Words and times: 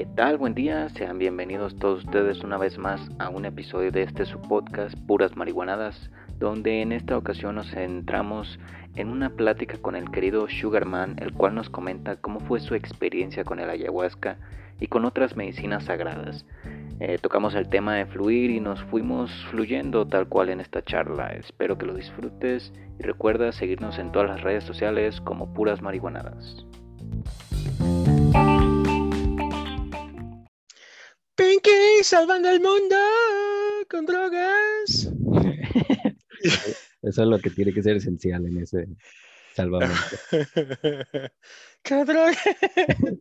¿Qué 0.00 0.06
tal? 0.06 0.38
Buen 0.38 0.54
día, 0.54 0.88
sean 0.88 1.18
bienvenidos 1.18 1.76
todos 1.76 2.06
ustedes 2.06 2.42
una 2.42 2.56
vez 2.56 2.78
más 2.78 3.06
a 3.18 3.28
un 3.28 3.44
episodio 3.44 3.92
de 3.92 4.04
este 4.04 4.24
su 4.24 4.40
podcast 4.40 4.96
Puras 5.06 5.36
Marihuanadas, 5.36 6.10
donde 6.38 6.80
en 6.80 6.92
esta 6.92 7.18
ocasión 7.18 7.56
nos 7.56 7.70
centramos 7.70 8.58
en 8.96 9.08
una 9.08 9.28
plática 9.28 9.76
con 9.76 9.96
el 9.96 10.10
querido 10.10 10.48
Sugarman, 10.48 11.16
el 11.18 11.34
cual 11.34 11.54
nos 11.54 11.68
comenta 11.68 12.16
cómo 12.16 12.40
fue 12.40 12.60
su 12.60 12.74
experiencia 12.74 13.44
con 13.44 13.60
el 13.60 13.68
ayahuasca 13.68 14.38
y 14.80 14.86
con 14.86 15.04
otras 15.04 15.36
medicinas 15.36 15.84
sagradas. 15.84 16.46
Eh, 16.98 17.18
tocamos 17.20 17.54
el 17.54 17.68
tema 17.68 17.96
de 17.96 18.06
fluir 18.06 18.50
y 18.52 18.58
nos 18.58 18.82
fuimos 18.84 19.30
fluyendo 19.50 20.06
tal 20.08 20.28
cual 20.28 20.48
en 20.48 20.60
esta 20.60 20.80
charla. 20.80 21.28
Espero 21.34 21.76
que 21.76 21.84
lo 21.84 21.92
disfrutes 21.92 22.72
y 22.98 23.02
recuerda 23.02 23.52
seguirnos 23.52 23.98
en 23.98 24.12
todas 24.12 24.30
las 24.30 24.40
redes 24.40 24.64
sociales 24.64 25.20
como 25.20 25.52
Puras 25.52 25.82
Marihuanadas. 25.82 26.64
Pinky 31.62 32.04
salvando 32.04 32.48
el 32.50 32.60
mundo 32.60 32.96
con 33.88 34.06
drogas. 34.06 35.10
Eso 37.02 37.22
es 37.22 37.28
lo 37.28 37.38
que 37.38 37.50
tiene 37.50 37.72
que 37.72 37.82
ser 37.82 37.96
esencial 37.96 38.46
en 38.46 38.62
ese 38.62 38.86
salvamento. 39.54 39.94
¡Qué 41.82 42.04
droga! 42.04 42.32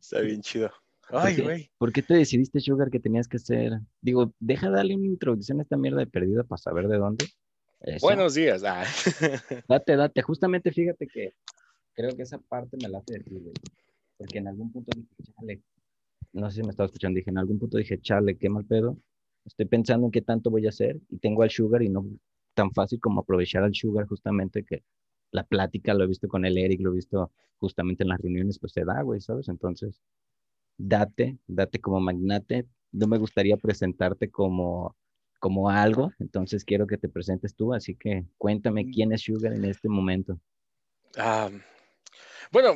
Está 0.00 0.20
bien 0.20 0.40
chido. 0.40 0.70
Ay, 1.10 1.36
güey. 1.36 1.70
¿Por 1.78 1.92
qué 1.92 2.02
te 2.02 2.14
decidiste, 2.14 2.60
Sugar, 2.60 2.90
que 2.90 3.00
tenías 3.00 3.28
que 3.28 3.36
hacer? 3.36 3.72
Digo, 4.00 4.32
deja 4.40 4.70
darle 4.70 4.96
una 4.96 5.06
introducción 5.06 5.60
a 5.60 5.62
esta 5.62 5.76
mierda 5.76 5.98
de 5.98 6.06
perdida 6.06 6.42
para 6.44 6.58
saber 6.58 6.88
de 6.88 6.98
dónde. 6.98 7.26
Buenos 8.00 8.34
días. 8.34 8.64
Ah. 8.64 8.84
Date, 9.68 9.96
date. 9.96 10.22
Justamente 10.22 10.72
fíjate 10.72 11.06
que 11.06 11.34
creo 11.94 12.16
que 12.16 12.22
esa 12.22 12.38
parte 12.38 12.76
me 12.82 12.88
la 12.88 12.98
hace 12.98 13.18
de 13.18 13.20
ti, 13.20 13.38
güey. 13.38 13.54
Porque 14.16 14.38
en 14.38 14.48
algún 14.48 14.72
punto 14.72 14.90
dije, 14.96 15.08
chale, 15.34 15.62
no 16.40 16.50
sé 16.50 16.56
si 16.56 16.62
me 16.62 16.70
estaba 16.70 16.86
escuchando, 16.86 17.16
dije, 17.16 17.30
en 17.30 17.38
algún 17.38 17.58
punto 17.58 17.78
dije, 17.78 17.98
chale, 18.00 18.36
qué 18.36 18.48
mal 18.48 18.64
pedo. 18.64 18.98
Estoy 19.44 19.66
pensando 19.66 20.06
en 20.06 20.12
qué 20.12 20.22
tanto 20.22 20.50
voy 20.50 20.66
a 20.66 20.70
hacer 20.70 21.00
y 21.08 21.18
tengo 21.18 21.42
al 21.42 21.50
Sugar 21.50 21.82
y 21.82 21.88
no 21.88 22.04
tan 22.54 22.72
fácil 22.72 23.00
como 23.00 23.20
aprovechar 23.20 23.62
al 23.62 23.74
Sugar 23.74 24.06
justamente 24.06 24.64
que 24.64 24.82
la 25.30 25.44
plática 25.44 25.94
lo 25.94 26.04
he 26.04 26.06
visto 26.06 26.28
con 26.28 26.44
el 26.44 26.58
Eric, 26.58 26.80
lo 26.80 26.90
he 26.90 26.96
visto 26.96 27.30
justamente 27.58 28.02
en 28.02 28.08
las 28.10 28.20
reuniones, 28.20 28.58
pues 28.58 28.72
se 28.72 28.84
da, 28.84 29.02
güey, 29.02 29.20
¿sabes? 29.20 29.48
Entonces, 29.48 30.00
date, 30.78 31.38
date 31.46 31.80
como 31.80 32.00
magnate. 32.00 32.66
No 32.92 33.06
me 33.06 33.18
gustaría 33.18 33.56
presentarte 33.56 34.30
como, 34.30 34.96
como 35.38 35.70
algo, 35.70 36.12
entonces 36.18 36.64
quiero 36.64 36.86
que 36.86 36.98
te 36.98 37.08
presentes 37.08 37.54
tú, 37.54 37.72
así 37.74 37.94
que 37.94 38.24
cuéntame 38.38 38.84
Mm. 38.84 38.90
quién 38.92 39.12
es 39.12 39.22
Sugar 39.22 39.52
en 39.52 39.64
este 39.64 39.88
momento. 39.88 40.38
Ah, 41.16 41.50
bueno, 42.52 42.72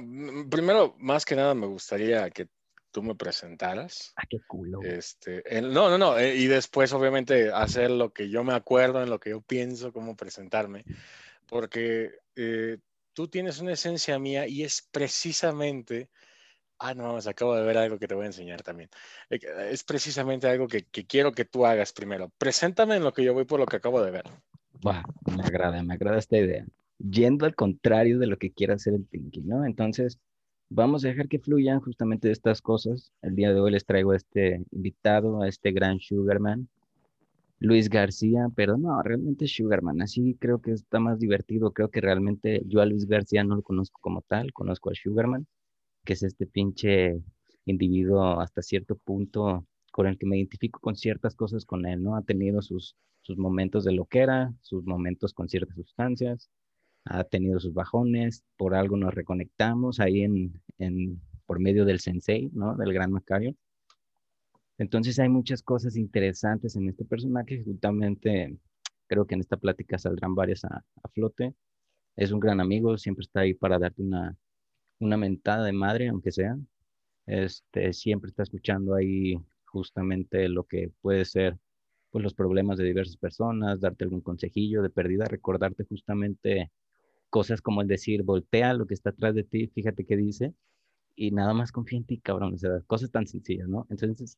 primero, 0.51 0.95
más 0.99 1.25
que 1.25 1.37
nada, 1.37 1.55
me 1.55 1.67
gustaría 1.67 2.31
que 2.31 2.49
tú 2.91 3.03
me 3.03 3.15
presentaras. 3.15 4.13
Ah, 4.17 4.25
qué 4.29 4.41
culo. 4.47 4.81
Este, 4.83 5.43
en- 5.57 5.73
no, 5.73 5.89
no, 5.91 5.99
no. 5.99 6.19
eh, 6.19 6.37
y 6.37 6.47
después, 6.47 6.93
obviamente, 6.93 7.51
hacer 7.53 7.91
lo 7.91 8.13
que 8.13 8.29
yo 8.31 8.45
me 8.45 8.55
acuerdo, 8.55 9.03
en 9.03 9.11
lo 9.11 9.21
que 9.21 9.31
yo 9.31 9.41
pienso, 9.41 9.93
cómo 9.93 10.17
presentarme. 10.17 10.85
Porque 11.49 12.13
eh, 12.37 12.79
tú 13.13 13.29
tienes 13.29 13.61
una 13.61 13.73
esencia 13.73 14.19
mía 14.19 14.47
y 14.47 14.63
es 14.63 14.89
precisamente. 14.91 16.09
Ah, 16.79 16.95
no, 16.95 17.09
mames, 17.09 17.27
acabo 17.27 17.55
de 17.55 17.63
ver 17.63 17.77
algo 17.77 17.99
que 17.99 18.09
te 18.09 18.15
voy 18.15 18.25
a 18.25 18.29
enseñar 18.29 18.63
también. 18.63 18.89
Eh, 19.29 19.39
Es 19.71 19.85
precisamente 19.85 20.49
algo 20.49 20.67
que, 20.67 20.85
que 20.85 21.07
quiero 21.07 21.33
que 21.33 21.45
tú 21.45 21.67
hagas 21.67 21.93
primero. 21.93 22.31
Preséntame 22.39 22.97
en 22.97 23.05
lo 23.05 23.13
que 23.13 23.23
yo 23.23 23.35
voy 23.35 23.45
por 23.45 23.61
lo 23.61 23.67
que 23.67 23.77
acabo 23.77 24.03
de 24.03 24.11
ver. 24.11 24.25
Buah, 24.81 25.03
me 25.37 25.43
agrada, 25.43 25.83
me 25.83 25.95
agrada 25.95 26.19
esta 26.19 26.39
idea. 26.39 26.65
Yendo 26.99 27.45
al 27.45 27.55
contrario 27.55 28.19
de 28.19 28.27
lo 28.27 28.39
que 28.39 28.53
quiere 28.53 28.73
hacer 28.75 28.95
el 28.95 29.05
Pinky, 29.05 29.43
¿no? 29.43 29.67
Entonces, 29.67 30.19
vamos 30.71 31.05
a 31.05 31.09
dejar 31.09 31.29
que 31.29 31.41
fluyan 31.41 31.81
justamente 31.81 32.31
estas 32.31 32.63
cosas. 32.63 33.13
El 33.23 33.35
día 33.35 33.53
de 33.53 33.61
hoy 33.61 33.73
les 33.73 33.85
traigo 33.85 34.13
a 34.13 34.17
este 34.17 34.65
invitado, 34.71 35.43
a 35.43 35.49
este 35.49 35.73
gran 35.73 36.01
Sugarman, 36.01 36.69
Luis 37.59 37.91
García, 37.91 38.49
pero 38.57 38.79
no, 38.79 39.03
realmente 39.03 39.47
Sugarman, 39.47 40.01
así 40.01 40.37
creo 40.41 40.63
que 40.63 40.73
está 40.73 41.01
más 41.01 41.19
divertido. 41.19 41.73
Creo 41.73 41.91
que 41.91 42.01
realmente 42.01 42.63
yo 42.67 42.81
a 42.81 42.87
Luis 42.87 43.07
García 43.07 43.45
no 43.45 43.57
lo 43.57 43.63
conozco 43.63 44.01
como 44.01 44.23
tal, 44.23 44.53
conozco 44.53 44.91
a 44.91 44.95
Sugarman, 44.95 45.47
que 46.05 46.15
es 46.15 46.23
este 46.23 46.47
pinche 46.47 47.21
individuo 47.67 48.41
hasta 48.41 48.63
cierto 48.63 48.97
punto 48.97 49.67
con 49.93 50.07
el 50.07 50.17
que 50.19 50.27
me 50.27 50.39
identifico 50.39 50.81
con 50.81 50.97
ciertas 50.97 51.35
cosas 51.35 51.67
con 51.67 51.85
él, 51.85 52.03
¿no? 52.03 52.17
Ha 52.17 52.23
tenido 52.23 52.63
sus, 52.63 52.97
sus 53.23 53.37
momentos 53.37 53.85
de 53.85 53.93
loquera, 53.93 54.55
sus 54.63 54.85
momentos 54.85 55.35
con 55.35 55.49
ciertas 55.49 55.75
sustancias, 55.77 56.49
ha 57.11 57.25
tenido 57.25 57.59
sus 57.59 57.75
bajones, 57.75 58.45
por 58.57 58.75
algo 58.75 58.97
nos 58.97 59.13
reconectamos 59.13 59.99
ahí 59.99 60.23
en, 60.23 60.63
en 60.79 61.21
por 61.45 61.59
medio 61.59 61.85
del 61.85 61.99
sensei, 61.99 62.49
¿no? 62.53 62.77
Del 62.77 62.93
gran 62.93 63.11
Macario. 63.11 63.57
Entonces 64.79 65.19
hay 65.19 65.29
muchas 65.29 65.63
cosas 65.63 65.97
interesantes 65.97 66.77
en 66.77 66.89
este 66.89 67.05
personaje, 67.05 67.63
justamente 67.65 68.57
creo 69.09 69.27
que 69.27 69.35
en 69.35 69.41
esta 69.41 69.57
plática 69.57 69.99
saldrán 69.99 70.37
varias 70.37 70.65
a, 70.65 70.85
a 71.03 71.09
flote. 71.09 71.55
Es 72.17 72.31
un 72.31 72.39
gran 72.39 72.61
amigo, 72.61 72.97
siempre 72.97 73.23
está 73.25 73.41
ahí 73.41 73.55
para 73.55 73.79
darte 73.79 74.03
una, 74.03 74.37
una 75.01 75.17
mentada 75.17 75.65
de 75.65 75.73
madre, 75.73 76.09
aunque 76.09 76.31
sea. 76.31 76.57
Este, 77.27 77.93
siempre 77.93 78.31
está 78.31 78.45
escuchando 78.45 78.95
ahí 78.95 79.37
justamente 79.65 80.49
lo 80.49 80.65
que 80.65 80.93
puede 81.01 81.25
ser 81.25 81.59
pues 82.11 82.23
los 82.25 82.35
problemas 82.35 82.79
de 82.79 82.85
diversas 82.85 83.17
personas, 83.17 83.81
darte 83.81 84.05
algún 84.05 84.21
consejillo 84.21 84.83
de 84.83 84.91
pérdida, 84.91 85.25
recordarte 85.27 85.85
justamente 85.85 86.71
cosas 87.31 87.63
como 87.63 87.81
el 87.81 87.89
decir, 87.89 88.23
voltea 88.23 88.75
lo 88.75 88.87
que 88.87 88.95
está 88.95 89.11
atrás 89.11 89.35
de 89.35 89.45
ti, 89.45 89.69
fíjate 89.69 90.05
qué 90.05 90.17
dice, 90.17 90.53
y 91.17 91.31
nada 91.31 91.55
más 91.55 91.73
confía 91.73 91.99
en 91.99 92.05
ti, 92.05 92.21
cabrón, 92.21 92.55
o 92.55 92.59
sea, 92.59 92.81
cosas 92.87 93.11
tan 93.11 93.27
sencillas, 93.27 93.69
¿no? 93.69 93.87
Entonces, 93.89 94.37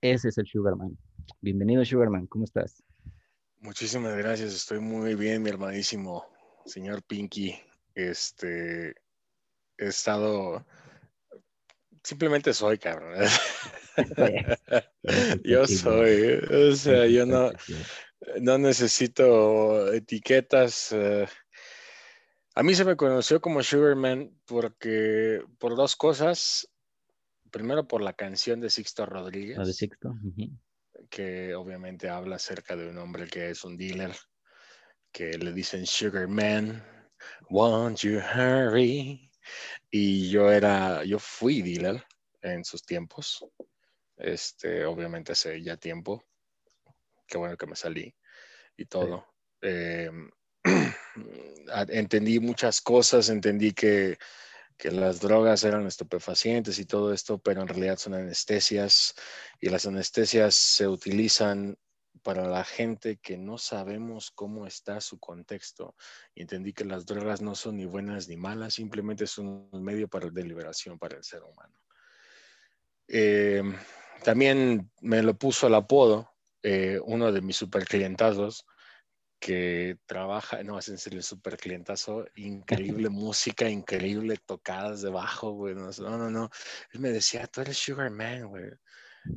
ese 0.00 0.28
es 0.28 0.38
el 0.38 0.46
Sugarman. 0.46 0.96
Bienvenido, 1.40 1.84
Sugarman, 1.84 2.26
¿cómo 2.26 2.44
estás? 2.44 2.82
Muchísimas 3.58 4.16
gracias, 4.16 4.54
estoy 4.54 4.80
muy 4.80 5.14
bien, 5.14 5.42
mi 5.42 5.50
hermanísimo 5.50 6.26
señor 6.64 7.02
Pinky. 7.02 7.54
Este, 7.94 8.94
he 9.76 9.86
estado, 9.86 10.64
simplemente 12.02 12.54
soy, 12.54 12.78
cabrón. 12.78 13.14
yo 15.44 15.66
soy, 15.66 16.40
o 16.50 16.74
sea, 16.74 17.06
yo 17.06 17.26
no, 17.26 17.50
no 18.40 18.58
necesito 18.58 19.92
etiquetas. 19.92 20.92
eh. 20.92 21.26
A 22.60 22.62
mí 22.62 22.74
se 22.74 22.84
me 22.84 22.94
conoció 22.94 23.40
como 23.40 23.62
Sugarman 23.62 24.38
porque, 24.44 25.42
por 25.58 25.76
dos 25.76 25.96
cosas. 25.96 26.68
Primero, 27.50 27.88
por 27.88 28.02
la 28.02 28.12
canción 28.12 28.60
de 28.60 28.68
Sixto 28.68 29.06
Rodríguez 29.06 29.56
¿Lo 29.56 29.64
de 29.64 29.72
Sixto? 29.72 30.14
Que 31.08 31.54
obviamente 31.54 32.10
habla 32.10 32.36
acerca 32.36 32.76
de 32.76 32.90
un 32.90 32.98
hombre 32.98 33.28
que 33.28 33.48
es 33.48 33.64
un 33.64 33.78
dealer, 33.78 34.14
que 35.10 35.38
le 35.38 35.54
dicen 35.54 35.86
Sugar 35.86 36.28
Man, 36.28 36.84
won't 37.48 38.00
you 38.00 38.18
hurry? 38.18 39.32
Y 39.90 40.28
yo 40.28 40.52
era, 40.52 41.02
yo 41.04 41.18
fui 41.18 41.62
dealer 41.62 42.04
en 42.42 42.62
sus 42.62 42.82
tiempos, 42.82 43.42
este, 44.18 44.84
obviamente 44.84 45.32
hace 45.32 45.62
ya 45.62 45.78
tiempo, 45.78 46.22
qué 47.26 47.38
bueno 47.38 47.56
que 47.56 47.66
me 47.66 47.74
salí 47.74 48.14
y 48.76 48.84
todo. 48.84 49.24
Eh, 49.62 50.10
entendí 51.88 52.40
muchas 52.40 52.80
cosas, 52.80 53.28
entendí 53.28 53.72
que 53.72 54.18
que 54.80 54.90
las 54.90 55.20
drogas 55.20 55.62
eran 55.62 55.86
estupefacientes 55.86 56.78
y 56.78 56.86
todo 56.86 57.12
esto, 57.12 57.36
pero 57.36 57.60
en 57.60 57.68
realidad 57.68 57.98
son 57.98 58.14
anestesias 58.14 59.14
y 59.60 59.68
las 59.68 59.86
anestesias 59.86 60.54
se 60.54 60.88
utilizan 60.88 61.76
para 62.22 62.48
la 62.48 62.64
gente 62.64 63.18
que 63.18 63.36
no 63.36 63.58
sabemos 63.58 64.30
cómo 64.30 64.66
está 64.66 65.02
su 65.02 65.20
contexto. 65.20 65.94
Entendí 66.34 66.72
que 66.72 66.86
las 66.86 67.04
drogas 67.04 67.42
no 67.42 67.54
son 67.54 67.76
ni 67.76 67.84
buenas 67.84 68.26
ni 68.28 68.38
malas, 68.38 68.74
simplemente 68.74 69.26
son 69.26 69.68
un 69.70 69.84
medio 69.84 70.08
para, 70.08 70.30
de 70.30 70.44
liberación 70.44 70.98
para 70.98 71.18
el 71.18 71.24
ser 71.24 71.42
humano. 71.42 71.78
Eh, 73.06 73.62
también 74.24 74.90
me 75.02 75.22
lo 75.22 75.34
puso 75.34 75.66
el 75.66 75.74
apodo, 75.74 76.30
eh, 76.62 76.98
uno 77.04 77.32
de 77.32 77.42
mis 77.42 77.56
super 77.56 77.84
clientazos, 77.84 78.64
que 79.40 79.98
trabaja, 80.06 80.62
no, 80.62 80.78
es 80.78 80.88
en 80.88 80.98
serio, 80.98 81.22
súper 81.22 81.56
clientazo, 81.56 82.26
increíble 82.36 83.08
música, 83.10 83.68
increíble 83.68 84.36
tocadas 84.36 85.02
de 85.02 85.10
bajo, 85.10 85.52
güey, 85.52 85.74
no, 85.74 85.90
no, 85.98 86.30
no, 86.30 86.50
él 86.92 87.00
me 87.00 87.10
decía, 87.10 87.46
tú 87.46 87.62
eres 87.62 87.78
Sugar 87.78 88.10
Man, 88.10 88.48
güey, 88.48 88.70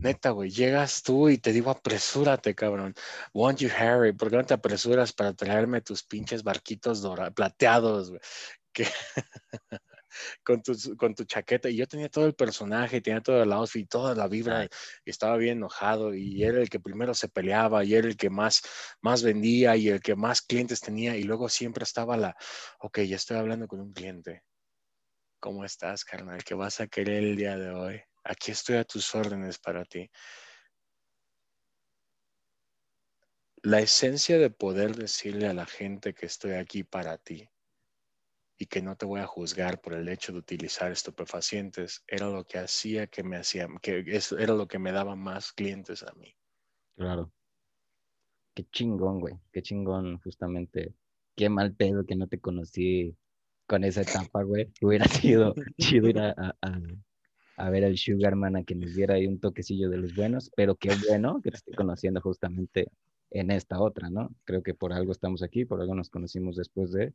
neta, 0.02 0.32
güey, 0.32 0.50
llegas 0.52 1.04
tú 1.04 1.30
y 1.30 1.38
te 1.38 1.52
digo, 1.54 1.72
apresúrate, 1.72 2.54
cabrón, 2.54 2.94
want 3.34 3.60
you 3.60 3.70
Harry, 3.76 4.14
¿por 4.14 4.30
qué 4.30 4.38
no 4.38 4.46
te 4.46 4.54
apresuras 4.54 5.14
para 5.14 5.34
traerme 5.34 5.82
tus 5.82 6.04
pinches 6.04 6.44
barquitos 6.44 7.02
dorados, 7.02 7.34
plateados, 7.34 8.10
güey? 8.10 8.22
Que 8.74 8.86
con 10.44 10.62
tu, 10.62 10.74
con 10.98 11.16
tu 11.16 11.24
chaqueta. 11.26 11.70
Y 11.70 11.78
yo 11.78 11.88
tenía 11.88 12.10
todo 12.10 12.26
el 12.26 12.36
personaje, 12.36 13.02
tenía 13.02 13.22
todo 13.22 13.44
el 13.44 13.52
outfit, 13.52 13.90
toda 13.90 14.16
la 14.16 14.28
vibra. 14.28 14.66
Y 15.06 15.10
estaba 15.10 15.38
bien 15.38 15.58
enojado. 15.58 16.14
Y 16.14 16.44
era 16.44 16.60
el 16.62 16.70
que 16.70 16.80
primero 16.80 17.14
se 17.14 17.30
peleaba, 17.30 17.84
y 17.84 17.96
era 17.96 18.08
el 18.08 18.18
que 18.18 18.30
más, 18.30 18.62
más 19.02 19.24
vendía, 19.24 19.76
y 19.76 19.90
el 19.90 20.02
que 20.02 20.16
más 20.16 20.42
clientes 20.42 20.82
tenía. 20.82 21.16
Y 21.18 21.24
luego 21.24 21.50
siempre 21.50 21.84
estaba 21.84 22.18
la, 22.18 22.36
ok, 22.80 23.00
ya 23.02 23.16
estoy 23.16 23.38
hablando 23.38 23.68
con 23.68 23.80
un 23.82 23.94
cliente. 23.94 24.44
¿Cómo 25.40 25.66
estás, 25.66 26.06
carnal? 26.06 26.44
¿Qué 26.44 26.54
vas 26.56 26.80
a 26.80 26.88
querer 26.88 27.24
el 27.24 27.36
día 27.36 27.58
de 27.58 27.70
hoy? 27.72 28.02
Aquí 28.24 28.52
estoy 28.52 28.78
a 28.78 28.86
tus 28.86 29.14
órdenes 29.14 29.60
para 29.60 29.84
ti. 29.84 30.10
La 33.62 33.80
esencia 33.80 34.38
de 34.38 34.50
poder 34.50 34.96
decirle 34.96 35.48
a 35.48 35.54
la 35.54 35.66
gente 35.66 36.14
que 36.14 36.26
estoy 36.26 36.54
aquí 36.54 36.84
para 36.84 37.18
ti 37.18 37.50
y 38.58 38.68
que 38.68 38.82
no 38.82 38.96
te 38.96 39.06
voy 39.06 39.20
a 39.20 39.28
juzgar 39.28 39.82
por 39.82 39.94
el 39.94 40.08
hecho 40.08 40.32
de 40.32 40.40
utilizar 40.40 40.92
estupefacientes 40.92 42.04
era 42.08 42.30
lo 42.30 42.46
que 42.46 42.60
hacía 42.60 43.08
que 43.08 43.24
me 43.24 43.38
hacía, 43.38 43.68
que 43.82 44.04
eso 44.08 44.38
era 44.38 44.54
lo 44.54 44.68
que 44.68 44.80
me 44.80 44.92
daba 44.92 45.16
más 45.16 45.52
clientes 45.52 46.04
a 46.04 46.14
mí. 46.14 46.36
Claro. 46.96 47.32
Qué 48.54 48.66
chingón, 48.66 49.20
güey. 49.20 49.36
Qué 49.52 49.62
chingón, 49.62 50.20
justamente. 50.20 50.94
Qué 51.36 51.50
mal 51.50 51.74
pedo 51.74 52.06
que 52.06 52.16
no 52.16 52.28
te 52.28 52.40
conocí 52.40 53.16
con 53.66 53.84
esa 53.84 54.02
etapa, 54.02 54.44
güey. 54.44 54.72
Hubiera 54.82 55.06
sido 55.06 55.56
chido 55.80 56.08
ir 56.08 56.20
a, 56.20 56.56
a, 57.58 57.70
ver 57.70 57.86
al 57.86 57.98
Sugarman 57.98 58.56
a 58.56 58.64
que 58.64 58.76
nos 58.76 58.94
diera 58.94 59.16
ahí 59.16 59.26
un 59.26 59.40
toquecillo 59.40 59.90
de 59.90 59.98
los 59.98 60.16
buenos, 60.16 60.52
pero 60.56 60.76
qué 60.76 60.92
bueno 61.08 61.42
que 61.42 61.50
te 61.50 61.58
estoy 61.58 61.74
conociendo 61.74 62.22
justamente 62.22 62.92
en 63.32 63.50
esta 63.50 63.82
otra, 63.82 64.12
¿no? 64.12 64.30
Creo 64.46 64.62
que 64.62 64.76
por 64.76 64.94
algo 64.94 65.12
estamos 65.12 65.42
aquí, 65.42 65.66
por 65.66 65.82
algo 65.82 65.96
nos 65.96 66.10
conocimos 66.10 66.56
después 66.56 66.92
de. 66.92 67.14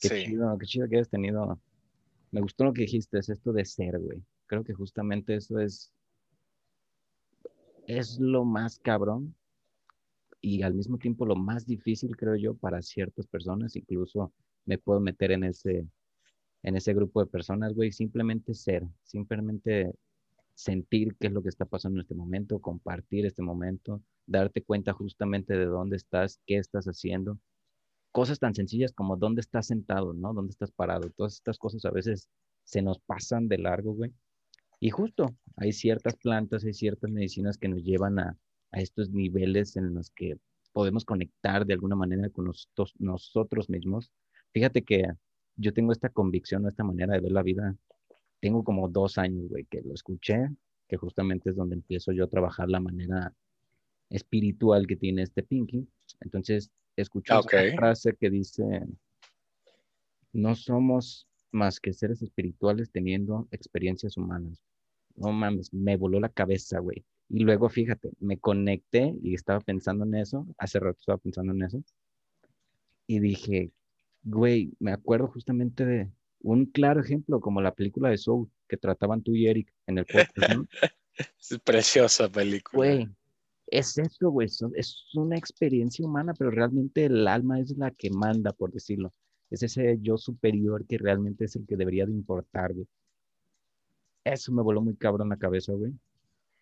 Qué 0.00 0.24
chido, 0.24 0.56
qué 0.58 0.66
chido 0.66 0.88
que 0.88 0.96
hayas 0.96 1.10
tenido. 1.10 1.60
Me 2.30 2.40
gustó 2.40 2.64
lo 2.64 2.72
que 2.72 2.82
dijiste, 2.82 3.18
es 3.18 3.28
esto 3.28 3.52
de 3.52 3.64
ser, 3.64 3.98
güey. 3.98 4.22
Creo 4.46 4.64
que 4.64 4.72
justamente 4.72 5.34
eso 5.34 5.58
es. 5.58 5.92
Es 7.86 8.18
lo 8.20 8.44
más 8.44 8.78
cabrón 8.78 9.34
y 10.40 10.62
al 10.62 10.74
mismo 10.74 10.96
tiempo 10.98 11.26
lo 11.26 11.36
más 11.36 11.66
difícil, 11.66 12.16
creo 12.16 12.36
yo, 12.36 12.54
para 12.54 12.82
ciertas 12.82 13.26
personas. 13.26 13.76
Incluso 13.76 14.32
me 14.64 14.78
puedo 14.78 15.00
meter 15.00 15.32
en 15.32 15.44
ese, 15.44 15.86
en 16.62 16.76
ese 16.76 16.94
grupo 16.94 17.20
de 17.20 17.30
personas, 17.30 17.74
güey. 17.74 17.92
Simplemente 17.92 18.54
ser, 18.54 18.84
simplemente 19.02 19.92
sentir 20.54 21.16
qué 21.18 21.28
es 21.28 21.32
lo 21.32 21.42
que 21.42 21.48
está 21.48 21.64
pasando 21.64 21.98
en 21.98 22.02
este 22.02 22.14
momento, 22.14 22.60
compartir 22.60 23.26
este 23.26 23.42
momento, 23.42 24.02
darte 24.26 24.62
cuenta 24.62 24.92
justamente 24.92 25.56
de 25.56 25.66
dónde 25.66 25.96
estás, 25.96 26.40
qué 26.46 26.56
estás 26.56 26.86
haciendo. 26.86 27.38
Cosas 28.12 28.38
tan 28.38 28.54
sencillas 28.54 28.92
como 28.92 29.16
dónde 29.16 29.40
estás 29.40 29.66
sentado, 29.66 30.12
¿no? 30.12 30.34
Dónde 30.34 30.50
estás 30.50 30.72
parado. 30.72 31.10
Todas 31.10 31.34
estas 31.34 31.58
cosas 31.58 31.84
a 31.84 31.90
veces 31.90 32.28
se 32.64 32.82
nos 32.82 32.98
pasan 33.00 33.48
de 33.48 33.58
largo, 33.58 33.92
güey. 33.94 34.12
Y 34.80 34.90
justo, 34.90 35.34
hay 35.56 35.72
ciertas 35.72 36.16
plantas, 36.16 36.64
hay 36.64 36.72
ciertas 36.72 37.10
medicinas 37.10 37.58
que 37.58 37.68
nos 37.68 37.82
llevan 37.82 38.18
a, 38.18 38.36
a 38.72 38.80
estos 38.80 39.10
niveles 39.10 39.76
en 39.76 39.94
los 39.94 40.10
que 40.10 40.38
podemos 40.72 41.04
conectar 41.04 41.66
de 41.66 41.74
alguna 41.74 41.96
manera 41.96 42.30
con 42.30 42.46
nosotros, 42.46 42.94
nosotros 42.98 43.68
mismos. 43.68 44.10
Fíjate 44.52 44.82
que 44.82 45.04
yo 45.56 45.72
tengo 45.72 45.92
esta 45.92 46.08
convicción, 46.08 46.66
esta 46.66 46.84
manera 46.84 47.14
de 47.14 47.20
ver 47.20 47.32
la 47.32 47.42
vida. 47.42 47.76
Tengo 48.40 48.64
como 48.64 48.88
dos 48.88 49.18
años, 49.18 49.48
güey, 49.48 49.66
que 49.66 49.82
lo 49.82 49.92
escuché, 49.92 50.48
que 50.88 50.96
justamente 50.96 51.50
es 51.50 51.56
donde 51.56 51.76
empiezo 51.76 52.12
yo 52.12 52.24
a 52.24 52.28
trabajar 52.28 52.68
la 52.68 52.80
manera 52.80 53.34
espiritual 54.08 54.86
que 54.86 54.96
tiene 54.96 55.22
este 55.22 55.42
Pinky. 55.42 55.86
Entonces, 56.20 56.70
escuché 57.02 57.34
una 57.34 57.76
frase 57.76 58.14
que 58.18 58.30
dice, 58.30 58.64
no 60.32 60.54
somos 60.54 61.28
más 61.52 61.80
que 61.80 61.92
seres 61.92 62.22
espirituales 62.22 62.90
teniendo 62.90 63.48
experiencias 63.50 64.16
humanas. 64.16 64.62
No 65.16 65.32
mames, 65.32 65.72
me 65.72 65.96
voló 65.96 66.20
la 66.20 66.28
cabeza, 66.28 66.78
güey. 66.78 67.04
Y 67.28 67.40
luego, 67.40 67.68
fíjate, 67.68 68.10
me 68.20 68.38
conecté 68.38 69.14
y 69.22 69.34
estaba 69.34 69.60
pensando 69.60 70.04
en 70.04 70.14
eso, 70.14 70.46
hace 70.58 70.80
rato 70.80 70.98
estaba 70.98 71.18
pensando 71.18 71.52
en 71.52 71.62
eso, 71.62 71.82
y 73.06 73.20
dije, 73.20 73.72
güey, 74.22 74.72
me 74.78 74.92
acuerdo 74.92 75.28
justamente 75.28 75.84
de 75.84 76.10
un 76.42 76.66
claro 76.66 77.00
ejemplo, 77.00 77.40
como 77.40 77.60
la 77.60 77.74
película 77.74 78.08
de 78.08 78.18
Soul, 78.18 78.50
que 78.68 78.76
trataban 78.76 79.22
tú 79.22 79.34
y 79.34 79.46
Eric 79.46 79.72
en 79.86 79.98
el 79.98 80.06
podcast, 80.06 80.54
¿no? 80.54 80.66
es 81.40 81.58
preciosa 81.64 82.28
película. 82.28 82.76
Güey, 82.76 83.08
es 83.70 83.98
eso, 83.98 84.30
güey, 84.30 84.48
es 84.74 85.06
una 85.14 85.36
experiencia 85.36 86.04
humana, 86.04 86.34
pero 86.34 86.50
realmente 86.50 87.04
el 87.06 87.26
alma 87.28 87.60
es 87.60 87.76
la 87.76 87.90
que 87.90 88.10
manda, 88.10 88.52
por 88.52 88.72
decirlo. 88.72 89.12
Es 89.50 89.62
ese 89.62 89.98
yo 90.00 90.16
superior 90.18 90.86
que 90.86 90.98
realmente 90.98 91.44
es 91.44 91.56
el 91.56 91.66
que 91.66 91.76
debería 91.76 92.06
de 92.06 92.12
importar, 92.12 92.72
güey. 92.74 92.86
Eso 94.24 94.52
me 94.52 94.62
voló 94.62 94.82
muy 94.82 94.94
cabrón 94.96 95.30
la 95.30 95.36
cabeza, 95.36 95.72
güey 95.72 95.92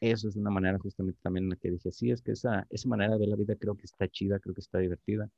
eso 0.00 0.28
es 0.28 0.36
una 0.36 0.50
manera 0.50 0.78
justamente 0.78 1.18
también 1.22 1.44
en 1.44 1.50
la 1.50 1.56
que 1.56 1.70
dije, 1.70 1.90
sí, 1.90 2.10
es 2.10 2.22
que 2.22 2.32
esa, 2.32 2.66
esa 2.70 2.88
manera 2.88 3.12
de 3.12 3.18
ver 3.18 3.28
la 3.28 3.36
vida 3.36 3.56
creo 3.56 3.74
que 3.74 3.86
está 3.86 4.08
chida, 4.08 4.38
creo 4.38 4.54
que 4.54 4.60
está 4.60 4.78
divertida. 4.78 5.28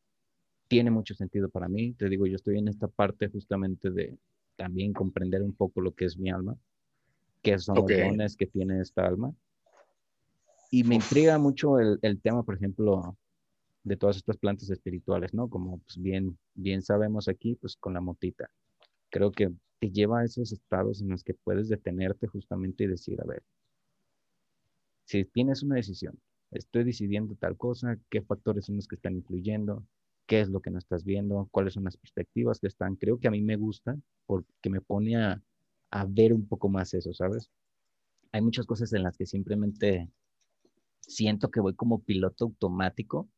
Tiene 0.68 0.90
mucho 0.90 1.14
sentido 1.14 1.48
para 1.48 1.68
mí. 1.68 1.94
Te 1.94 2.08
digo, 2.08 2.26
yo 2.26 2.36
estoy 2.36 2.58
en 2.58 2.68
esta 2.68 2.86
parte 2.86 3.28
justamente 3.28 3.90
de 3.90 4.16
también 4.56 4.92
comprender 4.92 5.42
un 5.42 5.54
poco 5.54 5.80
lo 5.80 5.92
que 5.92 6.04
es 6.04 6.18
mi 6.18 6.30
alma, 6.30 6.56
qué 7.42 7.58
son 7.58 7.76
los 7.76 7.86
dones 7.86 8.36
que 8.36 8.46
tiene 8.46 8.80
esta 8.80 9.06
alma. 9.06 9.34
Y 10.70 10.84
me 10.84 10.94
intriga 10.94 11.38
mucho 11.38 11.78
el, 11.78 11.98
el, 12.02 12.20
tema, 12.20 12.44
por 12.44 12.54
ejemplo, 12.54 13.16
de 13.82 13.96
todas 13.96 14.16
estas 14.16 14.36
plantas 14.36 14.70
espirituales, 14.70 15.34
¿no? 15.34 15.48
Como 15.48 15.78
pues 15.78 16.00
bien, 16.00 16.38
bien 16.54 16.82
sabemos 16.82 17.28
aquí, 17.28 17.56
pues 17.56 17.76
con 17.76 17.94
la 17.94 18.00
motita. 18.00 18.50
Creo 19.10 19.32
que 19.32 19.50
te 19.80 19.90
lleva 19.90 20.20
a 20.20 20.24
esos 20.24 20.52
estados 20.52 21.00
en 21.00 21.08
los 21.08 21.24
que 21.24 21.34
puedes 21.34 21.68
detenerte 21.68 22.26
justamente 22.26 22.84
y 22.84 22.88
decir, 22.88 23.20
a 23.20 23.26
ver, 23.26 23.42
si 25.04 25.24
tienes 25.24 25.62
una 25.62 25.76
decisión, 25.76 26.20
estoy 26.52 26.84
decidiendo 26.84 27.34
tal 27.34 27.56
cosa, 27.56 27.98
qué 28.10 28.22
factores 28.22 28.66
son 28.66 28.76
los 28.76 28.86
que 28.86 28.96
están 28.96 29.16
influyendo, 29.16 29.84
qué 30.26 30.40
es 30.40 30.48
lo 30.48 30.60
que 30.60 30.70
no 30.70 30.78
estás 30.78 31.04
viendo, 31.04 31.48
cuáles 31.50 31.74
son 31.74 31.84
las 31.84 31.96
perspectivas 31.96 32.60
que 32.60 32.68
están. 32.68 32.94
Creo 32.96 33.18
que 33.18 33.26
a 33.26 33.32
mí 33.32 33.40
me 33.40 33.56
gusta 33.56 33.98
porque 34.26 34.70
me 34.70 34.80
pone 34.80 35.16
a, 35.16 35.42
a 35.90 36.04
ver 36.04 36.32
un 36.32 36.46
poco 36.46 36.68
más 36.68 36.94
eso, 36.94 37.12
¿sabes? 37.12 37.50
Hay 38.32 38.42
muchas 38.42 38.66
cosas 38.66 38.92
en 38.92 39.02
las 39.02 39.16
que 39.16 39.26
simplemente 39.26 40.08
siento 41.10 41.50
que 41.50 41.60
voy 41.60 41.74
como 41.74 42.02
piloto 42.02 42.46
automático 42.46 43.28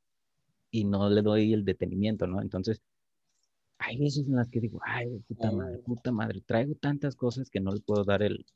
y 0.71 0.85
no 0.85 1.09
le 1.11 1.23
doy 1.23 1.53
el 1.53 1.65
detenimiento, 1.65 2.27
¿no? 2.27 2.41
Entonces, 2.41 2.83
hay 3.79 3.99
veces 3.99 4.27
en 4.29 4.37
las 4.37 4.49
que 4.49 4.61
digo, 4.61 4.81
ay, 4.85 5.19
puta 5.27 5.51
madre, 5.51 5.79
puta 5.79 6.13
madre, 6.13 6.41
traigo 6.41 6.75
tantas 6.77 7.17
cosas 7.17 7.51
que 7.51 7.61
no 7.61 7.73
le 7.73 7.81
puedo 7.81 8.05
dar 8.05 8.23
el, 8.23 8.47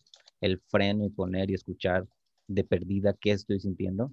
el 0.41 0.61
freno 0.61 1.05
y 1.05 1.11
poner 1.11 1.51
y 1.51 1.55
escuchar 1.55 2.07
de 2.47 2.65
perdida 2.65 3.15
qué 3.15 3.33
estoy 3.33 3.59
sintiendo. 3.61 4.13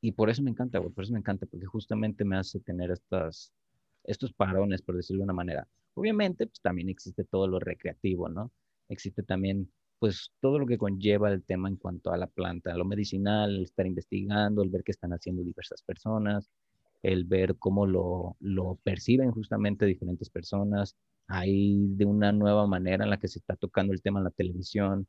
Y 0.00 0.12
por 0.12 0.30
eso 0.30 0.42
me 0.42 0.50
encanta, 0.50 0.78
güey, 0.78 0.92
por 0.92 1.04
eso 1.04 1.12
me 1.12 1.18
encanta, 1.18 1.46
porque 1.46 1.66
justamente 1.66 2.24
me 2.24 2.36
hace 2.36 2.60
tener 2.60 2.90
estas, 2.90 3.52
estos 4.04 4.32
parones, 4.32 4.80
por 4.82 4.96
decirlo 4.96 5.20
de 5.20 5.24
una 5.24 5.34
manera. 5.34 5.68
Obviamente, 5.94 6.46
pues 6.46 6.60
también 6.60 6.88
existe 6.88 7.24
todo 7.24 7.46
lo 7.48 7.58
recreativo, 7.58 8.28
¿no? 8.28 8.50
Existe 8.88 9.22
también, 9.22 9.70
pues, 10.00 10.32
todo 10.40 10.58
lo 10.58 10.66
que 10.66 10.78
conlleva 10.78 11.30
el 11.30 11.44
tema 11.44 11.68
en 11.68 11.76
cuanto 11.76 12.10
a 12.10 12.16
la 12.16 12.26
planta, 12.26 12.74
lo 12.74 12.84
medicinal, 12.84 13.54
el 13.54 13.62
estar 13.64 13.86
investigando, 13.86 14.62
el 14.62 14.70
ver 14.70 14.82
qué 14.82 14.90
están 14.90 15.12
haciendo 15.12 15.44
diversas 15.44 15.82
personas, 15.82 16.50
el 17.02 17.24
ver 17.24 17.56
cómo 17.58 17.86
lo, 17.86 18.36
lo 18.40 18.78
perciben 18.82 19.30
justamente 19.30 19.86
diferentes 19.86 20.30
personas, 20.30 20.96
hay 21.28 21.86
de 21.90 22.06
una 22.06 22.32
nueva 22.32 22.66
manera 22.66 23.04
en 23.04 23.10
la 23.10 23.18
que 23.18 23.28
se 23.28 23.38
está 23.38 23.54
tocando 23.56 23.92
el 23.92 24.02
tema 24.02 24.18
en 24.20 24.24
la 24.24 24.30
televisión, 24.30 25.06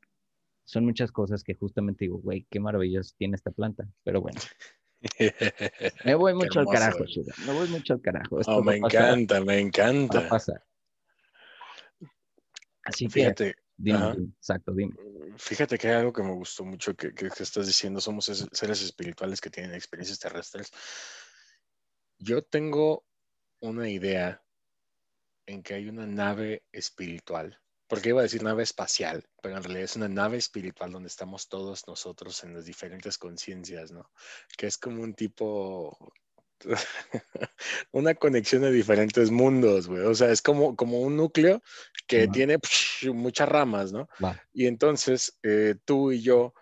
son 0.66 0.86
muchas 0.86 1.12
cosas 1.12 1.44
que 1.44 1.56
justamente 1.56 2.06
digo, 2.06 2.20
güey, 2.20 2.46
qué 2.50 2.60
maravilloso 2.60 3.14
tiene 3.18 3.36
esta 3.36 3.52
planta. 3.52 3.88
Pero 4.04 4.22
bueno. 4.22 4.40
Me 6.06 6.16
voy 6.16 6.34
mucho 6.36 6.60
al 6.60 6.68
carajo, 6.68 7.06
Chuga. 7.06 7.34
Me 7.46 7.54
voy 7.54 7.68
mucho 7.70 7.94
al 7.94 8.02
carajo. 8.02 8.40
Oh, 8.46 8.64
me 8.64 8.78
encanta, 8.78 9.42
me 9.42 9.60
encanta. 9.60 10.30
Así 12.84 13.08
Fíjate, 13.10 13.56
dime, 13.82 14.32
exacto, 14.38 14.74
dime. 14.74 14.96
Fíjate 15.38 15.78
que 15.78 15.88
hay 15.88 15.96
algo 15.96 16.14
que 16.14 16.24
me 16.24 16.34
gustó 16.34 16.64
mucho 16.64 16.96
que, 16.96 17.14
que, 17.14 17.28
estás 17.28 17.68
diciendo, 17.68 18.00
somos 18.02 18.26
seres 18.26 18.82
espirituales 18.82 19.42
que 19.42 19.50
tienen 19.50 19.74
experiencias 19.74 20.20
terrestres. 20.20 20.72
Yo 22.18 22.44
tengo 22.44 23.06
una 23.62 23.90
idea 23.90 24.44
en 25.46 25.64
que 25.64 25.74
hay 25.74 25.90
una 25.90 26.06
nave 26.06 26.64
espiritual 26.72 27.62
porque 27.92 28.08
iba 28.08 28.22
a 28.22 28.24
decir 28.24 28.42
nave 28.42 28.64
espacial, 28.64 29.28
pero 29.42 29.58
en 29.58 29.64
realidad 29.64 29.84
es 29.84 29.98
una 29.98 30.08
nave 30.08 30.38
espiritual 30.38 30.94
donde 30.94 31.10
estamos 31.10 31.50
todos 31.50 31.86
nosotros 31.90 32.42
en 32.46 32.54
las 32.54 32.64
diferentes 32.64 33.18
conciencias, 33.18 33.92
¿no? 33.92 34.10
Que 34.58 34.68
es 34.68 34.78
como 34.78 35.04
un 35.04 35.14
tipo, 35.14 36.14
una 37.92 38.16
conexión 38.16 38.62
de 38.62 38.72
diferentes 38.72 39.32
mundos, 39.32 39.88
güey. 39.88 40.02
O 40.02 40.16
sea, 40.16 40.32
es 40.32 40.42
como, 40.42 40.76
como 40.76 41.02
un 41.02 41.18
núcleo 41.18 41.62
que 42.08 42.28
tiene 42.28 42.58
muchas 43.14 43.50
ramas, 43.50 43.92
¿no? 43.92 44.08
Y 44.54 44.68
entonces 44.68 45.40
eh, 45.44 45.76
tú 45.86 46.12
y 46.12 46.22
yo 46.22 46.54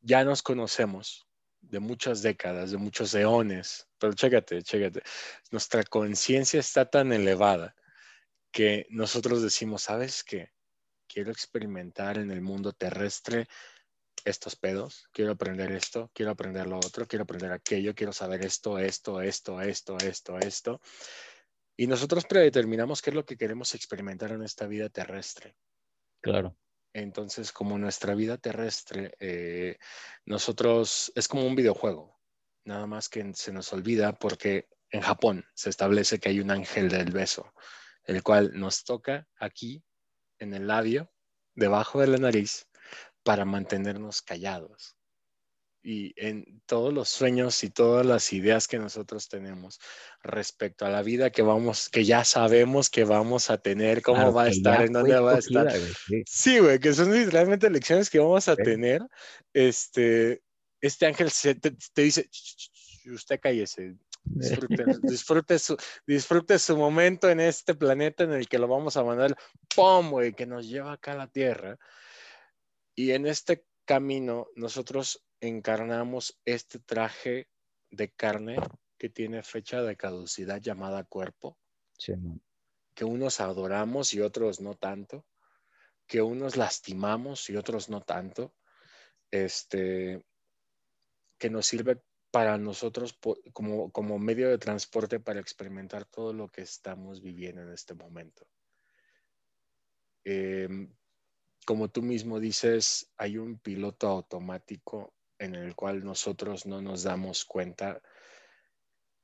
ya 0.00 0.24
nos 0.24 0.42
conocemos 0.42 1.26
de 1.60 1.80
muchas 1.80 2.22
décadas, 2.22 2.70
de 2.70 2.76
muchos 2.76 3.14
eones, 3.14 3.88
pero 3.98 4.12
chécate, 4.12 4.62
chécate, 4.62 5.02
nuestra 5.50 5.82
conciencia 5.82 6.60
está 6.60 6.88
tan 6.88 7.12
elevada 7.12 7.74
que 8.52 8.86
nosotros 8.90 9.42
decimos, 9.42 9.82
¿sabes 9.82 10.22
qué? 10.22 10.52
Quiero 11.08 11.32
experimentar 11.32 12.18
en 12.18 12.30
el 12.30 12.40
mundo 12.40 12.72
terrestre 12.72 13.48
estos 14.24 14.56
pedos, 14.56 15.08
quiero 15.12 15.32
aprender 15.32 15.72
esto, 15.72 16.10
quiero 16.14 16.32
aprender 16.32 16.66
lo 16.66 16.78
otro, 16.78 17.06
quiero 17.06 17.24
aprender 17.24 17.52
aquello, 17.52 17.94
quiero 17.94 18.12
saber 18.12 18.44
esto, 18.44 18.78
esto, 18.78 19.20
esto, 19.20 19.60
esto, 19.60 19.98
esto, 19.98 20.38
esto. 20.38 20.80
Y 21.76 21.86
nosotros 21.86 22.24
predeterminamos 22.24 23.02
qué 23.02 23.10
es 23.10 23.16
lo 23.16 23.24
que 23.24 23.36
queremos 23.36 23.74
experimentar 23.74 24.32
en 24.32 24.42
esta 24.42 24.66
vida 24.66 24.88
terrestre. 24.88 25.56
Claro. 26.20 26.56
Entonces, 26.92 27.50
como 27.52 27.76
nuestra 27.76 28.14
vida 28.14 28.38
terrestre, 28.38 29.14
eh, 29.18 29.78
nosotros 30.24 31.12
es 31.16 31.26
como 31.26 31.44
un 31.44 31.56
videojuego, 31.56 32.16
nada 32.64 32.86
más 32.86 33.08
que 33.08 33.34
se 33.34 33.52
nos 33.52 33.72
olvida 33.72 34.12
porque 34.12 34.68
en 34.90 35.00
Japón 35.00 35.44
se 35.54 35.70
establece 35.70 36.20
que 36.20 36.28
hay 36.28 36.38
un 36.38 36.52
ángel 36.52 36.88
del 36.88 37.10
beso, 37.10 37.52
el 38.04 38.22
cual 38.22 38.52
nos 38.54 38.84
toca 38.84 39.26
aquí 39.38 39.82
en 40.38 40.54
el 40.54 40.68
labio, 40.68 41.10
debajo 41.54 42.00
de 42.00 42.06
la 42.06 42.18
nariz, 42.18 42.68
para 43.24 43.44
mantenernos 43.44 44.22
callados 44.22 44.96
y 45.84 46.14
en 46.16 46.62
todos 46.64 46.94
los 46.94 47.10
sueños 47.10 47.62
y 47.62 47.68
todas 47.68 48.06
las 48.06 48.32
ideas 48.32 48.66
que 48.66 48.78
nosotros 48.78 49.28
tenemos 49.28 49.78
respecto 50.22 50.86
a 50.86 50.88
la 50.88 51.02
vida 51.02 51.30
que 51.30 51.42
vamos, 51.42 51.90
que 51.90 52.04
ya 52.04 52.24
sabemos 52.24 52.88
que 52.88 53.04
vamos 53.04 53.50
a 53.50 53.58
tener, 53.58 54.00
cómo 54.00 54.32
va 54.32 54.44
a 54.44 54.48
estar, 54.48 54.82
en 54.82 54.94
dónde 54.94 55.20
va 55.20 55.34
a 55.34 55.38
estar. 55.38 55.70
sí. 56.24 56.58
güey, 56.58 56.80
que 56.80 56.94
son 56.94 57.12
literalmente 57.12 57.68
lecciones 57.68 58.08
que 58.08 58.18
vamos 58.18 58.48
a 58.48 58.56
tener. 58.56 59.02
Este, 59.52 60.42
este 60.80 61.04
ángel 61.04 61.30
te, 61.60 62.02
dice, 62.02 62.30
usted 63.12 63.38
cállese, 63.38 63.96
disfrute, 64.24 64.84
disfrute, 65.02 65.58
su, 65.58 65.76
disfrute 66.06 66.58
su 66.58 66.78
momento 66.78 67.28
en 67.28 67.40
este 67.40 67.74
planeta 67.74 68.24
en 68.24 68.32
el 68.32 68.48
que 68.48 68.58
lo 68.58 68.68
vamos 68.68 68.96
a 68.96 69.04
mandar, 69.04 69.36
¡pum! 69.74 70.10
güey, 70.10 70.32
que 70.32 70.46
nos 70.46 70.66
lleva 70.66 70.94
acá 70.94 71.12
a 71.12 71.16
la 71.16 71.26
Tierra. 71.26 71.78
Y 72.94 73.12
en 73.12 73.26
este 73.26 73.66
camino 73.84 74.48
nosotros 74.56 75.24
encarnamos 75.40 76.40
este 76.44 76.78
traje 76.78 77.48
de 77.90 78.10
carne 78.12 78.56
que 78.98 79.08
tiene 79.08 79.42
fecha 79.42 79.82
de 79.82 79.96
caducidad 79.96 80.60
llamada 80.60 81.04
cuerpo, 81.04 81.58
que 82.94 83.04
unos 83.04 83.40
adoramos 83.40 84.14
y 84.14 84.20
otros 84.20 84.60
no 84.60 84.74
tanto, 84.74 85.26
que 86.06 86.22
unos 86.22 86.56
lastimamos 86.56 87.50
y 87.50 87.56
otros 87.56 87.88
no 87.88 88.02
tanto, 88.02 88.54
este, 89.30 90.24
que 91.38 91.50
nos 91.50 91.66
sirve 91.66 92.02
para 92.30 92.58
nosotros 92.58 93.18
como, 93.52 93.90
como 93.92 94.18
medio 94.18 94.48
de 94.48 94.58
transporte 94.58 95.20
para 95.20 95.40
experimentar 95.40 96.04
todo 96.04 96.32
lo 96.32 96.48
que 96.48 96.62
estamos 96.62 97.22
viviendo 97.22 97.62
en 97.62 97.72
este 97.72 97.94
momento. 97.94 98.46
Em, 100.24 100.92
como 101.64 101.88
tú 101.88 102.02
mismo 102.02 102.40
dices, 102.40 103.10
hay 103.16 103.38
un 103.38 103.58
piloto 103.58 104.08
automático 104.08 105.14
en 105.38 105.54
el 105.54 105.74
cual 105.74 106.04
nosotros 106.04 106.66
no 106.66 106.80
nos 106.80 107.02
damos 107.02 107.44
cuenta 107.44 108.00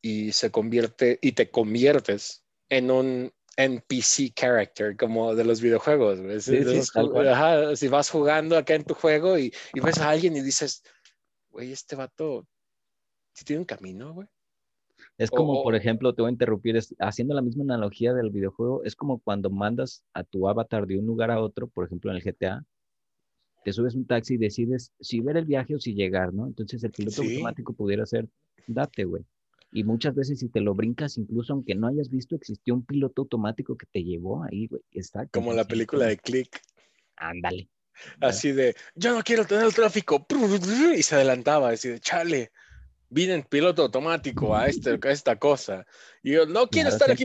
y 0.03 0.33
se 0.33 0.51
convierte 0.51 1.19
y 1.23 1.33
te 1.33 1.51
conviertes 1.51 2.45
en 2.69 2.91
un 2.91 3.33
NPC 3.57 4.33
character 4.35 4.97
como 4.97 5.35
de 5.35 5.45
los 5.45 5.61
videojuegos. 5.61 6.19
si 7.79 7.89
vas 7.89 8.11
jugando 8.11 8.57
acá 8.57 8.75
en 8.75 8.85
tu 8.85 8.95
juego 8.95 9.39
y, 9.39 9.53
ves 9.75 9.99
a 9.99 10.11
alguien 10.11 10.37
y 10.37 10.41
dices, 10.41 10.83
güey, 11.51 11.73
este 11.73 11.97
vato, 11.97 12.47
si 13.33 13.45
tiene 13.45 13.61
un 13.61 13.67
camino, 13.67 14.15
güey. 14.15 14.29
Es 15.21 15.31
como, 15.31 15.63
por 15.63 15.75
ejemplo, 15.75 16.15
te 16.15 16.23
voy 16.23 16.31
a 16.31 16.33
interrumpir, 16.33 16.81
haciendo 16.99 17.35
la 17.35 17.43
misma 17.43 17.63
analogía 17.65 18.15
del 18.15 18.31
videojuego, 18.31 18.85
es 18.85 18.97
como 18.97 19.19
cuando 19.19 19.51
mandas 19.51 20.03
a 20.15 20.25
tu 20.25 20.49
avatar 20.49 20.87
de 20.87 20.99
un 20.99 21.05
lugar 21.05 21.31
a 21.31 21.43
otro, 21.43 21.69
por 21.69 21.85
ejemplo 21.85 22.11
en 22.11 22.17
el 22.17 22.23
GTA, 22.23 22.65
te 23.63 23.71
subes 23.75 23.95
un 23.95 24.07
taxi 24.07 24.35
y 24.35 24.39
decides 24.39 24.95
si 24.99 25.21
ver 25.21 25.37
el 25.37 25.45
viaje 25.45 25.75
o 25.75 25.79
si 25.79 25.93
llegar, 25.93 26.33
¿no? 26.33 26.47
Entonces 26.47 26.83
el 26.85 26.91
piloto 26.93 27.21
automático 27.21 27.75
pudiera 27.75 28.07
ser, 28.07 28.31
date, 28.67 29.05
güey. 29.05 29.23
Y 29.73 29.85
muchas 29.85 30.15
veces 30.15 30.39
si 30.39 30.49
te 30.49 30.63
lo 30.63 30.75
brincas, 30.75 31.19
incluso 31.19 31.53
aunque 31.53 31.75
no 31.75 31.89
hayas 31.89 32.09
visto, 32.09 32.35
existió 32.35 32.73
un 32.73 32.87
piloto 32.87 33.21
automático 33.21 33.77
que 33.77 33.87
te 33.93 34.03
llevó 34.03 34.43
ahí, 34.45 34.69
güey. 34.69 34.81
Exacto. 34.93 35.39
Como 35.39 35.53
la 35.53 35.67
película 35.67 36.07
de 36.07 36.17
Click. 36.17 36.63
Ándale. 37.17 37.69
Así 38.23 38.53
de, 38.53 38.75
yo 38.95 39.15
no 39.15 39.23
quiero 39.23 39.45
tener 39.45 39.67
el 39.67 39.75
tráfico. 39.75 40.27
Y 40.97 41.03
se 41.03 41.15
adelantaba, 41.15 41.69
así 41.69 41.91
de, 41.91 42.01
chale, 42.01 42.53
vine 43.11 43.35
en 43.35 43.43
piloto 43.43 43.83
automático 43.83 44.57
a, 44.57 44.67
este, 44.67 44.99
a 45.03 45.11
esta 45.11 45.37
cosa. 45.37 45.85
Y 46.23 46.33
yo 46.33 46.47
no 46.47 46.69
quiero 46.69 46.89
estar 46.89 47.11
aquí, 47.11 47.25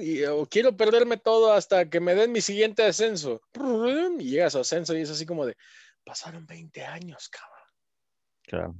y, 0.00 0.22
quiero 0.48 0.76
perderme 0.76 1.18
todo 1.18 1.52
hasta 1.52 1.88
que 1.88 2.00
me 2.00 2.14
den 2.14 2.32
mi 2.32 2.40
siguiente 2.40 2.82
ascenso. 2.82 3.40
Y 4.18 4.30
llegas 4.30 4.56
a 4.56 4.60
ascenso 4.60 4.96
y 4.96 5.02
es 5.02 5.10
así 5.10 5.26
como 5.26 5.46
de, 5.46 5.56
pasaron 6.04 6.46
20 6.46 6.84
años, 6.84 7.28
cabrón. 7.28 7.68
Claro. 8.42 8.76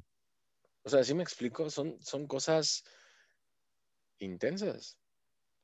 O 0.83 0.89
sea, 0.89 1.05
¿sí 1.05 1.15
me 1.15 1.23
explico? 1.23 1.69
Son, 1.69 1.99
son 2.01 2.27
cosas 2.27 2.83
intensas. 4.19 4.99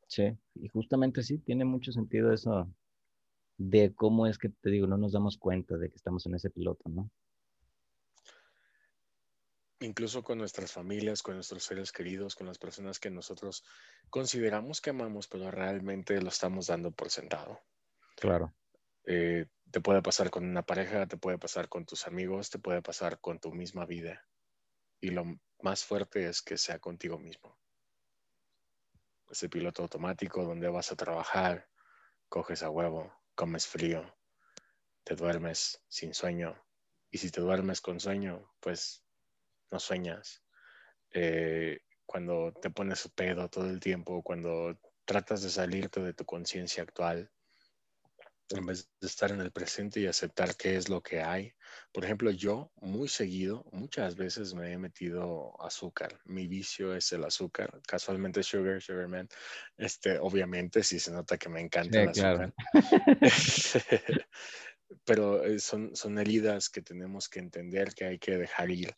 Sí, 0.07 0.37
y 0.55 0.69
justamente 0.69 1.23
sí, 1.23 1.39
tiene 1.39 1.65
mucho 1.65 1.91
sentido 1.91 2.33
eso 2.33 2.71
de 3.59 3.95
cómo 3.95 4.27
es 4.27 4.39
que 4.39 4.51
te 4.51 4.71
digo, 4.71 4.87
no 4.87 4.99
nos 4.99 5.13
damos 5.13 5.39
cuenta 5.39 5.77
de 5.79 5.89
que 5.89 5.97
estamos 5.97 6.27
en 6.27 6.35
ese 6.35 6.51
piloto, 6.51 6.89
¿no? 6.89 7.11
Incluso 9.81 10.23
con 10.23 10.39
nuestras 10.39 10.73
familias, 10.73 11.23
con 11.23 11.35
nuestros 11.35 11.65
seres 11.65 11.93
queridos, 11.93 12.35
con 12.35 12.47
las 12.47 12.59
personas 12.59 12.99
que 12.99 13.11
nosotros 13.11 13.65
consideramos 14.11 14.81
que 14.81 14.91
amamos, 14.91 15.29
pero 15.29 15.51
realmente 15.51 16.21
lo 16.21 16.29
estamos 16.29 16.69
dando 16.69 16.93
por 16.93 17.11
sentado. 17.11 17.61
Claro. 18.17 18.55
Eh, 19.05 19.47
te 19.71 19.81
puede 19.81 20.03
pasar 20.03 20.31
con 20.31 20.45
una 20.45 20.63
pareja, 20.65 21.07
te 21.07 21.17
puede 21.17 21.39
pasar 21.39 21.69
con 21.69 21.85
tus 21.85 22.07
amigos, 22.07 22.51
te 22.51 22.59
puede 22.59 22.83
pasar 22.83 23.21
con 23.21 23.39
tu 23.39 23.53
misma 23.53 23.85
vida. 23.85 24.27
Y 25.01 25.11
lo 25.11 25.25
más 25.61 25.85
fuerte 25.85 26.29
es 26.29 26.43
que 26.43 26.57
sea 26.57 26.79
contigo 26.79 27.19
mismo. 27.19 27.59
Ese 29.29 29.49
piloto 29.49 29.83
automático 29.83 30.45
donde 30.45 30.69
vas 30.69 30.93
a 30.93 30.97
trabajar, 30.97 31.69
coges 32.29 32.63
a 32.63 32.71
huevo, 32.71 33.13
comes 33.35 33.67
frío, 33.67 34.17
te 35.05 35.15
duermes 35.15 35.83
sin 35.89 36.15
sueño. 36.15 36.61
Y 37.11 37.19
si 37.19 37.31
te 37.31 37.41
duermes 37.41 37.81
con 37.81 38.01
sueño, 38.01 38.53
pues 38.61 39.06
no 39.71 39.79
sueñas, 39.81 40.43
eh, 41.13 41.81
cuando 42.05 42.53
te 42.61 42.71
pones 42.71 43.09
pedo 43.15 43.49
todo 43.49 43.69
el 43.69 43.81
tiempo, 43.81 44.23
cuando 44.23 44.79
tratas 45.05 45.43
de 45.43 45.51
salirte 45.51 46.01
de 46.01 46.15
tu 46.15 46.25
conciencia 46.25 46.83
actual, 46.83 47.31
en 48.51 48.67
vez 48.67 48.89
de 49.01 49.07
estar 49.09 49.33
en 49.33 49.41
el 49.41 49.51
presente 49.51 50.01
y 50.01 50.07
aceptar 50.07 50.55
qué 50.57 50.77
es 50.77 50.89
lo 50.89 51.03
que 51.03 51.21
hay. 51.21 51.53
Por 51.93 52.05
ejemplo, 52.05 52.31
yo 52.31 52.71
muy 52.77 53.09
seguido, 53.09 53.65
muchas 53.73 54.15
veces 54.15 54.55
me 54.55 54.73
he 54.73 54.79
metido 54.79 55.61
azúcar. 55.61 56.21
Mi 56.25 56.47
vicio 56.47 56.95
es 56.95 57.11
el 57.13 57.25
azúcar, 57.25 57.81
casualmente 57.87 58.43
sugar, 58.43 58.81
sugar 58.81 59.09
man. 59.09 59.29
Este, 59.77 60.19
obviamente, 60.19 60.83
sí 60.85 61.01
se 61.01 61.11
nota 61.11 61.39
que 61.39 61.49
me 61.49 61.61
encanta 61.61 62.03
el 62.03 62.11
azúcar. 62.11 62.55
Pero 65.05 65.45
eh, 65.45 65.59
son, 65.59 65.97
son 65.97 66.19
heridas 66.19 66.69
que 66.69 66.83
tenemos 66.83 67.29
que 67.29 67.41
entender 67.41 67.95
que 67.95 68.05
hay 68.05 68.19
que 68.19 68.39
dejar 68.39 68.71
ir 68.71 68.97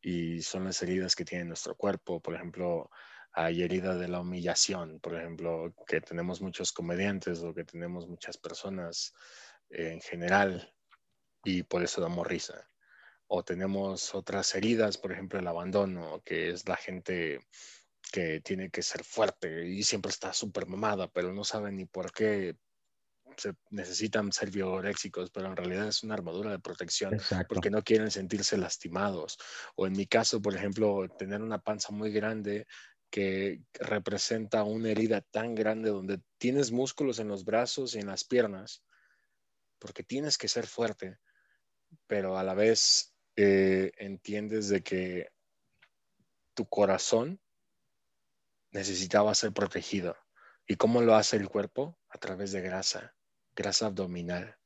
y 0.00 0.42
son 0.42 0.64
las 0.64 0.82
heridas 0.82 1.14
que 1.16 1.24
tiene 1.24 1.44
nuestro 1.44 1.74
cuerpo. 1.74 2.20
Por 2.20 2.34
ejemplo, 2.34 2.90
hay 3.32 3.62
herida 3.62 3.96
de 3.96 4.08
la 4.08 4.20
humillación, 4.20 5.00
por 5.00 5.14
ejemplo, 5.14 5.74
que 5.86 6.00
tenemos 6.00 6.40
muchos 6.40 6.72
comediantes 6.72 7.42
o 7.42 7.54
que 7.54 7.64
tenemos 7.64 8.08
muchas 8.08 8.36
personas 8.36 9.14
en 9.70 10.00
general 10.00 10.74
y 11.44 11.62
por 11.62 11.82
eso 11.82 12.00
damos 12.00 12.26
risa. 12.26 12.68
O 13.26 13.44
tenemos 13.44 14.14
otras 14.14 14.54
heridas, 14.54 14.96
por 14.96 15.12
ejemplo, 15.12 15.38
el 15.38 15.46
abandono, 15.46 16.22
que 16.24 16.50
es 16.50 16.66
la 16.66 16.76
gente 16.76 17.40
que 18.10 18.40
tiene 18.40 18.70
que 18.70 18.82
ser 18.82 19.04
fuerte 19.04 19.66
y 19.66 19.82
siempre 19.82 20.10
está 20.10 20.32
súper 20.32 20.66
mamada, 20.66 21.08
pero 21.12 21.32
no 21.32 21.44
sabe 21.44 21.70
ni 21.70 21.84
por 21.84 22.12
qué 22.12 22.56
se 23.38 23.54
necesitan 23.70 24.32
ser 24.32 24.50
bioréxicos, 24.50 25.30
pero 25.30 25.46
en 25.46 25.56
realidad 25.56 25.88
es 25.88 26.02
una 26.02 26.14
armadura 26.14 26.50
de 26.50 26.58
protección 26.58 27.18
porque 27.48 27.70
no 27.70 27.82
quieren 27.82 28.10
sentirse 28.10 28.58
lastimados. 28.58 29.38
O 29.76 29.86
en 29.86 29.92
mi 29.92 30.06
caso, 30.06 30.42
por 30.42 30.54
ejemplo, 30.54 31.08
tener 31.18 31.40
una 31.40 31.60
panza 31.60 31.92
muy 31.92 32.10
grande 32.10 32.66
que 33.10 33.62
representa 33.74 34.64
una 34.64 34.90
herida 34.90 35.20
tan 35.20 35.54
grande 35.54 35.90
donde 35.90 36.20
tienes 36.36 36.72
músculos 36.72 37.18
en 37.18 37.28
los 37.28 37.44
brazos 37.44 37.94
y 37.94 38.00
en 38.00 38.08
las 38.08 38.24
piernas, 38.24 38.84
porque 39.78 40.02
tienes 40.02 40.36
que 40.36 40.48
ser 40.48 40.66
fuerte, 40.66 41.18
pero 42.06 42.36
a 42.36 42.42
la 42.42 42.54
vez 42.54 43.14
eh, 43.36 43.92
entiendes 43.96 44.68
de 44.68 44.82
que 44.82 45.28
tu 46.54 46.68
corazón 46.68 47.40
necesitaba 48.72 49.34
ser 49.34 49.52
protegido. 49.52 50.16
¿Y 50.66 50.76
cómo 50.76 51.00
lo 51.00 51.14
hace 51.14 51.36
el 51.36 51.48
cuerpo? 51.48 51.98
A 52.10 52.18
través 52.18 52.52
de 52.52 52.60
grasa 52.60 53.14
grasa 53.58 53.86
abdominal. 53.86 54.56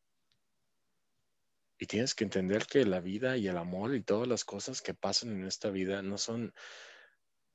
Y 1.79 1.87
tienes 1.87 2.15
que 2.15 2.25
entender 2.25 2.67
que 2.67 2.85
la 2.85 3.01
vida 3.01 3.39
y 3.39 3.49
el 3.49 3.57
amor 3.57 3.95
y 3.95 4.03
todas 4.03 4.29
las 4.29 4.45
cosas 4.45 4.83
que 4.83 4.93
pasan 4.93 5.31
en 5.31 5.47
esta 5.47 5.71
vida 5.71 6.03
no 6.03 6.19
son 6.19 6.53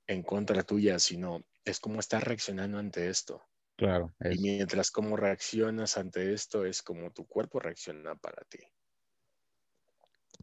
en 0.08 0.24
contra 0.24 0.64
tuya, 0.64 0.98
sino 0.98 1.46
es 1.64 1.80
como 1.80 2.00
estás 2.00 2.24
reaccionando 2.24 2.80
ante 2.80 3.10
esto. 3.10 3.44
Claro. 3.78 4.16
Y 4.20 4.40
mientras 4.40 4.90
como 4.90 5.16
reaccionas 5.16 5.98
ante 5.98 6.34
esto, 6.34 6.66
es 6.66 6.82
como 6.82 7.12
tu 7.12 7.28
cuerpo 7.28 7.60
reacciona 7.60 8.16
para 8.16 8.44
ti. 8.46 8.60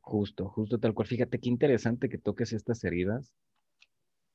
Justo, 0.01 0.49
justo 0.49 0.79
tal 0.79 0.95
cual. 0.95 1.09
Fíjate 1.09 1.41
qué 1.41 1.49
interesante 1.49 2.09
que 2.09 2.19
toques 2.19 2.53
estas 2.53 2.85
heridas, 2.85 3.35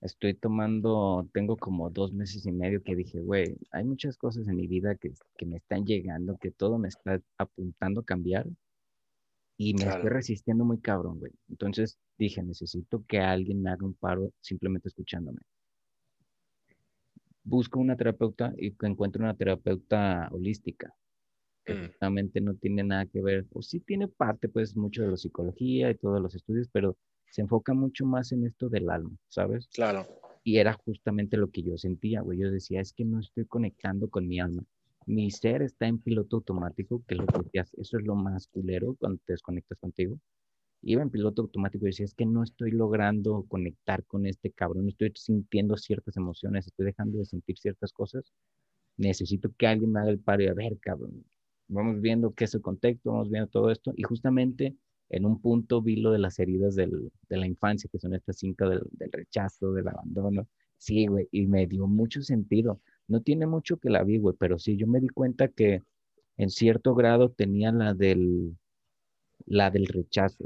estoy 0.02 0.34
tomando, 0.34 1.28
tengo 1.34 1.58
como 1.58 1.90
dos 1.90 2.14
meses 2.14 2.46
y 2.46 2.52
medio 2.52 2.82
que 2.84 2.96
dije, 2.96 3.20
güey, 3.20 3.58
hay 3.72 3.84
muchas 3.84 4.18
cosas 4.18 4.48
en 4.48 4.56
mi 4.56 4.68
vida 4.68 4.96
que, 4.96 5.12
que 5.38 5.46
me 5.46 5.58
están 5.58 5.86
llegando, 5.86 6.38
que 6.38 6.52
todo 6.52 6.78
me 6.78 6.88
está 6.88 7.22
apuntando 7.38 8.02
a 8.02 8.06
cambiar 8.06 8.48
y 9.58 9.74
me 9.74 9.84
estoy 9.84 10.10
resistiendo 10.10 10.64
muy 10.64 10.80
cabrón, 10.80 11.20
güey. 11.20 11.34
Entonces 11.50 12.00
dije, 12.18 12.42
necesito 12.42 13.04
que 13.06 13.20
alguien 13.20 13.62
me 13.62 13.70
haga 13.70 13.86
un 13.86 13.94
paro 13.94 14.32
simplemente 14.40 14.88
escuchándome. 14.88 15.40
Busco 17.44 17.80
una 17.80 17.98
terapeuta 17.98 18.54
y 18.58 18.74
encuentro 18.82 19.22
una 19.22 19.36
terapeuta 19.36 20.30
holística, 20.32 20.94
que 21.66 21.74
mm. 21.74 22.44
no 22.46 22.56
tiene 22.56 22.84
nada 22.84 23.06
que 23.08 23.22
ver, 23.22 23.48
o 23.52 23.62
sí 23.62 23.82
tiene 23.82 24.08
parte, 24.08 24.48
pues, 24.48 24.78
mucho 24.78 25.04
de 25.04 25.12
la 25.12 25.18
psicología 25.18 25.92
y 25.92 25.96
todos 25.96 26.22
los 26.22 26.36
estudios, 26.36 26.70
pero 26.72 26.96
se 27.32 27.42
enfoca 27.42 27.74
mucho 27.74 28.06
más 28.06 28.32
en 28.32 28.46
esto 28.46 28.70
del 28.70 28.90
alma, 28.90 29.16
¿sabes? 29.28 29.68
Claro. 29.74 30.08
Y 30.44 30.58
era 30.58 30.74
justamente 30.74 31.38
lo 31.38 31.50
que 31.50 31.64
yo 31.64 31.78
sentía, 31.78 32.22
güey. 32.22 32.40
Yo 32.40 32.52
decía, 32.52 32.82
es 32.82 32.94
que 32.94 33.06
no 33.06 33.20
estoy 33.20 33.46
conectando 33.46 34.10
con 34.10 34.28
mi 34.28 34.40
alma. 34.40 34.64
Mi 35.06 35.32
ser 35.32 35.62
está 35.62 35.88
en 35.88 36.00
piloto 36.00 36.38
automático, 36.38 37.04
que 37.08 37.16
es 37.16 37.20
lo 37.20 37.26
que 37.26 37.40
decías, 37.44 37.74
eso 37.76 37.98
es 37.98 38.06
lo 38.06 38.16
más 38.16 38.48
culero 38.48 38.96
cuando 39.00 39.20
te 39.26 39.34
desconectas 39.34 39.78
contigo. 39.80 40.20
Iba 40.82 41.02
en 41.02 41.10
piloto 41.10 41.42
automático 41.42 41.86
y 41.86 41.90
decía, 41.90 42.06
es 42.06 42.14
que 42.14 42.26
no 42.26 42.44
estoy 42.44 42.72
logrando 42.72 43.46
conectar 43.48 44.06
con 44.06 44.26
este 44.26 44.52
cabrón, 44.52 44.86
no 44.86 44.90
estoy 44.90 45.12
sintiendo 45.16 45.76
ciertas 45.78 46.16
emociones, 46.16 46.68
estoy 46.68 46.86
dejando 46.86 47.18
de 47.18 47.26
sentir 47.26 47.58
ciertas 47.58 47.92
cosas. 47.92 48.32
Necesito 48.98 49.52
que 49.58 49.68
alguien 49.68 49.92
me 49.92 50.00
haga 50.00 50.10
el 50.12 50.20
paro 50.20 50.44
y 50.44 50.48
a 50.48 50.54
ver, 50.54 50.78
cabrón, 50.80 51.26
vamos 51.68 52.02
viendo 52.02 52.34
qué 52.34 52.46
es 52.46 52.54
el 52.54 52.62
contexto, 52.62 53.12
vamos 53.12 53.30
viendo 53.30 53.50
todo 53.50 53.72
esto. 53.72 53.94
Y 53.96 54.04
justamente 54.04 54.76
en 55.10 55.26
un 55.26 55.42
punto 55.42 55.82
vi 55.82 55.98
lo 55.98 56.12
de 56.12 56.20
las 56.20 56.40
heridas 56.40 56.76
del, 56.76 57.12
de 57.30 57.38
la 57.38 57.48
infancia, 57.48 57.90
que 57.92 58.00
son 58.00 58.14
estas 58.14 58.38
cinco 58.38 58.70
del, 58.70 58.82
del, 58.92 59.12
rechazo, 59.12 59.74
del 59.74 59.88
abandono. 59.88 60.48
Sí, 60.78 61.08
güey, 61.08 61.28
y 61.32 61.48
me 61.48 61.68
dio 61.68 61.88
mucho 61.88 62.22
sentido. 62.22 62.82
No 63.08 63.22
tiene 63.22 63.48
mucho 63.48 63.78
que 63.78 63.90
la 63.90 64.04
vi, 64.04 64.20
güey, 64.20 64.36
pero 64.40 64.60
sí, 64.60 64.78
yo 64.78 64.88
me 64.88 65.00
di 65.00 65.10
cuenta 65.10 65.48
que 65.48 65.82
en 66.38 66.50
cierto 66.50 66.96
grado 66.96 67.32
tenía 67.32 67.72
la 67.72 67.94
del, 67.94 68.56
la 69.46 69.72
del 69.72 69.88
rechazo. 69.88 70.46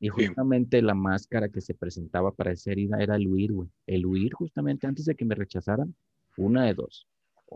Y 0.00 0.08
justamente 0.08 0.82
la 0.82 0.94
máscara 0.94 1.48
que 1.48 1.60
se 1.60 1.74
presentaba 1.74 2.32
para 2.32 2.52
esa 2.52 2.72
herida 2.72 2.98
era 3.00 3.16
el 3.16 3.28
huir, 3.28 3.52
güey. 3.52 3.70
El 3.86 4.06
huir 4.06 4.34
justamente 4.34 4.86
antes 4.86 5.06
de 5.06 5.14
que 5.14 5.24
me 5.24 5.36
rechazaran, 5.36 5.94
una 6.36 6.64
de 6.64 6.74
dos 6.74 7.06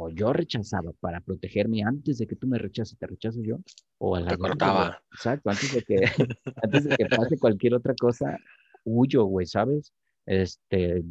o 0.01 0.11
yo 0.11 0.33
rechazaba 0.33 0.93
para 1.01 1.21
protegerme 1.21 1.83
antes 1.83 2.19
de 2.19 2.27
que 2.29 2.37
tú 2.37 2.47
me 2.47 2.57
rechaces, 2.57 2.97
te 2.97 3.07
rechazo 3.09 3.43
yo, 3.43 3.59
o 3.99 4.15
a 4.15 4.21
la 4.21 4.31
te 4.31 4.39
cortaba. 4.39 5.03
Exacto, 5.13 5.51
antes 5.51 5.75
de 5.75 5.83
que 5.83 5.97
antes 6.63 6.85
de 6.85 6.97
que 6.97 7.07
pase 7.07 7.37
cualquier 7.37 7.75
otra 7.75 7.97
cosa, 7.97 8.39
huyo, 8.85 9.25
güey, 9.25 9.45
¿sabes? 9.47 9.93
Este, 10.25 11.03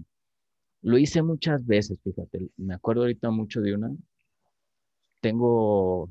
lo 0.84 0.98
hice 0.98 1.22
muchas 1.22 1.66
veces, 1.66 2.00
fíjate, 2.02 2.50
me 2.56 2.76
acuerdo 2.76 3.02
ahorita 3.02 3.30
mucho 3.30 3.60
de 3.60 3.76
una. 3.76 3.94
Tengo 5.20 6.10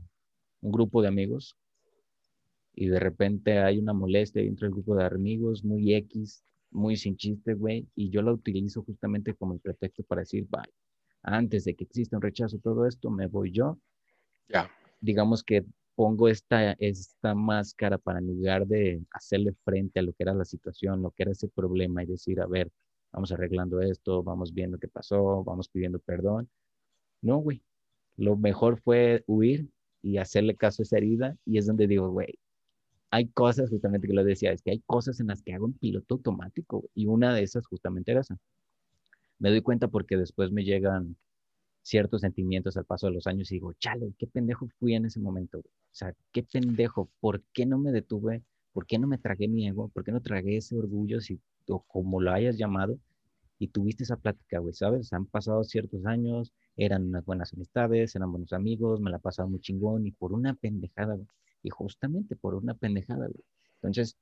un 0.61 0.71
grupo 0.71 1.01
de 1.01 1.09
amigos 1.09 1.57
y 2.75 2.89
de 2.89 3.01
repente 3.01 3.59
hay 3.59 3.79
una 3.79 3.95
molestia 3.95 4.43
dentro 4.43 4.67
del 4.67 4.75
grupo 4.75 4.95
de 4.97 5.07
amigos, 5.07 5.65
muy 5.65 5.95
X, 5.95 6.45
muy 6.73 6.97
sin 6.99 7.17
chiste, 7.17 7.55
güey, 7.55 7.87
y 7.95 8.11
yo 8.11 8.21
la 8.21 8.33
utilizo 8.33 8.83
justamente 8.83 9.33
como 9.33 9.55
el 9.55 9.61
pretexto 9.61 10.03
para 10.03 10.21
decir, 10.21 10.47
bye 10.51 10.71
antes 11.27 11.65
de 11.65 11.75
que 11.75 11.85
exista 11.85 12.17
un 12.17 12.23
rechazo, 12.23 12.59
todo 12.59 12.87
esto, 12.87 13.11
me 13.11 13.27
voy 13.27 13.51
yo. 13.51 13.79
Ya. 14.49 14.71
Digamos 15.01 15.43
que 15.43 15.67
pongo 15.97 16.29
esta, 16.29 16.73
esta 16.73 17.35
máscara 17.35 17.99
para 17.99 18.21
en 18.21 18.29
lugar 18.29 18.67
de 18.67 19.03
hacerle 19.11 19.53
frente 19.65 19.99
a 19.99 20.03
lo 20.03 20.13
que 20.13 20.23
era 20.23 20.35
la 20.35 20.45
situación, 20.45 21.03
lo 21.03 21.11
que 21.11 21.25
era 21.25 21.33
ese 21.33 21.49
problema 21.49 22.03
y 22.03 22.07
decir, 22.07 22.41
a 22.41 22.47
ver, 22.47 22.71
vamos 23.13 23.33
arreglando 23.33 23.81
esto, 23.81 24.23
vamos 24.23 24.55
viendo 24.55 24.79
qué 24.79 24.89
pasó, 24.89 25.43
vamos 25.43 25.69
pidiendo 25.69 25.99
perdón. 25.99 26.49
No, 27.23 27.39
güey. 27.39 27.63
Lo 28.17 28.37
mejor 28.37 28.81
fue 28.81 29.25
huir 29.27 29.69
y 30.03 30.19
hacerle 30.19 30.55
caso 30.55 30.83
a 30.83 30.85
esa 30.85 30.99
herida 30.99 31.37
y 31.45 31.59
es 31.59 31.67
donde 31.67 31.87
digo, 31.87 32.09
güey, 32.11 32.39
hay 33.11 33.29
cosas, 33.29 33.71
justamente 33.71 34.07
que 34.07 34.15
lo 34.15 34.25
decía, 34.25 34.53
es 34.53 34.63
que 34.63 34.71
hay 34.71 34.81
cosas 34.87 35.21
en 35.21 35.27
las 35.29 35.43
que 35.43 35.55
hago 35.55 35.67
un 35.67 35.75
piloto 35.75 36.15
automático 36.15 36.89
y 36.95 37.07
una 37.07 37.35
de 37.35 37.43
esas 37.43 37.67
justamente 37.67 38.13
era 38.13 38.21
esa 38.21 38.39
me 39.39 39.51
doy 39.51 39.63
cuenta 39.63 39.89
porque 39.89 40.17
después 40.17 40.51
me 40.53 40.65
llegan 40.65 41.17
ciertos 41.83 42.23
sentimientos 42.23 42.77
al 42.77 42.85
paso 42.85 43.07
de 43.07 43.13
los 43.15 43.27
años 43.27 43.51
y 43.53 43.57
digo, 43.57 43.73
chale, 43.75 44.13
qué 44.19 44.27
pendejo 44.27 44.69
fui 44.79 44.95
en 44.95 45.07
ese 45.07 45.21
momento. 45.21 45.59
O 45.61 45.65
sea, 45.93 46.15
qué 46.33 46.43
pendejo, 46.43 47.11
¿por 47.21 47.43
qué 47.53 47.65
no 47.67 47.79
me 47.79 47.93
detuve? 47.93 48.43
¿Por 48.73 48.87
qué 48.87 48.99
no 48.99 49.07
me 49.07 49.19
tragué 49.19 49.49
mi 49.49 49.69
ego? 49.69 49.89
¿Por 49.89 50.05
qué 50.05 50.13
no 50.13 50.21
tragué 50.21 50.57
ese 50.59 50.77
orgullo, 50.77 51.21
si, 51.21 51.41
o 51.69 51.83
como 51.83 52.21
lo 52.21 52.33
hayas 52.33 52.59
llamado? 52.59 52.99
Y 53.59 53.69
tuviste 53.69 54.03
esa 54.05 54.17
plática, 54.17 54.59
güey, 54.59 54.75
¿sabes? 54.75 55.13
Han 55.13 55.27
pasado 55.27 55.65
ciertos 55.65 56.05
años, 56.07 56.53
eran 56.77 57.05
unas 57.07 57.25
buenas 57.25 57.53
amistades, 57.55 58.15
eran 58.17 58.33
buenos 58.33 58.53
amigos, 58.53 59.01
me 59.01 59.11
la 59.11 59.19
pasaba 59.19 59.49
muy 59.49 59.61
chingón 59.61 60.07
y 60.07 60.13
por 60.13 60.33
una 60.33 60.55
pendejada, 60.55 61.15
güey. 61.15 61.29
Y 61.63 61.71
justamente 61.71 62.37
por 62.37 62.55
una 62.55 62.75
pendejada, 62.75 63.27
güey. 63.29 63.45
Entonces, 63.77 64.17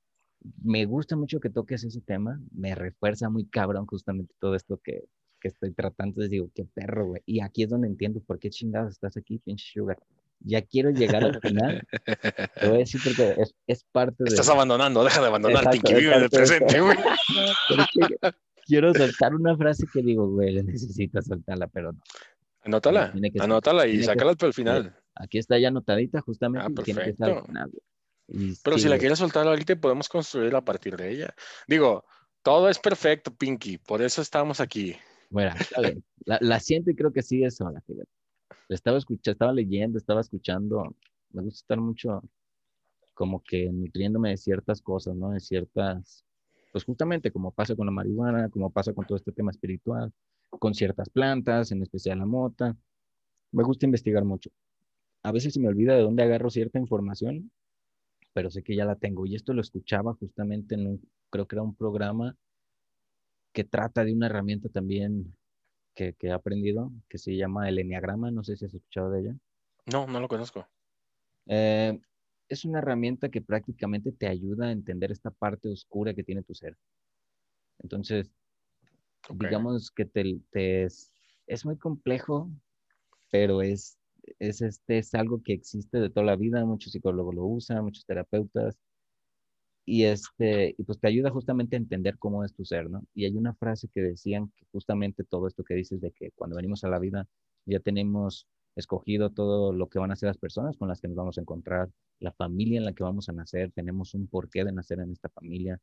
me 0.63 0.85
gusta 0.85 1.15
mucho 1.15 1.39
que 1.39 1.49
toques 1.49 1.83
ese 1.83 2.01
tema, 2.01 2.39
me 2.51 2.75
refuerza 2.75 3.29
muy 3.29 3.45
cabrón 3.45 3.85
justamente 3.85 4.33
todo 4.39 4.55
esto 4.55 4.79
que, 4.83 5.05
que 5.39 5.47
estoy 5.47 5.71
tratando, 5.73 6.21
les 6.21 6.29
digo, 6.29 6.49
qué 6.53 6.65
perro, 6.65 7.07
güey. 7.07 7.21
Y 7.25 7.41
aquí 7.41 7.63
es 7.63 7.69
donde 7.69 7.87
entiendo 7.87 8.21
por 8.21 8.39
qué 8.39 8.49
chingados 8.49 8.93
estás 8.93 9.17
aquí, 9.17 9.39
pinche 9.39 9.65
Sugar. 9.73 9.97
Ya 10.39 10.61
quiero 10.61 10.91
llegar 10.91 11.23
al 11.23 11.39
final. 11.39 11.87
Te 12.59 12.67
voy 12.67 12.75
a 12.75 12.79
decir 12.79 13.01
porque 13.03 13.35
es, 13.41 13.55
es 13.65 13.83
parte 13.91 14.23
de... 14.23 14.29
Estás 14.29 14.49
abandonando, 14.49 15.03
deja 15.03 15.21
de 15.21 15.27
abandonar, 15.27 15.69
Pinky, 15.71 15.93
vive 15.93 16.15
en 16.15 16.23
el 16.23 16.29
presente, 16.29 16.81
güey. 16.81 16.97
quiero 18.65 18.93
soltar 18.93 19.33
una 19.33 19.55
frase 19.55 19.85
que 19.91 20.01
digo, 20.01 20.29
güey, 20.29 20.61
necesito 20.63 21.21
soltarla, 21.21 21.67
pero 21.67 21.93
no. 21.93 21.99
Anótala, 22.63 23.13
anótala 23.39 23.87
y 23.87 24.03
sácala 24.03 24.33
para 24.33 24.47
el 24.47 24.53
final. 24.53 24.95
Aquí 25.13 25.37
está 25.37 25.57
ya 25.59 25.67
anotadita, 25.67 26.21
justamente. 26.21 26.67
Ah, 26.67 26.83
tiene 26.83 27.03
que 27.03 27.09
estar 27.11 27.29
al 27.29 27.45
final, 27.45 27.71
pero 28.63 28.77
si 28.77 28.87
la 28.87 28.97
quieres 28.97 29.19
soltar 29.19 29.47
ahorita, 29.47 29.75
podemos 29.75 30.09
construir 30.09 30.55
a 30.55 30.63
partir 30.63 30.95
de 30.95 31.11
ella. 31.11 31.35
Digo, 31.67 32.05
todo 32.41 32.69
es 32.69 32.79
perfecto, 32.79 33.33
Pinky, 33.35 33.77
por 33.77 34.01
eso 34.01 34.21
estamos 34.21 34.59
aquí. 34.59 34.95
Bueno, 35.29 35.53
La, 36.25 36.39
la, 36.41 36.59
siento 36.59 36.89
y 36.89 36.95
creo 36.95 37.11
que 37.11 37.21
sí 37.21 37.43
es 37.43 37.59
la 37.59 37.83
Estaba 38.69 38.97
escuchando, 38.97 39.31
estaba 39.31 39.53
leyendo, 39.53 39.97
estaba 39.97 40.21
escuchando. 40.21 40.95
Me 41.31 41.43
gusta 41.43 41.59
estar 41.59 41.79
mucho 41.79 42.23
como 43.13 43.43
que 43.43 43.69
nutriéndome 43.71 44.29
de 44.29 44.37
ciertas 44.37 44.81
cosas, 44.81 45.15
¿no? 45.15 45.31
De 45.31 45.39
ciertas, 45.39 46.23
pues 46.71 46.83
justamente 46.83 47.31
como 47.31 47.51
pasa 47.51 47.75
con 47.75 47.85
la 47.85 47.91
marihuana, 47.91 48.49
como 48.49 48.71
pasa 48.71 48.93
con 48.93 49.05
todo 49.05 49.17
este 49.17 49.31
tema 49.31 49.51
espiritual, 49.51 50.11
con 50.49 50.73
ciertas 50.73 51.09
plantas, 51.09 51.71
en 51.71 51.83
especial 51.83 52.19
la 52.19 52.25
mota. 52.25 52.75
Me 53.51 53.63
gusta 53.63 53.85
investigar 53.85 54.25
mucho. 54.25 54.49
A 55.23 55.31
veces 55.31 55.53
se 55.53 55.59
me 55.59 55.67
olvida 55.67 55.95
de 55.95 56.01
dónde 56.01 56.23
agarro 56.23 56.49
cierta 56.49 56.79
información 56.79 57.51
pero 58.35 58.51
sé 58.51 58.63
que 58.63 58.75
ya 58.75 58.83
la 58.83 58.97
tengo. 58.97 59.25
Y 59.25 59.33
esto 59.33 59.53
lo 59.53 59.61
escuchaba 59.61 60.13
justamente 60.15 60.75
en 60.75 60.87
un, 60.87 61.09
creo 61.29 61.47
que 61.47 61.55
era 61.55 61.63
un 61.63 61.73
programa 61.73 62.35
que 63.53 63.63
trata 63.63 64.03
de 64.03 64.11
una 64.11 64.25
herramienta 64.25 64.67
también 64.67 65.33
que, 65.95 66.15
que 66.15 66.27
he 66.27 66.31
aprendido, 66.33 66.91
que 67.07 67.17
se 67.17 67.33
llama 67.37 67.69
el 67.69 67.79
Enneagrama. 67.79 68.31
No 68.31 68.43
sé 68.43 68.57
si 68.57 68.65
has 68.65 68.73
escuchado 68.73 69.09
de 69.11 69.21
ella. 69.21 69.35
No, 69.85 70.05
no 70.05 70.19
lo 70.19 70.27
conozco. 70.27 70.67
Eh, 71.45 71.97
es 72.49 72.65
una 72.65 72.79
herramienta 72.79 73.29
que 73.29 73.41
prácticamente 73.41 74.11
te 74.11 74.27
ayuda 74.27 74.67
a 74.67 74.71
entender 74.73 75.13
esta 75.13 75.31
parte 75.31 75.69
oscura 75.69 76.13
que 76.13 76.25
tiene 76.25 76.43
tu 76.43 76.53
ser. 76.53 76.75
Entonces, 77.79 78.29
digamos 79.29 79.91
que 79.91 80.03
te, 80.03 80.41
te 80.51 80.83
es, 80.83 81.13
es, 81.47 81.63
muy 81.63 81.77
complejo, 81.77 82.51
pero 83.31 83.61
es 83.61 83.97
es, 84.39 84.61
este, 84.61 84.99
es 84.99 85.13
algo 85.15 85.41
que 85.43 85.53
existe 85.53 85.99
de 85.99 86.09
toda 86.09 86.25
la 86.25 86.35
vida, 86.35 86.65
muchos 86.65 86.91
psicólogos 86.93 87.35
lo 87.35 87.45
usan, 87.45 87.83
muchos 87.83 88.05
terapeutas, 88.05 88.77
y, 89.85 90.05
este, 90.05 90.73
y 90.77 90.83
pues 90.83 90.99
te 90.99 91.07
ayuda 91.07 91.29
justamente 91.29 91.75
a 91.75 91.79
entender 91.79 92.17
cómo 92.17 92.43
es 92.43 92.53
tu 92.53 92.65
ser, 92.65 92.89
¿no? 92.89 93.03
Y 93.13 93.25
hay 93.25 93.35
una 93.37 93.53
frase 93.53 93.87
que 93.93 94.01
decían 94.01 94.51
que 94.57 94.65
justamente 94.71 95.23
todo 95.23 95.47
esto 95.47 95.63
que 95.63 95.75
dices 95.75 96.01
de 96.01 96.11
que 96.11 96.31
cuando 96.31 96.55
venimos 96.55 96.83
a 96.83 96.89
la 96.89 96.99
vida 96.99 97.27
ya 97.65 97.79
tenemos 97.79 98.47
escogido 98.75 99.29
todo 99.31 99.73
lo 99.73 99.87
que 99.87 99.99
van 99.99 100.11
a 100.11 100.15
ser 100.15 100.27
las 100.27 100.37
personas 100.37 100.75
con 100.77 100.87
las 100.89 100.99
que 101.01 101.07
nos 101.07 101.15
vamos 101.15 101.37
a 101.37 101.41
encontrar, 101.41 101.89
la 102.19 102.31
familia 102.31 102.79
en 102.79 102.85
la 102.85 102.93
que 102.93 103.03
vamos 103.03 103.29
a 103.29 103.33
nacer, 103.33 103.71
tenemos 103.73 104.13
un 104.15 104.27
porqué 104.27 104.65
de 104.65 104.71
nacer 104.71 104.99
en 104.99 105.11
esta 105.11 105.29
familia, 105.29 105.79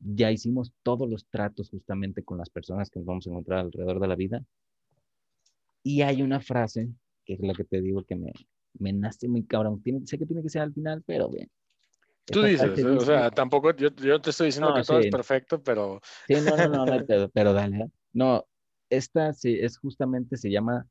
ya 0.00 0.30
hicimos 0.30 0.72
todos 0.82 1.08
los 1.08 1.26
tratos 1.26 1.70
justamente 1.70 2.24
con 2.24 2.38
las 2.38 2.50
personas 2.50 2.90
que 2.90 2.98
nos 2.98 3.06
vamos 3.06 3.26
a 3.26 3.30
encontrar 3.30 3.60
alrededor 3.60 4.00
de 4.00 4.08
la 4.08 4.16
vida. 4.16 4.44
Y 5.82 6.02
hay 6.02 6.22
una 6.22 6.40
frase 6.40 6.88
que 7.28 7.34
es 7.34 7.40
la 7.40 7.52
que 7.52 7.64
te 7.64 7.82
digo 7.82 8.02
que 8.04 8.16
me, 8.16 8.32
me 8.78 8.90
nace 8.90 9.28
muy 9.28 9.44
cabrón. 9.44 9.82
sé 10.06 10.18
que 10.18 10.24
tiene 10.24 10.42
que 10.42 10.48
ser 10.48 10.62
al 10.62 10.72
final, 10.72 11.02
pero 11.06 11.28
bien. 11.28 11.50
Tú 12.24 12.42
dices, 12.42 12.84
o 12.84 13.00
sea, 13.00 13.30
tampoco, 13.30 13.74
yo, 13.76 13.90
yo, 13.96 14.20
te 14.20 14.30
estoy 14.30 14.46
diciendo 14.46 14.72
que 14.74 14.82
todo 14.82 14.98
es 14.98 15.10
perfecto, 15.10 15.62
pero... 15.62 16.00
Sí, 16.26 16.34
no, 16.36 16.56
no, 16.56 16.68
no, 16.68 16.86
no 16.86 17.06
pero, 17.34 17.52
dale. 17.52 17.76
¿eh? 17.76 17.90
No, 18.14 18.46
esta 18.88 19.32
sí, 19.34 19.58
es 19.60 19.78
justamente, 19.78 20.36
se 20.38 20.50
llama 20.50 20.86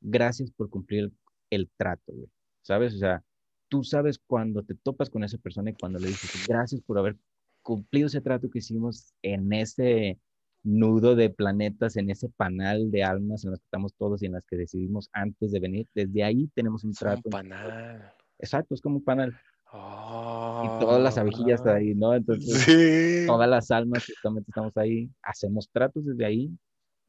gracias 0.00 0.50
por 0.50 0.70
cumplir 0.70 1.12
el 1.50 1.70
trato, 1.76 2.12
güey. 2.12 2.28
¿Sabes? 2.62 2.94
O 2.94 2.98
sea, 2.98 3.22
tú 3.68 3.84
sabes 3.84 4.18
cuando 4.26 4.62
te 4.62 4.74
topas 4.74 5.10
con 5.10 5.22
esa 5.22 5.36
persona 5.36 5.70
y 5.70 5.74
cuando 5.74 5.98
le 5.98 6.08
dices 6.08 6.46
gracias 6.48 6.80
por 6.80 6.98
haber 6.98 7.16
cumplido 7.62 8.06
ese 8.06 8.22
trato 8.22 8.48
que 8.48 8.58
hicimos 8.58 9.14
en 9.22 9.52
ese 9.52 10.18
nudo 10.64 11.14
de 11.14 11.30
planetas 11.30 11.96
en 11.96 12.10
ese 12.10 12.28
panal 12.30 12.90
de 12.90 13.04
almas 13.04 13.44
en 13.44 13.50
las 13.52 13.60
que 13.60 13.66
estamos 13.66 13.92
todos 13.94 14.22
y 14.22 14.26
en 14.26 14.32
las 14.32 14.44
que 14.46 14.56
decidimos 14.56 15.08
antes 15.12 15.52
de 15.52 15.60
venir. 15.60 15.86
Desde 15.94 16.24
ahí 16.24 16.48
tenemos 16.54 16.82
un 16.84 16.90
Es 16.90 16.98
trato. 16.98 17.20
un 17.26 17.30
panal. 17.30 18.12
Exacto, 18.38 18.74
es 18.74 18.80
como 18.80 18.96
un 18.96 19.04
panal. 19.04 19.32
Oh, 19.72 20.62
Y 20.64 20.80
todas 20.84 21.02
las 21.02 21.18
abejillas 21.18 21.64
ahí, 21.66 21.94
¿no? 21.94 22.14
Entonces, 22.14 22.58
Sí. 22.62 23.26
todas 23.26 23.48
las 23.48 23.70
almas 23.70 24.06
justamente 24.06 24.50
estamos 24.50 24.76
ahí, 24.76 25.10
hacemos 25.22 25.68
tratos 25.70 26.04
desde 26.06 26.24
ahí 26.24 26.50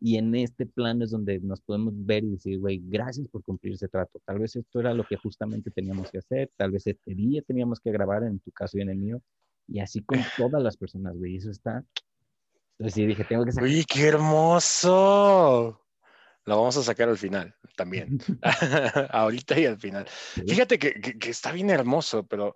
y 0.02 0.18
en 0.18 0.36
este 0.36 0.66
plano 0.66 1.04
es 1.06 1.12
donde 1.12 1.40
nos 1.40 1.62
podemos 1.62 1.94
ver 1.96 2.24
y 2.24 2.32
decir, 2.32 2.60
güey, 2.60 2.82
gracias 2.86 3.28
por 3.30 3.44
cumplir 3.44 3.74
ese 3.76 3.88
trato. 3.88 4.20
Tal 4.26 4.40
vez 4.40 4.56
esto 4.56 4.80
era 4.80 4.94
lo 4.94 5.04
que 5.06 5.16
justamente 5.16 5.72
teníamos 5.72 6.12
que 6.12 6.18
hacer, 6.18 6.50
tal 6.58 6.72
vez 6.72 6.86
este 6.88 7.16
día 7.16 7.42
teníamos 7.44 7.80
que 7.80 7.92
grabar 7.92 8.24
en 8.24 8.40
tu 8.40 8.52
caso 8.52 8.78
y 8.78 8.82
en 8.82 8.90
el 8.90 8.98
mío 8.98 9.22
y 9.68 9.80
así 9.80 10.02
con 10.04 10.20
todas 10.38 10.62
las 10.62 10.76
personas, 10.76 11.16
güey, 11.16 11.38
eso 11.38 11.50
está... 11.52 11.84
Entonces 12.78 12.94
sí, 12.96 13.06
dije, 13.06 13.24
tengo 13.24 13.46
que 13.46 13.52
sacar... 13.52 13.70
Uy, 13.70 13.86
qué 13.86 14.08
hermoso. 14.08 15.82
Lo 16.46 16.58
vamos 16.58 16.78
a 16.78 16.84
sacar 16.84 17.10
al 17.10 17.18
final 17.18 17.56
también. 17.76 18.18
Ahorita 19.10 19.60
y 19.60 19.66
al 19.66 19.80
final. 19.80 20.06
Fíjate 20.48 20.78
que, 20.78 21.00
que- 21.00 21.18
que 21.18 21.30
está 21.30 21.52
bien 21.52 21.70
hermoso, 21.70 22.26
pero 22.28 22.54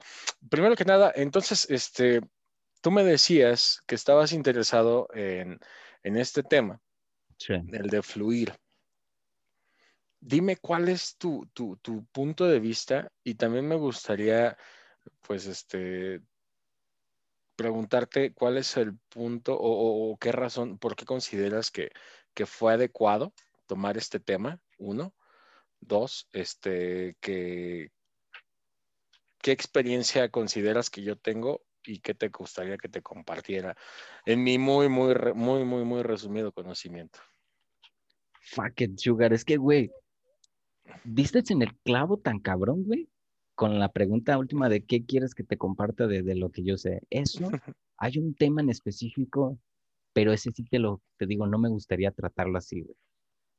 primero 0.50 0.76
que 0.76 0.86
nada, 0.86 1.12
entonces, 1.16 1.70
este, 1.70 2.22
tú 2.82 2.92
me 2.92 3.04
decías 3.04 3.82
que 3.88 3.96
estabas 3.96 4.34
interesado 4.34 5.08
en, 5.14 5.60
en 6.04 6.18
este 6.18 6.44
tema, 6.44 6.82
Sí. 7.38 7.54
el 7.54 7.90
de 7.90 8.02
fluir. 8.02 8.54
Dime 10.22 10.58
cuál 10.58 10.90
es 10.90 11.16
tu, 11.18 11.48
tu, 11.54 11.78
tu 11.78 12.06
punto 12.08 12.46
de 12.46 12.60
vista 12.60 13.10
y 13.24 13.36
también 13.36 13.66
me 13.68 13.76
gustaría, 13.76 14.58
pues, 15.22 15.46
este, 15.46 16.22
preguntarte 17.60 18.32
cuál 18.32 18.56
es 18.56 18.78
el 18.78 18.98
punto 19.10 19.58
o, 19.60 20.18
qué 20.18 20.32
razón, 20.32 20.78
por 20.78 20.96
qué 20.96 21.04
consideras 21.04 21.72
que, 21.72 21.92
que 22.34 22.46
fue 22.46 22.72
adecuado 22.72 23.34
tomar 23.68 23.98
este 23.98 24.22
tema, 24.22 24.62
uno. 24.78 25.14
Dos, 25.82 26.30
este, 26.32 27.18
que, 27.20 27.92
¿qué 29.42 29.52
experiencia 29.52 30.30
consideras 30.30 30.90
que 30.90 31.04
yo 31.04 31.18
tengo 31.18 31.62
y 31.84 32.00
qué 32.00 32.14
te 32.14 32.30
gustaría 32.30 32.78
que 32.78 32.88
te 32.88 33.02
compartiera 33.02 33.76
en 34.26 34.42
mi 34.42 34.58
muy, 34.58 34.88
muy, 34.88 35.14
muy, 35.36 35.66
muy, 35.66 35.84
muy 35.84 36.02
resumido 36.02 36.54
conocimiento? 36.54 37.20
Fuck 38.42 38.80
it, 38.82 38.98
Sugar. 38.98 39.34
Es 39.34 39.44
que, 39.44 39.58
güey, 39.58 39.92
diste 41.04 41.44
en 41.50 41.62
el 41.62 41.76
clavo 41.80 42.20
tan 42.20 42.40
cabrón, 42.40 42.86
güey, 42.86 43.10
con 43.60 43.78
la 43.78 43.92
pregunta 43.92 44.38
última 44.38 44.70
de 44.70 44.86
qué 44.86 45.04
quieres 45.06 45.36
que 45.36 45.44
te 45.44 45.58
comparta 45.58 46.08
de, 46.08 46.24
de 46.24 46.34
lo 46.36 46.50
que 46.50 46.64
yo 46.64 46.78
sé. 46.78 47.02
Eso, 47.10 47.40
hay 47.98 48.18
un 48.18 48.34
tema 48.34 48.62
en 48.62 48.70
específico, 48.70 49.60
pero 50.14 50.32
ese 50.32 50.54
sí 50.54 50.64
te 50.64 50.80
lo, 50.80 51.02
te 51.18 51.26
digo, 51.26 51.46
no 51.46 51.60
me 51.60 51.68
gustaría 51.68 52.12
tratarlo 52.12 52.58
así, 52.58 52.80
güey. 52.84 52.96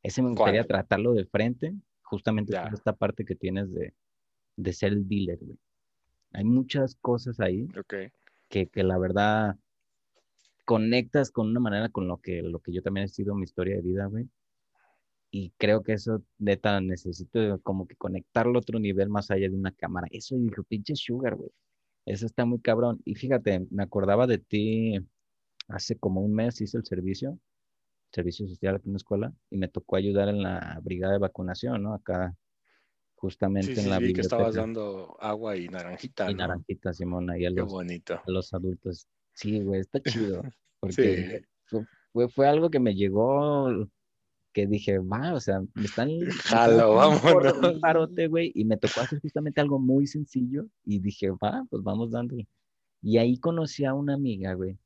Ese 0.02 0.22
me 0.22 0.30
gustaría 0.30 0.62
¿Cuál? 0.62 0.68
tratarlo 0.68 1.12
de 1.12 1.26
frente, 1.26 1.74
justamente 2.00 2.58
por 2.58 2.72
esta 2.72 2.96
parte 2.96 3.26
que 3.26 3.34
tienes 3.34 3.74
de, 3.74 3.92
de 4.56 4.72
ser 4.72 4.94
el 4.94 5.06
dealer, 5.06 5.38
güey. 5.42 5.58
Hay 6.32 6.44
muchas 6.44 6.94
cosas 6.94 7.38
ahí 7.38 7.68
que, 8.48 8.68
que 8.68 8.82
la 8.82 8.96
verdad 8.96 9.58
conectas 10.64 11.30
con 11.30 11.48
una 11.48 11.60
manera 11.60 11.90
con 11.90 12.08
lo 12.08 12.16
que, 12.22 12.40
lo 12.40 12.60
que 12.60 12.72
yo 12.72 12.80
también 12.80 13.04
he 13.04 13.08
sido 13.08 13.34
mi 13.34 13.42
historia 13.42 13.76
de 13.76 13.82
vida, 13.82 14.06
güey. 14.06 14.30
Y 15.32 15.52
creo 15.58 15.82
que 15.82 15.92
eso, 15.92 16.22
neta, 16.38 16.80
necesito 16.80 17.60
como 17.62 17.86
que 17.86 17.94
conectarlo 17.96 18.56
a 18.58 18.60
otro 18.60 18.78
nivel 18.80 19.08
más 19.08 19.30
allá 19.30 19.48
de 19.48 19.54
una 19.56 19.72
cámara. 19.72 20.08
Eso 20.10 20.36
dijo, 20.36 20.62
pinche 20.64 20.96
Sugar, 20.96 21.36
güey. 21.36 21.50
Eso 22.04 22.26
está 22.26 22.44
muy 22.44 22.60
cabrón. 22.60 23.00
Y 23.04 23.14
fíjate, 23.14 23.66
me 23.70 23.82
acordaba 23.84 24.26
de 24.26 24.38
ti 24.38 24.98
hace 25.68 25.96
como 25.96 26.20
un 26.20 26.34
mes, 26.34 26.60
hice 26.60 26.78
el 26.78 26.84
servicio, 26.84 27.38
servicio 28.12 28.48
social 28.48 28.76
aquí 28.76 28.88
en 28.88 28.94
la 28.94 28.96
escuela, 28.96 29.32
y 29.50 29.56
me 29.58 29.68
tocó 29.68 29.96
ayudar 29.96 30.28
en 30.28 30.42
la 30.42 30.80
brigada 30.82 31.12
de 31.12 31.20
vacunación, 31.20 31.82
¿no? 31.84 31.94
Acá, 31.94 32.34
justamente 33.14 33.74
Sí, 33.74 33.80
en 33.80 33.84
sí, 33.84 33.90
la 33.90 33.98
vi 34.00 34.12
que 34.12 34.22
estabas 34.22 34.54
biblioteca. 34.54 34.60
dando 34.62 35.16
agua 35.20 35.56
y 35.56 35.68
naranjita, 35.68 36.28
Y 36.28 36.34
¿no? 36.34 36.38
naranjita, 36.38 36.92
Simón, 36.92 37.30
ahí 37.30 37.44
a 37.44 37.50
Qué 37.50 37.60
los, 37.60 37.70
bonito. 37.70 38.14
a 38.14 38.30
los 38.30 38.52
adultos. 38.52 39.06
Sí, 39.34 39.60
güey, 39.62 39.80
está 39.80 40.00
chido. 40.00 40.42
Porque 40.80 41.42
Sí. 41.68 41.78
fue, 42.12 42.28
fue 42.30 42.48
algo 42.48 42.70
que 42.70 42.80
me 42.80 42.94
llegó, 42.94 43.68
que 44.52 44.66
dije, 44.66 44.98
va, 44.98 45.34
o 45.34 45.40
sea, 45.40 45.60
me 45.74 45.84
están... 45.84 46.10
Jalo, 46.44 46.94
vámonos. 46.94 47.58
Un 47.58 47.80
parote, 47.80 48.28
güey, 48.28 48.52
y 48.54 48.64
me 48.64 48.76
tocó 48.76 49.00
hacer 49.00 49.20
justamente 49.20 49.60
algo 49.60 49.78
muy 49.78 50.06
sencillo 50.06 50.66
y 50.84 50.98
dije, 50.98 51.30
va, 51.30 51.64
pues 51.70 51.82
vamos 51.82 52.10
dándole. 52.10 52.48
Y 53.02 53.18
ahí 53.18 53.38
conocí 53.38 53.84
a 53.84 53.94
una 53.94 54.14
amiga, 54.14 54.54
güey. 54.54 54.78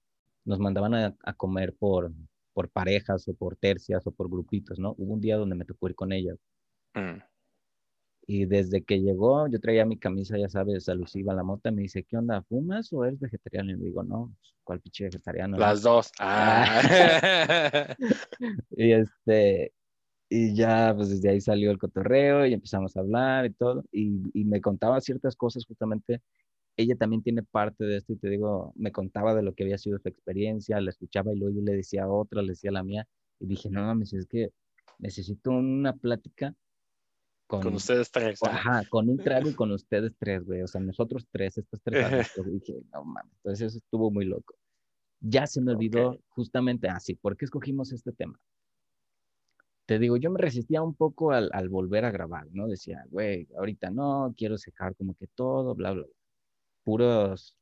Nos 0.45 0.59
mandaban 0.59 0.95
a, 0.95 1.17
a 1.25 1.33
comer 1.35 1.75
por, 1.75 2.13
por 2.53 2.71
parejas 2.71 3.27
o 3.29 3.35
por 3.35 3.57
tercias 3.57 4.07
o 4.07 4.13
por 4.13 4.31
grupitos, 4.31 4.79
¿no? 4.79 4.95
Hubo 4.99 5.15
un 5.15 5.21
día 5.21 5.37
donde 5.37 5.57
me 5.57 5.65
tocó 5.65 5.89
ir 5.89 5.95
con 5.95 6.13
ella. 6.13 6.35
Mm. 6.95 7.19
Y 8.27 8.47
desde 8.47 8.83
que 8.83 9.01
llegó, 9.01 9.49
yo 9.49 9.61
traía 9.61 9.85
mi 9.85 9.99
camisa, 9.99 10.39
ya 10.39 10.49
sabes, 10.49 10.89
alusiva 10.89 11.33
a 11.33 11.37
la 11.37 11.43
mota, 11.43 11.71
me 11.71 11.83
dice, 11.83 12.05
¿qué 12.05 12.17
onda? 12.17 12.43
¿Fumas 12.43 12.93
o 12.93 13.05
eres 13.05 13.21
vegetariano? 13.21 13.73
Y 13.73 13.77
le 13.77 13.85
digo, 13.85 14.03
no, 14.03 14.35
¿cuál 14.63 14.81
pinche 14.81 15.05
vegetariano? 15.05 15.57
no?". 15.57 15.59
Las 15.59 15.83
dos. 15.83 16.11
Ah. 16.19 17.97
Y 18.71 18.93
este, 18.93 19.73
y 20.29 20.55
ya, 20.55 20.93
pues 20.97 21.11
desde 21.11 21.31
ahí 21.31 21.41
salió 21.41 21.71
el 21.71 21.79
cotorreo 21.79 22.47
y 22.47 22.55
empezamos 22.55 22.97
a 22.97 23.01
hablar 23.01 23.47
y 23.47 23.53
todo. 23.53 23.85
Y, 23.93 24.21
y 24.33 24.45
me 24.45 24.61
contaba 24.61 25.01
ciertas 25.01 25.37
cosas, 25.37 25.65
justamente. 25.67 26.23
Ella 26.77 26.97
también 26.97 27.23
tiene 27.23 27.43
parte 27.45 27.85
de 27.85 27.99
esto 27.99 28.15
y 28.15 28.17
te 28.17 28.29
digo, 28.29 28.73
me 28.75 28.91
contaba 28.91 29.35
de 29.35 29.43
lo 29.43 29.55
que 29.55 29.63
había 29.63 29.79
sido 29.79 29.99
su 29.99 30.09
experiencia, 30.09 30.81
la 30.81 30.91
escuchaba 30.91 31.33
y 31.33 31.39
luego 31.39 31.57
yo 31.57 31.63
le 31.63 31.77
decía 31.77 32.05
a 32.05 32.09
otra, 32.09 32.43
le 32.43 32.49
decía 32.49 32.71
a 32.71 32.73
la 32.73 32.83
mía. 32.83 33.07
Y 33.39 33.47
dije, 33.47 33.71
no 33.71 33.83
mames, 33.83 34.13
es 34.13 34.27
que 34.27 34.51
necesito 34.99 35.51
una 35.53 35.93
plática 35.95 36.55
con, 37.55 37.63
Con 37.63 37.75
ustedes 37.75 38.11
tres. 38.11 38.39
con- 38.41 38.51
ah. 38.51 38.55
ajá, 38.55 38.83
con 38.89 39.09
un 39.09 39.19
trago 39.19 39.49
y 39.49 39.55
con 39.57 39.73
ustedes 39.73 40.13
tres, 40.19 40.45
güey. 40.45 40.63
O 40.63 40.67
sea, 40.67 40.81
nosotros 40.81 41.27
tres, 41.31 41.59
estas 41.59 41.81
tres. 41.83 42.33
dije, 42.47 42.81
no 42.93 43.05
mames, 43.05 43.33
entonces 43.37 43.69
eso 43.69 43.79
estuvo 43.79 44.11
muy 44.11 44.25
loco. 44.25 44.55
Ya 45.21 45.47
se 45.47 45.61
me 45.61 45.73
olvidó 45.73 46.19
justamente 46.29 46.89
así. 46.89 47.15
¿Por 47.15 47.37
qué 47.37 47.47
escogimos 47.47 47.93
este 47.93 48.13
tema? 48.13 48.39
Te 49.87 49.99
digo, 49.99 50.17
yo 50.17 50.31
me 50.31 50.39
resistía 50.39 50.83
un 50.83 50.95
poco 50.95 51.33
al, 51.33 51.51
al 51.53 51.69
volver 51.69 52.05
a 52.05 52.11
grabar, 52.11 52.47
¿no? 52.53 52.67
Decía, 52.69 53.05
güey, 53.11 53.47
ahorita 53.57 53.91
no, 53.91 54.35
quiero 54.37 54.57
secar 54.59 54.95
como 54.97 55.15
que 55.15 55.27
todo, 55.35 55.75
bla, 55.75 55.93
bla, 55.93 56.05
bla. 56.05 56.13
Puros 56.85 57.57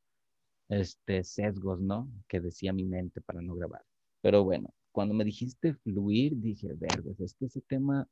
este, 0.69 1.23
sesgos, 1.23 1.79
¿no? 1.79 2.09
Que 2.27 2.39
decía 2.39 2.73
mi 2.73 2.85
mente 2.85 3.21
para 3.21 3.41
no 3.41 3.55
grabar. 3.55 3.83
Pero 4.21 4.43
bueno, 4.43 4.73
cuando 4.91 5.13
me 5.13 5.25
dijiste 5.25 5.73
fluir, 5.73 6.37
dije, 6.37 6.73
verdes, 6.73 7.19
es 7.19 7.33
que 7.33 7.45
ese 7.45 7.61
tema 7.61 8.07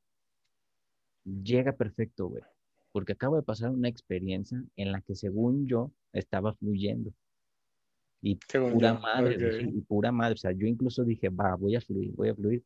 llega 1.23 1.73
perfecto, 1.73 2.27
güey. 2.27 2.43
Porque 2.91 3.13
acabo 3.13 3.37
de 3.37 3.43
pasar 3.43 3.69
una 3.69 3.87
experiencia 3.87 4.61
en 4.75 4.91
la 4.91 5.01
que 5.01 5.15
según 5.15 5.67
yo 5.67 5.91
estaba 6.13 6.53
fluyendo. 6.55 7.13
Y 8.21 8.37
Según 8.47 8.73
pura 8.73 8.93
yo, 8.93 8.99
madre, 8.99 9.63
y 9.63 9.81
pura 9.81 10.11
madre. 10.11 10.33
O 10.33 10.37
sea, 10.37 10.51
yo 10.51 10.67
incluso 10.67 11.03
dije, 11.03 11.29
va, 11.29 11.55
voy 11.55 11.75
a 11.75 11.81
fluir, 11.81 12.13
voy 12.13 12.29
a 12.29 12.35
fluir. 12.35 12.63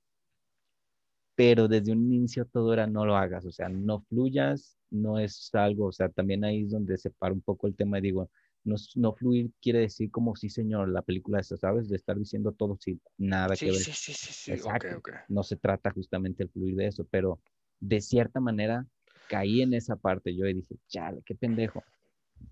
Pero 1.35 1.67
desde 1.67 1.91
un 1.91 2.11
inicio 2.13 2.45
todo 2.45 2.73
era 2.73 2.87
no 2.87 3.05
lo 3.05 3.15
hagas, 3.17 3.45
o 3.45 3.51
sea, 3.51 3.67
no 3.67 4.01
fluyas, 4.07 4.77
no 4.89 5.19
es 5.19 5.49
algo, 5.53 5.87
o 5.87 5.91
sea, 5.91 6.07
también 6.07 6.45
ahí 6.45 6.63
es 6.63 6.71
donde 6.71 6.97
se 6.97 7.09
para 7.09 7.33
un 7.33 7.41
poco 7.41 7.67
el 7.67 7.75
tema 7.75 7.99
y 7.99 8.01
digo, 8.01 8.29
no, 8.63 8.75
no 8.95 9.13
fluir 9.13 9.51
quiere 9.61 9.79
decir 9.79 10.09
como 10.11 10.35
sí, 10.35 10.49
señor, 10.49 10.89
la 10.89 11.01
película 11.01 11.39
esa, 11.39 11.57
¿sabes? 11.57 11.89
De 11.89 11.97
estar 11.97 12.17
diciendo 12.17 12.53
todo 12.53 12.77
sin 12.79 13.01
nada 13.17 13.55
que 13.55 13.65
ver. 13.65 13.75
sí, 13.75 13.91
sí, 13.91 14.13
sí, 14.13 14.33
sí. 14.33 14.51
Ok, 14.53 14.57
Exacto. 14.57 14.97
ok. 14.97 15.09
No 15.27 15.43
se 15.43 15.57
trata 15.57 15.91
justamente 15.91 16.43
el 16.43 16.49
fluir 16.49 16.75
de 16.75 16.87
eso, 16.87 17.05
pero 17.09 17.39
de 17.79 18.01
cierta 18.01 18.39
manera 18.39 18.85
caí 19.27 19.61
en 19.61 19.73
esa 19.73 19.95
parte 19.95 20.35
yo 20.35 20.45
y 20.47 20.53
dije, 20.53 20.75
chale, 20.87 21.21
qué 21.25 21.35
pendejo. 21.35 21.83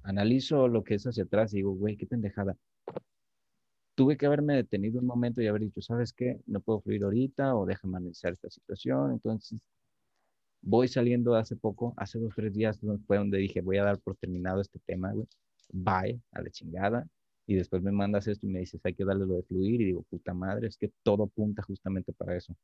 Analizo 0.03 0.67
lo 0.67 0.83
que 0.83 0.95
es 0.95 1.05
hacia 1.05 1.23
atrás 1.23 1.53
y 1.53 1.57
digo, 1.57 1.73
güey, 1.73 1.97
qué 1.97 2.05
pendejada. 2.05 2.57
Tuve 3.95 4.17
que 4.17 4.25
haberme 4.25 4.55
detenido 4.55 4.99
un 4.99 5.05
momento 5.05 5.41
y 5.41 5.47
haber 5.47 5.61
dicho, 5.61 5.81
¿sabes 5.81 6.13
qué? 6.13 6.39
No 6.47 6.61
puedo 6.61 6.81
fluir 6.81 7.03
ahorita 7.03 7.55
o 7.55 7.65
déjame 7.65 7.97
analizar 7.97 8.33
esta 8.33 8.49
situación. 8.49 9.11
Entonces, 9.11 9.59
voy 10.61 10.87
saliendo 10.87 11.35
hace 11.35 11.55
poco, 11.55 11.93
hace 11.97 12.17
dos, 12.19 12.33
tres 12.35 12.53
días 12.53 12.79
fue 13.05 13.17
donde 13.17 13.37
dije, 13.37 13.61
voy 13.61 13.77
a 13.77 13.83
dar 13.83 13.99
por 13.99 14.15
terminado 14.15 14.61
este 14.61 14.79
tema, 14.85 15.11
güey. 15.11 15.27
Bye, 15.71 16.21
a 16.31 16.41
la 16.41 16.49
chingada. 16.49 17.07
Y 17.45 17.55
después 17.55 17.83
me 17.83 17.91
mandas 17.91 18.27
esto 18.27 18.47
y 18.47 18.49
me 18.49 18.59
dices, 18.59 18.81
hay 18.85 18.93
que 18.93 19.05
darle 19.05 19.25
lo 19.27 19.35
de 19.35 19.43
fluir. 19.43 19.81
Y 19.81 19.85
digo, 19.85 20.03
puta 20.03 20.33
madre, 20.33 20.67
es 20.67 20.77
que 20.77 20.91
todo 21.03 21.23
apunta 21.23 21.61
justamente 21.61 22.13
para 22.13 22.35
eso. 22.35 22.55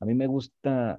A 0.00 0.04
mí 0.04 0.14
me 0.14 0.26
gusta 0.26 0.98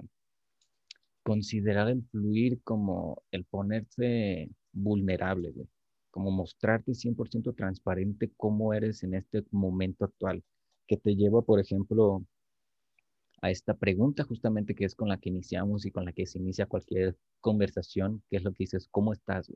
considerar 1.24 1.88
el 1.88 2.04
fluir 2.04 2.62
como 2.62 3.24
el 3.32 3.44
ponerse 3.44 4.50
vulnerable, 4.72 5.50
güey. 5.50 5.68
Como 6.10 6.30
mostrarte 6.30 6.94
100% 6.94 7.56
transparente 7.56 8.30
cómo 8.36 8.72
eres 8.72 9.02
en 9.02 9.14
este 9.14 9.44
momento 9.50 10.04
actual. 10.04 10.44
Que 10.86 10.96
te 10.96 11.16
lleva, 11.16 11.42
por 11.42 11.58
ejemplo, 11.58 12.24
a 13.42 13.50
esta 13.50 13.74
pregunta 13.74 14.22
justamente 14.24 14.74
que 14.74 14.84
es 14.84 14.94
con 14.94 15.08
la 15.08 15.18
que 15.18 15.30
iniciamos 15.30 15.86
y 15.86 15.90
con 15.90 16.04
la 16.04 16.12
que 16.12 16.26
se 16.26 16.38
inicia 16.38 16.66
cualquier 16.66 17.16
conversación, 17.40 18.22
que 18.30 18.36
es 18.36 18.44
lo 18.44 18.52
que 18.52 18.64
dices, 18.64 18.86
¿cómo 18.90 19.12
estás? 19.12 19.50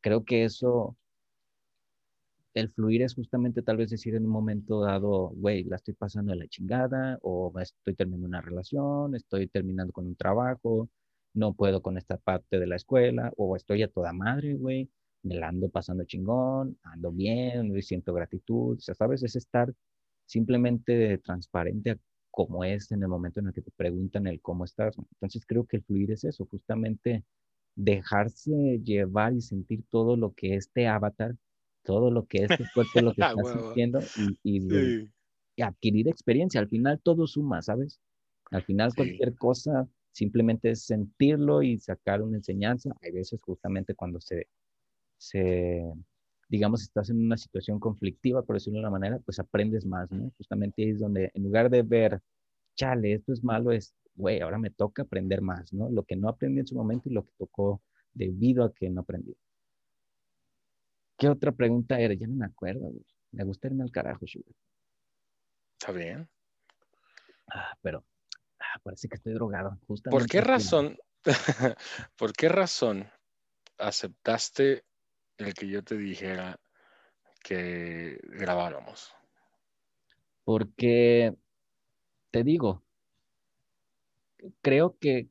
Creo 0.00 0.24
que 0.24 0.44
eso 0.44 0.96
el 2.56 2.70
fluir 2.72 3.02
es 3.02 3.14
justamente 3.14 3.62
tal 3.62 3.76
vez 3.76 3.90
decir 3.90 4.14
en 4.14 4.24
un 4.24 4.30
momento 4.32 4.80
dado, 4.80 5.28
güey, 5.36 5.64
la 5.64 5.76
estoy 5.76 5.94
pasando 5.94 6.32
de 6.32 6.38
la 6.38 6.48
chingada, 6.48 7.18
o 7.22 7.52
estoy 7.60 7.94
terminando 7.94 8.26
una 8.26 8.40
relación, 8.40 9.14
estoy 9.14 9.46
terminando 9.48 9.92
con 9.92 10.06
un 10.06 10.16
trabajo, 10.16 10.88
no 11.34 11.54
puedo 11.54 11.82
con 11.82 11.98
esta 11.98 12.16
parte 12.18 12.58
de 12.58 12.66
la 12.66 12.76
escuela, 12.76 13.30
o 13.36 13.56
estoy 13.56 13.82
a 13.82 13.88
toda 13.88 14.12
madre, 14.14 14.54
güey, 14.54 14.90
me 15.22 15.36
la 15.36 15.48
ando 15.48 15.68
pasando 15.68 16.04
chingón, 16.04 16.78
ando 16.82 17.12
bien, 17.12 17.70
me 17.72 17.82
siento 17.82 18.14
gratitud, 18.14 18.78
o 18.78 18.80
sea, 18.80 18.94
sabes, 18.94 19.22
es 19.22 19.36
estar 19.36 19.72
simplemente 20.26 21.18
transparente 21.18 21.98
como 22.30 22.64
es 22.64 22.90
en 22.92 23.02
el 23.02 23.08
momento 23.08 23.40
en 23.40 23.48
el 23.48 23.52
que 23.52 23.62
te 23.62 23.70
preguntan 23.72 24.26
el 24.26 24.40
cómo 24.40 24.64
estás. 24.64 24.96
Entonces 24.98 25.44
creo 25.46 25.66
que 25.66 25.78
el 25.78 25.84
fluir 25.84 26.10
es 26.12 26.24
eso, 26.24 26.46
justamente 26.50 27.24
dejarse 27.76 28.80
llevar 28.84 29.34
y 29.34 29.42
sentir 29.42 29.84
todo 29.90 30.16
lo 30.16 30.32
que 30.34 30.54
este 30.56 30.86
avatar 30.88 31.36
todo 31.86 32.10
lo 32.10 32.26
que 32.26 32.44
es 32.44 32.48
tu 32.48 32.64
cuerpo, 32.74 33.00
lo 33.00 33.14
que 33.14 33.22
estás 33.38 33.52
sintiendo 33.52 34.00
y, 34.42 35.08
adquirir 35.62 36.08
experiencia. 36.08 36.60
Al 36.60 36.68
final 36.68 37.00
todo 37.02 37.26
suma, 37.26 37.62
¿sabes? 37.62 37.98
Al 38.50 38.62
final 38.62 38.94
cualquier 38.94 39.34
cosa 39.36 39.88
simplemente 40.12 40.70
es 40.70 40.84
sentirlo 40.84 41.62
y 41.62 41.78
sacar 41.78 42.20
una 42.20 42.36
enseñanza. 42.36 42.94
Hay 43.00 43.12
veces 43.12 43.40
justamente 43.40 43.94
cuando 43.94 44.20
se, 44.20 44.48
se, 45.16 45.82
digamos, 46.48 46.82
estás 46.82 47.08
en 47.10 47.24
una 47.24 47.36
situación 47.36 47.80
conflictiva, 47.80 48.42
por 48.42 48.56
decirlo 48.56 48.78
de 48.78 48.80
una 48.80 48.90
manera, 48.90 49.18
pues 49.24 49.38
aprendes 49.38 49.86
más, 49.86 50.10
¿no? 50.10 50.30
Justamente 50.36 50.82
ahí 50.82 50.90
es 50.90 51.00
donde 51.00 51.30
en 51.34 51.42
lugar 51.42 51.70
de 51.70 51.82
ver, 51.82 52.20
chale, 52.74 53.14
esto 53.14 53.32
es 53.32 53.42
malo, 53.42 53.72
es, 53.72 53.94
güey, 54.14 54.40
ahora 54.40 54.58
me 54.58 54.70
toca 54.70 55.02
aprender 55.02 55.40
más, 55.40 55.72
¿no? 55.72 55.90
Lo 55.90 56.04
que 56.04 56.16
no 56.16 56.28
aprendí 56.28 56.60
en 56.60 56.66
su 56.66 56.74
momento 56.74 57.08
y 57.08 57.12
lo 57.12 57.24
que 57.24 57.32
tocó 57.38 57.82
debido 58.12 58.64
a 58.64 58.74
que 58.74 58.90
no 58.90 59.02
aprendí. 59.02 59.36
¿Qué 61.16 61.28
otra 61.28 61.52
pregunta 61.52 61.98
era? 61.98 62.14
Ya 62.14 62.26
no 62.26 62.34
me 62.34 62.46
acuerdo, 62.46 62.88
güey. 62.88 63.06
Me 63.32 63.44
gusta 63.44 63.68
irme 63.68 63.82
al 63.82 63.90
carajo, 63.90 64.26
Sugar. 64.26 64.54
Está 65.78 65.92
bien. 65.92 66.28
Ah, 67.48 67.76
pero 67.80 68.04
ah, 68.58 68.80
parece 68.82 69.08
que 69.08 69.16
estoy 69.16 69.34
drogado. 69.34 69.78
¿Por 70.10 70.26
qué 70.26 70.40
razón, 70.40 70.98
por 72.16 72.32
qué 72.32 72.48
razón 72.48 73.08
aceptaste 73.78 74.84
el 75.38 75.54
que 75.54 75.68
yo 75.68 75.82
te 75.82 75.96
dijera 75.96 76.58
que 77.42 78.18
grabáramos? 78.24 79.14
Porque, 80.44 81.34
te 82.30 82.44
digo, 82.44 82.82
creo 84.62 84.96
que, 84.98 85.28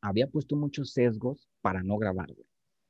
había 0.00 0.26
puesto 0.26 0.56
muchos 0.56 0.92
sesgos 0.92 1.48
para 1.60 1.82
no 1.82 1.98
grabar, 1.98 2.30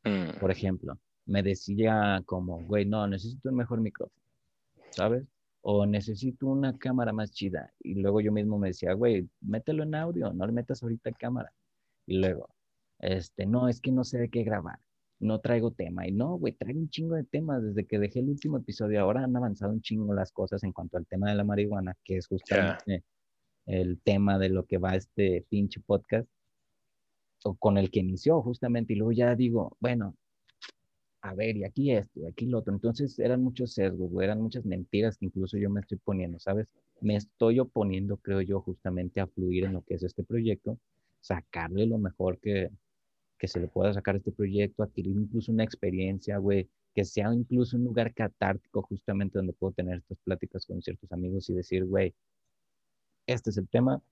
mm. 0.05 0.39
Por 0.41 0.51
ejemplo, 0.51 0.99
me 1.27 1.43
decía 1.43 2.23
como, 2.27 2.61
güey, 2.65 2.85
no, 2.85 3.07
necesito 3.07 3.49
un 3.49 3.57
mejor 3.57 3.81
micrófono, 3.81 4.23
¿sabes? 4.91 5.25
O 5.63 5.87
necesito 5.87 6.47
una 6.47 6.77
cámara 6.79 7.13
más 7.13 7.33
chida. 7.33 7.73
Y 7.81 7.95
luego 7.95 8.21
yo 8.21 8.33
mismo 8.33 8.59
me 8.59 8.69
decía, 8.69 8.93
güey, 8.93 9.29
mételo 9.41 9.83
en 9.83 9.95
audio, 9.95 10.33
no 10.33 10.47
le 10.47 10.53
metas 10.53 10.83
ahorita 10.83 11.13
cámara. 11.13 11.53
Y 12.07 12.19
luego, 12.19 12.49
este, 12.99 13.47
no, 13.47 13.69
es 13.69 13.81
que 13.81 13.91
no 13.93 14.05
sé 14.05 14.19
de 14.19 14.29
qué 14.29 14.43
grabar, 14.43 14.79
no 15.21 15.41
traigo 15.41 15.71
tema. 15.71 16.07
Y 16.07 16.13
no, 16.13 16.37
güey, 16.37 16.53
traigo 16.55 16.81
un 16.81 16.91
chingo 16.91 17.15
de 17.15 17.25
temas. 17.25 17.63
Desde 17.63 17.87
que 17.87 17.99
dejé 17.99 18.21
el 18.21 18.29
último 18.29 18.59
episodio, 18.59 19.01
ahora 19.01 19.25
han 19.25 19.35
avanzado 19.37 19.73
un 19.73 19.81
chingo 19.81 20.13
las 20.13 20.33
cosas 20.33 20.63
en 20.65 20.73
cuanto 20.73 20.99
al 20.99 21.07
tema 21.07 21.31
de 21.31 21.37
la 21.37 21.45
marihuana, 21.45 21.97
que 22.05 22.19
es 22.19 22.27
justamente 22.27 23.05
el 23.67 24.01
tema 24.03 24.39
de 24.39 24.51
lo 24.51 24.67
que 24.67 24.77
va 24.77 24.95
este 24.95 25.47
pinche 25.49 25.81
podcast, 25.81 26.29
o 27.45 27.55
con 27.55 27.79
el 27.79 27.91
que 27.91 28.01
inició 28.01 28.43
justamente. 28.43 28.93
Y 28.93 28.97
luego 28.97 29.13
ya 29.13 29.35
digo, 29.35 29.77
bueno, 29.81 30.15
a 31.25 31.35
ver, 31.35 31.57
y 31.57 31.65
aquí 31.65 31.91
esto, 31.91 32.21
y 32.21 32.27
aquí 32.27 32.45
lo 32.45 32.59
otro. 32.59 32.75
Entonces 32.75 33.19
eran 33.19 33.43
muchos 33.43 33.73
sesgos, 33.73 34.11
eran 34.23 34.43
muchas 34.43 34.67
mentiras 34.67 35.17
que 35.17 35.25
incluso 35.25 35.57
yo 35.57 35.71
me 35.71 35.81
estoy 35.81 35.97
poniendo, 35.97 36.39
¿sabes? 36.39 36.69
Me 37.01 37.17
estoy 37.17 37.61
oponiendo, 37.61 38.19
creo 38.19 38.43
yo, 38.43 38.61
justamente 38.61 39.21
a 39.23 39.27
fluir 39.27 39.65
en 39.65 39.73
lo 39.73 39.83
que 39.83 39.95
es 39.95 40.03
este 40.03 40.23
proyecto, 40.23 40.79
sacarle 41.21 41.87
lo 41.87 41.97
mejor 41.97 42.39
que, 42.41 42.69
que 43.39 43.49
se 43.49 43.59
le 43.59 43.69
pueda 43.69 43.95
sacar 43.95 44.17
a 44.17 44.19
este 44.19 44.33
proyecto, 44.33 44.83
adquirir 44.83 45.17
incluso 45.17 45.51
una 45.51 45.65
experiencia, 45.65 46.37
güey, 46.37 46.69
que 46.95 47.07
sea 47.07 47.33
incluso 47.33 47.79
un 47.79 47.85
lugar 47.85 48.13
catártico 48.13 48.83
justamente 48.83 49.39
donde 49.39 49.55
puedo 49.55 49.73
tener 49.73 50.01
estas 50.01 50.19
pláticas 50.25 50.67
con 50.67 50.83
ciertos 50.83 51.11
amigos 51.11 51.49
y 51.49 51.55
decir, 51.55 51.87
güey, 51.87 52.15
este 53.27 53.49
es 53.49 53.57
el 53.57 53.69
tema, 53.71 54.03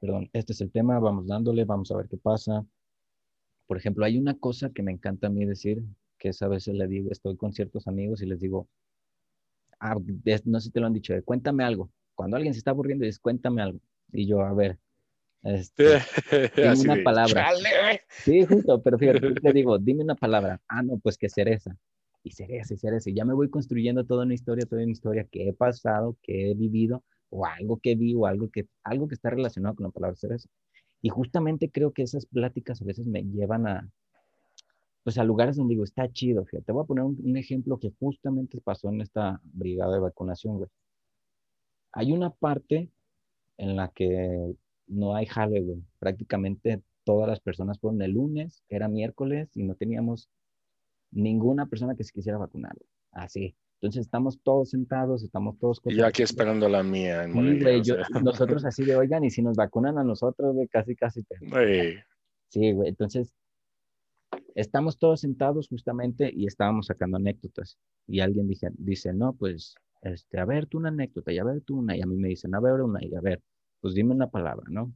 perdón, 0.00 0.30
este 0.32 0.54
es 0.54 0.62
el 0.62 0.70
tema, 0.70 0.98
vamos 0.98 1.26
dándole, 1.26 1.66
vamos 1.66 1.90
a 1.90 1.96
ver 1.98 2.08
qué 2.08 2.16
pasa. 2.16 2.64
Por 3.66 3.76
ejemplo, 3.76 4.06
hay 4.06 4.16
una 4.16 4.38
cosa 4.38 4.70
que 4.70 4.82
me 4.82 4.92
encanta 4.92 5.26
a 5.26 5.30
mí 5.30 5.44
decir, 5.44 5.84
que 6.18 6.30
a 6.38 6.48
veces 6.48 6.74
le 6.74 6.86
digo, 6.86 7.10
estoy 7.10 7.36
con 7.36 7.52
ciertos 7.52 7.86
amigos 7.86 8.22
y 8.22 8.26
les 8.26 8.40
digo, 8.40 8.68
ah, 9.80 9.96
no 10.44 10.60
sé 10.60 10.66
si 10.66 10.72
te 10.72 10.80
lo 10.80 10.86
han 10.86 10.92
dicho, 10.92 11.14
cuéntame 11.24 11.64
algo. 11.64 11.90
Cuando 12.14 12.36
alguien 12.36 12.52
se 12.52 12.58
está 12.58 12.72
aburriendo, 12.72 13.04
dices, 13.04 13.20
cuéntame 13.20 13.62
algo. 13.62 13.80
Y 14.12 14.26
yo, 14.26 14.40
a 14.40 14.52
ver, 14.52 14.78
este, 15.42 15.84
dime 16.56 16.94
una 16.94 17.04
palabra. 17.04 17.48
Sí, 18.08 18.44
justo, 18.44 18.82
pero 18.82 18.98
fíjate, 18.98 19.34
te 19.34 19.52
digo, 19.52 19.78
dime 19.78 20.02
una 20.02 20.14
palabra. 20.14 20.60
Ah, 20.68 20.82
no, 20.82 20.98
pues 20.98 21.16
que 21.16 21.28
cereza. 21.28 21.76
Y 22.24 22.32
cereza, 22.32 22.74
y 22.74 22.76
cereza. 22.76 23.10
Y 23.10 23.14
ya 23.14 23.24
me 23.24 23.34
voy 23.34 23.48
construyendo 23.48 24.04
toda 24.04 24.24
una 24.24 24.34
historia, 24.34 24.66
toda 24.66 24.82
una 24.82 24.90
historia 24.90 25.24
que 25.30 25.48
he 25.48 25.52
pasado, 25.52 26.16
que 26.22 26.50
he 26.50 26.54
vivido, 26.54 27.04
o 27.30 27.46
algo 27.46 27.78
que 27.78 27.94
vi, 27.94 28.14
o 28.14 28.26
algo 28.26 28.50
que, 28.50 28.66
algo 28.82 29.06
que 29.06 29.14
está 29.14 29.30
relacionado 29.30 29.76
con 29.76 29.84
la 29.84 29.92
palabra 29.92 30.16
cereza. 30.16 30.48
Y 31.00 31.10
justamente 31.10 31.70
creo 31.70 31.92
que 31.92 32.02
esas 32.02 32.26
pláticas 32.26 32.82
a 32.82 32.84
veces 32.84 33.06
me 33.06 33.22
llevan 33.22 33.68
a, 33.68 33.88
pues 35.08 35.16
a 35.16 35.24
lugares 35.24 35.56
donde 35.56 35.72
digo, 35.72 35.84
está 35.84 36.12
chido, 36.12 36.44
fíjate. 36.44 36.66
Te 36.66 36.72
voy 36.72 36.82
a 36.82 36.86
poner 36.86 37.02
un, 37.02 37.36
ejemplo 37.38 37.78
que 37.78 37.94
justamente 37.98 38.60
pasó 38.60 38.90
en 38.90 39.00
esta 39.00 39.40
brigada 39.42 39.94
de 39.94 40.00
vacunación, 40.00 40.58
güey. 40.58 40.68
Hay 41.92 42.12
una 42.12 42.28
parte 42.28 42.90
en 43.56 43.74
la 43.74 43.88
que 43.88 44.54
no 44.86 45.14
hay 45.14 45.24
jale, 45.24 45.62
güey. 45.62 45.82
Prácticamente 45.98 46.82
todas 47.04 47.26
las 47.26 47.40
personas 47.40 47.78
fueron 47.78 48.02
el 48.02 48.10
lunes, 48.10 48.62
era 48.68 48.86
miércoles, 48.86 49.48
y 49.54 49.62
no 49.62 49.76
teníamos 49.76 50.28
ninguna 51.10 51.64
persona 51.64 51.94
que 51.94 52.04
se 52.04 52.12
quisiera 52.12 52.36
vacunar, 52.36 52.76
Así. 53.10 53.56
Entonces 53.80 54.04
estamos 54.04 54.38
todos 54.42 54.68
sentados, 54.68 55.22
estamos 55.22 55.58
todos... 55.58 55.80
Y 55.86 55.96
yo 55.96 56.04
aquí 56.04 56.22
esperando 56.22 56.68
la 56.68 56.82
mía. 56.82 57.24
En 57.24 57.32
sí, 57.32 57.62
güey, 57.62 57.82
nosotros 58.22 58.62
así 58.66 58.84
de, 58.84 58.94
oigan, 58.94 59.24
y 59.24 59.30
si 59.30 59.40
nos 59.40 59.56
vacunan 59.56 59.96
a 59.96 60.04
nosotros, 60.04 60.54
güey, 60.54 60.68
casi, 60.68 60.94
casi. 60.94 61.24
Sí, 62.50 62.72
güey, 62.72 62.88
entonces 62.88 63.34
estamos 64.60 64.98
todos 64.98 65.20
sentados 65.20 65.68
justamente 65.68 66.30
y 66.34 66.46
estábamos 66.46 66.86
sacando 66.86 67.16
anécdotas. 67.16 67.78
Y 68.06 68.20
alguien 68.20 68.48
dice, 68.48 68.70
dice 68.74 69.12
no, 69.12 69.32
pues, 69.32 69.74
este, 70.02 70.40
a 70.40 70.44
ver 70.44 70.66
tú 70.66 70.78
una 70.78 70.88
anécdota 70.88 71.32
y 71.32 71.38
a 71.38 71.44
ver 71.44 71.60
tú 71.62 71.78
una. 71.78 71.96
Y 71.96 72.02
a 72.02 72.06
mí 72.06 72.16
me 72.16 72.28
dicen, 72.28 72.54
a 72.54 72.60
ver 72.60 72.80
una 72.80 73.04
y 73.04 73.14
a 73.14 73.20
ver, 73.20 73.40
pues 73.80 73.94
dime 73.94 74.14
una 74.14 74.28
palabra, 74.28 74.66
¿no? 74.68 74.92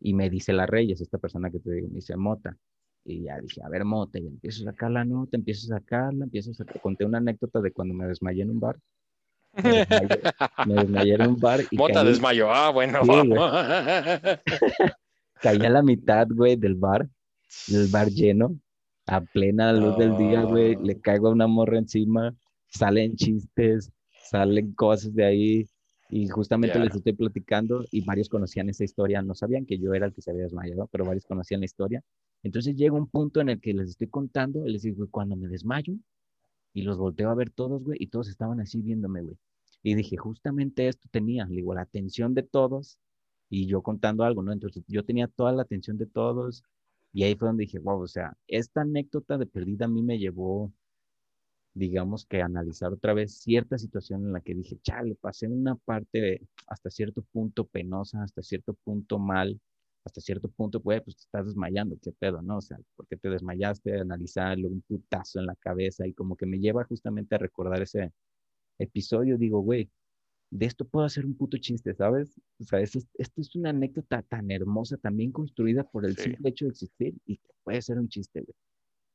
Y 0.00 0.14
me 0.14 0.28
dice 0.28 0.52
la 0.52 0.66
Reyes, 0.66 1.00
esta 1.00 1.18
persona 1.18 1.50
que 1.50 1.60
te 1.60 1.72
digo, 1.72 1.88
me 1.88 1.96
dice 1.96 2.16
Mota. 2.16 2.56
Y 3.04 3.24
ya 3.24 3.40
dije, 3.40 3.62
a 3.64 3.68
ver, 3.68 3.84
Mota, 3.84 4.18
y 4.18 4.26
empiezo 4.26 4.68
a 4.68 4.72
sacar 4.72 4.90
la 4.90 5.04
nota, 5.04 5.36
empiezo 5.36 5.72
a 5.72 5.78
sacarla, 5.78 6.24
empiezo 6.24 6.50
a 6.50 6.54
sacar. 6.54 6.80
Conté 6.80 7.04
una 7.04 7.18
anécdota 7.18 7.60
de 7.60 7.72
cuando 7.72 7.94
me 7.94 8.06
desmayé 8.06 8.42
en 8.42 8.50
un 8.50 8.60
bar. 8.60 8.78
Me 10.66 10.74
desmayé, 10.74 11.14
en 11.14 11.28
un 11.28 11.40
bar. 11.40 11.60
Y 11.70 11.76
Mota 11.76 12.04
desmayó, 12.04 12.50
ah, 12.50 12.70
bueno, 12.70 13.00
vamos. 13.06 13.38
caí 15.40 15.64
a 15.64 15.70
la 15.70 15.82
mitad, 15.82 16.26
güey, 16.30 16.56
del 16.56 16.74
bar, 16.74 17.08
del 17.68 17.88
bar 17.88 18.08
lleno 18.08 18.56
a 19.06 19.20
plena 19.20 19.72
luz 19.72 19.96
del 19.98 20.16
día, 20.16 20.42
güey, 20.42 20.76
le 20.76 21.00
caigo 21.00 21.28
a 21.28 21.32
una 21.32 21.46
morra 21.46 21.78
encima, 21.78 22.36
salen 22.68 23.16
chistes, 23.16 23.92
salen 24.30 24.72
cosas 24.72 25.14
de 25.14 25.24
ahí, 25.24 25.68
y 26.10 26.28
justamente 26.28 26.78
les 26.78 26.94
estoy 26.94 27.14
platicando, 27.14 27.84
y 27.90 28.04
varios 28.04 28.28
conocían 28.28 28.68
esa 28.68 28.84
historia, 28.84 29.22
no 29.22 29.34
sabían 29.34 29.64
que 29.66 29.78
yo 29.78 29.94
era 29.94 30.06
el 30.06 30.12
que 30.12 30.22
se 30.22 30.30
había 30.30 30.42
desmayado, 30.42 30.88
pero 30.92 31.04
varios 31.04 31.24
conocían 31.24 31.60
la 31.60 31.66
historia. 31.66 32.02
Entonces 32.42 32.76
llega 32.76 32.94
un 32.94 33.08
punto 33.08 33.40
en 33.40 33.48
el 33.48 33.60
que 33.60 33.72
les 33.72 33.90
estoy 33.90 34.08
contando, 34.08 34.66
y 34.66 34.72
les 34.72 34.82
digo, 34.82 35.06
cuando 35.10 35.36
me 35.36 35.48
desmayo, 35.48 35.94
y 36.74 36.82
los 36.82 36.98
volteo 36.98 37.30
a 37.30 37.34
ver 37.34 37.50
todos, 37.50 37.82
güey, 37.82 37.98
y 38.00 38.08
todos 38.08 38.28
estaban 38.28 38.60
así 38.60 38.80
viéndome, 38.82 39.22
güey. 39.22 39.36
Y 39.82 39.94
dije, 39.94 40.16
justamente 40.16 40.86
esto 40.86 41.08
tenía, 41.10 41.46
digo, 41.46 41.74
la 41.74 41.82
atención 41.82 42.34
de 42.34 42.42
todos, 42.42 42.98
y 43.48 43.66
yo 43.66 43.82
contando 43.82 44.24
algo, 44.24 44.42
¿no? 44.42 44.52
Entonces 44.52 44.84
yo 44.88 45.04
tenía 45.04 45.28
toda 45.28 45.52
la 45.52 45.62
atención 45.62 45.98
de 45.98 46.06
todos, 46.06 46.62
y 47.12 47.24
ahí 47.24 47.34
fue 47.36 47.48
donde 47.48 47.62
dije, 47.64 47.78
wow, 47.78 48.02
o 48.02 48.06
sea, 48.08 48.36
esta 48.46 48.82
anécdota 48.82 49.38
de 49.38 49.46
perdida 49.46 49.84
a 49.86 49.88
mí 49.88 50.02
me 50.02 50.18
llevó, 50.18 50.72
digamos 51.74 52.26
que 52.26 52.42
analizar 52.42 52.92
otra 52.92 53.14
vez 53.14 53.34
cierta 53.38 53.78
situación 53.78 54.26
en 54.26 54.32
la 54.32 54.40
que 54.40 54.54
dije, 54.54 54.78
chale, 54.82 55.14
pasé 55.16 55.48
una 55.48 55.74
parte 55.76 56.42
hasta 56.66 56.90
cierto 56.90 57.22
punto 57.32 57.66
penosa, 57.66 58.22
hasta 58.22 58.42
cierto 58.42 58.74
punto 58.84 59.18
mal, 59.18 59.60
hasta 60.04 60.20
cierto 60.20 60.48
punto, 60.48 60.80
pues, 60.82 61.02
pues 61.02 61.16
te 61.16 61.22
estás 61.22 61.46
desmayando, 61.46 61.96
qué 62.02 62.12
pedo, 62.12 62.42
¿no? 62.42 62.58
O 62.58 62.60
sea, 62.60 62.78
¿por 62.96 63.06
qué 63.06 63.16
te 63.16 63.30
desmayaste? 63.30 64.00
Analizarlo, 64.00 64.68
un 64.68 64.82
putazo 64.82 65.38
en 65.40 65.46
la 65.46 65.56
cabeza 65.56 66.06
y 66.06 66.12
como 66.14 66.36
que 66.36 66.46
me 66.46 66.58
lleva 66.58 66.84
justamente 66.84 67.34
a 67.36 67.38
recordar 67.38 67.82
ese 67.82 68.12
episodio, 68.78 69.38
digo, 69.38 69.60
güey, 69.60 69.90
de 70.52 70.66
esto 70.66 70.84
puedo 70.84 71.06
hacer 71.06 71.24
un 71.24 71.34
puto 71.34 71.56
chiste, 71.56 71.94
¿sabes? 71.94 72.38
O 72.60 72.64
sea, 72.64 72.78
esto, 72.80 72.98
es 73.16 73.56
una 73.56 73.70
anécdota 73.70 74.20
tan 74.20 74.50
hermosa, 74.50 74.98
también 74.98 75.32
construida 75.32 75.82
por 75.82 76.04
el 76.04 76.14
simple 76.18 76.50
hecho 76.50 76.66
de 76.66 76.72
existir 76.72 77.14
y 77.24 77.40
puede 77.64 77.80
ser 77.80 77.98
un 77.98 78.08
chiste, 78.08 78.42
güey. 78.42 78.54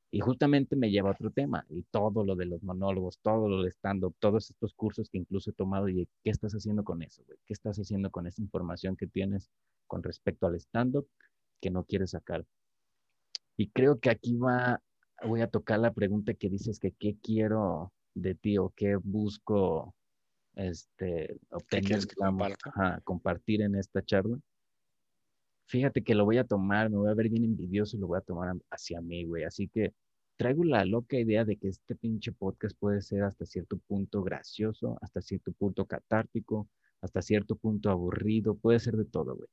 Y 0.10 0.19
justamente 0.19 0.76
me 0.76 0.89
lleva 0.89 1.10
a 1.10 1.12
otro 1.12 1.30
tema, 1.30 1.63
y 1.69 1.84
todo 1.91 2.23
lo 2.23 2.36
de 2.36 2.45
los 2.45 2.63
monólogos, 2.63 3.19
todo 3.21 3.50
lo 3.50 3.62
de 3.62 3.69
stand-up, 3.69 4.15
todos 4.17 4.50
estos 4.50 4.73
cursos 4.73 5.10
que 5.12 5.19
incluso 5.19 5.52
he 5.52 5.54
tomado, 5.54 5.88
y 5.89 6.08
¿qué 6.23 6.32
estás 6.32 6.54
haciendo 6.54 6.84
con 6.84 7.04
eso, 7.04 7.23
güey? 7.28 7.38
¿Qué 7.45 7.54
estás 7.54 7.78
haciendo 7.78 8.10
con 8.10 8.26
esa 8.26 8.41
información 8.41 8.95
que 8.95 9.06
tienes 9.06 9.52
con 9.86 10.02
respecto 10.02 10.47
al 10.47 10.56
stand-up 10.56 11.08
que 11.62 11.69
no 11.69 11.84
quieres 11.84 12.12
sacar? 12.12 12.47
Y 13.58 13.69
creo 13.69 14.00
que 14.00 14.10
aquí 14.10 14.38
va, 14.38 14.82
voy 15.23 15.41
a 15.41 15.50
tocar 15.50 15.80
la 15.80 15.93
pregunta 15.93 16.34
que 16.34 16.50
dices 16.50 16.80
que 16.80 16.93
qué 16.93 17.15
quiero 17.21 17.91
de 18.15 18.34
ti 18.34 18.58
o 18.58 18.73
qué 18.76 18.95
busco 18.95 19.93
este, 20.58 21.38
obtener, 21.50 22.00
compartir 23.04 23.62
en 23.62 23.76
esta 23.76 24.04
charla. 24.04 24.38
Fíjate 25.67 26.04
que 26.04 26.15
lo 26.15 26.26
voy 26.26 26.38
a 26.38 26.46
tomar, 26.46 26.89
me 26.89 26.98
voy 26.98 27.10
a 27.10 27.13
ver 27.13 27.30
bien 27.30 27.43
envidioso 27.43 27.96
y 27.96 28.00
lo 28.00 28.08
voy 28.08 28.17
a 28.17 28.22
tomar 28.22 28.56
hacia 28.72 29.02
mí, 29.02 29.26
güey. 29.26 29.43
Así 29.43 29.67
que 29.67 29.93
traigo 30.38 30.63
la 30.63 30.86
loca 30.86 31.17
idea 31.17 31.46
de 31.46 31.58
que 31.58 31.67
este 31.67 31.96
pinche 31.96 32.32
podcast 32.32 32.78
puede 32.80 33.02
ser 33.02 33.24
hasta 33.24 33.46
cierto 33.46 33.78
punto 33.88 34.24
gracioso, 34.24 34.98
hasta 35.02 35.22
cierto 35.22 35.52
punto 35.52 35.86
catártico, 35.86 36.67
hasta 37.02 37.22
cierto 37.22 37.56
punto 37.56 37.89
aburrido, 37.89 38.56
puede 38.56 38.80
ser 38.80 38.96
de 38.96 39.06
todo, 39.06 39.36
güey. 39.36 39.50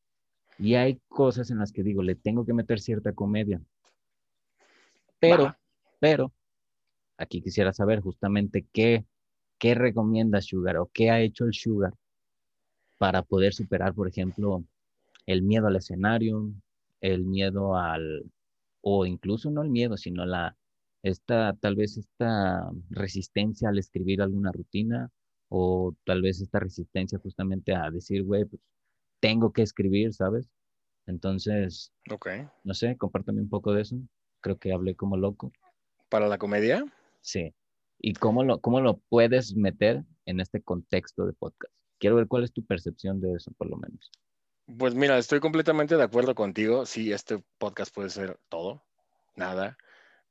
Y 0.58 0.74
hay 0.74 1.00
cosas 1.08 1.50
en 1.50 1.58
las 1.58 1.72
que 1.72 1.82
digo, 1.82 2.02
le 2.02 2.14
tengo 2.14 2.46
que 2.46 2.54
meter 2.54 2.80
cierta 2.80 3.12
comedia. 3.12 3.60
Pero, 5.18 5.54
pero, 5.98 6.32
aquí 7.16 7.42
quisiera 7.42 7.72
saber 7.72 8.00
justamente 8.00 8.66
qué, 8.72 9.04
qué 9.64 9.74
recomienda 9.74 10.42
Sugar 10.42 10.76
o 10.76 10.90
qué 10.92 11.08
ha 11.08 11.22
hecho 11.22 11.46
el 11.46 11.54
Sugar 11.54 11.94
para 12.98 13.22
poder 13.22 13.54
superar, 13.54 13.94
por 13.94 14.06
ejemplo, 14.06 14.62
el 15.24 15.40
miedo 15.40 15.68
al 15.68 15.76
escenario, 15.76 16.52
el 17.00 17.24
miedo 17.24 17.74
al, 17.74 18.30
o 18.82 19.06
incluso 19.06 19.50
no 19.50 19.62
el 19.62 19.70
miedo, 19.70 19.96
sino 19.96 20.26
la, 20.26 20.54
esta, 21.02 21.54
tal 21.54 21.76
vez 21.76 21.96
esta 21.96 22.70
resistencia 22.90 23.70
al 23.70 23.78
escribir 23.78 24.20
alguna 24.20 24.52
rutina, 24.52 25.10
o 25.48 25.94
tal 26.04 26.20
vez 26.20 26.42
esta 26.42 26.60
resistencia 26.60 27.18
justamente 27.18 27.74
a 27.74 27.90
decir, 27.90 28.22
güey, 28.22 28.44
pues 28.44 28.60
tengo 29.18 29.50
que 29.50 29.62
escribir, 29.62 30.12
¿sabes? 30.12 30.46
Entonces, 31.06 31.90
okay. 32.10 32.46
no 32.64 32.74
sé, 32.74 32.98
compártame 32.98 33.40
un 33.40 33.48
poco 33.48 33.72
de 33.72 33.80
eso. 33.80 33.96
Creo 34.42 34.58
que 34.58 34.74
hablé 34.74 34.94
como 34.94 35.16
loco. 35.16 35.52
¿Para 36.10 36.28
la 36.28 36.36
comedia? 36.36 36.84
Sí. 37.22 37.54
¿Y 37.98 38.14
cómo 38.14 38.44
lo, 38.44 38.60
cómo 38.60 38.80
lo 38.80 38.98
puedes 39.08 39.54
meter 39.54 40.04
en 40.26 40.40
este 40.40 40.62
contexto 40.62 41.26
de 41.26 41.32
podcast? 41.32 41.72
Quiero 41.98 42.16
ver 42.16 42.28
cuál 42.28 42.44
es 42.44 42.52
tu 42.52 42.64
percepción 42.64 43.20
de 43.20 43.34
eso, 43.34 43.50
por 43.56 43.68
lo 43.68 43.76
menos. 43.76 44.10
Pues 44.78 44.94
mira, 44.94 45.18
estoy 45.18 45.40
completamente 45.40 45.96
de 45.96 46.02
acuerdo 46.02 46.34
contigo. 46.34 46.86
Sí, 46.86 47.12
este 47.12 47.42
podcast 47.58 47.94
puede 47.94 48.10
ser 48.10 48.38
todo, 48.48 48.84
nada, 49.36 49.76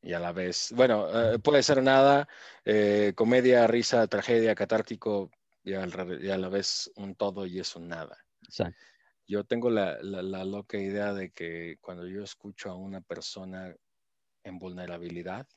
y 0.04 0.14
a 0.14 0.20
la 0.20 0.34
vez, 0.34 0.74
bueno, 0.76 1.08
eh, 1.10 1.40
puede 1.40 1.64
ser 1.64 1.82
nada, 1.82 2.28
eh, 2.66 3.14
comedia, 3.16 3.66
risa, 3.68 4.06
tragedia, 4.08 4.54
catártico, 4.54 5.32
y, 5.64 5.74
a 5.74 5.86
la 5.86 6.50
vez 6.50 6.92
un 6.98 7.16
todo 7.16 7.46
y 7.46 7.60
es 7.60 7.76
un 7.76 7.88
nada. 7.88 8.18
Exacto. 8.44 8.78
Yo 9.26 9.46
tengo 9.46 9.70
la, 9.70 9.98
la, 10.02 10.44
loca 10.44 10.78
idea 10.78 11.14
de 11.14 11.32
que 11.32 11.78
cuando 11.80 12.06
yo 12.06 12.24
escucho 12.24 12.70
a 12.70 12.76
una 12.76 13.00
persona 13.00 13.74
en 14.44 14.60
vulnerabilidad, 14.60 15.48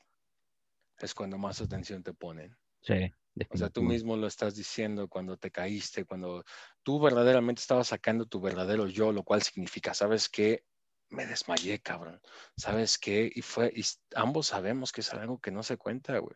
es 1.05 1.13
cuando 1.13 1.37
más 1.37 1.61
atención 1.61 2.03
te 2.03 2.13
ponen. 2.13 2.55
Sí. 2.81 3.11
O 3.49 3.57
sea, 3.57 3.69
tú 3.69 3.83
mismo 3.83 4.17
lo 4.17 4.27
estás 4.27 4.55
diciendo 4.55 5.07
cuando 5.07 5.37
te 5.37 5.51
caíste, 5.51 6.05
cuando 6.05 6.43
tú 6.81 6.99
verdaderamente 6.99 7.61
estabas 7.61 7.87
sacando 7.87 8.25
tu 8.25 8.41
verdadero 8.41 8.87
yo, 8.87 9.11
lo 9.11 9.23
cual 9.23 9.43
significa, 9.43 9.93
¿sabes 9.93 10.27
qué? 10.27 10.63
Me 11.09 11.25
desmayé, 11.25 11.79
cabrón. 11.79 12.19
¿Sabes 12.55 12.97
qué? 12.97 13.31
Y 13.33 13.41
fue, 13.41 13.71
y 13.75 13.83
ambos 14.15 14.47
sabemos 14.47 14.91
que 14.91 15.01
es 15.01 15.13
algo 15.13 15.39
que 15.39 15.51
no 15.51 15.63
se 15.63 15.77
cuenta, 15.77 16.17
güey. 16.17 16.35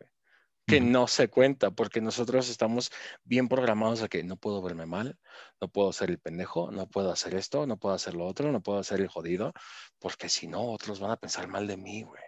Que 0.64 0.80
no 0.80 1.08
se 1.08 1.28
cuenta, 1.28 1.72
porque 1.72 2.00
nosotros 2.00 2.48
estamos 2.48 2.92
bien 3.24 3.48
programados 3.48 4.02
a 4.02 4.08
que 4.08 4.22
no 4.22 4.36
puedo 4.36 4.62
verme 4.62 4.86
mal, 4.86 5.18
no 5.60 5.68
puedo 5.68 5.92
ser 5.92 6.08
el 6.10 6.20
pendejo, 6.20 6.70
no 6.70 6.86
puedo 6.88 7.10
hacer 7.10 7.34
esto, 7.34 7.66
no 7.66 7.78
puedo 7.78 7.96
hacer 7.96 8.14
lo 8.14 8.26
otro, 8.26 8.52
no 8.52 8.62
puedo 8.62 8.78
hacer 8.78 9.00
el 9.00 9.08
jodido, 9.08 9.52
porque 9.98 10.28
si 10.28 10.46
no, 10.46 10.62
otros 10.70 11.00
van 11.00 11.10
a 11.10 11.16
pensar 11.16 11.48
mal 11.48 11.66
de 11.66 11.76
mí, 11.76 12.02
güey. 12.02 12.22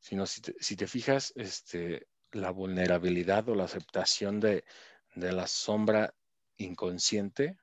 Si, 0.00 0.16
si, 0.26 0.40
te, 0.40 0.54
si 0.58 0.76
te 0.76 0.86
fijas, 0.86 1.32
este, 1.36 2.08
la 2.32 2.50
vulnerabilidad 2.50 3.48
o 3.48 3.54
la 3.54 3.64
aceptación 3.64 4.40
de, 4.40 4.64
la 5.14 5.46
sombra 5.46 6.14
inconsciente 6.56 7.58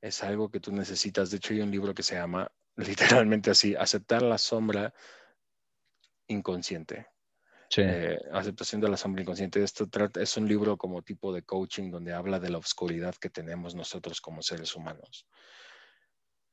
es 0.00 0.22
algo 0.22 0.50
que 0.50 0.60
tú 0.60 0.72
necesitas. 0.72 1.30
De 1.30 1.38
hecho, 1.38 1.54
hay 1.54 1.60
un 1.60 1.70
libro 1.70 1.94
que 1.94 2.02
se 2.02 2.14
llama 2.14 2.50
literalmente 2.76 3.50
así, 3.50 3.74
aceptar 3.74 4.22
la 4.22 4.38
sombra 4.38 4.92
inconsciente. 6.28 7.06
Eh, 7.74 8.18
aceptación 8.32 8.82
de 8.82 8.88
la 8.90 8.98
sombra 8.98 9.22
inconsciente. 9.22 9.62
Esto 9.62 9.88
es 10.20 10.36
un 10.36 10.46
libro 10.46 10.76
como 10.76 11.00
tipo 11.00 11.32
de 11.32 11.42
coaching 11.42 11.90
donde 11.90 12.12
habla 12.12 12.38
de 12.38 12.50
la 12.50 12.58
oscuridad 12.58 13.14
que 13.14 13.30
tenemos 13.30 13.74
nosotros 13.74 14.20
como 14.20 14.42
seres 14.42 14.76
humanos. 14.76 15.26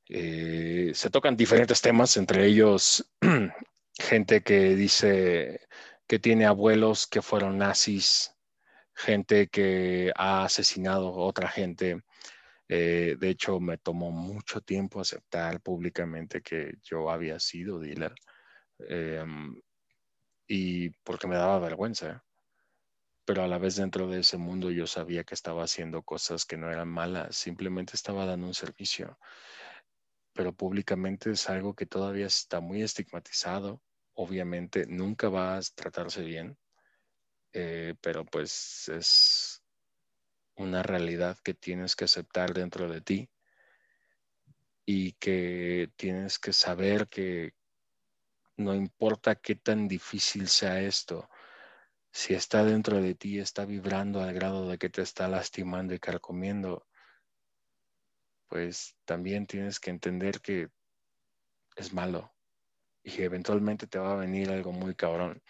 Eh, 0.08 0.92
se 0.96 1.10
tocan 1.10 1.36
diferentes 1.36 1.82
temas, 1.82 2.16
entre 2.16 2.46
ellos 2.46 3.06
gente 4.00 4.42
que 4.42 4.76
dice 4.76 5.68
que 6.08 6.20
tiene 6.20 6.46
abuelos 6.46 7.06
que 7.08 7.22
fueron 7.22 7.58
nazis, 7.60 8.36
gente 8.96 9.48
que 9.50 10.12
ha 10.16 10.46
asesinado 10.46 11.10
a 11.10 11.26
otra 11.26 11.50
gente. 11.50 12.02
Eh, 12.68 13.16
de 13.20 13.30
hecho, 13.30 13.60
me 13.60 13.78
tomó 13.78 14.12
mucho 14.12 14.62
tiempo 14.62 15.02
aceptar 15.02 15.62
públicamente 15.62 16.42
que 16.42 16.78
yo 16.84 17.10
había 17.12 17.40
sido 17.40 17.80
dealer. 17.80 18.14
Em, 18.80 19.62
y 20.48 20.90
porque 21.04 21.28
me 21.28 21.36
daba 21.36 21.60
vergüenza. 21.60 22.24
Pero 23.26 23.44
a 23.44 23.48
la 23.48 23.60
vez 23.60 23.76
dentro 23.76 24.08
de 24.08 24.22
ese 24.22 24.38
mundo 24.38 24.72
yo 24.72 24.88
sabía 24.88 25.24
que 25.24 25.36
estaba 25.36 25.64
haciendo 25.64 26.02
cosas 26.04 26.46
que 26.46 26.58
no 26.58 26.72
eran 26.72 26.88
malas, 26.88 27.36
simplemente 27.36 27.94
estaba 27.96 28.26
dando 28.26 28.48
un 28.48 28.56
servicio. 28.56 29.20
Pero 30.34 30.54
públicamente 30.54 31.32
es 31.32 31.50
algo 31.50 31.76
que 31.76 31.86
todavía 31.86 32.26
está 32.26 32.60
muy 32.62 32.82
estigmatizado 32.82 33.82
obviamente 34.20 34.86
nunca 34.86 35.30
va 35.30 35.56
a 35.56 35.62
tratarse 35.74 36.24
bien, 36.24 36.58
eh, 37.54 37.96
pero 38.02 38.26
pues 38.26 38.90
es 38.90 39.64
una 40.56 40.84
realidad 40.84 41.38
que 41.42 41.54
tienes 41.54 41.96
que 41.96 42.04
aceptar 42.04 42.54
dentro 42.54 42.90
de 42.90 43.00
ti 43.00 43.30
y 44.86 45.14
que 45.14 45.90
tienes 45.96 46.38
que 46.38 46.52
saber 46.52 47.08
que 47.08 47.54
no 48.58 48.76
importa 48.76 49.36
qué 49.36 49.56
tan 49.56 49.88
difícil 49.88 50.50
sea 50.50 50.82
esto, 50.82 51.30
si 52.12 52.34
está 52.34 52.66
dentro 52.66 53.02
de 53.02 53.16
ti, 53.16 53.40
está 53.40 53.64
vibrando 53.64 54.22
al 54.22 54.34
grado 54.34 54.68
de 54.68 54.78
que 54.78 54.90
te 54.90 55.02
está 55.02 55.30
lastimando 55.30 55.94
y 55.94 56.00
carcomiendo, 56.00 56.86
pues 58.50 58.98
también 59.06 59.48
tienes 59.48 59.80
que 59.80 59.92
entender 59.92 60.42
que 60.42 60.68
es 61.78 61.94
malo 61.94 62.34
y 63.04 63.22
eventualmente 63.22 63.88
te 63.88 64.00
va 64.00 64.14
a 64.14 64.18
venir 64.18 64.50
algo 64.50 64.72
muy 64.72 64.96
cabrón. 64.96 65.42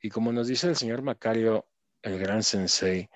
Y 0.00 0.10
como 0.10 0.32
nos 0.32 0.48
dice 0.48 0.68
el 0.68 0.76
señor 0.76 1.02
Macario, 1.02 1.68
el 2.02 2.18
gran 2.18 2.42
sensei, 2.42 3.08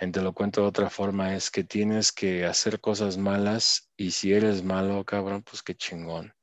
en 0.00 0.12
te 0.12 0.22
lo 0.22 0.32
cuento 0.32 0.62
de 0.62 0.68
otra 0.68 0.90
forma, 0.90 1.34
es 1.36 1.50
que 1.50 1.64
tienes 1.64 2.12
que 2.12 2.44
hacer 2.44 2.80
cosas 2.80 3.18
malas 3.18 3.90
y 3.96 4.12
si 4.12 4.32
eres 4.32 4.62
malo, 4.64 5.04
cabrón, 5.04 5.42
pues 5.42 5.62
qué 5.62 5.74
chingón. 5.74 6.34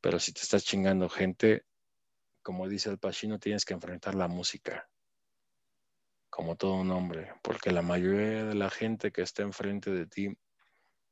Pero 0.00 0.18
si 0.18 0.32
te 0.32 0.42
estás 0.42 0.64
chingando 0.64 1.08
gente, 1.08 1.64
como 2.42 2.68
dice 2.68 2.90
el 2.90 2.98
Pachino, 2.98 3.38
tienes 3.38 3.64
que 3.64 3.74
enfrentar 3.74 4.14
la 4.14 4.28
música 4.28 4.88
como 6.34 6.56
todo 6.56 6.74
un 6.74 6.90
hombre, 6.90 7.32
porque 7.42 7.70
la 7.70 7.80
mayoría 7.80 8.44
de 8.44 8.56
la 8.56 8.68
gente 8.68 9.12
que 9.12 9.22
está 9.22 9.42
enfrente 9.42 9.92
de 9.92 10.04
ti, 10.04 10.36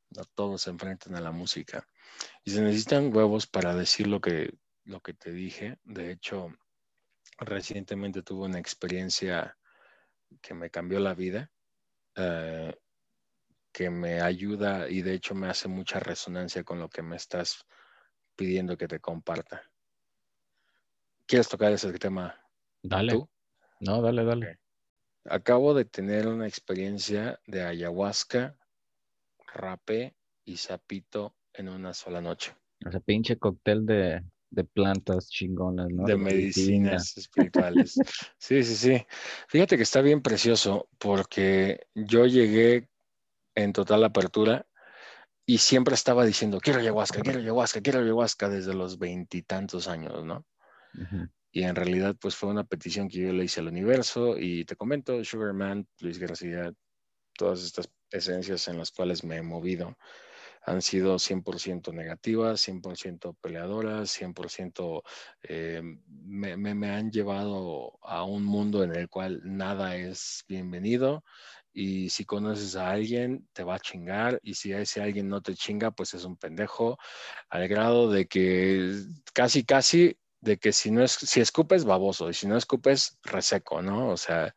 no 0.09 0.25
todos 0.35 0.63
se 0.63 0.69
enfrentan 0.69 1.15
a 1.15 1.21
la 1.21 1.31
música. 1.31 1.87
Y 2.43 2.51
se 2.51 2.61
necesitan 2.61 3.15
huevos 3.15 3.47
para 3.47 3.73
decir 3.73 4.07
lo 4.07 4.19
que 4.19 4.53
lo 4.85 5.01
que 5.01 5.13
te 5.13 5.31
dije. 5.31 5.77
De 5.83 6.11
hecho, 6.11 6.49
recientemente 7.39 8.21
tuve 8.21 8.45
una 8.45 8.59
experiencia 8.59 9.57
que 10.41 10.53
me 10.53 10.69
cambió 10.69 10.99
la 10.99 11.13
vida, 11.13 11.51
eh, 12.15 12.75
que 13.71 13.89
me 13.89 14.21
ayuda 14.21 14.89
y 14.89 15.01
de 15.01 15.13
hecho 15.13 15.35
me 15.35 15.47
hace 15.47 15.67
mucha 15.67 15.99
resonancia 15.99 16.63
con 16.63 16.79
lo 16.79 16.89
que 16.89 17.01
me 17.01 17.15
estás 17.15 17.65
pidiendo 18.35 18.77
que 18.77 18.87
te 18.87 18.99
comparta. 18.99 19.63
¿Quieres 21.25 21.49
tocar 21.49 21.71
ese 21.71 21.91
tema? 21.93 22.39
Dale. 22.83 23.25
No, 23.79 24.01
dale, 24.01 24.23
dale. 24.23 24.59
Acabo 25.25 25.73
de 25.73 25.85
tener 25.85 26.27
una 26.27 26.47
experiencia 26.47 27.39
de 27.47 27.63
ayahuasca, 27.63 28.57
rapé 29.53 30.15
y 30.43 30.57
sapito 30.57 31.35
en 31.53 31.69
una 31.69 31.93
sola 31.93 32.21
noche. 32.21 32.55
Ese 32.81 32.99
pinche 32.99 33.37
cóctel 33.37 33.85
de, 33.85 34.21
de 34.53 34.63
plantas 34.63 35.29
chingonas, 35.29 35.89
¿no? 35.89 36.05
De, 36.05 36.15
medicinas 36.15 37.17
espirituales. 37.17 37.95
sí, 38.37 38.63
sí, 38.63 38.75
sí. 38.75 39.05
Fíjate 39.47 39.77
que 39.77 39.83
está 39.83 40.01
bien 40.01 40.21
precioso 40.21 40.87
porque 40.99 41.87
yo 41.95 42.25
llegué 42.27 42.87
en 43.55 43.73
total 43.73 44.03
apertura 44.03 44.67
y 45.45 45.57
siempre 45.57 45.95
estaba 45.95 46.23
diciendo, 46.23 46.59
quiero 46.61 46.79
ayahuasca, 46.79 47.21
quiero 47.21 47.39
ayahuasca, 47.39 47.81
quiero 47.81 47.99
ayahuasca 47.99 48.47
desde 48.47 48.73
los 48.73 48.99
veintitantos 48.99 49.87
años, 49.87 50.23
¿no? 50.23 50.45
y 51.51 51.63
en 51.63 51.75
realidad 51.75 52.15
pues 52.19 52.35
fue 52.35 52.49
una 52.49 52.63
petición 52.63 53.07
que 53.07 53.19
yo 53.19 53.33
le 53.33 53.45
hice 53.45 53.59
al 53.59 53.67
universo 53.67 54.37
y 54.37 54.63
te 54.65 54.75
comento, 54.75 55.23
Sugarman, 55.23 55.87
Luis 55.99 56.19
García, 56.19 56.71
todas 57.35 57.63
estas 57.63 57.89
esencias 58.11 58.67
en 58.67 58.77
las 58.77 58.91
cuales 58.91 59.23
me 59.23 59.37
he 59.37 59.41
movido 59.41 59.97
han 60.65 60.81
sido 60.81 61.15
100% 61.19 61.93
negativas, 61.93 62.61
100% 62.67 63.35
peleadoras, 63.41 64.09
100% 64.09 65.03
eh, 65.43 65.81
me, 66.07 66.57
me, 66.57 66.89
han 66.89 67.11
llevado 67.11 67.99
a 68.01 68.23
un 68.23 68.45
mundo 68.45 68.83
en 68.83 68.95
el 68.95 69.09
cual 69.09 69.41
nada 69.43 69.95
es 69.97 70.45
bienvenido 70.47 71.23
y 71.73 72.09
si 72.09 72.23
conoces 72.23 72.75
a 72.75 72.91
alguien 72.91 73.47
te 73.51 73.63
va 73.63 73.75
a 73.75 73.79
chingar 73.79 74.39
y 74.43 74.53
si 74.53 74.71
ese 74.71 75.01
alguien 75.01 75.27
no 75.27 75.41
te 75.41 75.55
chinga 75.55 75.91
pues 75.91 76.13
es 76.13 76.23
un 76.23 76.37
pendejo 76.37 76.97
al 77.49 77.67
grado 77.67 78.09
de 78.09 78.27
que 78.27 78.93
casi 79.33 79.65
casi 79.65 80.17
de 80.39 80.57
que 80.57 80.71
si 80.71 80.91
no 80.91 81.03
es 81.03 81.11
si 81.13 81.41
escupes 81.41 81.83
baboso 81.85 82.29
y 82.29 82.33
si 82.33 82.47
no 82.47 82.57
escupes 82.57 83.17
reseco, 83.23 83.81
¿no? 83.81 84.09
O 84.09 84.17
sea, 84.17 84.53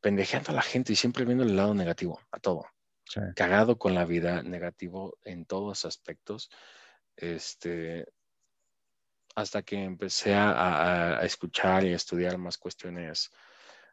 pendejeando 0.00 0.50
a 0.50 0.54
la 0.54 0.62
gente 0.62 0.92
y 0.92 0.96
siempre 0.96 1.24
viendo 1.24 1.44
el 1.44 1.56
lado 1.56 1.74
negativo 1.74 2.20
a 2.30 2.38
todo 2.38 2.66
cagado 3.34 3.78
con 3.78 3.94
la 3.94 4.04
vida, 4.04 4.42
negativo 4.42 5.18
en 5.24 5.44
todos 5.46 5.84
aspectos. 5.84 6.50
Este, 7.16 8.06
hasta 9.34 9.62
que 9.62 9.82
empecé 9.82 10.34
a, 10.34 11.20
escuchar 11.22 11.84
y 11.84 11.92
a 11.92 11.96
estudiar 11.96 12.38
más 12.38 12.56
cuestiones 12.56 13.30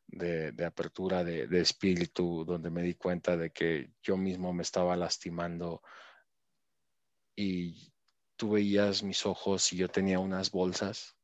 de, 0.08 0.54
apertura 0.66 1.24
de, 1.24 1.60
espíritu, 1.60 2.46
donde 2.46 2.70
me 2.70 2.84
di 2.84 2.96
cuenta 2.96 3.36
de 3.38 3.52
que 3.52 3.92
yo 4.02 4.18
mismo 4.18 4.54
me 4.54 4.64
estaba 4.64 4.96
lastimando 4.96 5.82
y 7.36 7.92
tú 8.36 8.52
veías 8.52 9.04
mis 9.04 9.26
ojos 9.26 9.72
y 9.74 9.78
yo 9.78 9.90
tenía 9.90 10.20
unas 10.20 10.52
bolsas 10.52 11.16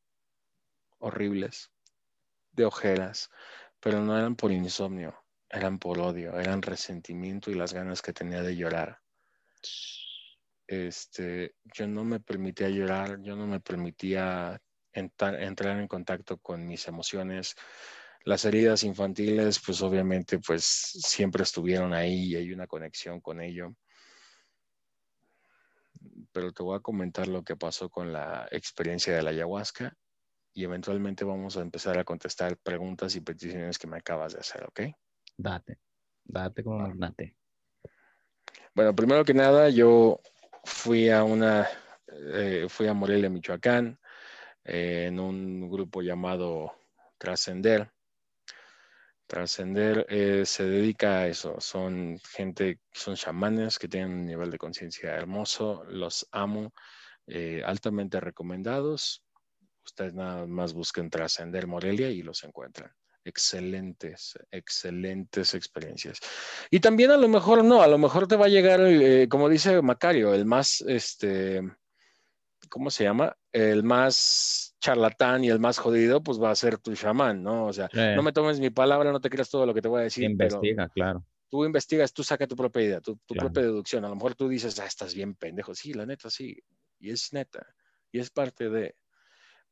horribles 1.00 1.72
de 2.52 2.66
ojeras, 2.66 3.30
pero 3.80 4.02
no 4.02 4.18
eran 4.18 4.36
por 4.36 4.52
insomnio, 4.52 5.16
eran 5.50 5.80
por 5.80 6.00
odio, 6.00 6.40
eran 6.40 6.62
resentimiento 6.62 7.52
y 7.52 7.56
las 7.56 7.74
ganas 7.74 8.02
que 8.02 8.14
tenía 8.14 8.42
de 8.42 8.56
llorar. 8.56 9.00
Este, 10.68 11.56
yo 11.74 11.88
no 11.88 12.04
me 12.04 12.20
permitía 12.20 12.70
llorar, 12.70 13.22
yo 13.22 13.36
no 13.36 13.48
me 13.48 13.62
permitía 13.62 14.62
entrar, 14.92 15.42
entrar 15.42 15.80
en 15.80 15.88
contacto 15.88 16.38
con 16.38 16.68
mis 16.68 16.88
emociones. 16.88 17.56
Las 18.26 18.44
heridas 18.44 18.84
infantiles, 18.84 19.62
pues 19.66 19.82
obviamente, 19.82 20.40
pues 20.40 20.66
siempre 20.66 21.44
estuvieron 21.44 21.94
ahí 21.94 22.32
y 22.32 22.36
hay 22.36 22.52
una 22.52 22.68
conexión 22.68 23.22
con 23.22 23.42
ello. 23.42 23.74
Pero 26.34 26.52
te 26.52 26.64
voy 26.64 26.78
a 26.78 26.82
comentar 26.82 27.28
lo 27.28 27.44
que 27.44 27.56
pasó 27.56 27.90
con 27.90 28.12
la 28.12 28.48
experiencia 28.52 29.16
de 29.16 29.24
la 29.24 29.30
ayahuasca 29.30 29.96
y 30.54 30.66
eventualmente 30.66 31.24
vamos 31.24 31.56
a 31.56 31.62
empezar 31.62 31.98
a 31.98 32.04
contestar 32.04 32.58
preguntas 32.58 33.16
y 33.16 33.22
peticiones 33.22 33.80
que 33.80 33.88
me 33.88 33.98
acabas 33.98 34.34
de 34.34 34.40
hacer, 34.40 34.66
¿ok? 34.66 34.82
Date, 35.38 35.78
date 36.24 36.64
como 36.64 36.80
magnate. 36.80 37.36
Bueno, 38.74 38.96
primero 38.96 39.24
que 39.24 39.36
nada, 39.36 39.70
yo 39.70 40.20
fui 40.64 41.10
a 41.10 41.24
una, 41.24 41.68
eh, 42.08 42.66
fui 42.70 42.88
a 42.88 42.94
Morelia, 42.94 43.30
Michoacán, 43.30 44.00
eh, 44.64 45.06
en 45.08 45.20
un 45.20 45.70
grupo 45.70 46.02
llamado 46.02 46.74
Trascender. 47.20 47.92
Trascender 49.28 50.08
eh, 50.10 50.44
se 50.46 50.64
dedica 50.64 51.20
a 51.20 51.28
eso, 51.28 51.60
son 51.60 52.20
gente, 52.36 52.80
son 52.92 53.16
chamanes 53.16 53.78
que 53.78 53.88
tienen 53.88 54.12
un 54.12 54.26
nivel 54.26 54.50
de 54.50 54.58
conciencia 54.58 55.16
hermoso, 55.16 55.84
los 55.86 56.28
amo, 56.32 56.74
altamente 57.66 58.20
recomendados. 58.22 59.24
Ustedes 59.86 60.14
nada 60.14 60.48
más 60.48 60.74
busquen 60.74 61.10
Trascender 61.10 61.68
Morelia 61.68 62.10
y 62.10 62.22
los 62.22 62.44
encuentran 62.44 62.92
excelentes, 63.28 64.40
excelentes 64.52 65.54
experiencias. 65.54 66.20
Y 66.72 66.80
también 66.80 67.12
a 67.12 67.18
lo 67.18 67.28
mejor 67.28 67.64
no, 67.64 67.82
a 67.82 67.88
lo 67.88 67.98
mejor 67.98 68.28
te 68.28 68.38
va 68.38 68.46
a 68.46 68.50
llegar, 68.50 68.80
eh, 68.82 69.28
como 69.30 69.50
dice 69.50 69.82
Macario, 69.82 70.34
el 70.34 70.46
más, 70.46 70.82
este, 70.88 71.62
¿cómo 72.70 72.90
se 72.90 73.04
llama? 73.04 73.36
El 73.52 73.84
más 73.84 74.76
charlatán 74.80 75.44
y 75.44 75.50
el 75.50 75.60
más 75.60 75.78
jodido, 75.78 76.24
pues 76.24 76.42
va 76.42 76.52
a 76.52 76.56
ser 76.56 76.78
tu 76.78 76.96
chamán, 76.96 77.44
¿no? 77.44 77.66
O 77.66 77.74
sea, 77.74 77.90
no 77.94 78.24
me 78.24 78.32
tomes 78.32 78.62
mi 78.62 78.70
palabra, 78.70 79.12
no 79.12 79.20
te 79.20 79.30
creas 79.30 79.50
todo 79.50 79.66
lo 79.66 79.74
que 79.74 79.82
te 79.82 79.90
voy 79.90 80.02
a 80.02 80.04
decir. 80.04 80.24
Investiga, 80.24 80.88
claro. 80.88 81.26
Tú 81.50 81.66
investigas, 81.66 82.14
tú 82.14 82.24
saca 82.24 82.48
tu 82.48 82.56
propia 82.56 82.82
idea, 82.82 83.02
tu, 83.02 83.18
propia 83.28 83.64
deducción. 83.64 84.06
A 84.06 84.10
lo 84.10 84.16
mejor 84.16 84.36
tú 84.36 84.48
dices, 84.48 84.80
ah, 84.80 84.86
estás 84.86 85.14
bien 85.14 85.36
pendejo. 85.36 85.74
Sí, 85.74 85.94
la 85.94 86.06
neta, 86.06 86.30
sí. 86.30 86.58
Y 87.00 87.10
es 87.10 87.32
neta. 87.32 87.66
Y 88.12 88.20
es 88.20 88.30
parte 88.30 88.70
de. 88.70 88.96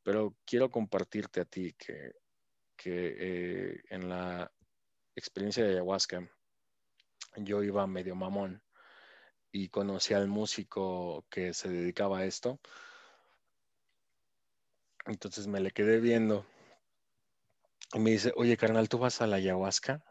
Pero 0.02 0.36
quiero 0.46 0.70
compartirte 0.70 1.42
a 1.42 1.46
ti 1.46 1.74
que 1.74 2.14
que 2.76 3.16
eh, 3.18 3.84
en 3.90 4.10
la 4.10 4.52
experiencia 5.16 5.64
de 5.64 5.72
ayahuasca 5.72 6.30
yo 7.38 7.64
iba 7.64 7.86
medio 7.88 8.16
mamón 8.16 8.62
y 9.52 9.70
conocí 9.70 10.14
al 10.14 10.28
músico 10.28 11.26
que 11.30 11.54
se 11.54 11.70
dedicaba 11.70 12.20
a 12.20 12.26
esto. 12.26 12.60
Entonces 15.06 15.48
me 15.48 15.60
le 15.60 15.72
quedé 15.72 16.00
viendo 16.00 16.46
y 17.94 18.00
me 18.00 18.12
dice, 18.12 18.34
oye 18.36 18.58
carnal, 18.58 18.90
¿tú 18.90 18.98
vas 18.98 19.22
a 19.22 19.28
la 19.28 19.38
ayahuasca? 19.38 20.04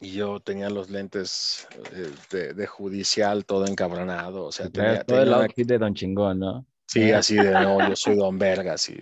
Y 0.00 0.12
yo 0.12 0.40
tenía 0.40 0.68
los 0.68 0.90
lentes 0.90 1.68
eh, 1.92 2.52
de, 2.54 2.66
judicial 2.66 3.46
todo 3.46 3.66
encabronado. 3.66 4.44
O 4.44 4.52
sea, 4.52 4.68
tenía, 4.68 5.04
todo 5.04 5.22
el 5.22 5.32
outfit 5.32 5.66
de 5.66 5.78
Don 5.78 5.94
Chingón, 5.94 6.38
¿no? 6.40 6.66
Sí, 6.96 7.12
así 7.12 7.36
de, 7.36 7.50
no, 7.50 7.88
yo 7.88 7.94
soy 7.94 8.16
Don 8.16 8.38
Vergas 8.38 8.88
y, 8.88 8.98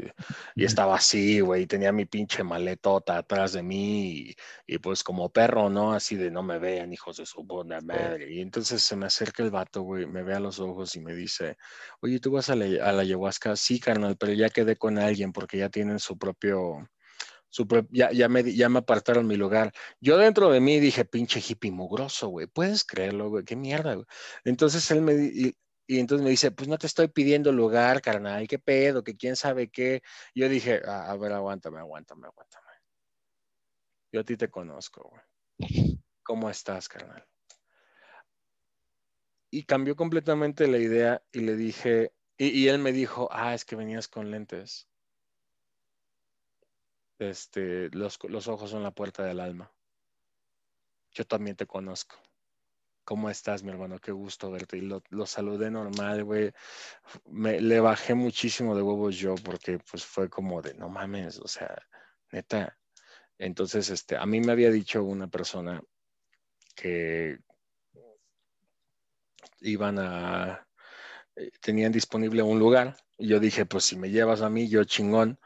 y 0.54 0.64
estaba 0.64 0.96
así, 0.96 1.40
güey, 1.40 1.66
tenía 1.66 1.92
mi 1.92 2.06
pinche 2.06 2.42
maletota 2.42 3.18
atrás 3.18 3.52
de 3.52 3.62
mí 3.62 4.34
y, 4.66 4.78
pues 4.78 5.04
como 5.04 5.30
perro, 5.30 5.70
¿no? 5.70 5.92
Así 5.92 6.16
de, 6.16 6.30
no 6.30 6.42
me 6.42 6.58
vean, 6.58 6.92
hijos 6.92 7.18
de 7.18 7.26
su 7.26 7.44
buena 7.44 7.80
madre. 7.80 8.32
Y 8.32 8.40
entonces 8.40 8.82
se 8.82 8.96
me 8.96 9.06
acerca 9.06 9.42
el 9.42 9.50
vato, 9.50 9.82
güey, 9.82 10.06
me 10.06 10.22
ve 10.22 10.34
a 10.34 10.40
los 10.40 10.58
ojos 10.58 10.96
y 10.96 11.00
me 11.00 11.14
dice, 11.14 11.56
oye, 12.00 12.18
¿tú 12.18 12.32
vas 12.32 12.50
a 12.50 12.56
la, 12.56 12.64
a 12.84 12.92
la 12.92 13.02
ayahuasca? 13.02 13.56
Sí, 13.56 13.78
carnal, 13.78 14.16
pero 14.16 14.32
ya 14.32 14.48
quedé 14.48 14.76
con 14.76 14.98
alguien 14.98 15.32
porque 15.32 15.58
ya 15.58 15.68
tienen 15.68 15.98
su 15.98 16.18
propio... 16.18 16.88
Su 17.48 17.68
ya, 17.92 18.10
ya, 18.10 18.28
me, 18.28 18.42
ya 18.52 18.68
me 18.68 18.80
apartaron 18.80 19.28
mi 19.28 19.36
lugar. 19.36 19.72
Yo 20.00 20.18
dentro 20.18 20.50
de 20.50 20.58
mí 20.58 20.80
dije, 20.80 21.04
pinche 21.04 21.38
hippie 21.38 21.70
mugroso, 21.70 22.26
güey. 22.26 22.48
¿Puedes 22.48 22.82
creerlo, 22.82 23.28
güey? 23.28 23.44
¿Qué 23.44 23.54
mierda, 23.54 23.94
güey? 23.94 24.06
Entonces 24.42 24.90
él 24.90 25.02
me, 25.02 25.14
y 25.14 25.54
entonces 25.88 26.24
me 26.24 26.30
dice, 26.30 26.50
pues 26.50 26.68
no 26.68 26.78
te 26.78 26.86
estoy 26.86 27.08
pidiendo 27.08 27.52
lugar, 27.52 28.00
carnal, 28.00 28.48
qué 28.48 28.58
pedo, 28.58 29.04
que 29.04 29.16
quién 29.16 29.36
sabe 29.36 29.68
qué. 29.68 30.02
Yo 30.34 30.48
dije, 30.48 30.80
a 30.86 31.14
ver, 31.16 31.32
aguántame, 31.32 31.78
aguántame, 31.78 32.26
aguántame. 32.26 32.64
Yo 34.12 34.20
a 34.20 34.24
ti 34.24 34.36
te 34.36 34.48
conozco, 34.48 35.10
güey. 35.10 36.00
¿Cómo 36.22 36.48
estás, 36.48 36.88
carnal? 36.88 37.26
Y 39.50 39.64
cambió 39.64 39.94
completamente 39.94 40.66
la 40.68 40.78
idea 40.78 41.22
y 41.32 41.40
le 41.40 41.56
dije, 41.56 42.12
y, 42.36 42.68
él 42.68 42.78
me 42.78 42.92
dijo, 42.92 43.28
ah, 43.30 43.54
es 43.54 43.64
que 43.64 43.76
venías 43.76 44.08
con 44.08 44.30
lentes. 44.30 44.88
Este, 47.18 47.88
los, 47.90 48.18
los 48.24 48.48
ojos 48.48 48.70
son 48.70 48.82
la 48.82 48.90
puerta 48.90 49.22
del 49.24 49.38
alma. 49.38 49.72
Yo 51.12 51.24
también 51.24 51.56
te 51.56 51.66
conozco. 51.66 52.16
¿Cómo 53.04 53.28
estás, 53.28 53.62
mi 53.62 53.70
hermano? 53.70 53.98
Qué 53.98 54.12
gusto 54.12 54.50
verte. 54.50 54.78
Y 54.78 54.80
lo, 54.80 55.26
saludé 55.26 55.70
normal, 55.70 56.24
güey. 56.24 56.52
Le 57.32 57.80
bajé 57.80 58.14
muchísimo 58.14 58.74
de 58.74 58.82
huevos 58.82 59.16
yo 59.16 59.34
porque 59.36 59.78
pues 59.78 60.04
fue 60.04 60.30
como 60.30 60.62
de, 60.62 60.74
no 60.74 60.88
mames, 60.88 61.38
o 61.38 61.48
sea, 61.48 61.76
neta. 62.32 62.78
Entonces, 63.38 63.90
este, 63.90 64.16
a 64.16 64.24
mí 64.26 64.40
me 64.40 64.52
había 64.52 64.70
dicho 64.70 65.04
una 65.04 65.28
persona 65.28 65.82
que 66.74 67.38
iban 69.60 69.98
a, 69.98 70.66
eh, 71.36 71.50
tenían 71.60 71.92
disponible 71.92 72.42
un 72.42 72.58
lugar. 72.58 72.96
Y 73.18 73.28
yo 73.28 73.40
dije, 73.40 73.66
pues 73.66 73.84
si 73.84 73.96
me 73.96 74.10
llevas 74.10 74.40
a 74.40 74.50
mí, 74.50 74.68
yo 74.68 74.84
chingón. 74.84 75.38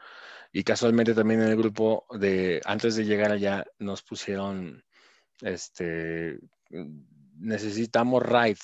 Y 0.51 0.63
casualmente 0.63 1.13
también 1.13 1.41
en 1.41 1.49
el 1.49 1.57
grupo 1.57 2.05
de, 2.11 2.61
antes 2.65 2.95
de 2.95 3.05
llegar 3.05 3.31
allá, 3.31 3.65
nos 3.79 4.01
pusieron, 4.01 4.83
este, 5.41 6.39
necesitamos 7.39 8.23
ride, 8.23 8.59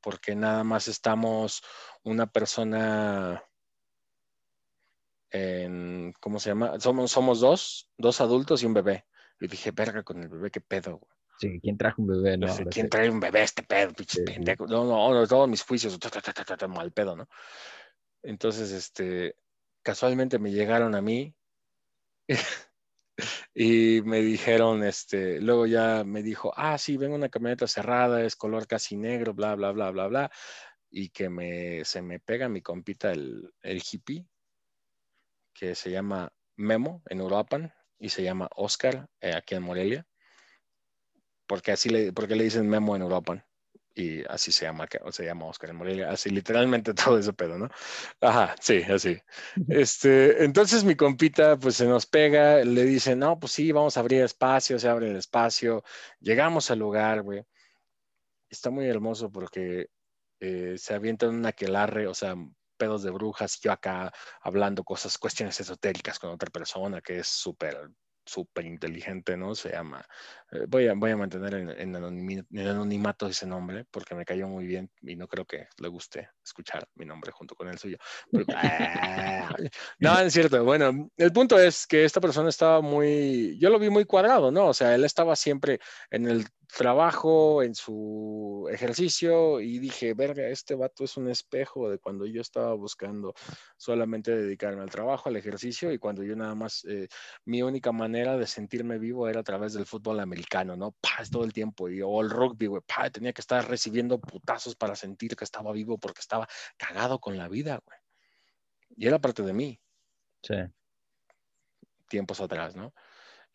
porque 0.00 0.34
nada 0.34 0.64
más 0.64 0.88
estamos 0.88 1.62
una 2.02 2.26
persona 2.26 3.42
en, 5.30 6.12
¿cómo 6.20 6.40
se 6.40 6.50
llama? 6.50 6.80
Somos, 6.80 7.10
somos 7.10 7.40
dos, 7.40 7.90
dos 7.96 8.20
adultos 8.20 8.62
y 8.62 8.66
un 8.66 8.74
bebé. 8.74 9.06
Y 9.40 9.46
dije, 9.46 9.70
verga, 9.70 10.02
con 10.02 10.22
el 10.22 10.28
bebé, 10.28 10.50
qué 10.50 10.60
pedo, 10.60 11.00
Sí, 11.38 11.60
¿quién 11.62 11.78
trajo 11.78 12.02
un 12.02 12.08
bebé? 12.08 12.36
No, 12.36 12.48
¿Quién 12.68 12.88
trae 12.88 13.08
un 13.08 13.20
bebé? 13.20 13.44
Este 13.44 13.62
pedo, 13.62 13.92
pinche 13.92 14.24
pendejo. 14.24 14.66
No, 14.66 14.84
no, 14.84 15.14
no, 15.14 15.26
todos 15.28 15.48
mis 15.48 15.62
juicios, 15.62 15.96
mal 16.68 16.92
pedo, 16.92 17.14
¿no? 17.14 17.28
Entonces, 18.24 18.72
este, 18.72 19.36
casualmente 19.82 20.40
me 20.40 20.50
llegaron 20.50 20.96
a 20.96 21.00
mí 21.00 21.32
y 23.60 24.02
me 24.02 24.20
dijeron, 24.20 24.84
este, 24.84 25.40
luego 25.40 25.66
ya 25.66 26.04
me 26.04 26.22
dijo, 26.22 26.52
ah, 26.56 26.78
sí, 26.78 26.96
vengo 26.96 27.16
una 27.16 27.28
camioneta 27.28 27.66
cerrada, 27.66 28.22
es 28.22 28.36
color 28.36 28.68
casi 28.68 28.96
negro, 28.96 29.34
bla, 29.34 29.56
bla, 29.56 29.72
bla, 29.72 29.90
bla, 29.90 30.06
bla, 30.06 30.30
y 30.88 31.08
que 31.08 31.28
me, 31.28 31.84
se 31.84 32.00
me 32.00 32.20
pega 32.20 32.48
mi 32.48 32.62
compita 32.62 33.10
el, 33.10 33.52
el 33.62 33.82
hippie 33.82 34.28
que 35.52 35.74
se 35.74 35.90
llama 35.90 36.32
Memo 36.54 37.02
en 37.06 37.20
Uruapan 37.20 37.74
y 37.98 38.10
se 38.10 38.22
llama 38.22 38.48
Oscar 38.54 39.08
eh, 39.20 39.34
aquí 39.34 39.56
en 39.56 39.64
Morelia. 39.64 40.06
Porque 41.48 41.72
así 41.72 41.88
le, 41.88 42.12
porque 42.12 42.36
le 42.36 42.44
dicen 42.44 42.68
Memo 42.68 42.94
en 42.94 43.02
Uruapan 43.02 43.44
y 43.98 44.22
así 44.28 44.52
se 44.52 44.64
llama, 44.64 44.86
o 45.02 45.10
se 45.10 45.24
llama 45.24 45.46
Oscar 45.46 45.70
en 45.70 45.76
Morelia, 45.76 46.10
así 46.10 46.30
literalmente 46.30 46.94
todo 46.94 47.18
ese 47.18 47.32
pedo, 47.32 47.58
¿no? 47.58 47.68
Ajá, 48.20 48.54
sí, 48.60 48.82
así. 48.82 49.20
Este, 49.68 50.44
entonces 50.44 50.84
mi 50.84 50.94
compita 50.94 51.58
pues 51.58 51.76
se 51.76 51.86
nos 51.86 52.06
pega, 52.06 52.64
le 52.64 52.84
dice, 52.84 53.16
no, 53.16 53.40
pues 53.40 53.52
sí, 53.52 53.72
vamos 53.72 53.96
a 53.96 54.00
abrir 54.00 54.22
espacio, 54.22 54.78
se 54.78 54.88
abre 54.88 55.10
el 55.10 55.16
espacio, 55.16 55.82
llegamos 56.20 56.70
al 56.70 56.78
lugar, 56.78 57.22
güey. 57.22 57.44
Está 58.48 58.70
muy 58.70 58.86
hermoso 58.86 59.30
porque 59.32 59.88
eh, 60.40 60.76
se 60.78 60.94
avienta 60.94 61.26
en 61.26 61.34
un 61.34 61.46
aquelarre, 61.46 62.06
o 62.06 62.14
sea, 62.14 62.36
pedos 62.76 63.02
de 63.02 63.10
brujas, 63.10 63.58
yo 63.60 63.72
acá 63.72 64.12
hablando 64.40 64.84
cosas, 64.84 65.18
cuestiones 65.18 65.58
esotéricas 65.60 66.20
con 66.20 66.30
otra 66.30 66.50
persona 66.50 67.00
que 67.00 67.18
es 67.18 67.26
súper 67.26 67.90
súper 68.28 68.66
inteligente, 68.66 69.36
¿no? 69.36 69.54
Se 69.54 69.70
llama, 69.70 70.04
voy, 70.68 70.88
a, 70.88 70.94
voy 70.94 71.10
a 71.10 71.16
mantener 71.16 71.54
en, 71.54 71.96
anonimato 71.96 73.26
ese 73.26 73.46
nombre 73.46 73.84
porque 73.90 74.14
me 74.14 74.24
cayó 74.24 74.48
muy 74.48 74.66
bien 74.66 74.90
y 75.02 75.16
no 75.16 75.28
creo 75.28 75.44
que 75.44 75.68
le 75.78 75.88
guste 75.88 76.30
escuchar 76.44 76.88
mi 76.94 77.04
nombre 77.04 77.32
junto 77.32 77.54
con 77.54 77.68
el 77.68 77.78
suyo. 77.78 77.98
Ah, 78.54 79.54
no, 79.98 80.18
es 80.20 80.32
cierto. 80.32 80.64
Bueno, 80.64 81.10
el 81.16 81.32
punto 81.32 81.58
es 81.58 81.86
que 81.86 82.04
esta 82.04 82.20
persona 82.20 82.48
estaba 82.48 82.80
muy, 82.80 83.58
yo 83.58 83.70
lo 83.70 83.78
vi 83.78 83.90
muy 83.90 84.04
cuadrado, 84.04 84.50
¿no? 84.50 84.68
O 84.68 84.74
sea, 84.74 84.94
él 84.94 85.04
estaba 85.04 85.36
siempre 85.36 85.80
en 86.10 86.28
el 86.28 86.46
trabajo, 86.76 87.62
en 87.62 87.74
su 87.74 88.68
ejercicio 88.70 89.60
y 89.60 89.78
dije, 89.78 90.14
verga, 90.14 90.46
este 90.48 90.74
vato 90.74 91.04
es 91.04 91.16
un 91.16 91.28
espejo 91.28 91.90
de 91.90 91.98
cuando 91.98 92.26
yo 92.26 92.40
estaba 92.40 92.74
buscando 92.74 93.34
solamente 93.76 94.36
dedicarme 94.36 94.82
al 94.82 94.90
trabajo, 94.90 95.28
al 95.28 95.36
ejercicio 95.36 95.92
y 95.92 95.98
cuando 95.98 96.22
yo 96.22 96.36
nada 96.36 96.54
más, 96.54 96.84
eh, 96.84 97.08
mi 97.44 97.62
única 97.62 97.90
manera 97.92 98.36
de 98.36 98.46
sentirme 98.46 98.98
vivo 98.98 99.28
era 99.28 99.40
a 99.40 99.44
través 99.44 99.72
del 99.72 99.86
fútbol 99.86 100.20
americano, 100.20 100.37
¿no? 100.76 100.92
Paz 101.00 101.30
todo 101.30 101.44
el 101.44 101.52
tiempo 101.52 101.88
y 101.88 102.02
o 102.02 102.20
el 102.20 102.30
rugby, 102.30 102.66
güey, 102.66 102.82
tenía 103.12 103.32
que 103.32 103.40
estar 103.40 103.68
recibiendo 103.68 104.20
putazos 104.20 104.76
para 104.76 104.96
sentir 104.96 105.36
que 105.36 105.44
estaba 105.44 105.72
vivo 105.72 105.98
porque 105.98 106.20
estaba 106.20 106.48
cagado 106.76 107.20
con 107.20 107.36
la 107.36 107.48
vida, 107.48 107.80
güey. 107.84 107.98
Y 108.96 109.06
era 109.06 109.18
parte 109.18 109.42
de 109.42 109.52
mí. 109.52 109.80
Sí. 110.42 110.56
Tiempos 112.08 112.40
atrás, 112.40 112.74
¿no? 112.74 112.94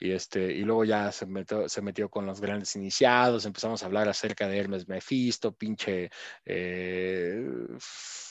Y, 0.04 0.12
este, 0.12 0.51
y 0.51 0.64
luego 0.64 0.84
ya 0.84 1.14
se 1.14 1.26
metió, 1.26 1.70
se 1.70 1.82
metió 1.82 2.10
con 2.10 2.26
los 2.26 2.41
grandes 2.41 2.76
iniciados, 2.76 3.45
empezamos 3.45 3.82
a 3.82 3.86
hablar 3.86 4.10
acerca 4.10 4.49
de 4.49 4.58
Hermes 4.58 4.86
Mefisto, 4.89 5.54
pinche 5.54 6.10
eh, 6.43 7.41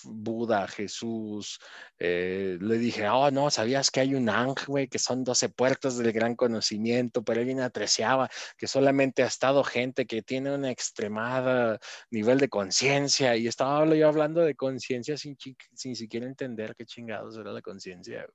Buda, 0.04 0.68
Jesús. 0.68 1.58
Eh, 1.98 2.58
le 2.60 2.76
dije, 2.76 3.08
oh, 3.08 3.30
no, 3.30 3.48
¿sabías 3.50 3.90
que 3.90 4.00
hay 4.00 4.14
un 4.14 4.28
ángel, 4.28 4.90
que 4.90 4.98
son 4.98 5.24
12 5.24 5.48
puertas 5.48 5.96
del 5.96 6.12
gran 6.12 6.36
conocimiento? 6.36 7.24
Pero 7.24 7.40
él 7.40 7.58
apreciaba 7.62 8.28
que 8.58 8.66
solamente 8.66 9.22
ha 9.22 9.26
estado 9.26 9.64
gente 9.64 10.04
que 10.06 10.20
tiene 10.20 10.54
un 10.54 10.66
extremada 10.66 11.78
nivel 12.10 12.38
de 12.38 12.50
conciencia. 12.50 13.34
Y 13.36 13.46
estaba 13.46 13.86
yo 13.94 14.08
hablando 14.08 14.42
de 14.42 14.54
conciencia 14.54 15.16
sin, 15.16 15.38
sin 15.74 15.96
siquiera 15.96 16.26
entender 16.26 16.74
qué 16.76 16.84
chingados 16.84 17.38
era 17.38 17.50
la 17.50 17.62
conciencia 17.62 18.26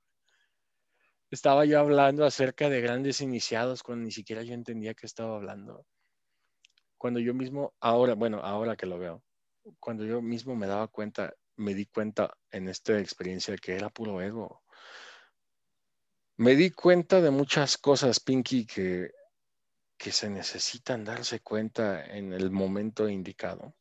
estaba 1.30 1.64
yo 1.64 1.78
hablando 1.78 2.24
acerca 2.24 2.68
de 2.68 2.80
grandes 2.80 3.20
iniciados 3.20 3.82
cuando 3.82 4.04
ni 4.04 4.12
siquiera 4.12 4.42
yo 4.42 4.54
entendía 4.54 4.94
que 4.94 5.06
estaba 5.06 5.36
hablando. 5.36 5.86
Cuando 6.96 7.20
yo 7.20 7.34
mismo, 7.34 7.74
ahora, 7.80 8.14
bueno, 8.14 8.40
ahora 8.40 8.76
que 8.76 8.86
lo 8.86 8.98
veo, 8.98 9.22
cuando 9.78 10.04
yo 10.04 10.22
mismo 10.22 10.56
me 10.56 10.66
daba 10.66 10.88
cuenta, 10.88 11.34
me 11.56 11.74
di 11.74 11.86
cuenta 11.86 12.36
en 12.50 12.68
esta 12.68 12.98
experiencia 12.98 13.56
que 13.56 13.76
era 13.76 13.90
puro 13.90 14.20
ego. 14.22 14.62
Me 16.38 16.54
di 16.54 16.70
cuenta 16.70 17.20
de 17.20 17.30
muchas 17.30 17.76
cosas, 17.76 18.20
Pinky, 18.20 18.64
que, 18.64 19.10
que 19.96 20.12
se 20.12 20.30
necesitan 20.30 21.04
darse 21.04 21.40
cuenta 21.40 22.04
en 22.04 22.32
el 22.32 22.50
momento 22.50 23.08
indicado. 23.08 23.74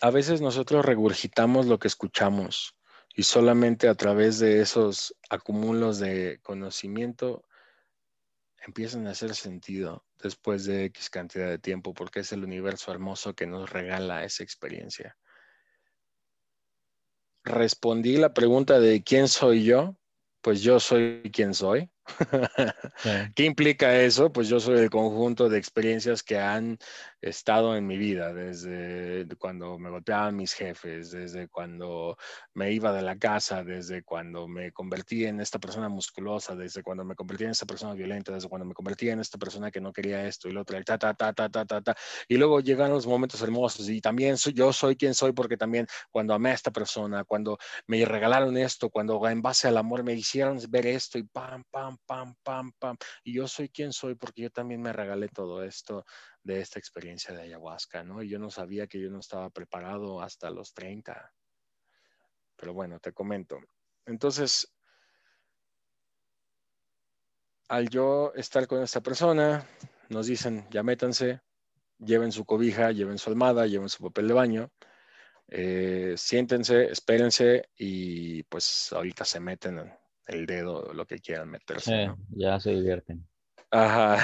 A 0.00 0.10
veces 0.10 0.40
nosotros 0.40 0.84
regurgitamos 0.84 1.66
lo 1.66 1.78
que 1.78 1.88
escuchamos 1.88 2.76
y 3.14 3.22
solamente 3.22 3.88
a 3.88 3.94
través 3.94 4.40
de 4.40 4.60
esos 4.60 5.14
acumulos 5.30 5.98
de 5.98 6.40
conocimiento 6.42 7.44
empiezan 8.66 9.06
a 9.06 9.10
hacer 9.10 9.34
sentido 9.34 10.04
después 10.20 10.64
de 10.64 10.86
X 10.86 11.10
cantidad 11.10 11.48
de 11.48 11.58
tiempo, 11.58 11.94
porque 11.94 12.20
es 12.20 12.32
el 12.32 12.42
universo 12.42 12.90
hermoso 12.90 13.34
que 13.34 13.46
nos 13.46 13.70
regala 13.70 14.24
esa 14.24 14.42
experiencia. 14.42 15.16
Respondí 17.44 18.16
la 18.16 18.32
pregunta 18.32 18.80
de 18.80 19.02
quién 19.04 19.28
soy 19.28 19.64
yo, 19.64 19.96
pues 20.40 20.62
yo 20.62 20.80
soy 20.80 21.30
quien 21.32 21.54
soy. 21.54 21.90
¿Qué 23.34 23.44
implica 23.44 24.00
eso? 24.00 24.32
Pues 24.32 24.48
yo 24.48 24.60
soy 24.60 24.78
el 24.78 24.90
conjunto 24.90 25.48
de 25.48 25.58
experiencias 25.58 26.22
que 26.22 26.38
han 26.38 26.78
estado 27.24 27.76
en 27.76 27.86
mi 27.86 27.96
vida, 27.96 28.32
desde 28.34 29.26
cuando 29.38 29.78
me 29.78 29.90
golpeaban 29.90 30.36
mis 30.36 30.52
jefes, 30.52 31.10
desde 31.10 31.48
cuando 31.48 32.16
me 32.52 32.70
iba 32.72 32.92
de 32.92 33.02
la 33.02 33.18
casa, 33.18 33.64
desde 33.64 34.02
cuando 34.02 34.46
me 34.46 34.72
convertí 34.72 35.24
en 35.24 35.40
esta 35.40 35.58
persona 35.58 35.88
musculosa, 35.88 36.54
desde 36.54 36.82
cuando 36.82 37.04
me 37.04 37.14
convertí 37.14 37.44
en 37.44 37.50
esta 37.50 37.66
persona 37.66 37.94
violenta, 37.94 38.32
desde 38.32 38.48
cuando 38.48 38.66
me 38.66 38.74
convertí 38.74 39.08
en 39.08 39.20
esta 39.20 39.38
persona 39.38 39.70
que 39.70 39.80
no 39.80 39.92
quería 39.92 40.26
esto 40.26 40.48
y 40.48 40.52
lo 40.52 40.60
otro, 40.60 40.82
ta, 40.84 40.98
ta, 40.98 41.14
ta, 41.14 41.32
ta, 41.32 41.48
ta, 41.48 41.64
ta, 41.64 41.80
ta. 41.80 41.96
Y 42.28 42.36
luego 42.36 42.60
llegan 42.60 42.90
los 42.90 43.06
momentos 43.06 43.40
hermosos 43.40 43.88
y 43.88 44.00
también 44.00 44.36
soy, 44.36 44.52
yo 44.52 44.72
soy 44.72 44.96
quien 44.96 45.14
soy 45.14 45.32
porque 45.32 45.56
también 45.56 45.86
cuando 46.10 46.34
amé 46.34 46.50
a 46.50 46.54
esta 46.54 46.70
persona, 46.70 47.24
cuando 47.24 47.58
me 47.86 48.04
regalaron 48.04 48.56
esto, 48.56 48.90
cuando 48.90 49.26
en 49.28 49.40
base 49.40 49.68
al 49.68 49.78
amor 49.78 50.04
me 50.04 50.12
hicieron 50.12 50.58
ver 50.68 50.86
esto 50.86 51.18
y 51.18 51.22
pam, 51.22 51.64
pam, 51.70 51.96
pam, 52.06 52.34
pam, 52.42 52.72
pam. 52.78 52.96
Y 53.24 53.34
yo 53.34 53.48
soy 53.48 53.70
quien 53.70 53.92
soy 53.92 54.14
porque 54.14 54.42
yo 54.42 54.50
también 54.50 54.82
me 54.82 54.92
regalé 54.92 55.28
todo 55.28 55.62
esto 55.62 56.04
de 56.44 56.60
esta 56.60 56.78
experiencia 56.78 57.34
de 57.34 57.42
ayahuasca, 57.42 58.04
¿no? 58.04 58.22
Y 58.22 58.28
yo 58.28 58.38
no 58.38 58.50
sabía 58.50 58.86
que 58.86 59.00
yo 59.00 59.10
no 59.10 59.18
estaba 59.18 59.50
preparado 59.50 60.20
hasta 60.20 60.50
los 60.50 60.72
30. 60.74 61.32
Pero 62.56 62.74
bueno, 62.74 63.00
te 63.00 63.12
comento. 63.12 63.58
Entonces, 64.06 64.72
al 67.68 67.88
yo 67.88 68.32
estar 68.34 68.66
con 68.66 68.82
esta 68.82 69.00
persona, 69.00 69.66
nos 70.10 70.26
dicen, 70.26 70.66
ya 70.70 70.82
métanse, 70.82 71.40
lleven 71.98 72.30
su 72.30 72.44
cobija, 72.44 72.92
lleven 72.92 73.18
su 73.18 73.30
almada, 73.30 73.66
lleven 73.66 73.88
su 73.88 74.02
papel 74.02 74.28
de 74.28 74.34
baño, 74.34 74.70
eh, 75.48 76.14
siéntense, 76.16 76.84
espérense 76.90 77.70
y 77.76 78.42
pues 78.44 78.92
ahorita 78.92 79.24
se 79.24 79.40
meten 79.40 79.92
el 80.26 80.46
dedo, 80.46 80.92
lo 80.92 81.06
que 81.06 81.18
quieran 81.20 81.50
meterse. 81.50 82.12
Ya 82.30 82.60
se 82.60 82.70
divierten. 82.70 83.26
Ajá. 83.70 84.18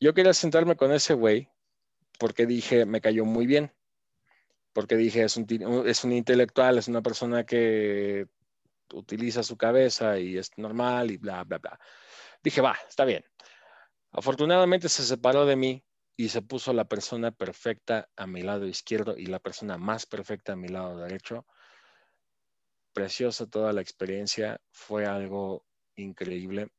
Yo 0.00 0.14
quería 0.14 0.34
sentarme 0.34 0.76
con 0.76 0.92
ese 0.92 1.14
güey 1.14 1.48
porque 2.18 2.46
dije, 2.46 2.86
me 2.86 3.00
cayó 3.00 3.24
muy 3.24 3.46
bien. 3.46 3.72
Porque 4.72 4.96
dije, 4.96 5.22
es 5.22 5.36
un, 5.36 5.46
es 5.86 6.04
un 6.04 6.12
intelectual, 6.12 6.78
es 6.78 6.88
una 6.88 7.02
persona 7.02 7.44
que 7.44 8.26
utiliza 8.92 9.42
su 9.42 9.56
cabeza 9.56 10.18
y 10.18 10.36
es 10.36 10.50
normal 10.58 11.10
y 11.10 11.16
bla, 11.16 11.44
bla, 11.44 11.58
bla. 11.58 11.78
Dije, 12.42 12.60
va, 12.60 12.76
está 12.88 13.04
bien. 13.04 13.24
Afortunadamente 14.12 14.88
se 14.88 15.02
separó 15.02 15.46
de 15.46 15.56
mí 15.56 15.84
y 16.16 16.28
se 16.28 16.42
puso 16.42 16.72
la 16.72 16.84
persona 16.84 17.30
perfecta 17.30 18.08
a 18.16 18.26
mi 18.26 18.42
lado 18.42 18.66
izquierdo 18.66 19.16
y 19.16 19.26
la 19.26 19.38
persona 19.38 19.78
más 19.78 20.06
perfecta 20.06 20.52
a 20.52 20.56
mi 20.56 20.68
lado 20.68 20.98
derecho 20.98 21.46
preciosa 22.96 23.46
toda 23.46 23.74
la 23.74 23.82
experiencia, 23.82 24.58
fue 24.70 25.04
algo 25.04 25.66
increíble. 25.96 26.70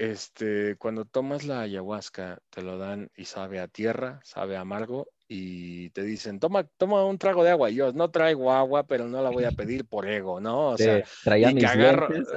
Este, 0.00 0.76
cuando 0.76 1.04
tomas 1.04 1.44
la 1.44 1.60
ayahuasca, 1.60 2.38
te 2.48 2.62
lo 2.62 2.78
dan 2.78 3.10
y 3.16 3.26
sabe 3.26 3.60
a 3.60 3.68
tierra, 3.68 4.18
sabe 4.24 4.56
amargo 4.56 5.08
y 5.28 5.90
te 5.90 6.02
dicen, 6.02 6.40
toma, 6.40 6.64
toma 6.64 7.04
un 7.04 7.18
trago 7.18 7.44
de 7.44 7.50
agua. 7.50 7.70
Y 7.70 7.74
yo 7.74 7.92
no 7.92 8.10
traigo 8.10 8.50
agua, 8.50 8.86
pero 8.86 9.06
no 9.08 9.22
la 9.22 9.28
voy 9.28 9.44
a 9.44 9.50
pedir 9.50 9.84
por 9.84 10.08
ego, 10.08 10.40
¿no? 10.40 10.70
O 10.70 10.78
sea, 10.78 11.04
traía 11.22 11.52
mis 11.52 11.74
lentes. 11.74 12.28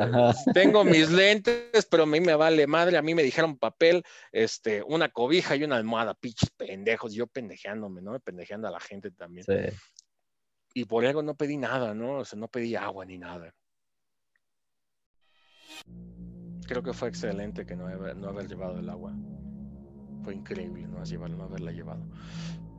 Tengo 0.53 0.83
mis 0.83 1.09
lentes, 1.09 1.87
pero 1.89 2.03
a 2.03 2.05
mí 2.05 2.19
me 2.19 2.35
vale 2.35 2.67
madre. 2.67 2.97
A 2.97 3.01
mí 3.01 3.15
me 3.15 3.23
dijeron 3.23 3.57
papel, 3.57 4.03
este, 4.33 4.83
una 4.83 5.07
cobija 5.07 5.55
y 5.55 5.63
una 5.63 5.77
almohada, 5.77 6.15
pinches 6.15 6.49
pendejos. 6.51 7.13
Yo 7.13 7.27
pendejeándome, 7.27 8.01
¿no? 8.01 8.19
Pendejeando 8.19 8.67
a 8.67 8.71
la 8.71 8.81
gente 8.81 9.09
también. 9.11 9.45
Sí 9.45 9.77
y 10.73 10.85
por 10.85 11.05
algo 11.05 11.21
no 11.21 11.35
pedí 11.35 11.57
nada, 11.57 11.93
¿no? 11.93 12.19
O 12.19 12.25
sea, 12.25 12.39
no 12.39 12.47
pedí 12.47 12.75
agua 12.75 13.05
ni 13.05 13.17
nada. 13.17 13.53
Creo 16.67 16.83
que 16.83 16.93
fue 16.93 17.09
excelente 17.09 17.65
que 17.65 17.75
no, 17.75 17.87
haber, 17.87 18.15
no 18.15 18.29
haber 18.29 18.47
llevado 18.47 18.79
el 18.79 18.89
agua. 18.89 19.13
Fue 20.23 20.33
increíble 20.35 20.87
no, 20.87 21.27
no 21.27 21.43
haberla 21.43 21.71
llevado. 21.71 22.03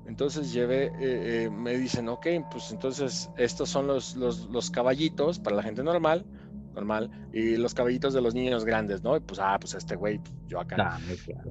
Entonces 0.06 0.52
llevé, 0.52 0.86
eh, 0.86 1.44
eh, 1.44 1.50
me 1.50 1.76
dicen, 1.76 2.08
ok, 2.08 2.26
pues 2.50 2.70
entonces 2.72 3.30
estos 3.36 3.70
son 3.70 3.86
los, 3.86 4.16
los, 4.16 4.48
los, 4.50 4.70
caballitos 4.70 5.38
para 5.38 5.56
la 5.56 5.62
gente 5.62 5.82
normal, 5.82 6.26
normal, 6.74 7.10
y 7.32 7.56
los 7.56 7.72
caballitos 7.72 8.12
de 8.12 8.20
los 8.20 8.34
niños 8.34 8.64
grandes, 8.64 9.02
¿no? 9.02 9.16
Y 9.16 9.20
pues, 9.20 9.40
ah, 9.40 9.56
pues 9.58 9.74
este 9.74 9.96
güey, 9.96 10.20
yo 10.46 10.60
acá. 10.60 10.76
claro. 11.24 11.50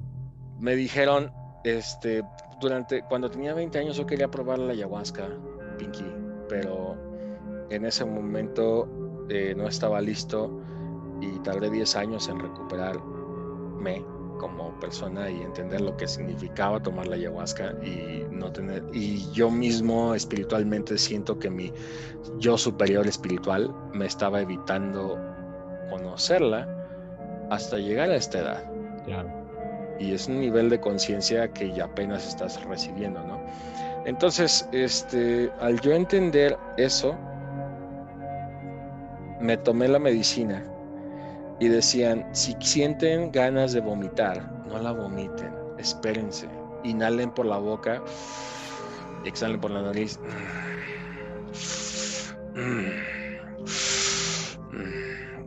Me 0.60 0.76
dijeron, 0.76 1.32
este, 1.64 2.22
durante, 2.60 3.02
cuando 3.02 3.28
tenía 3.28 3.54
20 3.54 3.76
años 3.76 3.96
yo 3.96 4.06
quería 4.06 4.30
probar 4.30 4.60
la 4.60 4.72
ayahuasca, 4.72 5.28
Pinky 5.76 6.04
pero 6.48 6.96
en 7.70 7.84
ese 7.84 8.04
momento 8.04 9.26
eh, 9.28 9.54
no 9.56 9.66
estaba 9.66 10.00
listo 10.00 10.60
y 11.24 11.38
tardé 11.40 11.70
10 11.70 11.96
años 11.96 12.28
en 12.28 12.40
recuperarme 12.40 14.04
como 14.38 14.78
persona 14.80 15.30
y 15.30 15.40
entender 15.40 15.80
lo 15.80 15.96
que 15.96 16.06
significaba 16.06 16.82
tomar 16.82 17.06
la 17.06 17.16
ayahuasca 17.16 17.74
y 17.82 18.26
no 18.30 18.52
tener 18.52 18.84
y 18.92 19.30
yo 19.32 19.50
mismo 19.50 20.14
espiritualmente 20.14 20.98
siento 20.98 21.38
que 21.38 21.50
mi 21.50 21.72
yo 22.38 22.58
superior 22.58 23.06
espiritual 23.06 23.72
me 23.92 24.06
estaba 24.06 24.40
evitando 24.40 25.18
conocerla 25.90 26.68
hasta 27.50 27.78
llegar 27.78 28.10
a 28.10 28.16
esta 28.16 28.38
edad. 28.38 28.70
Y 30.00 30.12
es 30.12 30.26
un 30.26 30.40
nivel 30.40 30.70
de 30.70 30.80
conciencia 30.80 31.52
que 31.52 31.72
ya 31.72 31.84
apenas 31.84 32.26
estás 32.26 32.62
recibiendo, 32.64 33.20
¿no? 33.20 33.40
Entonces, 34.06 34.68
este, 34.72 35.52
al 35.60 35.80
yo 35.80 35.92
entender 35.92 36.58
eso, 36.76 37.16
me 39.40 39.56
tomé 39.56 39.88
la 39.88 39.98
medicina 39.98 40.64
y 41.60 41.68
decían, 41.68 42.28
si 42.32 42.54
sienten 42.60 43.30
ganas 43.30 43.72
de 43.72 43.80
vomitar, 43.80 44.50
no 44.66 44.78
la 44.78 44.92
vomiten, 44.92 45.52
espérense, 45.78 46.48
inhalen 46.82 47.30
por 47.30 47.46
la 47.46 47.58
boca, 47.58 48.02
exhalen 49.24 49.60
por 49.60 49.70
la 49.70 49.82
nariz. 49.82 50.18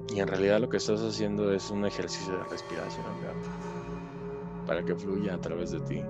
Y 0.10 0.20
en 0.20 0.28
realidad 0.28 0.60
lo 0.60 0.70
que 0.70 0.78
estás 0.78 1.02
haciendo 1.02 1.54
es 1.54 1.70
un 1.70 1.86
ejercicio 1.86 2.38
de 2.38 2.44
respiración 2.46 3.06
para 4.66 4.84
que 4.84 4.96
fluya 4.96 5.36
a 5.36 5.42
través 5.42 5.72
de 5.72 5.80
ti. 5.82 6.04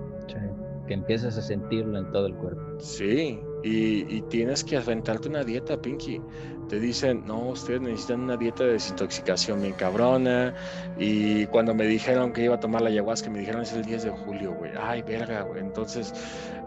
que 0.87 0.93
empieces 0.93 1.37
a 1.37 1.41
sentirlo 1.41 1.97
en 1.97 2.09
todo 2.11 2.27
el 2.27 2.35
cuerpo. 2.35 2.61
Sí, 2.79 3.41
y, 3.63 4.21
tienes 4.23 4.63
que 4.63 4.77
aventarte 4.77 5.29
una 5.29 5.43
dieta, 5.43 5.81
Pinky. 5.81 6.21
Te 6.69 6.79
dicen, 6.79 7.25
no, 7.25 7.49
ustedes 7.49 7.81
necesitan 7.81 8.21
una 8.21 8.37
dieta 8.37 8.63
de 8.63 8.73
desintoxicación 8.73 9.61
bien 9.61 9.73
cabrona. 9.73 10.53
Y 10.97 11.45
cuando 11.47 11.73
me 11.73 11.85
dijeron 11.85 12.33
que 12.33 12.43
iba 12.43 12.55
a 12.55 12.59
tomar 12.59 12.81
la 12.81 12.89
ayahuasca, 12.89 13.29
me 13.29 13.39
dijeron 13.39 13.61
es 13.61 13.73
el 13.73 13.83
10 13.83 14.03
de 14.03 14.09
julio, 14.11 14.53
güey. 14.53 14.71
Ay, 14.79 15.01
verga, 15.01 15.41
güey. 15.41 15.61
Entonces, 15.61 16.13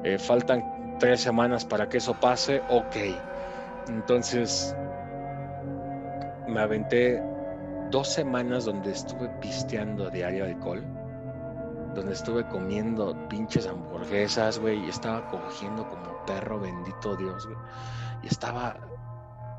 eh, 0.05 0.18
faltan 0.18 0.97
tres 0.99 1.20
semanas 1.20 1.64
para 1.64 1.88
que 1.88 1.99
eso 1.99 2.14
pase. 2.14 2.62
Ok. 2.68 2.97
Entonces, 3.88 4.74
me 6.49 6.61
aventé 6.61 7.22
dos 7.91 8.09
semanas 8.09 8.64
donde 8.64 8.93
estuve 8.93 9.28
pisteando 9.41 10.11
diario 10.11 10.45
alcohol 10.45 10.82
donde 11.95 12.12
estuve 12.12 12.47
comiendo 12.47 13.16
pinches 13.28 13.66
hamburguesas, 13.66 14.59
güey, 14.59 14.84
y 14.84 14.88
estaba 14.88 15.26
cogiendo 15.28 15.88
como 15.88 16.09
perro, 16.33 16.61
bendito 16.61 17.16
Dios, 17.16 17.47
güey. 17.47 17.59
Y 18.22 18.26
estaba 18.28 18.76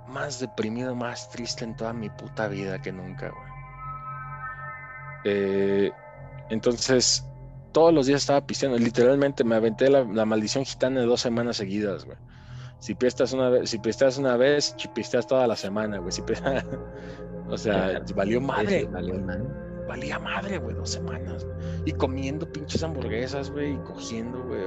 más 0.07 0.39
deprimido, 0.39 0.95
más 0.95 1.30
triste 1.30 1.63
en 1.63 1.76
toda 1.76 1.93
mi 1.93 2.09
puta 2.09 2.47
vida 2.47 2.82
que 2.82 2.91
nunca, 2.91 3.30
güey. 3.30 3.51
Eh, 5.24 5.91
entonces, 6.49 7.26
todos 7.72 7.93
los 7.93 8.07
días 8.07 8.22
estaba 8.22 8.45
pisteando. 8.45 8.78
Literalmente 8.78 9.43
me 9.43 9.55
aventé 9.55 9.89
la, 9.89 10.03
maldición 10.26 10.65
gitana 10.65 11.01
de 11.01 11.05
dos 11.05 11.22
semanas 11.22 11.57
seguidas, 11.57 12.05
güey. 12.05 12.17
Si 12.80 12.95
pisteas 12.95 13.32
una 13.34 13.49
vez, 13.49 13.69
si 13.69 13.78
pisteas 13.78 14.17
una 14.17 14.38
vez, 14.38 14.76
pisteas 14.95 15.28
toda 15.28 15.45
la 15.47 15.55
semana, 15.55 15.99
güey. 15.99 16.11
Si 16.11 16.22
o 17.47 17.57
sea, 17.57 18.01
valió 18.15 18.41
madre. 18.41 18.86
Valió 18.86 19.19
madre 19.19 19.70
valía 19.91 20.19
madre, 20.19 20.57
güey, 20.57 20.73
dos 20.73 20.89
semanas. 20.89 21.45
Y 21.83 21.91
comiendo 21.91 22.49
pinches 22.49 22.81
hamburguesas, 22.81 23.51
güey, 23.51 23.73
y 23.73 23.77
cogiendo, 23.79 24.41
güey. 24.43 24.61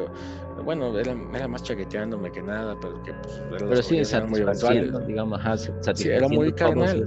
Bueno, 0.62 0.96
era, 0.98 1.14
más 1.48 1.62
chaqueteándome 1.62 2.30
que 2.30 2.42
nada, 2.42 2.76
pero 2.80 3.02
que 3.02 3.14
pues, 3.14 3.42
Pero 3.48 3.82
sí, 3.82 3.98
eran 3.98 4.28
muy 4.28 4.40
digamos, 5.06 5.40
ajá, 5.40 5.56
sí, 5.56 6.08
era 6.08 6.28
muy 6.28 6.52
carnal. 6.52 7.04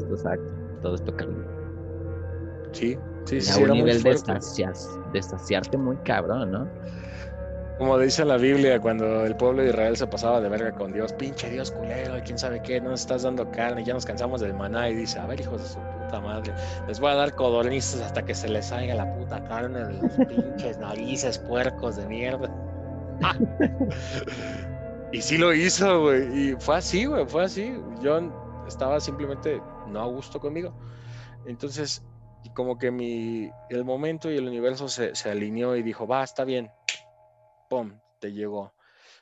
todo 0.81 0.95
esto 0.95 1.15
carnal. 1.15 1.45
Sí, 2.71 2.97
sí, 3.25 3.39
sí. 3.39 3.61
A 3.61 3.65
un 3.65 3.71
nivel 3.77 4.01
de, 4.01 4.09
de 5.13 5.21
saciarte 5.21 5.77
muy 5.77 5.97
cabrón, 5.97 6.51
¿no? 6.51 6.67
Como 7.77 7.99
dice 7.99 8.25
la 8.25 8.37
Biblia, 8.37 8.79
cuando 8.79 9.23
el 9.23 9.35
pueblo 9.35 9.61
de 9.61 9.69
Israel 9.69 9.95
se 9.95 10.07
pasaba 10.07 10.41
de 10.41 10.49
verga 10.49 10.71
con 10.71 10.91
Dios, 10.91 11.13
pinche 11.13 11.47
Dios 11.47 11.69
culero, 11.71 12.15
quién 12.25 12.39
sabe 12.39 12.59
qué, 12.63 12.81
no 12.81 12.89
nos 12.89 13.01
estás 13.01 13.21
dando 13.21 13.51
carne, 13.51 13.83
ya 13.83 13.93
nos 13.93 14.03
cansamos 14.03 14.41
del 14.41 14.55
maná, 14.55 14.89
y 14.89 14.95
dice, 14.95 15.19
a 15.19 15.27
ver, 15.27 15.39
hijos 15.39 15.61
de 15.61 15.69
su 15.69 15.79
puta 15.79 16.19
madre, 16.19 16.53
les 16.87 16.99
voy 16.99 17.11
a 17.11 17.15
dar 17.15 17.35
codornices 17.35 18.01
hasta 18.01 18.25
que 18.25 18.33
se 18.33 18.49
les 18.49 18.65
salga 18.65 18.95
la 18.95 19.13
puta 19.15 19.43
carne 19.43 19.85
de 19.85 19.93
los 19.93 20.11
pinches 20.27 20.79
narices, 20.79 21.37
puercos 21.37 21.97
de 21.97 22.07
mierda. 22.07 22.51
y 25.11 25.21
sí 25.21 25.37
lo 25.37 25.53
hizo, 25.53 26.01
güey, 26.01 26.49
y 26.49 26.55
fue 26.59 26.77
así, 26.77 27.05
güey, 27.05 27.27
fue 27.27 27.43
así. 27.43 27.75
Yo 28.01 28.19
estaba 28.67 28.99
simplemente 28.99 29.61
no 29.87 30.01
a 30.01 30.07
gusto 30.07 30.39
conmigo. 30.39 30.73
Entonces, 31.45 32.03
como 32.55 32.79
que 32.79 32.89
mi, 32.89 33.51
el 33.69 33.85
momento 33.85 34.31
y 34.31 34.37
el 34.37 34.47
universo 34.47 34.87
se, 34.89 35.13
se 35.13 35.29
alineó 35.29 35.75
y 35.75 35.83
dijo, 35.83 36.07
va, 36.07 36.23
está 36.23 36.43
bien, 36.43 36.71
¡pum! 37.69 37.99
Te 38.19 38.31
llegó. 38.31 38.73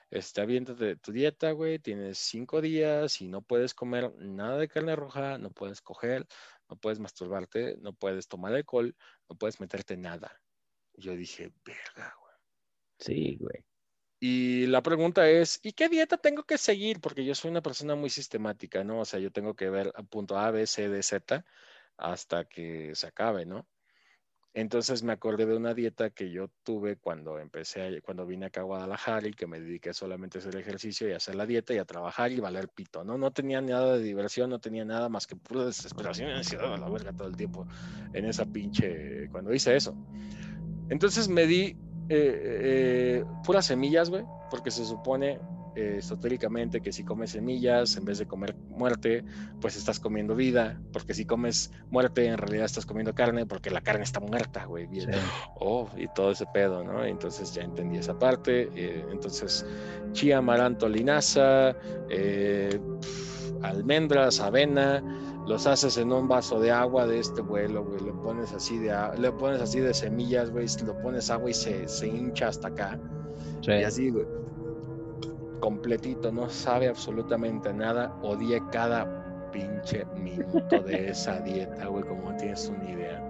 Este, 0.09 0.41
aviéntate 0.41 0.95
tu 0.97 1.11
dieta, 1.11 1.51
güey, 1.51 1.79
tienes 1.79 2.17
cinco 2.19 2.61
días 2.61 3.21
y 3.21 3.27
no 3.27 3.41
puedes 3.41 3.73
comer 3.73 4.13
nada 4.17 4.57
de 4.57 4.67
carne 4.67 4.95
roja, 4.95 5.37
no 5.37 5.49
puedes 5.51 5.81
coger, 5.81 6.25
no 6.69 6.77
puedes 6.77 6.99
masturbarte, 6.99 7.77
no 7.81 7.93
puedes 7.93 8.27
tomar 8.27 8.53
alcohol, 8.53 8.95
no 9.27 9.35
puedes 9.35 9.59
meterte 9.59 9.97
nada. 9.97 10.41
Yo 10.93 11.15
dije, 11.15 11.51
verga, 11.65 12.15
güey. 12.19 12.33
Sí, 12.99 13.37
güey. 13.39 13.65
Y 14.19 14.67
la 14.67 14.81
pregunta 14.81 15.29
es, 15.29 15.59
¿y 15.61 15.73
qué 15.73 15.89
dieta 15.89 16.17
tengo 16.17 16.43
que 16.43 16.57
seguir? 16.57 17.01
Porque 17.01 17.25
yo 17.25 17.35
soy 17.35 17.51
una 17.51 17.61
persona 17.61 17.95
muy 17.95 18.09
sistemática, 18.09 18.83
¿no? 18.83 19.01
O 19.01 19.05
sea, 19.05 19.19
yo 19.19 19.31
tengo 19.31 19.55
que 19.55 19.69
ver 19.69 19.91
a 19.95 20.03
punto 20.03 20.37
A, 20.37 20.51
B, 20.51 20.65
C, 20.65 20.87
D, 20.87 21.03
Z 21.03 21.45
hasta 21.97 22.45
que 22.45 22.95
se 22.95 23.07
acabe, 23.07 23.45
¿no? 23.45 23.67
Entonces 24.55 25.03
me 25.03 25.11
acordé 25.11 25.45
de 25.45 25.57
una 25.57 25.73
dieta 25.73 26.11
que 26.11 26.31
yo 26.31 26.49
tuve 26.63 26.95
cuando 26.95 27.39
empecé, 27.39 28.01
cuando 28.01 28.25
vine 28.25 28.45
acá 28.45 28.61
a 28.61 28.63
Guadalajara 28.63 29.27
y 29.27 29.33
que 29.33 29.47
me 29.47 29.59
dediqué 29.59 29.93
solamente 29.93 30.37
a 30.37 30.39
hacer 30.39 30.55
ejercicio 30.55 31.09
y 31.09 31.11
a 31.11 31.17
hacer 31.17 31.35
la 31.35 31.45
dieta 31.45 31.73
y 31.73 31.77
a 31.77 31.83
trabajar 31.83 32.31
y 32.31 32.39
valer 32.39 32.69
pito, 32.69 33.03
¿no? 33.03 33.17
No 33.17 33.31
tenía 33.31 33.59
nada 33.59 33.97
de 33.97 34.03
diversión, 34.03 34.49
no 34.49 34.59
tenía 34.59 34.85
nada 34.85 35.09
más 35.09 35.27
que 35.27 35.35
pura 35.35 35.65
desesperación 35.65 36.29
y 36.29 36.31
ansiedad 36.31 36.73
a 36.73 36.77
la 36.77 36.87
verga 36.87 37.11
todo 37.11 37.27
el 37.27 37.35
tiempo 37.35 37.67
en 38.13 38.23
esa 38.23 38.45
pinche, 38.45 39.27
cuando 39.29 39.53
hice 39.53 39.75
eso. 39.75 39.93
Entonces 40.87 41.27
me 41.27 41.45
di 41.47 41.75
eh, 42.07 43.17
eh, 43.19 43.25
puras 43.43 43.65
semillas, 43.65 44.09
güey, 44.09 44.23
porque 44.49 44.71
se 44.71 44.85
supone 44.85 45.37
eh, 45.75 45.97
esotéricamente 45.97 46.81
que 46.81 46.93
si 46.93 47.03
comes 47.03 47.31
semillas 47.31 47.97
en 47.97 48.05
vez 48.05 48.17
de 48.17 48.25
comer 48.25 48.55
muerte, 48.69 49.25
pues 49.59 49.75
estás 49.75 49.99
comiendo 49.99 50.33
vida, 50.33 50.79
porque 50.93 51.13
si 51.13 51.25
comes 51.25 51.71
muerte 51.89 52.25
en 52.25 52.37
realidad 52.37 52.65
estás 52.65 52.85
comiendo 52.85 53.13
carne 53.13 53.45
porque 53.45 53.69
la 53.69 53.81
carne 53.81 54.03
está 54.03 54.21
muerta, 54.21 54.65
güey. 54.65 54.87
Oh, 55.59 55.89
y 55.97 56.07
todo 56.15 56.31
ese 56.31 56.45
pedo, 56.53 56.83
¿no? 56.83 57.03
Entonces 57.03 57.53
ya 57.53 57.63
entendí 57.63 57.97
esa 57.97 58.17
parte. 58.17 58.69
Eh, 58.73 59.05
entonces, 59.11 59.65
chía, 60.13 60.37
amaranto, 60.37 60.87
linaza, 60.87 61.75
eh, 62.09 62.79
almendras, 63.61 64.39
avena, 64.39 65.03
los 65.45 65.67
haces 65.67 65.97
en 65.97 66.13
un 66.13 66.29
vaso 66.29 66.59
de 66.59 66.71
agua 66.71 67.05
de 67.05 67.19
este 67.19 67.41
vuelo, 67.41 67.83
güey, 67.83 67.99
le 67.99 68.13
pones 68.13 68.53
así 68.53 68.77
de 68.77 68.95
le 69.17 69.31
pones 69.33 69.61
así 69.61 69.81
de 69.81 69.93
semillas, 69.93 70.51
güey, 70.51 70.67
lo 70.85 70.97
pones 71.01 71.29
agua 71.29 71.49
y 71.49 71.53
se, 71.53 71.87
se 71.87 72.07
hincha 72.07 72.47
hasta 72.47 72.69
acá. 72.69 72.99
Y 73.67 73.83
así, 73.83 74.09
güey 74.09 74.25
completito, 75.59 76.31
no 76.31 76.49
sabe 76.49 76.87
absolutamente 76.87 77.73
nada, 77.73 78.15
odié 78.21 78.61
cada 78.71 79.49
pinche 79.51 80.05
minuto 80.15 80.79
de 80.81 81.09
esa 81.11 81.39
dieta, 81.39 81.87
güey, 81.87 82.03
como 82.03 82.31
no 82.31 82.37
tienes 82.37 82.67
una 82.67 82.89
idea. 82.89 83.21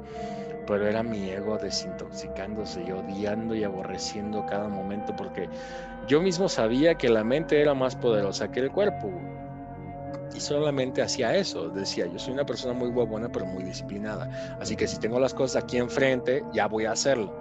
Pero 0.68 0.88
era 0.88 1.04
mi 1.04 1.30
ego 1.30 1.58
desintoxicándose 1.58 2.84
y 2.84 2.92
odiando 2.92 3.54
y 3.54 3.64
aborreciendo 3.64 4.44
cada 4.48 4.68
momento 4.68 5.16
porque 5.16 5.48
yo 6.08 6.22
mismo 6.22 6.50
sabía 6.50 6.96
que 6.96 7.08
la 7.08 7.24
mente 7.24 7.62
era 7.62 7.76
más 7.76 7.96
poderosa 7.96 8.52
que 8.52 8.62
el 8.62 8.72
cuerpo. 8.72 9.12
Y 10.34 10.40
solamente 10.40 11.02
hacía 11.02 11.36
eso, 11.36 11.70
decía, 11.70 12.08
yo 12.08 12.18
soy 12.20 12.34
una 12.34 12.46
persona 12.46 12.74
muy 12.74 12.90
buena 12.90 13.32
pero 13.32 13.46
muy 13.46 13.64
disciplinada. 13.64 14.58
Así 14.60 14.76
que 14.76 14.88
si 14.88 15.00
tengo 15.00 15.20
las 15.20 15.34
cosas 15.34 15.64
aquí 15.64 15.78
enfrente, 15.78 16.44
ya 16.52 16.68
voy 16.68 16.86
a 16.86 16.92
hacerlo. 16.92 17.32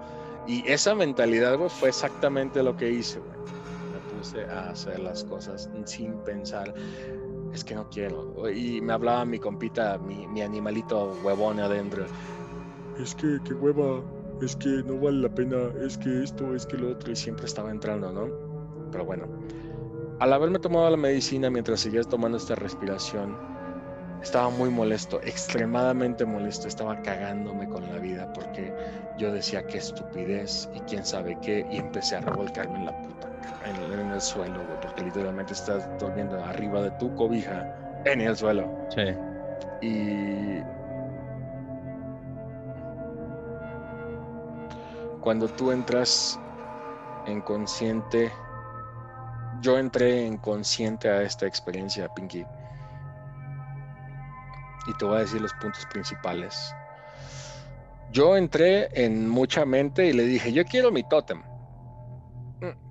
Y 0.47 0.63
esa 0.71 0.95
mentalidad, 0.95 1.57
güey, 1.57 1.71
fue 1.71 1.89
exactamente 1.89 2.63
lo 2.63 2.77
que 2.77 2.91
hice, 2.91 3.19
güey 3.19 3.44
a 4.51 4.71
hacer 4.71 5.01
las 5.01 5.25
cosas 5.25 5.69
sin 5.85 6.15
pensar, 6.19 6.73
es 7.53 7.65
que 7.65 7.75
no 7.75 7.89
quiero. 7.91 8.51
Y 8.51 8.81
me 8.81 8.93
hablaba 8.93 9.25
mi 9.25 9.39
compita, 9.39 9.99
mi, 9.99 10.43
animalito 10.43 11.17
huevón 11.23 11.61
adentro. 11.61 12.07
Es 13.01 13.15
que, 13.15 13.39
qué 13.45 13.55
hueva, 13.55 14.03
es 14.41 14.57
que 14.57 14.83
no 14.85 14.99
vale 14.99 15.19
la 15.19 15.29
pena, 15.29 15.57
es 15.85 15.99
que 15.99 16.23
esto, 16.23 16.55
es 16.55 16.67
que 16.67 16.77
lo 16.77 16.93
otro, 16.93 17.13
y 17.13 17.17
siempre 17.17 17.47
estaba 17.47 17.71
entrando, 17.71 18.13
¿no? 18.13 18.29
Pero 18.91 19.05
bueno, 19.05 19.27
al 20.21 20.33
haberme 20.33 20.59
tomado 20.59 20.91
la 20.91 20.97
medicina 20.97 21.51
mientras 21.51 21.81
seguías 21.81 22.09
tomando 22.09 22.39
esta 22.39 22.55
respiración, 22.55 23.37
estaba 24.23 24.49
muy 24.49 24.71
molesto, 24.71 25.21
extremadamente 25.23 26.25
molesto, 26.25 26.67
estaba 26.67 27.03
cagándome 27.03 27.69
con 27.69 27.85
la 27.85 27.99
vida 27.99 28.33
porque 28.33 28.73
yo 29.19 29.33
decía 29.33 29.67
qué 29.67 29.79
estupidez 29.79 30.69
y 30.75 30.81
quién 30.81 31.05
sabe 31.05 31.37
qué, 31.43 31.67
y 31.71 31.77
empecé 31.77 32.17
a 32.17 32.21
revolcarme 32.21 32.79
en 32.79 32.87
la 32.87 33.03
puta 33.03 33.24
en, 33.65 34.11
el 34.11 34.21
suelo, 34.21 34.61
porque 34.81 35.03
literalmente 35.03 35.53
estás 35.53 35.89
durmiendo 35.99 36.43
arriba 36.43 36.83
de 36.83 36.91
tu 36.93 37.15
cobija 37.15 37.75
en 38.05 38.21
el 38.21 38.37
suelo. 38.37 38.71
Sí. 38.91 39.15
Y 39.81 40.63
cuando 45.21 45.49
tú 45.49 45.73
entras 45.73 46.39
en 47.27 47.41
consciente, 47.41 48.31
yo 49.61 49.79
entré 49.79 50.27
en 50.27 50.37
consciente 50.37 51.09
a 51.09 51.23
esta 51.23 51.47
experiencia, 51.47 52.09
Pinky. 52.15 52.45
Y 54.87 54.95
te 54.99 55.05
voy 55.05 55.17
a 55.17 55.21
decir 55.21 55.41
los 55.41 55.53
puntos 55.55 55.87
principales. 55.87 56.75
Yo 58.13 58.37
entré 58.37 58.89
en 58.93 59.29
mucha 59.29 59.65
mente 59.65 60.07
y 60.07 60.13
le 60.13 60.25
dije, 60.25 60.53
yo 60.53 60.65
quiero 60.65 60.93
mi 60.93 61.03
tótem. 61.03 61.43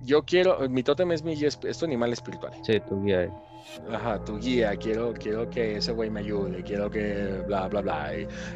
Yo 0.02 0.22
quiero, 0.22 0.58
mi 0.68 0.82
tótem 0.82 1.10
es 1.12 1.22
mi 1.22 1.34
guía 1.34 1.48
esp- 1.48 1.68
es 1.68 1.78
tu 1.78 1.84
animal 1.86 2.12
espiritual. 2.12 2.52
Sí, 2.62 2.80
tu 2.88 3.02
guía. 3.04 3.30
Ajá, 3.90 4.22
tu 4.24 4.38
guía, 4.38 4.76
quiero, 4.76 5.12
quiero 5.14 5.48
que 5.48 5.76
ese 5.78 5.92
güey 5.92 6.10
me 6.10 6.20
ayude, 6.20 6.62
quiero 6.62 6.90
que 6.90 7.42
bla, 7.46 7.66
bla, 7.68 7.80
bla. 7.80 8.10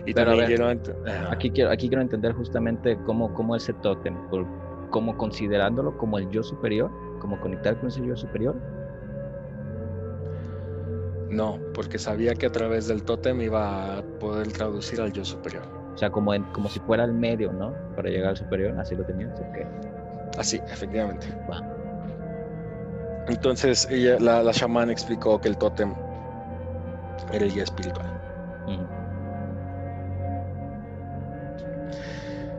Y, 0.05 0.13
también 0.15 0.39
ver, 0.39 0.47
quiero... 0.47 1.31
Aquí 1.31 1.51
quiero, 1.51 1.71
aquí 1.71 1.89
quiero 1.89 2.03
entender 2.03 2.33
justamente 2.33 2.97
cómo, 3.07 3.33
cómo 3.35 3.57
ese 3.57 3.73
tótem, 3.75 4.15
por- 4.29 4.47
como 4.91 5.17
considerándolo 5.17 5.97
como 5.97 6.19
el 6.19 6.31
yo 6.31 6.43
superior, 6.43 6.91
como 7.21 7.41
conectar 7.41 7.79
con 7.79 7.89
ese 7.89 8.05
yo 8.07 8.17
superior. 8.17 8.55
No, 11.31 11.59
porque 11.75 11.99
sabía 11.99 12.35
que 12.35 12.47
a 12.47 12.53
través 12.53 12.87
del 12.89 13.03
tótem 13.03 13.41
iba 13.43 13.99
a 13.99 14.03
poder 14.19 14.51
traducir 14.53 15.01
al 15.01 15.13
yo 15.13 15.25
superior. 15.25 15.63
O 15.95 15.99
sea, 15.99 16.11
como, 16.11 16.33
en- 16.33 16.45
como 16.53 16.69
si 16.69 16.79
fuera 16.81 17.05
el 17.05 17.13
medio, 17.13 17.53
¿no? 17.53 17.75
Para 17.97 18.09
llegar 18.09 18.31
al 18.31 18.37
superior, 18.37 18.79
así 18.79 18.95
lo 18.95 19.05
tenías. 19.05 19.39
ok. 19.41 19.98
Así, 20.37 20.61
efectivamente. 20.71 21.27
Va. 21.51 21.63
Entonces, 23.29 23.87
ella, 23.91 24.19
la, 24.21 24.43
la 24.43 24.53
chamán 24.53 24.91
explicó 24.91 25.41
que 25.41 25.49
el 25.49 25.57
tótem 25.57 25.95
era 27.33 27.45
el 27.45 27.53
guía 27.53 27.65
espiritual. 27.65 28.19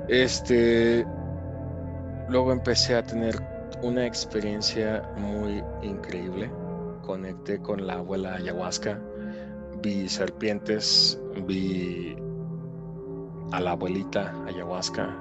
Este, 0.08 1.06
luego 2.30 2.52
empecé 2.52 2.96
a 2.96 3.04
tener 3.04 3.36
una 3.84 4.06
experiencia 4.06 5.04
muy 5.18 5.64
increíble. 5.84 6.52
Conecté 7.04 7.60
con 7.60 7.86
la 7.86 7.96
abuela 7.96 8.36
ayahuasca, 8.36 9.00
vi 9.82 10.10
serpientes, 10.10 11.20
vi 11.46 12.16
a 13.52 13.60
la 13.60 13.72
abuelita 13.72 14.34
ayahuasca. 14.48 15.16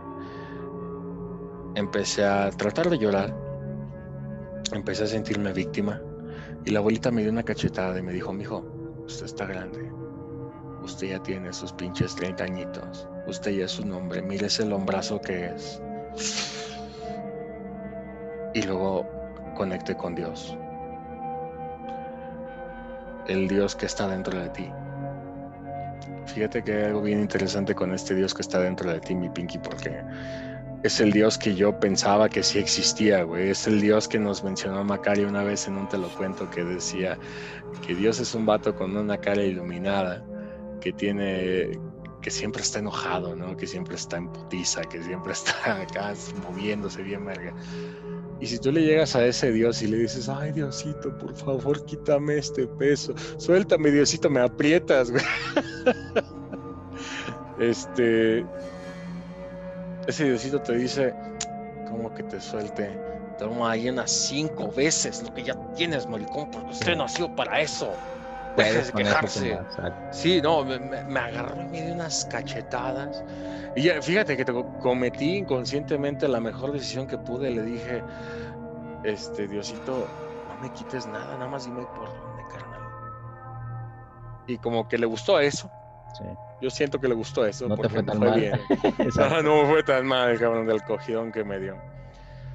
Empecé 1.78 2.24
a 2.24 2.50
tratar 2.50 2.90
de 2.90 2.98
llorar, 2.98 3.32
empecé 4.72 5.04
a 5.04 5.06
sentirme 5.06 5.52
víctima 5.52 6.02
y 6.64 6.72
la 6.72 6.80
abuelita 6.80 7.12
me 7.12 7.22
dio 7.22 7.30
una 7.30 7.44
cachetada 7.44 7.96
y 7.96 8.02
me 8.02 8.12
dijo, 8.12 8.32
mijo, 8.32 8.64
usted 9.06 9.26
está 9.26 9.46
grande, 9.46 9.88
usted 10.82 11.10
ya 11.10 11.22
tiene 11.22 11.52
sus 11.52 11.72
pinches 11.72 12.16
30 12.16 12.42
añitos, 12.42 13.08
usted 13.28 13.52
ya 13.52 13.66
es 13.66 13.78
un 13.78 13.92
hombre, 13.92 14.22
mire 14.22 14.48
ese 14.48 14.66
lombrazo 14.66 15.20
que 15.20 15.54
es. 15.54 15.80
Y 18.54 18.62
luego 18.62 19.06
conecté 19.56 19.96
con 19.96 20.16
Dios, 20.16 20.58
el 23.28 23.46
Dios 23.46 23.76
que 23.76 23.86
está 23.86 24.08
dentro 24.08 24.36
de 24.36 24.48
ti. 24.48 24.68
Fíjate 26.26 26.64
que 26.64 26.72
hay 26.72 26.84
algo 26.86 27.02
bien 27.02 27.20
interesante 27.20 27.72
con 27.76 27.94
este 27.94 28.16
Dios 28.16 28.34
que 28.34 28.42
está 28.42 28.58
dentro 28.58 28.90
de 28.90 28.98
ti, 28.98 29.14
mi 29.14 29.28
Pinky, 29.28 29.58
porque 29.58 30.02
es 30.82 31.00
el 31.00 31.12
Dios 31.12 31.38
que 31.38 31.54
yo 31.54 31.78
pensaba 31.80 32.28
que 32.28 32.42
sí 32.42 32.58
existía, 32.58 33.22
güey. 33.22 33.50
Es 33.50 33.66
el 33.66 33.80
Dios 33.80 34.06
que 34.06 34.18
nos 34.18 34.44
mencionó 34.44 34.84
Macario 34.84 35.28
una 35.28 35.42
vez 35.42 35.66
en 35.66 35.76
un 35.76 35.88
te 35.88 35.98
lo 35.98 36.08
cuento 36.08 36.48
que 36.50 36.64
decía 36.64 37.18
que 37.86 37.94
Dios 37.94 38.20
es 38.20 38.34
un 38.34 38.46
vato 38.46 38.74
con 38.74 38.96
una 38.96 39.18
cara 39.18 39.42
iluminada, 39.42 40.24
que 40.80 40.92
tiene, 40.92 41.72
que 42.22 42.30
siempre 42.30 42.62
está 42.62 42.78
enojado, 42.78 43.34
¿no? 43.34 43.56
Que 43.56 43.66
siempre 43.66 43.96
está 43.96 44.18
en 44.18 44.28
putiza, 44.32 44.82
que 44.82 45.02
siempre 45.02 45.32
está 45.34 45.82
acá 45.82 46.14
moviéndose 46.48 47.02
bien 47.02 47.24
verga. 47.24 47.52
Y 48.40 48.46
si 48.46 48.58
tú 48.60 48.70
le 48.70 48.82
llegas 48.82 49.16
a 49.16 49.26
ese 49.26 49.50
Dios 49.50 49.82
y 49.82 49.88
le 49.88 49.98
dices, 49.98 50.28
ay 50.28 50.52
Diosito, 50.52 51.16
por 51.18 51.34
favor, 51.34 51.84
quítame 51.86 52.38
este 52.38 52.68
peso, 52.68 53.12
suéltame 53.36 53.90
Diosito, 53.90 54.30
me 54.30 54.40
aprietas, 54.40 55.10
güey. 55.10 55.24
este, 57.58 58.46
ese 60.08 60.24
Diosito 60.24 60.60
te 60.60 60.74
dice, 60.74 61.14
¿cómo 61.88 62.12
que 62.12 62.22
te 62.24 62.40
suelte? 62.40 62.98
Toma 63.38 63.70
ahí 63.72 63.88
unas 63.88 64.10
cinco 64.10 64.72
veces 64.72 65.22
lo 65.22 65.32
que 65.32 65.44
ya 65.44 65.54
tienes, 65.76 66.08
maricón, 66.08 66.50
porque 66.50 66.70
usted 66.70 66.96
nació 66.96 67.34
para 67.36 67.60
eso. 67.60 67.92
Deje 68.56 68.72
Puedes 68.72 68.86
de 68.88 68.92
quejarse. 69.04 69.58
Sí, 70.10 70.40
no, 70.42 70.64
me, 70.64 70.78
me- 70.80 71.20
agarró 71.20 71.60
y 71.62 71.66
me 71.66 71.82
dio 71.82 71.94
unas 71.94 72.24
cachetadas. 72.24 73.22
Y 73.76 73.82
ya, 73.82 74.02
fíjate 74.02 74.36
que 74.36 74.44
te 74.44 74.52
co- 74.52 74.66
cometí 74.80 75.36
inconscientemente 75.36 76.26
la 76.26 76.40
mejor 76.40 76.72
decisión 76.72 77.06
que 77.06 77.16
pude. 77.18 77.50
Le 77.50 77.62
dije, 77.62 78.02
este, 79.04 79.46
Diosito, 79.46 80.08
no 80.48 80.56
me 80.56 80.72
quites 80.72 81.06
nada, 81.06 81.34
nada 81.36 81.48
más 81.48 81.64
dime 81.66 81.86
por 81.94 82.08
dónde, 82.08 82.42
carnal. 82.50 82.80
Y 84.48 84.58
como 84.58 84.88
que 84.88 84.98
le 84.98 85.06
gustó 85.06 85.38
eso. 85.38 85.70
Sí. 86.18 86.24
Yo 86.60 86.70
siento 86.70 86.98
que 86.98 87.08
le 87.08 87.14
gustó 87.14 87.46
eso. 87.46 87.68
No 87.68 87.76
te 87.76 87.82
porque 87.82 87.94
fue 87.94 88.02
me 88.02 88.08
tan 88.12 88.18
mal. 88.18 88.40
bien. 88.40 88.58
No 89.44 89.62
me 89.62 89.68
fue 89.68 89.82
tan 89.82 90.06
mal, 90.06 90.38
cabrón, 90.38 90.66
del 90.66 90.82
cogidón 90.82 91.30
que 91.32 91.44
me 91.44 91.58
dio. 91.60 91.76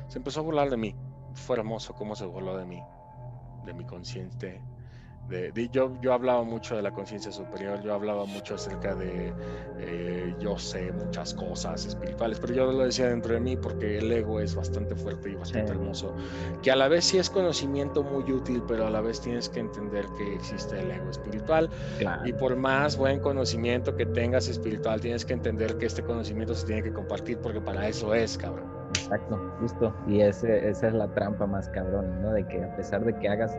Se 0.08 0.18
empezó 0.18 0.42
a 0.42 0.44
burlar 0.44 0.70
de 0.70 0.78
mí. 0.78 0.96
Fue 1.34 1.58
hermoso 1.58 1.94
cómo 1.94 2.16
se 2.16 2.26
burló 2.26 2.58
de 2.58 2.66
mí, 2.66 2.82
de 3.66 3.74
mi 3.74 3.86
consciente. 3.86 4.62
De, 5.28 5.52
de- 5.54 5.70
yo, 5.70 5.94
yo 6.02 6.14
hablaba 6.14 6.44
mucho 6.44 6.76
de 6.76 6.82
la 6.82 6.92
conciencia 6.92 7.32
superior, 7.32 7.82
yo 7.82 7.94
hablaba 7.94 8.26
mucho 8.26 8.56
acerca 8.56 8.94
de 8.94 9.34
eh, 9.80 10.36
yo 10.40 10.58
sé 10.58 10.92
muchas 10.92 11.34
cosas 11.34 11.86
espirituales, 11.86 12.40
pero 12.42 12.54
yo 12.54 12.72
lo 12.72 12.84
decía 12.84 13.08
dentro 13.08 13.34
de 13.34 13.40
mí 13.40 13.56
porque 13.56 14.00
el 14.00 14.12
ego 14.12 14.42
es 14.42 14.54
bastante 14.54 14.96
fuerte 14.96 15.30
y 15.32 15.36
bastante 15.36 15.72
Sí. 15.72 15.80
hermoso, 15.80 16.14
que 16.62 16.72
a 16.72 16.76
la 16.76 16.90
vez 16.90 17.06
sí 17.06 17.18
es 17.18 17.30
conocimiento 17.30 18.04
muy 18.04 18.30
útil, 18.32 18.64
pero 18.68 18.86
a 18.86 18.90
la 18.90 19.00
vez 19.02 19.22
tienes 19.22 19.48
que 19.48 19.62
entender 19.62 20.06
que 20.18 20.36
existe 20.36 20.80
el 20.80 20.92
ego 20.92 21.10
espiritual 21.10 21.70
Claro. 22.00 22.28
y 22.28 22.34
por 22.34 22.56
más 22.58 22.98
buen 22.98 23.20
conocimiento 23.20 23.96
que 23.96 24.06
tengas 24.06 24.50
espiritual, 24.50 25.00
tienes 25.00 25.24
que 25.26 25.34
entender 25.34 25.78
que 25.78 25.86
este 25.86 26.04
conocimiento 26.04 26.54
se 26.54 26.66
tiene 26.68 26.84
que 26.84 26.92
compartir 26.92 27.38
porque 27.40 27.62
para 27.62 27.88
eso 27.88 28.14
es, 28.14 28.38
cabrón. 28.38 28.68
Exacto, 28.90 29.40
justo. 29.60 29.94
Y 30.08 30.22
ese, 30.22 30.70
esa 30.70 30.88
es 30.88 30.94
la 30.94 31.08
trampa 31.14 31.46
más 31.48 31.68
cabrón, 31.70 32.22
¿no? 32.22 32.32
De 32.34 32.46
que 32.46 32.64
a 32.64 32.76
pesar 32.76 33.04
de 33.04 33.18
que 33.18 33.28
hagas 33.28 33.52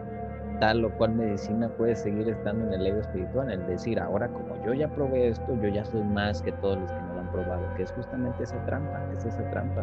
tal 0.60 0.84
o 0.84 0.90
cual 0.96 1.14
medicina, 1.14 1.68
puedes 1.76 2.00
seguir 2.00 2.28
estando 2.28 2.66
en 2.66 2.80
el 2.80 2.86
ego 2.86 3.00
espiritual, 3.00 3.50
el 3.50 3.66
decir, 3.66 3.98
ahora 4.00 4.28
como 4.28 4.62
yo 4.64 4.74
ya 4.74 4.88
probé 4.88 5.28
esto, 5.28 5.54
yo 5.60 5.68
ya 5.68 5.84
soy 5.84 6.02
más 6.02 6.42
que 6.42 6.52
todos 6.52 6.78
los 6.78 6.90
que 6.90 7.00
no 7.00 7.14
lo 7.14 7.20
han 7.20 7.32
probado, 7.32 7.74
que 7.76 7.82
es 7.82 7.92
justamente 7.92 8.42
esa 8.42 8.64
trampa, 8.64 9.00
es 9.16 9.24
esa 9.24 9.48
trampa. 9.50 9.82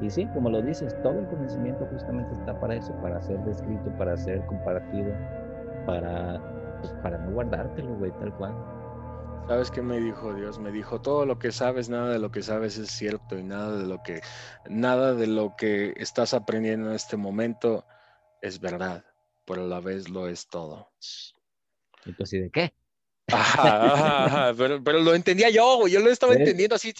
Y 0.00 0.10
sí, 0.10 0.26
como 0.34 0.50
lo 0.50 0.60
dices, 0.62 0.94
todo 1.02 1.18
el 1.18 1.26
conocimiento 1.26 1.86
justamente 1.90 2.32
está 2.34 2.58
para 2.58 2.74
eso, 2.74 2.92
para 3.02 3.20
ser 3.22 3.38
descrito, 3.44 3.90
para 3.96 4.16
ser 4.16 4.44
compartido, 4.46 5.12
para, 5.86 6.40
pues, 6.80 6.92
para 7.02 7.18
no 7.18 7.32
guardártelo, 7.32 7.94
güey, 7.96 8.12
tal 8.12 8.34
cual. 8.36 8.54
¿Sabes 9.48 9.70
qué 9.70 9.80
me 9.80 10.00
dijo 10.00 10.34
Dios? 10.34 10.58
Me 10.58 10.72
dijo, 10.72 11.00
todo 11.00 11.24
lo 11.24 11.38
que 11.38 11.52
sabes, 11.52 11.88
nada 11.88 12.10
de 12.10 12.18
lo 12.18 12.32
que 12.32 12.42
sabes 12.42 12.78
es 12.78 12.90
cierto 12.90 13.38
y 13.38 13.44
nada 13.44 13.78
de 13.78 13.86
lo 13.86 14.02
que, 14.02 14.20
nada 14.68 15.14
de 15.14 15.28
lo 15.28 15.54
que 15.56 15.94
estás 15.96 16.34
aprendiendo 16.34 16.88
en 16.88 16.96
este 16.96 17.16
momento 17.16 17.86
es 18.42 18.60
verdad, 18.60 19.04
pero 19.46 19.62
a 19.62 19.66
la 19.66 19.80
vez 19.80 20.08
lo 20.08 20.28
es 20.28 20.46
todo. 20.48 20.90
Y 22.04 22.12
tú 22.12 22.24
así 22.24 22.38
de 22.38 22.50
qué? 22.50 22.74
Ajá, 23.28 23.92
ajá, 23.92 24.24
ajá, 24.26 24.54
pero, 24.56 24.82
pero 24.84 25.00
lo 25.00 25.14
entendía 25.14 25.50
yo, 25.50 25.88
yo 25.88 25.98
lo 26.00 26.10
estaba 26.10 26.34
¿Sí? 26.34 26.40
entendiendo 26.40 26.76
así, 26.76 26.94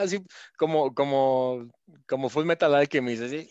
así 0.00 0.24
como, 0.56 0.94
como, 0.94 1.68
como 2.06 2.30
Full 2.30 2.46
Metal 2.46 2.74
Alchemist, 2.74 3.24
así. 3.24 3.50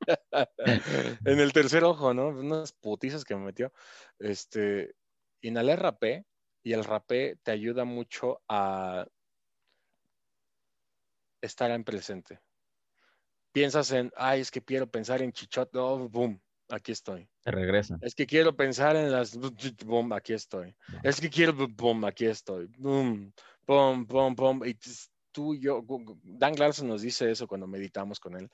en 1.24 1.40
el 1.40 1.52
tercer 1.52 1.84
ojo, 1.84 2.12
¿no? 2.12 2.28
Unas 2.28 2.72
putizas 2.72 3.24
que 3.24 3.36
me 3.36 3.44
metió. 3.44 3.72
Este, 4.18 4.94
inhalé 5.42 5.76
rapé 5.76 6.24
y 6.62 6.72
el 6.72 6.84
rapé 6.84 7.36
te 7.42 7.52
ayuda 7.52 7.84
mucho 7.84 8.42
a 8.48 9.06
estar 11.40 11.70
en 11.70 11.84
presente. 11.84 12.40
Piensas 13.54 13.92
en, 13.92 14.10
ay, 14.16 14.40
es 14.40 14.50
que 14.50 14.60
quiero 14.60 14.88
pensar 14.88 15.22
en 15.22 15.30
chichot, 15.30 15.76
oh, 15.76 16.08
boom, 16.08 16.40
aquí 16.70 16.90
estoy. 16.90 17.28
Te 17.44 17.52
regresan. 17.52 18.00
Es 18.02 18.16
que 18.16 18.26
quiero 18.26 18.56
pensar 18.56 18.96
en 18.96 19.12
las, 19.12 19.38
boom, 19.86 20.12
aquí 20.12 20.32
estoy. 20.32 20.74
Es 21.04 21.20
que 21.20 21.30
quiero, 21.30 21.54
boom, 21.76 22.04
aquí 22.04 22.26
estoy. 22.26 22.66
Boom, 22.76 23.32
boom, 23.64 24.06
boom, 24.06 24.34
boom. 24.34 24.64
Y 24.66 24.76
tú 25.30 25.54
y 25.54 25.60
yo, 25.60 25.84
Dan 26.24 26.56
Larson 26.56 26.88
nos 26.88 27.02
dice 27.02 27.30
eso 27.30 27.46
cuando 27.46 27.68
meditamos 27.68 28.18
con 28.18 28.36
él. 28.36 28.50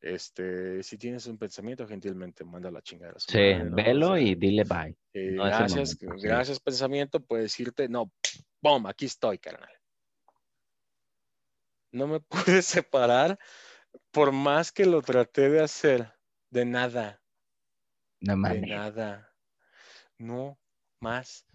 Este, 0.00 0.82
si 0.82 0.98
tienes 0.98 1.26
un 1.26 1.38
pensamiento, 1.38 1.86
gentilmente 1.86 2.42
manda 2.42 2.72
la 2.72 2.82
chingada. 2.82 3.14
Sí, 3.18 3.38
madre, 3.38 3.64
¿no? 3.66 3.76
velo 3.76 4.10
O 4.10 4.16
sea, 4.16 4.20
y 4.20 4.34
dile 4.34 4.64
bye. 4.64 4.96
eh, 5.12 5.30
no 5.30 5.44
gracias, 5.44 5.96
momento, 6.02 6.18
sí. 6.18 6.26
gracias 6.26 6.58
pensamiento, 6.58 7.20
puedes 7.20 7.44
decirte, 7.44 7.88
no, 7.88 8.10
boom, 8.60 8.88
aquí 8.88 9.04
estoy, 9.04 9.38
carnal. 9.38 9.70
No 11.92 12.08
me 12.08 12.18
pude 12.58 12.62
separar 12.62 13.38
por 14.10 14.32
más 14.32 14.72
que 14.72 14.86
lo 14.86 15.02
traté 15.02 15.48
de 15.48 15.62
hacer, 15.62 16.12
de 16.50 16.64
nada, 16.64 17.22
No 18.20 18.36
de 18.48 18.60
nada. 18.60 19.34
no 20.18 20.58
más 21.00 21.46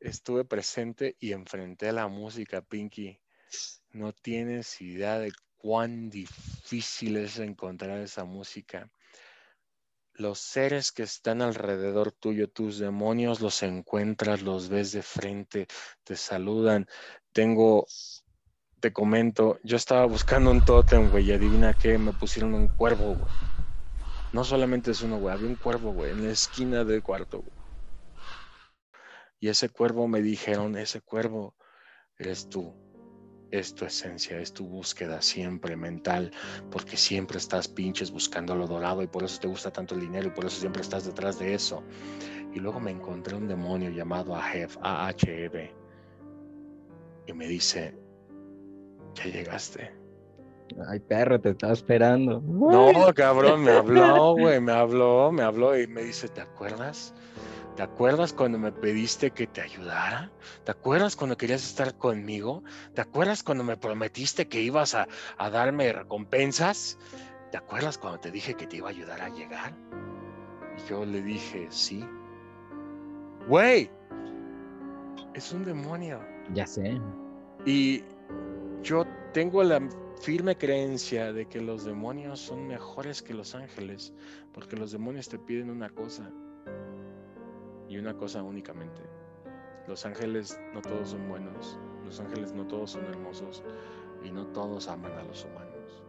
estuve 0.00 0.44
presente 0.44 1.16
y 1.20 1.32
enfrenté 1.32 1.88
a 1.88 1.92
la 1.92 2.08
música, 2.08 2.62
Pinky. 2.62 3.20
No 3.90 4.12
tienes 4.12 4.80
idea 4.80 5.18
de 5.18 5.32
cuán 5.56 6.10
difícil 6.10 7.16
es 7.16 7.38
encontrar 7.38 8.00
esa 8.00 8.24
música. 8.24 8.90
Los 10.14 10.40
seres 10.40 10.92
que 10.92 11.04
están 11.04 11.40
alrededor 11.40 12.12
tuyo, 12.12 12.48
tus 12.48 12.78
demonios, 12.78 13.40
los 13.40 13.62
encuentras, 13.62 14.42
los 14.42 14.68
ves 14.68 14.92
de 14.92 15.02
frente, 15.02 15.66
te 16.04 16.16
saludan. 16.16 16.86
Tengo, 17.32 17.86
te 18.82 18.92
comento, 18.92 19.60
yo 19.62 19.76
estaba 19.76 20.04
buscando 20.06 20.50
un 20.50 20.60
tótem, 20.60 21.08
güey, 21.08 21.26
y 21.26 21.32
adivina 21.32 21.72
qué, 21.72 21.98
me 21.98 22.12
pusieron 22.12 22.52
un 22.52 22.66
cuervo, 22.66 23.14
güey. 23.14 23.32
No 24.32 24.42
solamente 24.42 24.90
es 24.90 25.02
uno, 25.02 25.18
güey, 25.18 25.32
había 25.32 25.46
un 25.46 25.54
cuervo, 25.54 25.92
güey, 25.92 26.10
en 26.10 26.24
la 26.24 26.32
esquina 26.32 26.82
del 26.82 27.00
cuarto, 27.00 27.42
güey. 27.42 27.56
Y 29.38 29.48
ese 29.48 29.68
cuervo 29.68 30.08
me 30.08 30.20
dijeron, 30.20 30.76
ese 30.76 31.00
cuervo 31.00 31.54
eres 32.18 32.48
tú, 32.48 32.74
es 33.52 33.72
tu 33.72 33.84
esencia, 33.84 34.40
es 34.40 34.52
tu 34.52 34.66
búsqueda 34.66 35.22
siempre 35.22 35.76
mental, 35.76 36.32
porque 36.68 36.96
siempre 36.96 37.38
estás 37.38 37.68
pinches 37.68 38.10
buscando 38.10 38.56
lo 38.56 38.66
dorado 38.66 39.04
y 39.04 39.06
por 39.06 39.22
eso 39.22 39.38
te 39.38 39.46
gusta 39.46 39.72
tanto 39.72 39.94
el 39.94 40.00
dinero 40.00 40.26
y 40.26 40.30
por 40.30 40.46
eso 40.46 40.58
siempre 40.58 40.82
estás 40.82 41.06
detrás 41.06 41.38
de 41.38 41.54
eso. 41.54 41.84
Y 42.52 42.58
luego 42.58 42.80
me 42.80 42.90
encontré 42.90 43.36
un 43.36 43.46
demonio 43.46 43.90
llamado 43.90 44.34
Aheb, 44.34 44.70
A-H-E-B, 44.82 45.72
y 47.28 47.32
me 47.32 47.46
dice, 47.46 48.01
ya 49.14 49.24
llegaste. 49.24 49.92
Ay, 50.88 51.00
perro, 51.00 51.40
te 51.40 51.50
estaba 51.50 51.72
esperando. 51.72 52.40
No, 52.40 53.12
cabrón, 53.14 53.62
me 53.62 53.72
habló, 53.72 54.34
güey, 54.34 54.60
me 54.60 54.72
habló, 54.72 55.30
me 55.32 55.42
habló 55.42 55.78
y 55.78 55.86
me 55.86 56.02
dice, 56.02 56.28
¿te 56.28 56.40
acuerdas? 56.40 57.14
¿Te 57.76 57.82
acuerdas 57.82 58.34
cuando 58.34 58.58
me 58.58 58.70
pediste 58.70 59.30
que 59.30 59.46
te 59.46 59.62
ayudara? 59.62 60.30
¿Te 60.64 60.72
acuerdas 60.72 61.16
cuando 61.16 61.38
querías 61.38 61.64
estar 61.64 61.96
conmigo? 61.96 62.62
¿Te 62.94 63.00
acuerdas 63.00 63.42
cuando 63.42 63.64
me 63.64 63.78
prometiste 63.78 64.46
que 64.46 64.60
ibas 64.60 64.94
a, 64.94 65.08
darme 65.38 65.92
recompensas? 65.92 66.98
¿Te 67.50 67.56
acuerdas 67.56 67.96
cuando 67.96 68.20
te 68.20 68.30
dije 68.30 68.54
que 68.54 68.66
te 68.66 68.76
iba 68.76 68.88
a 68.88 68.90
ayudar 68.90 69.22
a 69.22 69.30
llegar? 69.30 69.74
Y 70.76 70.90
yo 70.90 71.06
le 71.06 71.22
dije, 71.22 71.66
sí. 71.70 72.04
Güey, 73.48 73.90
es 75.32 75.52
un 75.52 75.64
demonio. 75.64 76.20
Ya 76.52 76.66
sé. 76.66 77.00
Y 77.64 78.04
yo 78.82 79.06
tengo 79.32 79.62
la 79.62 79.80
firme 80.20 80.56
creencia 80.56 81.32
de 81.32 81.46
que 81.46 81.60
los 81.60 81.84
demonios 81.84 82.40
son 82.40 82.66
mejores 82.66 83.22
que 83.22 83.34
los 83.34 83.54
ángeles, 83.54 84.12
porque 84.52 84.76
los 84.76 84.92
demonios 84.92 85.28
te 85.28 85.38
piden 85.38 85.70
una 85.70 85.90
cosa 85.90 86.30
y 87.88 87.98
una 87.98 88.14
cosa 88.14 88.42
únicamente. 88.42 89.02
Los 89.88 90.06
ángeles 90.06 90.58
no 90.74 90.80
todos 90.80 91.10
son 91.10 91.28
buenos, 91.28 91.78
los 92.04 92.20
ángeles 92.20 92.52
no 92.52 92.66
todos 92.66 92.92
son 92.92 93.04
hermosos 93.06 93.62
y 94.22 94.30
no 94.30 94.46
todos 94.48 94.88
aman 94.88 95.12
a 95.12 95.24
los 95.24 95.44
humanos. 95.44 96.02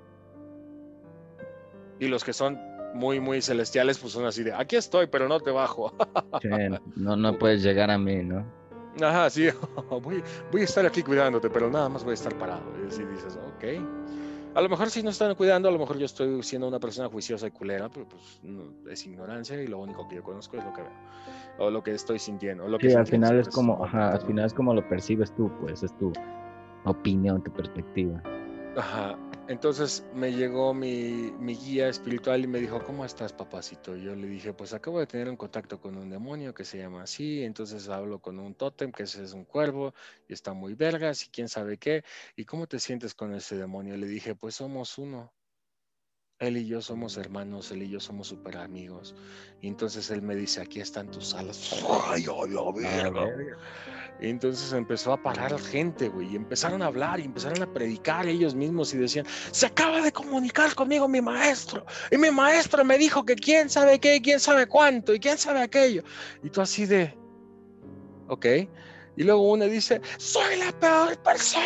Y 2.00 2.08
los 2.08 2.24
que 2.24 2.34
son 2.34 2.60
muy, 2.94 3.20
muy 3.20 3.42
celestiales, 3.42 3.98
pues 3.98 4.14
son 4.14 4.26
así 4.26 4.44
de, 4.44 4.54
aquí 4.54 4.76
estoy, 4.76 5.08
pero 5.08 5.28
no 5.28 5.40
te 5.40 5.52
bajo. 5.52 5.94
no, 6.96 7.16
no 7.16 7.38
puedes 7.38 7.64
llegar 7.64 7.90
a 7.90 7.98
mí, 7.98 8.24
¿no? 8.24 8.46
Ajá, 9.02 9.30
sí, 9.30 9.48
voy, 9.90 10.24
voy 10.52 10.62
a 10.62 10.64
estar 10.64 10.86
aquí 10.86 11.02
cuidándote, 11.02 11.50
pero 11.50 11.70
nada 11.70 11.90
más 11.90 12.04
voy 12.04 12.12
a 12.12 12.14
estar 12.16 12.38
parado. 12.38 12.64
Y 12.84 12.88
así 12.88 13.04
dices, 13.06 13.38
ok. 13.38 14.54
A 14.56 14.62
lo 14.62 14.70
mejor 14.70 14.92
si 14.92 15.02
no 15.02 15.10
están 15.10 15.34
cuidando, 15.34 15.68
a 15.68 15.72
lo 15.72 15.80
mejor 15.80 15.98
yo 15.98 16.06
estoy 16.06 16.44
siendo 16.44 16.68
una 16.68 16.80
persona 16.80 17.10
juiciosa 17.10 17.48
y 17.48 17.52
culera, 17.52 17.90
pero 17.90 18.08
pues 18.08 18.40
es 18.88 19.06
ignorancia 19.08 19.60
y 19.60 19.66
lo 19.66 19.80
único 19.80 20.08
que 20.08 20.18
yo 20.18 20.24
conozco 20.24 20.58
es 20.58 20.64
lo 20.64 20.72
que 20.74 20.82
veo, 20.84 20.92
o 21.58 21.72
lo 21.72 21.82
que 21.82 21.92
estoy 21.92 22.20
sintiendo. 22.20 22.68
lo 22.68 22.78
que 22.78 22.90
sí, 22.90 22.96
al 22.96 23.08
final 23.08 23.40
es 23.40 23.50
como, 23.50 23.84
ajá, 23.84 24.12
al 24.12 24.22
final 24.22 24.46
es 24.46 24.54
como 24.54 24.76
lo 24.76 24.88
percibes 24.88 25.34
tú, 25.36 25.52
pues 25.60 25.82
es 25.82 25.98
tu 25.98 26.14
opinión, 26.86 27.42
tu 27.42 27.52
perspectiva. 27.52 28.22
Ajá, 28.78 29.18
entonces 29.48 30.06
me 30.14 30.32
llegó 30.32 30.74
mi, 30.74 31.32
guía 31.56 31.90
espiritual 31.90 32.44
y 32.44 32.48
me 32.48 32.60
dijo, 32.60 32.82
¿cómo 32.84 33.04
estás, 33.04 33.34
papacito? 33.34 33.96
yo 33.96 34.16
le 34.16 34.28
dije, 34.28 34.54
pues 34.54 34.74
acabo 34.74 35.00
de 35.00 35.08
tener 35.08 35.30
un 35.30 35.36
contacto 35.36 35.80
con 35.82 35.98
un 35.98 36.10
demonio 36.10 36.54
que 36.54 36.64
se 36.64 36.78
llama 36.78 37.04
así, 37.04 37.44
entonces 37.44 37.90
hablo 37.90 38.20
con 38.20 38.40
un 38.40 38.56
tótem 38.56 38.92
que 38.92 39.04
es 39.04 39.16
un 39.34 39.46
cuervo 39.46 39.94
y 40.28 40.34
está 40.34 40.54
muy 40.54 40.76
vergas 40.76 41.26
y 41.26 41.30
quién 41.30 41.50
sabe 41.50 41.78
qué. 41.78 42.04
¿Y 42.36 42.46
cómo 42.46 42.68
te 42.68 42.80
sientes 42.80 43.14
con 43.14 43.34
ese 43.34 43.58
demonio? 43.58 43.98
Le 43.98 44.08
dije, 44.08 44.36
pues 44.36 44.56
somos 44.56 44.98
uno. 44.98 45.34
Él 46.44 46.58
y 46.58 46.66
yo 46.66 46.82
somos 46.82 47.18
hermanos, 47.18 47.72
él 47.72 47.84
y 47.84 47.90
yo 47.90 48.00
somos 48.00 48.28
super 48.28 48.58
amigos. 48.58 49.16
Y 49.62 49.68
entonces 49.68 50.10
él 50.10 50.22
me 50.22 50.36
dice, 50.36 50.62
aquí 50.62 50.80
están 50.80 51.10
tus 51.10 51.34
alas. 51.34 51.84
Ay, 52.08 52.26
ay, 52.28 52.56
y 54.22 54.30
entonces 54.30 54.72
empezó 54.74 55.12
a 55.12 55.22
parar 55.22 55.60
gente, 55.60 56.08
güey, 56.08 56.32
y 56.32 56.36
empezaron 56.36 56.82
a 56.82 56.86
hablar 56.86 57.20
y 57.20 57.24
empezaron 57.24 57.62
a 57.62 57.74
predicar 57.74 58.26
ellos 58.28 58.56
mismos 58.56 58.94
y 58.94 58.98
decían, 58.98 59.26
se 59.52 59.66
acaba 59.66 60.02
de 60.02 60.12
comunicar 60.12 60.74
conmigo 60.76 61.08
mi 61.08 61.22
maestro, 61.22 61.86
y 62.12 62.18
mi 62.18 62.32
maestro 62.32 62.86
me 62.86 62.98
dijo 62.98 63.26
que 63.26 63.36
quién 63.36 63.70
sabe 63.70 64.00
qué, 64.00 64.22
quién 64.22 64.40
sabe 64.40 64.68
cuánto, 64.68 65.14
y 65.14 65.20
quién 65.20 65.38
sabe 65.38 65.62
aquello. 65.62 66.04
Y 66.44 66.50
tú 66.50 66.62
así 66.62 66.86
de, 66.86 67.18
ok. 68.28 68.46
Y 69.16 69.24
luego 69.24 69.52
uno 69.52 69.66
dice, 69.66 70.02
soy 70.18 70.58
la 70.58 70.72
peor 70.80 71.18
persona 71.20 71.66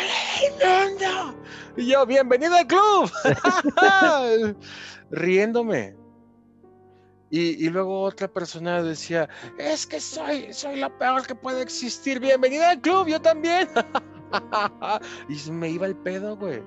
del 0.58 0.90
mundo. 0.90 1.42
Y 1.76 1.86
yo, 1.86 2.04
bienvenido 2.04 2.54
al 2.54 2.66
club. 2.66 3.10
Riéndome. 5.10 5.96
Y, 7.30 7.68
luego 7.68 8.02
otra 8.02 8.26
persona 8.26 8.82
decía, 8.82 9.28
es 9.58 9.86
que 9.86 10.00
soy, 10.00 10.52
soy 10.52 10.76
la 10.76 10.96
peor 10.98 11.26
que 11.26 11.34
puede 11.34 11.62
existir. 11.62 12.20
Bienvenida 12.20 12.70
al 12.70 12.80
club, 12.80 13.06
yo 13.06 13.20
también. 13.20 13.68
y 15.28 15.50
me 15.50 15.70
iba 15.70 15.86
el 15.86 15.96
pedo, 15.96 16.36
güey. 16.36 16.62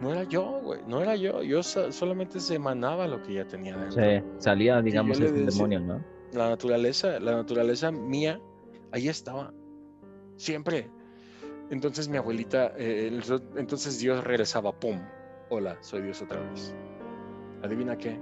No 0.00 0.12
era 0.12 0.24
yo, 0.24 0.60
güey. 0.62 0.80
No 0.86 1.00
era 1.00 1.16
yo. 1.16 1.42
Yo 1.42 1.62
solamente 1.62 2.38
se 2.38 2.54
emanaba 2.54 3.08
lo 3.08 3.22
que 3.22 3.34
ya 3.34 3.46
tenía 3.46 3.76
dentro. 3.76 4.02
Sí, 4.02 4.24
salía, 4.38 4.80
digamos, 4.80 5.18
el 5.20 5.46
demonio, 5.46 5.80
¿no? 5.80 6.04
La 6.32 6.48
naturaleza, 6.50 7.18
la 7.20 7.36
naturaleza 7.36 7.90
mía, 7.90 8.40
ahí 8.92 9.08
estaba. 9.08 9.52
Siempre. 10.36 10.90
Entonces 11.70 12.08
mi 12.08 12.16
abuelita, 12.16 12.72
eh, 12.76 13.20
entonces 13.56 13.98
Dios 13.98 14.22
regresaba, 14.22 14.72
¡pum! 14.72 15.00
Hola, 15.48 15.78
soy 15.80 16.02
Dios 16.02 16.20
otra 16.22 16.40
vez. 16.40 16.74
¿Adivina 17.62 17.96
qué? 17.96 18.18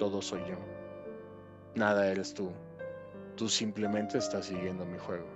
todo 0.00 0.22
soy 0.22 0.40
yo. 0.48 0.56
Nada 1.74 2.10
eres 2.10 2.32
tú. 2.32 2.50
Tú 3.36 3.48
simplemente 3.50 4.16
estás 4.16 4.46
siguiendo 4.46 4.86
mi 4.86 4.98
juego. 4.98 5.26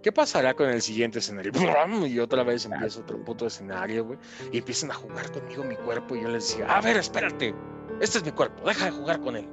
¿Qué 0.00 0.12
pasará 0.12 0.54
con 0.54 0.70
el 0.70 0.80
siguiente 0.80 1.18
escenario? 1.18 1.50
Y 2.06 2.20
otra 2.20 2.44
vez 2.44 2.66
empieza 2.66 3.00
otro 3.00 3.22
puto 3.24 3.46
escenario, 3.46 4.04
güey. 4.04 4.18
Y 4.52 4.58
empiezan 4.58 4.92
a 4.92 4.94
jugar 4.94 5.32
conmigo 5.32 5.64
mi 5.64 5.74
cuerpo. 5.74 6.14
Y 6.14 6.22
yo 6.22 6.28
les 6.28 6.48
decía, 6.48 6.66
a 6.66 6.80
ver, 6.80 6.96
espérate. 6.96 7.52
Este 8.00 8.18
es 8.18 8.24
mi 8.24 8.30
cuerpo. 8.30 8.64
Deja 8.64 8.84
de 8.84 8.90
jugar 8.92 9.20
con 9.20 9.34
él. 9.34 9.48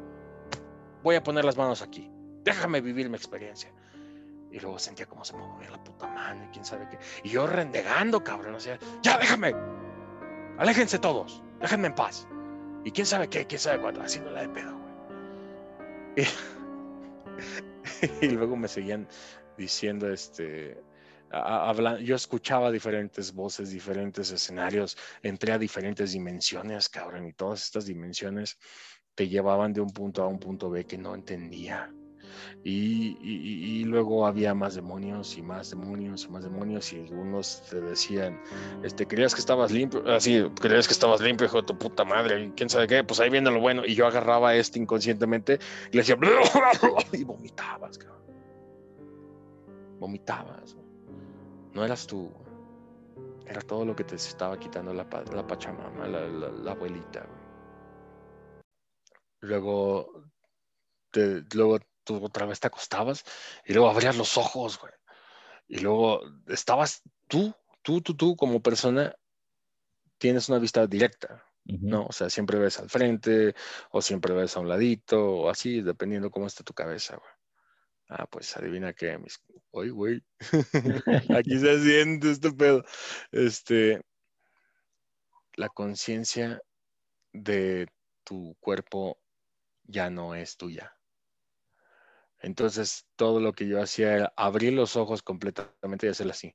Voy 1.01 1.15
a 1.15 1.23
poner 1.23 1.43
las 1.43 1.57
manos 1.57 1.82
aquí. 1.82 2.07
Déjame 2.43 2.82
vivir 2.82 3.09
mi 3.09 3.15
experiencia. 3.15 3.73
Y 4.56 4.60
luego 4.62 4.80
sentía 4.80 5.06
como 5.06 5.26
se 5.26 5.34
me 5.36 5.45
movía 5.45 5.70
la 5.70 5.84
puta 5.84 6.08
mano 6.08 6.45
y 6.45 6.47
quién 6.47 6.64
sabe 6.64 6.88
qué. 6.89 6.97
Y 7.26 7.32
yo 7.32 7.45
rendegando, 7.45 8.24
cabrón. 8.24 8.56
O 8.56 8.60
sea, 8.62 8.80
ya 9.01 9.18
déjame. 9.18 9.53
Aléjense 10.58 10.97
todos. 10.97 11.43
Déjenme 11.60 11.88
en 11.88 11.95
paz. 11.95 12.26
Y 12.86 12.91
quién 12.91 13.06
sabe 13.06 13.28
qué, 13.28 13.45
quién 13.45 13.60
sabe 13.60 13.82
cuánto, 13.82 14.01
haciéndola 14.01 14.43
de 14.43 14.49
pedo, 14.49 14.78
güey. 14.78 16.26
Y, 18.22 18.30
luego 18.30 18.56
me 18.56 18.68
seguían 18.68 19.08
diciendo, 19.58 20.10
este, 20.10 20.82
yo 22.01 22.16
escuchaba 22.16 22.72
diferentes 22.72 23.34
voces, 23.34 23.72
diferentes 23.72 24.32
escenarios, 24.32 24.97
entré 25.22 25.51
a 25.51 25.58
diferentes 25.58 26.14
dimensiones, 26.14 26.88
cabrón, 26.88 27.28
y 27.28 27.34
todas 27.34 27.64
estas 27.64 27.86
dimensiones 27.86 28.58
te 29.16 29.28
llevaban 29.28 29.74
de 29.74 29.82
un 29.82 29.89
punto 29.91 30.24
A 30.24 30.26
a 30.26 30.30
un 30.30 30.39
punto 30.39 30.70
B 30.70 30.86
que 30.86 30.97
no 30.97 31.14
entendía. 31.14 31.93
Y, 32.63 33.83
luego 33.85 34.25
había 34.25 34.53
más 34.53 34.75
demonios 34.75 35.37
y 35.37 35.41
más 35.41 35.69
demonios 35.69 36.25
y 36.25 36.29
más 36.29 36.43
demonios 36.43 36.91
y 36.91 37.01
algunos 37.01 37.61
te 37.69 37.79
decían, 37.79 38.41
este, 38.83 39.05
creías 39.05 39.33
que 39.33 39.39
estabas 39.39 39.71
limpio, 39.71 40.03
así, 40.11 40.37
ah, 40.37 40.51
creías 40.59 40.87
que 40.87 40.93
estabas 40.93 41.21
limpio, 41.21 41.45
hijo 41.45 41.61
de 41.61 41.67
tu 41.67 41.77
puta 41.77 42.03
madre, 42.03 42.51
quién 42.55 42.69
sabe 42.69 42.87
qué, 42.87 43.03
pues 43.03 43.19
ahí 43.19 43.29
viene 43.29 43.51
lo 43.51 43.59
bueno. 43.59 43.85
Y 43.85 43.95
yo 43.95 44.07
agarraba 44.07 44.55
este 44.55 44.79
inconscientemente 44.79 45.59
y 45.91 45.97
le 45.97 46.03
decía, 46.03 46.17
y 47.13 47.23
vomitabas, 47.23 47.97
cabrón. 47.97 48.15
Vomitabas. 49.99 50.75
No 51.73 51.83
eras 51.83 52.07
tú. 52.07 52.31
Era 53.47 53.61
todo 53.61 53.85
lo 53.85 53.95
que 53.95 54.03
te 54.03 54.15
estaba 54.15 54.57
quitando 54.57 54.93
la, 54.93 55.05
la 55.33 55.45
pachamama, 55.45 56.07
la, 56.07 56.71
abuelita, 56.71 57.27
Luego, 59.41 60.23
te, 61.11 61.43
luego 61.53 61.77
tú 62.06 62.24
otra 62.24 62.45
vez 62.45 62.60
te 62.62 62.68
acostabas 62.68 63.26
y 63.66 63.74
luego 63.74 63.89
abrías 63.89 64.16
los 64.16 64.38
ojos, 64.38 64.80
güey. 64.80 64.93
Y 65.68 65.80
luego 65.80 66.22
estabas 66.47 67.01
tú, 67.28 67.53
tú, 67.82 68.01
tú, 68.01 68.16
tú 68.16 68.36
como 68.38 68.62
persona, 68.62 69.16
tienes 70.18 70.47
una 70.47 70.60
vista 70.60 70.88
directa. 70.88 71.43
¿no? 71.66 72.06
O 72.06 72.12
sea, 72.12 72.30
siempre 72.30 72.60
ves 72.60 72.80
al 72.80 72.89
frente 72.89 73.56
o 73.89 74.01
siempre 74.01 74.34
ves 74.34 74.56
a 74.56 74.60
un 74.60 74.70
ladito 74.70 75.20
o 75.20 75.49
así, 75.49 75.82
dependiendo 75.82 76.30
cómo 76.30 76.47
esté 76.47 76.64
tu 76.64 76.74
cabeza, 76.74 77.18
güey. 77.18 77.32
Ah, 78.08 78.28
pues 78.28 78.56
adivina 78.56 78.93
qué, 78.93 79.18
mis... 79.18 79.41
Oye, 79.72 79.89
güey, 79.89 80.24
aquí 81.36 81.60
se 81.60 81.84
siente 81.84 82.32
este 82.32 82.51
pedo. 82.51 82.86
Este, 83.32 84.01
la 85.56 85.70
conciencia 85.70 86.62
de 87.34 87.88
tu 88.24 88.56
cuerpo 88.60 89.20
ya 89.84 90.10
no 90.10 90.36
es 90.36 90.56
tuya. 90.56 90.94
Entonces, 92.45 93.07
todo 93.15 93.39
lo 93.39 93.53
que 93.53 93.67
yo 93.67 93.81
hacía 93.81 94.13
era 94.15 94.33
abrir 94.37 94.73
los 94.73 94.95
ojos 94.95 95.23
completamente 95.23 96.05
y 96.05 96.09
hacer 96.09 96.29
así. 96.29 96.53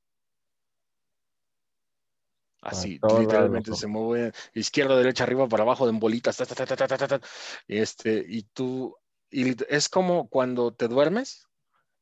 Así, 2.62 3.00
literalmente 3.18 3.74
se 3.74 3.86
mueve 3.86 4.32
izquierda, 4.54 4.96
derecha, 4.96 5.24
arriba, 5.24 5.48
para 5.48 5.62
abajo, 5.64 5.88
en 5.88 5.98
bolitas. 5.98 6.36
Ta, 6.36 6.46
ta, 6.46 6.76
ta, 7.08 7.20
este, 7.66 8.24
y 8.28 8.42
tú, 8.42 8.96
y 9.30 9.56
es 9.72 9.88
como 9.88 10.28
cuando 10.28 10.72
te 10.72 10.86
duermes 10.86 11.48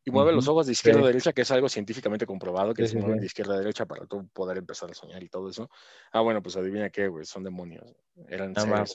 y 0.05 0.11
mueves 0.11 0.34
los 0.34 0.49
ojos 0.49 0.66
de 0.66 0.72
izquierda 0.72 1.03
a 1.03 1.07
derecha, 1.07 1.32
que 1.32 1.43
es 1.43 1.51
algo 1.51 1.68
científicamente 1.68 2.26
comprobado, 2.26 2.74
que 2.74 2.84
sí, 2.84 2.91
se 2.93 2.99
mueven 2.99 3.20
de 3.20 3.26
izquierda 3.26 3.55
a 3.55 3.59
derecha 3.59 3.86
para 3.86 4.07
tú 4.07 4.28
poder 4.28 4.59
empezar 4.59 4.91
a 4.91 4.95
soñar 4.95 5.22
y 5.22 5.28
todo 5.28 5.49
eso. 5.49 5.70
Ah, 6.12 6.20
bueno, 6.20 6.43
pues 6.43 6.57
adivina 6.57 6.91
qué, 6.91 7.09
güey, 7.09 7.24
son 7.24 7.45
demonios. 7.45 7.84
Eran 8.28 8.55
seres, 8.57 8.95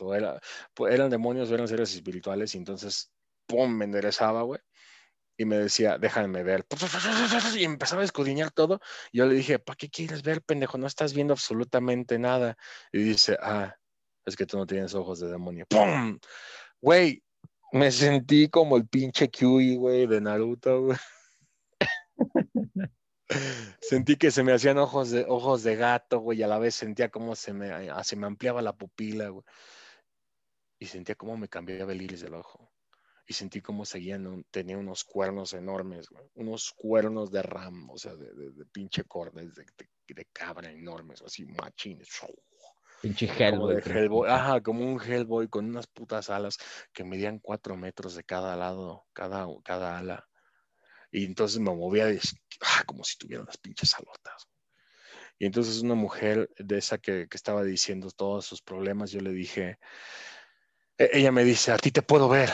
eran 0.90 1.10
demonios 1.10 1.50
eran 1.50 1.68
seres 1.68 1.96
espirituales, 1.96 2.54
y 2.56 2.58
entonces, 2.58 3.12
¡pum!, 3.48 3.74
me 3.74 3.86
enderezaba, 3.86 4.42
güey 4.44 4.60
y 5.38 5.46
me 5.46 5.58
decía, 5.58 5.98
déjame 5.98 6.44
ver. 6.44 6.66
Y 7.56 7.64
empezaba 7.64 8.02
a 8.02 8.06
escudriñar 8.06 8.52
todo. 8.52 8.80
Y 9.12 9.20
yo 9.20 9.26
le 9.26 9.34
dije, 9.36 9.60
¿para 9.60 9.78
qué 9.78 9.90
quieres 9.90 10.24
ver, 10.24 10.42
pendejo? 10.42 10.78
No 10.78 10.88
estás 10.88 11.14
viendo 11.14 11.34
absolutamente 11.34 12.20
nada. 12.20 12.58
Y 12.92 13.00
dice, 13.00 13.38
ah, 13.42 13.76
es 14.26 14.36
que 14.36 14.46
tú 14.46 14.58
no 14.58 14.66
tienes 14.66 14.94
ojos 14.94 15.20
de 15.20 15.30
demonio. 15.30 15.66
¡Pum! 15.68 16.20
Güey, 16.82 17.24
me 17.72 17.92
sentí 17.92 18.50
como 18.50 18.78
el 18.78 18.88
pinche 18.88 19.30
Kyui, 19.30 19.76
güey, 19.78 20.06
de 20.08 20.22
Naruto, 20.22 20.82
güey. 20.84 20.98
Sentí 23.82 24.16
que 24.18 24.30
se 24.30 24.44
me 24.44 24.54
hacían 24.54 24.78
ojos 24.78 25.10
de, 25.10 25.26
ojos 25.28 25.64
de 25.64 25.76
gato, 25.76 26.20
güey, 26.20 26.40
y 26.40 26.44
a 26.44 26.48
la 26.48 26.60
vez 26.60 26.76
sentía 26.76 27.10
como 27.10 27.36
se 27.36 27.52
me, 27.54 27.90
se 28.04 28.16
me 28.16 28.28
ampliaba 28.28 28.62
la 28.62 28.74
pupila, 28.74 29.30
güey. 29.30 29.44
Y 30.80 30.86
sentía 30.86 31.16
como 31.16 31.36
me 31.38 31.48
cambiaba 31.48 31.94
el 31.94 32.02
iris 32.02 32.22
del 32.22 32.36
ojo 32.36 32.73
y 33.26 33.34
sentí 33.34 33.62
como 33.62 33.86
seguían, 33.86 34.28
un- 34.28 34.44
tenía 34.52 34.78
unos 34.78 35.04
cuernos 35.04 35.54
enormes, 35.54 36.10
güey, 36.10 36.26
unos 36.36 36.72
cuernos 36.72 37.32
de 37.32 37.42
ram, 37.42 37.90
o 37.90 37.98
sea, 37.98 38.16
de, 38.16 38.34
de, 38.34 38.52
de 38.52 38.66
pinche 38.66 39.04
cordes, 39.06 39.56
de, 39.56 39.66
de, 40.08 40.26
cabra 40.34 40.72
enormes, 40.72 41.22
así 41.22 41.46
machines, 41.46 42.10
Pinche 43.02 43.28
como 43.28 43.44
Hellboy. 43.44 43.82
creo. 43.82 43.98
Hellboy, 43.98 44.30
ajá, 44.30 44.62
como 44.62 44.86
un 44.86 45.02
Hellboy 45.02 45.48
con 45.48 45.66
unas 45.66 45.88
putas 45.88 46.30
alas 46.30 46.58
que 46.92 47.04
medían 47.04 47.40
cuatro 47.40 47.76
metros 47.78 48.16
de 48.16 48.24
cada 48.24 48.56
lado, 48.56 49.06
cada, 49.14 49.48
cada 49.64 49.98
ala. 49.98 50.28
Y 51.12 51.26
entonces 51.26 51.60
me 51.60 51.74
movía 51.74 52.06
de- 52.08 52.20
ah, 52.62 52.84
como 52.86 53.04
si 53.04 53.18
tuviera 53.18 53.44
unas 53.44 53.58
pinches 53.58 53.94
alotas. 53.96 54.48
Y 55.40 55.46
entonces 55.46 55.82
una 55.82 55.96
mujer 55.96 56.50
de 56.58 56.78
esa 56.78 56.98
que, 56.98 57.28
que 57.30 57.38
estaba 57.38 57.64
diciendo 57.64 58.10
todos 58.12 58.46
sus 58.46 58.62
problemas, 58.62 59.12
yo 59.12 59.20
le 59.20 59.32
dije, 59.32 59.78
e- 60.98 61.10
ella 61.14 61.32
me 61.32 61.44
dice, 61.44 61.72
a 61.72 61.78
ti 61.78 61.92
te 61.92 62.02
puedo 62.02 62.30
ver, 62.30 62.50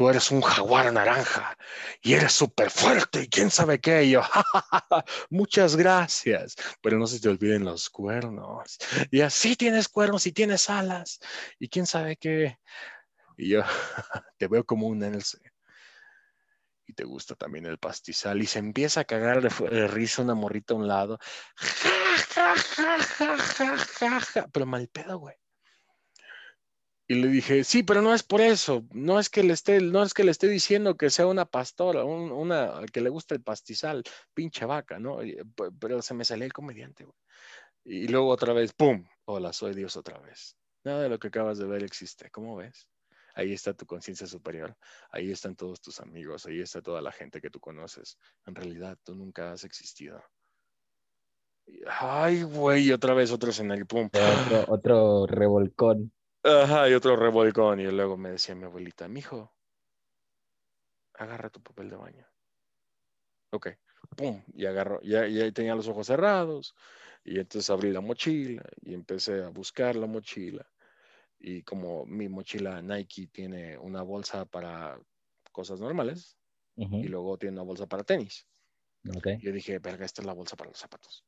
tú 0.00 0.08
eres 0.08 0.30
un 0.30 0.40
jaguar 0.40 0.90
naranja 0.90 1.58
y 2.00 2.14
eres 2.14 2.32
súper 2.32 2.70
fuerte 2.70 3.24
y 3.24 3.28
quién 3.28 3.50
sabe 3.50 3.80
qué. 3.80 4.04
Y 4.04 4.12
yo, 4.12 4.22
"Ja, 4.22 5.04
muchas 5.28 5.76
gracias, 5.76 6.54
pero 6.80 6.98
no 6.98 7.06
se 7.06 7.20
te 7.20 7.28
olviden 7.28 7.66
los 7.66 7.90
cuernos. 7.90 8.78
Y 9.10 9.20
así 9.20 9.56
tienes 9.56 9.90
cuernos 9.90 10.26
y 10.26 10.32
tienes 10.32 10.70
alas 10.70 11.20
y 11.58 11.68
quién 11.68 11.84
sabe 11.84 12.16
qué. 12.16 12.56
Y 13.36 13.50
yo, 13.50 13.60
te 14.38 14.48
veo 14.48 14.64
como 14.64 14.86
un 14.86 15.02
Elce. 15.02 15.36
Y 16.86 16.94
te 16.94 17.04
gusta 17.04 17.34
también 17.34 17.66
el 17.66 17.76
pastizal. 17.76 18.40
Y 18.40 18.46
se 18.46 18.58
empieza 18.58 19.00
a 19.00 19.04
cagar 19.04 19.42
de, 19.42 19.86
risa 19.86 20.22
una 20.22 20.34
morrita 20.34 20.72
a 20.72 20.78
un 20.78 20.88
lado. 20.88 21.18
Ja, 22.34 22.54
ja, 22.56 24.20
ja. 24.20 24.46
Pero 24.50 24.64
mal 24.64 24.88
pedo, 24.88 25.18
güey. 25.18 25.36
Y 27.10 27.16
le 27.16 27.26
dije, 27.26 27.64
sí, 27.64 27.82
pero 27.82 28.02
no 28.02 28.14
es 28.14 28.22
por 28.22 28.40
eso, 28.40 28.84
no 28.92 29.18
es 29.18 29.28
que 29.28 29.42
le 29.42 29.52
esté, 29.52 29.80
no 29.80 30.04
es 30.04 30.14
que 30.14 30.22
le 30.22 30.30
esté 30.30 30.46
diciendo 30.46 30.96
que 30.96 31.10
sea 31.10 31.26
una 31.26 31.44
pastora, 31.44 32.04
un- 32.04 32.30
una 32.30 32.84
que 32.92 33.00
le 33.00 33.10
gusta 33.10 33.34
el 33.34 33.42
pastizal, 33.42 34.04
pinche 34.32 34.64
vaca, 34.64 35.00
¿no? 35.00 35.18
Pero 35.80 36.02
se 36.02 36.14
me 36.14 36.24
salió 36.24 36.44
el 36.44 36.52
comediante, 36.52 37.02
güey. 37.02 37.16
Y 37.84 38.06
luego 38.06 38.28
otra 38.28 38.52
vez, 38.52 38.72
¡pum! 38.74 39.04
Hola, 39.24 39.52
soy 39.52 39.74
Dios 39.74 39.96
otra 39.96 40.20
vez. 40.20 40.56
Nada 40.84 41.02
de 41.02 41.08
lo 41.08 41.18
que 41.18 41.26
acabas 41.26 41.58
de 41.58 41.66
ver 41.66 41.82
existe, 41.82 42.30
¿cómo 42.30 42.54
ves? 42.54 42.86
Ahí 43.34 43.52
está 43.54 43.74
tu 43.74 43.86
conciencia 43.86 44.28
superior, 44.28 44.76
ahí 45.10 45.32
están 45.32 45.56
todos 45.56 45.80
tus 45.80 45.98
amigos, 45.98 46.46
ahí 46.46 46.60
está 46.60 46.80
toda 46.80 47.02
la 47.02 47.10
gente 47.10 47.40
que 47.40 47.50
tú 47.50 47.58
conoces. 47.58 48.18
En 48.46 48.54
realidad, 48.54 48.96
tú 49.02 49.16
nunca 49.16 49.50
has 49.50 49.64
existido. 49.64 50.22
Ay, 51.88 52.44
güey, 52.44 52.92
otra 52.92 53.14
vez 53.14 53.32
otro 53.32 53.50
escenario, 53.50 53.84
¡pum! 53.84 54.08
Otro, 54.12 54.64
otro 54.68 55.26
revolcón. 55.26 56.12
Ajá, 56.42 56.86
y 56.90 56.92
otro 56.92 57.16
revolcón. 57.16 57.80
Y 57.80 57.90
luego 57.90 58.18
me 58.18 58.30
decía 58.32 58.54
mi 58.54 58.64
abuelita, 58.64 59.08
mijo, 59.08 59.54
agarra 61.14 61.50
tu 61.50 61.62
papel 61.62 61.88
de 61.88 61.96
baño. 61.96 62.26
Ok, 63.52 63.68
pum, 64.16 64.42
y 64.54 64.66
agarró, 64.66 65.00
ya, 65.02 65.26
ya 65.26 65.50
tenía 65.52 65.74
los 65.74 65.88
ojos 65.88 66.06
cerrados, 66.06 66.74
y 67.24 67.38
entonces 67.38 67.68
abrí 67.70 67.90
la 67.92 68.00
mochila 68.00 68.62
y 68.80 68.94
empecé 68.94 69.42
a 69.44 69.48
buscar 69.48 69.96
la 69.96 70.06
mochila. 70.06 70.66
Y 71.38 71.62
como 71.64 72.06
mi 72.06 72.28
mochila 72.28 72.82
Nike 72.82 73.28
tiene 73.28 73.78
una 73.78 74.02
bolsa 74.02 74.44
para 74.46 75.00
cosas 75.52 75.80
normales 75.80 76.38
y 77.00 77.08
luego 77.08 77.38
tiene 77.38 77.54
una 77.54 77.64
bolsa 77.64 77.86
para 77.86 78.04
tenis, 78.04 78.46
ok. 79.16 79.28
yo 79.40 79.52
dije, 79.52 79.78
verga, 79.80 80.04
esta 80.06 80.22
es 80.22 80.26
la 80.26 80.34
bolsa 80.34 80.56
para 80.56 80.70
los 80.70 80.78
zapatos. 80.80 81.24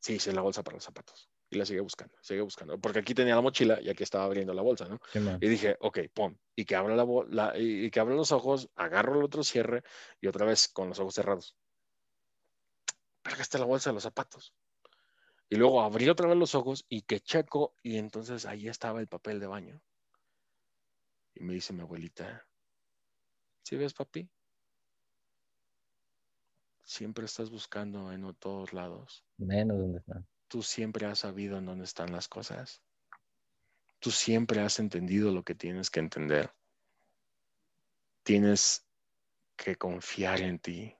Sí, 0.00 0.18
sí, 0.18 0.30
es 0.30 0.34
la 0.34 0.40
bolsa 0.42 0.62
para 0.62 0.76
los 0.76 0.84
zapatos. 0.84 1.28
Y 1.48 1.56
la 1.58 1.64
seguí 1.64 1.78
buscando, 1.80 2.16
seguí 2.20 2.40
buscando, 2.40 2.78
porque 2.80 2.98
aquí 2.98 3.14
tenía 3.14 3.36
la 3.36 3.40
mochila 3.40 3.80
y 3.80 3.88
aquí 3.88 4.02
estaba 4.02 4.24
abriendo 4.24 4.52
la 4.52 4.62
bolsa, 4.62 4.88
¿no? 4.88 4.98
Y 5.40 5.48
dije, 5.48 5.76
ok, 5.80 6.00
pon. 6.12 6.38
Y 6.56 6.64
que 6.64 6.74
abra 6.74 6.96
la, 6.96 7.06
la- 7.28 7.56
y, 7.58 7.84
y 7.86 7.90
que 7.90 8.00
abra 8.00 8.14
los 8.16 8.32
ojos, 8.32 8.68
agarro 8.74 9.16
el 9.18 9.24
otro 9.24 9.44
cierre 9.44 9.82
y 10.20 10.26
otra 10.26 10.44
vez 10.44 10.66
con 10.68 10.88
los 10.88 10.98
ojos 10.98 11.14
cerrados. 11.14 11.56
Verga, 13.24 13.42
esta 13.42 13.58
es 13.58 13.60
la 13.60 13.66
bolsa 13.66 13.90
de 13.90 13.94
los 13.94 14.02
zapatos. 14.02 14.54
Y 15.48 15.56
luego 15.56 15.80
abrí 15.82 16.08
otra 16.08 16.26
vez 16.28 16.36
los 16.36 16.56
ojos 16.56 16.84
y 16.88 17.02
que 17.02 17.20
checo 17.20 17.76
y 17.82 17.98
entonces 17.98 18.46
ahí 18.46 18.66
estaba 18.66 19.00
el 19.00 19.06
papel 19.06 19.38
de 19.38 19.46
baño. 19.46 19.80
Y 21.34 21.44
me 21.44 21.54
dice 21.54 21.72
mi 21.72 21.82
abuelita, 21.82 22.44
¿sí 23.62 23.76
ves, 23.76 23.94
papi? 23.94 24.28
Siempre 26.82 27.24
estás 27.26 27.50
buscando 27.50 28.12
en 28.12 28.32
todos 28.34 28.72
lados. 28.72 29.24
Menos 29.38 29.78
donde 29.78 29.98
está. 29.98 30.24
Tú 30.48 30.62
siempre 30.62 31.06
has 31.06 31.20
sabido 31.20 31.58
en 31.58 31.66
dónde 31.66 31.84
están 31.84 32.12
las 32.12 32.28
cosas. 32.28 32.82
Tú 33.98 34.10
siempre 34.10 34.60
has 34.60 34.78
entendido 34.78 35.32
lo 35.32 35.42
que 35.42 35.54
tienes 35.54 35.90
que 35.90 36.00
entender. 36.00 36.52
Tienes 38.22 38.86
que 39.56 39.76
confiar 39.76 40.40
en 40.40 40.58
ti, 40.58 40.94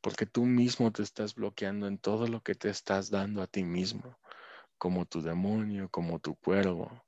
porque 0.00 0.26
tú 0.26 0.44
mismo 0.44 0.92
te 0.92 1.02
estás 1.02 1.34
bloqueando 1.34 1.86
en 1.86 1.98
todo 1.98 2.26
lo 2.26 2.42
que 2.42 2.54
te 2.54 2.68
estás 2.68 3.10
dando 3.10 3.42
a 3.42 3.46
ti 3.46 3.64
mismo, 3.64 4.18
como 4.78 5.06
tu 5.06 5.22
demonio, 5.22 5.88
como 5.88 6.18
tu 6.18 6.36
cuervo. 6.36 7.04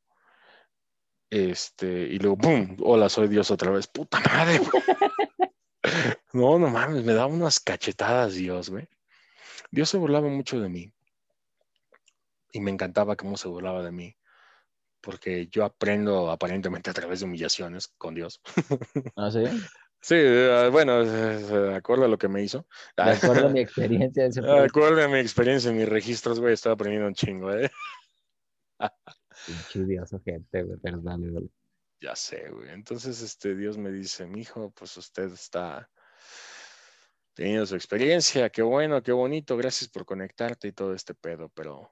Este, 1.30 1.86
y 1.86 2.18
luego, 2.18 2.36
¡boom! 2.36 2.76
Hola, 2.80 3.08
soy 3.08 3.28
Dios 3.28 3.50
otra 3.50 3.70
vez. 3.70 3.86
¡Puta 3.86 4.20
madre! 4.20 4.60
No, 6.32 6.58
no 6.58 6.68
mames, 6.68 7.04
me 7.04 7.12
daba 7.12 7.32
unas 7.32 7.60
cachetadas 7.60 8.34
Dios, 8.34 8.70
güey. 8.70 8.88
Dios 9.70 9.88
se 9.90 9.98
burlaba 9.98 10.28
mucho 10.28 10.58
de 10.58 10.68
mí. 10.68 10.92
Y 12.54 12.60
me 12.60 12.70
encantaba 12.70 13.16
cómo 13.16 13.36
se 13.36 13.48
burlaba 13.48 13.82
de 13.82 13.92
mí. 13.92 14.16
Porque 15.02 15.48
yo 15.48 15.64
aprendo 15.64 16.30
aparentemente 16.30 16.88
a 16.88 16.94
través 16.94 17.20
de 17.20 17.26
humillaciones 17.26 17.88
con 17.98 18.14
Dios. 18.14 18.40
¿Ah, 19.16 19.30
sí? 19.30 19.44
Sí, 20.00 20.14
eh, 20.16 20.68
bueno, 20.70 21.04
de 21.04 21.74
acuerdo 21.74 22.04
a 22.04 22.08
lo 22.08 22.16
que 22.16 22.28
me 22.28 22.42
hizo. 22.42 22.66
De 22.96 23.02
acuerdo 23.02 23.48
a 23.48 23.50
mi 23.50 23.60
experiencia, 23.60 24.26
ese 24.26 24.40
De 24.42 24.46
fue 24.46 24.64
acuerdo 24.64 25.02
a 25.02 25.08
mi 25.08 25.18
experiencia 25.18 25.70
en 25.70 25.78
mis 25.78 25.88
registros, 25.88 26.40
güey, 26.40 26.54
estaba 26.54 26.74
aprendiendo 26.74 27.08
un 27.08 27.14
chingo, 27.14 27.52
¿eh? 27.52 27.70
pinche 29.46 29.84
dioso 29.84 30.20
gente, 30.24 30.62
güey, 30.62 30.78
dale, 30.82 31.02
dale. 31.02 31.48
Ya 32.00 32.14
sé, 32.14 32.50
güey. 32.50 32.68
Entonces, 32.70 33.22
este, 33.22 33.56
Dios 33.56 33.78
me 33.78 33.90
dice, 33.90 34.26
mijo, 34.26 34.70
pues 34.72 34.96
usted 34.96 35.32
está 35.32 35.90
teniendo 37.32 37.64
su 37.64 37.74
experiencia, 37.74 38.50
qué 38.50 38.60
bueno, 38.60 39.02
qué 39.02 39.12
bonito, 39.12 39.56
gracias 39.56 39.88
por 39.90 40.04
conectarte 40.04 40.68
y 40.68 40.72
todo 40.72 40.94
este 40.94 41.14
pedo, 41.14 41.48
pero... 41.48 41.90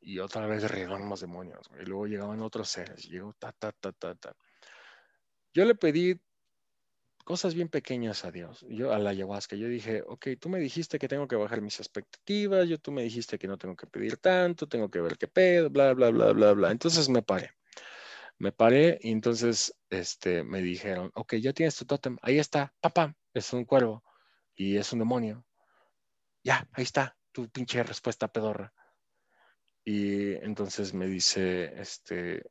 Y 0.00 0.18
otra 0.18 0.46
vez 0.46 0.62
derribaron 0.62 1.08
los 1.08 1.20
demonios, 1.20 1.68
güey. 1.68 1.82
Y 1.82 1.86
luego 1.86 2.06
llegaban 2.06 2.40
otros 2.42 2.68
seres, 2.68 3.08
llegó 3.08 3.32
ta, 3.34 3.52
ta, 3.52 3.72
ta, 3.72 3.92
ta, 3.92 4.14
ta. 4.14 4.36
Yo 5.52 5.64
le 5.64 5.74
pedí 5.74 6.20
cosas 7.26 7.54
bien 7.54 7.68
pequeñas 7.68 8.24
a 8.24 8.30
Dios, 8.30 8.64
yo 8.68 8.92
a 8.92 9.00
la 9.00 9.10
ayahuasca. 9.10 9.56
Yo 9.56 9.66
dije, 9.66 10.04
ok, 10.06 10.28
tú 10.40 10.48
me 10.48 10.60
dijiste 10.60 10.96
que 11.00 11.08
tengo 11.08 11.26
que 11.26 11.34
bajar 11.34 11.60
mis 11.60 11.80
expectativas, 11.80 12.68
yo 12.68 12.78
tú 12.78 12.92
me 12.92 13.02
dijiste 13.02 13.36
que 13.36 13.48
no 13.48 13.58
tengo 13.58 13.74
que 13.74 13.88
pedir 13.88 14.16
tanto, 14.18 14.68
tengo 14.68 14.88
que 14.88 15.00
ver 15.00 15.18
qué 15.18 15.26
pedo, 15.26 15.68
bla, 15.68 15.92
bla, 15.92 16.10
bla, 16.10 16.32
bla, 16.32 16.52
bla. 16.52 16.70
Entonces 16.70 17.08
me 17.08 17.22
paré. 17.22 17.50
Me 18.38 18.52
paré 18.52 18.98
y 19.02 19.10
entonces 19.10 19.74
este, 19.90 20.44
me 20.44 20.62
dijeron, 20.62 21.10
ok, 21.14 21.34
ya 21.36 21.52
tienes 21.52 21.74
tu 21.74 21.84
tótem, 21.84 22.16
ahí 22.22 22.38
está, 22.38 22.72
papá, 22.80 23.16
es 23.34 23.52
un 23.52 23.64
cuervo 23.64 24.04
y 24.54 24.76
es 24.76 24.92
un 24.92 25.00
demonio. 25.00 25.44
Ya, 26.44 26.68
ahí 26.74 26.84
está, 26.84 27.16
tu 27.32 27.48
pinche 27.48 27.82
respuesta 27.82 28.28
pedorra. 28.28 28.72
Y 29.88 30.32
entonces 30.44 30.94
me 30.94 31.06
dice, 31.06 31.80
este, 31.80 32.42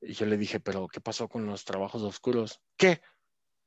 y 0.00 0.14
yo 0.14 0.24
le 0.24 0.38
dije, 0.38 0.58
pero 0.58 0.88
¿qué 0.88 0.98
pasó 0.98 1.28
con 1.28 1.44
los 1.44 1.66
trabajos 1.66 2.00
oscuros? 2.00 2.62
¿Qué? 2.78 3.02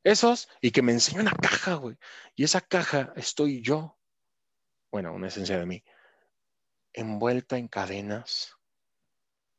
Esos, 0.03 0.49
y 0.59 0.71
que 0.71 0.81
me 0.81 0.91
enseñó 0.91 1.21
una 1.21 1.35
caja, 1.35 1.75
güey. 1.75 1.97
Y 2.35 2.43
esa 2.43 2.61
caja 2.61 3.13
estoy 3.15 3.61
yo, 3.61 3.99
bueno, 4.91 5.13
una 5.13 5.27
esencia 5.27 5.59
de 5.59 5.67
mí, 5.67 5.83
envuelta 6.93 7.59
en 7.59 7.67
cadenas 7.67 8.57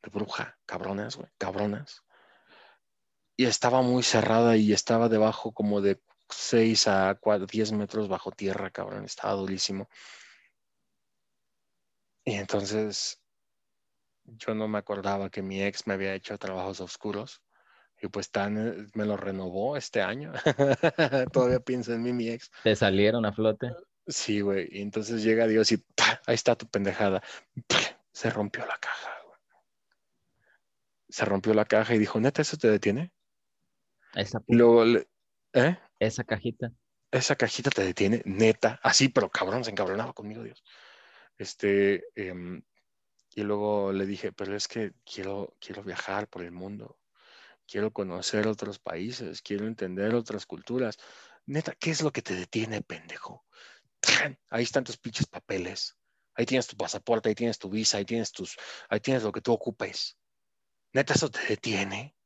de 0.03 0.11
bruja, 0.11 0.59
cabronas, 0.67 1.15
güey, 1.15 1.31
cabronas. 1.39 2.03
Y 3.37 3.47
estaba 3.47 3.81
muy 3.83 4.03
cerrada 4.03 4.57
y 4.57 4.73
estaba 4.73 5.09
debajo 5.09 5.53
como 5.53 5.81
de 5.81 6.03
6 6.31 6.89
a 6.89 7.17
10 7.49 7.73
metros 7.75 8.09
bajo 8.09 8.33
tierra, 8.33 8.73
cabrón, 8.73 9.05
estaba 9.05 9.35
durísimo. 9.35 9.89
Y 12.25 12.35
entonces 12.35 13.21
yo 14.25 14.55
no 14.55 14.69
me 14.69 14.79
acordaba 14.79 15.31
que 15.31 15.43
mi 15.43 15.63
ex 15.63 15.87
me 15.87 15.95
había 15.95 16.15
hecho 16.15 16.39
trabajos 16.39 16.81
oscuros 16.81 17.43
y 18.01 18.09
pues 18.09 18.31
tan, 18.31 18.59
eh, 18.59 18.87
me 18.95 19.05
lo 19.05 19.17
renovó 19.17 19.77
este 19.77 20.03
año. 20.03 20.33
Todavía 21.33 21.61
pienso 21.61 21.93
en 21.93 22.03
mí, 22.03 22.13
mi 22.13 22.29
ex. 22.29 22.51
¿Te 22.63 22.75
salieron 22.77 23.25
a 23.25 23.33
flote? 23.33 23.73
Sí, 24.07 24.41
güey. 24.41 24.69
Y 24.71 24.83
entonces 24.83 25.23
llega 25.23 25.47
Dios 25.47 25.73
y 25.73 25.85
ahí 26.27 26.35
está 26.35 26.57
tu 26.57 26.67
pendejada. 26.67 27.23
Se 28.13 28.31
rompió 28.31 28.67
la 28.67 28.77
caja. 28.79 29.11
Se 31.09 31.25
rompió 31.25 31.55
la 31.55 31.65
caja 31.65 31.95
y 31.95 31.99
dijo, 31.99 32.19
neta, 32.21 32.43
¿eso 32.43 32.57
te 32.57 32.69
detiene? 32.69 33.13
Esa, 34.15 34.43
Luego, 34.49 34.85
¿eh? 35.53 35.79
Esa 35.99 36.25
cajita. 36.25 36.73
Esa 37.11 37.37
cajita 37.37 37.71
te 37.71 37.85
detiene, 37.85 38.23
neta. 38.25 38.81
Así, 38.83 39.09
pero 39.09 39.31
cabrón, 39.31 39.65
se 39.65 39.71
encabronaba 39.71 40.13
conmigo, 40.13 40.43
Dios. 40.43 40.65
Este, 41.39 42.05
em, 42.15 42.63
y 43.35 43.43
luego 43.43 43.93
le 43.93 44.07
dije, 44.07 44.33
pero 44.33 44.57
es 44.57 44.69
que 44.69 44.93
quiero, 45.05 45.57
quiero 45.61 45.83
viajar 45.83 46.29
por 46.29 46.43
el 46.43 46.53
mundo 46.53 46.99
quiero 47.67 47.93
conocer 47.93 48.47
otros 48.47 48.79
países, 48.79 49.43
quiero 49.43 49.67
entender 49.67 50.15
otras 50.15 50.47
culturas. 50.47 50.99
Neta, 51.47 51.75
¿qué 51.79 51.91
es 51.91 52.03
lo 52.03 52.13
que 52.13 52.23
te 52.23 52.35
detiene, 52.35 52.83
pendejo? 52.83 53.45
Ahí 54.49 54.65
están 54.65 54.85
tus 54.85 54.97
pinches 54.97 55.27
papeles. 55.27 55.97
Ahí 56.35 56.47
tienes 56.47 56.67
tu 56.67 56.77
pasaporte, 56.77 57.29
ahí 57.29 57.35
tienes 57.35 57.59
tu 57.59 57.71
visa, 57.71 57.99
ahí 57.99 58.05
tienes 58.05 58.33
tus, 58.33 58.57
ahí 58.89 59.01
tienes 59.01 59.23
lo 59.23 59.33
que 59.33 59.41
tú 59.41 59.53
ocupes. 59.53 60.19
Neta, 60.93 61.15
eso 61.15 61.31
te 61.31 61.41
detiene. 61.47 62.17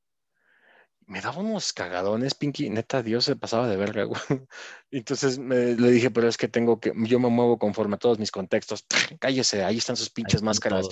Me 1.09 1.23
daba 1.23 1.39
unos 1.39 1.73
cagadones, 1.73 2.35
Pinky. 2.35 2.69
Neta, 2.69 3.03
Dios 3.03 3.25
se 3.25 3.35
pasaba 3.35 3.67
de 3.67 3.79
verga, 3.79 4.05
güey. 4.05 4.21
Entonces 4.91 5.39
le 5.39 5.91
dije, 5.91 6.11
pero 6.11 6.29
es 6.29 6.37
que 6.37 6.49
tengo 6.49 6.81
que, 6.81 6.93
yo 6.95 7.19
me 7.19 7.31
muevo 7.31 7.59
conforme 7.59 7.95
a 7.97 7.99
todos 7.99 8.19
mis 8.19 8.31
contextos. 8.31 8.85
Cállese, 9.19 9.65
ahí 9.65 9.79
están 9.79 9.97
sus 9.97 10.11
pinches 10.11 10.43
máscaras. 10.43 10.87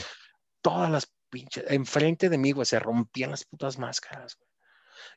Todas 0.63 0.91
las 0.91 1.13
pinche, 1.29 1.63
enfrente 1.69 2.31
de 2.31 2.39
mí, 2.39 2.53
güey, 2.53 2.65
se 2.65 2.79
rompían 2.79 3.31
las 3.31 3.45
putas 3.45 3.79
máscaras, 3.79 4.37
güey. 4.39 4.49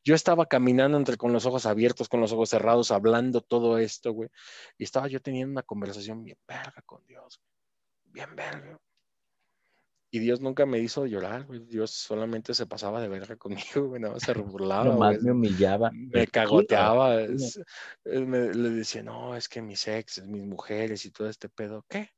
Yo 0.03 0.15
estaba 0.15 0.47
caminando 0.47 0.97
entre 0.97 1.15
con 1.15 1.31
los 1.31 1.45
ojos 1.45 1.65
abiertos, 1.65 2.09
con 2.09 2.19
los 2.19 2.33
ojos 2.33 2.49
cerrados, 2.49 2.91
hablando 2.91 3.39
todo 3.39 3.77
esto, 3.77 4.11
güey. 4.11 4.29
Y 4.77 4.83
estaba 4.83 5.07
yo 5.07 5.21
teniendo 5.21 5.53
una 5.53 5.63
conversación 5.63 6.23
bien 6.25 6.37
verga 6.45 6.81
con 6.85 7.05
Dios, 7.05 7.41
bien 8.03 8.35
verga. 8.35 8.77
Y 10.11 10.19
Dios 10.19 10.41
nunca 10.41 10.65
me 10.65 10.79
hizo 10.79 11.05
llorar, 11.05 11.45
güey. 11.45 11.59
Dios 11.59 11.91
solamente 11.91 12.53
se 12.55 12.65
pasaba 12.65 12.99
de 12.99 13.07
verga 13.07 13.35
conmigo, 13.37 13.87
güey. 13.89 14.01
Nada 14.01 14.15
más 14.15 14.23
se 14.23 14.33
burlaba. 14.33 14.95
más 14.95 15.21
me 15.21 15.31
humillaba. 15.31 15.91
Me 15.93 16.25
cagoteaba. 16.25 17.15
me, 18.05 18.53
le 18.53 18.69
decía, 18.69 19.03
no, 19.03 19.35
es 19.35 19.47
que 19.47 19.61
mis 19.61 19.87
exes, 19.87 20.25
mis 20.25 20.43
mujeres 20.43 21.05
y 21.05 21.11
todo 21.11 21.29
este 21.29 21.47
pedo. 21.47 21.85
¿Qué? 21.87 22.09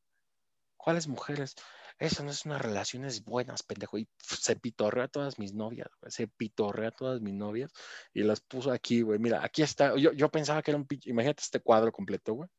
¿Cuáles 0.77 1.07
mujeres? 1.07 1.55
Eso 1.99 2.23
no 2.23 2.31
es 2.31 2.45
unas 2.45 2.61
relaciones 2.61 3.23
buenas, 3.23 3.61
pendejo. 3.61 3.97
Y 3.97 4.07
se 4.17 4.55
pitorrea 4.55 5.03
a 5.03 5.07
todas 5.09 5.37
mis 5.37 5.53
novias, 5.53 5.89
güey. 5.99 6.11
Se 6.11 6.27
pitorrea 6.27 6.89
a 6.89 6.91
todas 6.91 7.21
mis 7.21 7.33
novias 7.33 7.71
y 8.13 8.23
las 8.23 8.39
puso 8.39 8.71
aquí, 8.71 9.01
güey. 9.01 9.19
Mira, 9.19 9.43
aquí 9.43 9.61
está. 9.61 9.95
Yo, 9.97 10.13
yo 10.13 10.29
pensaba 10.29 10.63
que 10.63 10.71
era 10.71 10.77
un 10.77 10.87
pinche. 10.87 11.09
Imagínate 11.09 11.43
este 11.43 11.59
cuadro 11.59 11.91
completo, 11.91 12.33
güey. 12.33 12.49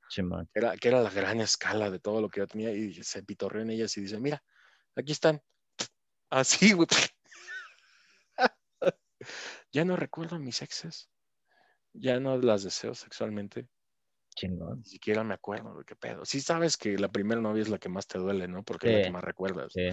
era, 0.55 0.77
que 0.77 0.89
era 0.89 1.03
la 1.03 1.11
gran 1.11 1.41
escala 1.41 1.91
de 1.91 1.99
todo 1.99 2.21
lo 2.21 2.29
que 2.29 2.41
yo 2.41 2.47
tenía 2.47 2.71
y 2.73 2.93
se 3.03 3.23
pitorreó 3.23 3.63
en 3.63 3.71
ellas 3.71 3.97
y 3.97 4.03
dice, 4.03 4.21
mira, 4.21 4.45
aquí 4.97 5.13
están. 5.13 5.43
Así, 6.31 6.73
güey. 6.73 6.89
ya 9.73 9.85
no 9.85 9.97
recuerdo 9.97 10.39
mis 10.39 10.63
exes. 10.63 11.11
Ya 11.93 12.21
no 12.21 12.39
las 12.39 12.65
deseo 12.65 12.95
sexualmente. 12.95 13.69
Chingón. 14.35 14.79
Ni 14.79 14.85
siquiera 14.85 15.25
me 15.25 15.35
acuerdo 15.35 15.79
de 15.79 15.85
qué 15.85 15.95
pedo. 15.95 16.25
Sí 16.25 16.41
sabes 16.41 16.77
que 16.77 16.97
la 16.97 17.13
primera 17.13 17.41
novia 17.41 17.63
es 17.63 17.69
la 17.69 17.79
que 17.79 17.91
más 17.91 18.07
te 18.07 18.19
duele, 18.19 18.49
¿no? 18.49 18.63
Porque 18.63 18.89
es 18.89 18.97
la 18.97 19.03
que 19.03 19.11
más 19.11 19.25
recuerdas. 19.25 19.73
Sí. 19.73 19.91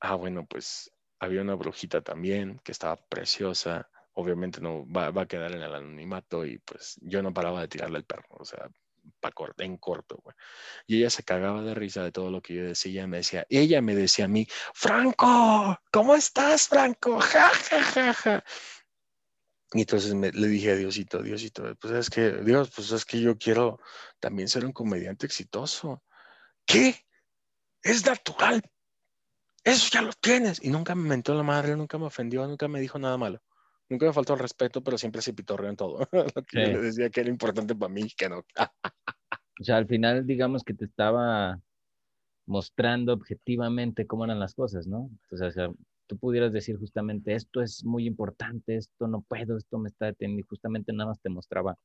Ah, 0.00 0.14
bueno, 0.14 0.46
pues 0.46 0.90
había 1.18 1.42
una 1.42 1.54
brujita 1.54 2.00
también 2.00 2.58
que 2.64 2.72
estaba 2.72 2.96
preciosa. 2.96 3.90
Obviamente 4.14 4.60
no 4.60 4.90
va, 4.90 5.08
a 5.08 5.26
quedar 5.26 5.52
en 5.52 5.62
el 5.62 5.74
anonimato 5.74 6.46
y 6.46 6.58
pues 6.58 6.98
yo 7.02 7.22
no 7.22 7.32
paraba 7.32 7.60
de 7.60 7.68
tirarle 7.68 7.98
el 7.98 8.04
perro, 8.04 8.26
o 8.30 8.44
sea, 8.44 8.68
pa 9.20 9.30
en 9.58 9.76
corto, 9.76 10.20
güey. 10.22 10.34
Y 10.86 10.98
ella 10.98 11.10
se 11.10 11.22
cagaba 11.22 11.62
de 11.62 11.74
risa 11.74 12.02
de 12.02 12.12
todo 12.12 12.30
lo 12.30 12.42
que 12.42 12.54
yo 12.54 12.64
decía. 12.64 13.06
Me 13.06 13.18
decía, 13.18 13.46
ella 13.48 13.80
me 13.82 13.94
decía 13.94 14.26
a 14.26 14.28
mí, 14.28 14.46
Franco, 14.74 15.78
¿cómo 15.92 16.14
estás, 16.14 16.68
Franco? 16.68 17.18
Ja, 17.30 17.48
ja, 17.48 17.82
ja, 17.82 18.14
ja. 18.14 18.44
Y 19.72 19.80
entonces 19.82 20.12
le 20.14 20.48
dije 20.48 20.72
a 20.72 20.76
Diosito, 20.76 21.22
Diosito, 21.22 21.76
pues 21.80 21.94
es 21.94 22.10
que, 22.10 22.32
Dios, 22.42 22.70
pues 22.74 22.90
es 22.90 23.04
que 23.04 23.20
yo 23.20 23.38
quiero 23.38 23.78
también 24.18 24.48
ser 24.48 24.64
un 24.64 24.72
comediante 24.72 25.26
exitoso. 25.26 26.02
¿Qué? 26.66 27.06
Es 27.82 28.04
natural. 28.04 28.62
Eso 29.62 29.88
ya 29.92 30.02
lo 30.02 30.12
tienes. 30.12 30.62
Y 30.62 30.70
nunca 30.70 30.94
me 30.94 31.08
mentó 31.08 31.34
la 31.34 31.44
madre, 31.44 31.76
nunca 31.76 31.98
me 31.98 32.06
ofendió, 32.06 32.46
nunca 32.46 32.66
me 32.66 32.80
dijo 32.80 32.98
nada 32.98 33.16
malo. 33.16 33.40
Nunca 33.90 34.06
me 34.06 34.12
faltó 34.12 34.34
el 34.34 34.38
respeto, 34.38 34.82
pero 34.82 34.96
siempre 34.96 35.20
se 35.20 35.34
pitorreó 35.34 35.68
en 35.68 35.76
todo. 35.76 35.98
lo 36.12 36.42
que 36.44 36.58
le 36.58 36.78
decía 36.80 37.10
que 37.10 37.20
era 37.20 37.28
importante 37.28 37.74
para 37.74 37.92
mí, 37.92 38.08
que 38.16 38.28
no. 38.28 38.44
o 39.60 39.64
sea, 39.64 39.76
al 39.76 39.86
final, 39.86 40.26
digamos 40.26 40.62
que 40.64 40.74
te 40.74 40.86
estaba 40.86 41.60
mostrando 42.46 43.12
objetivamente 43.12 44.06
cómo 44.06 44.24
eran 44.24 44.40
las 44.40 44.54
cosas, 44.54 44.86
¿no? 44.86 45.10
o 45.30 45.36
sea, 45.36 45.70
tú 46.06 46.18
pudieras 46.18 46.52
decir 46.52 46.76
justamente 46.76 47.34
esto 47.34 47.62
es 47.62 47.84
muy 47.84 48.06
importante, 48.06 48.74
esto 48.74 49.06
no 49.06 49.20
puedo, 49.20 49.56
esto 49.56 49.78
me 49.78 49.88
está 49.88 50.06
deteniendo 50.06 50.40
y 50.40 50.48
justamente 50.48 50.92
nada 50.92 51.10
más 51.10 51.20
te 51.20 51.28
mostraba 51.28 51.78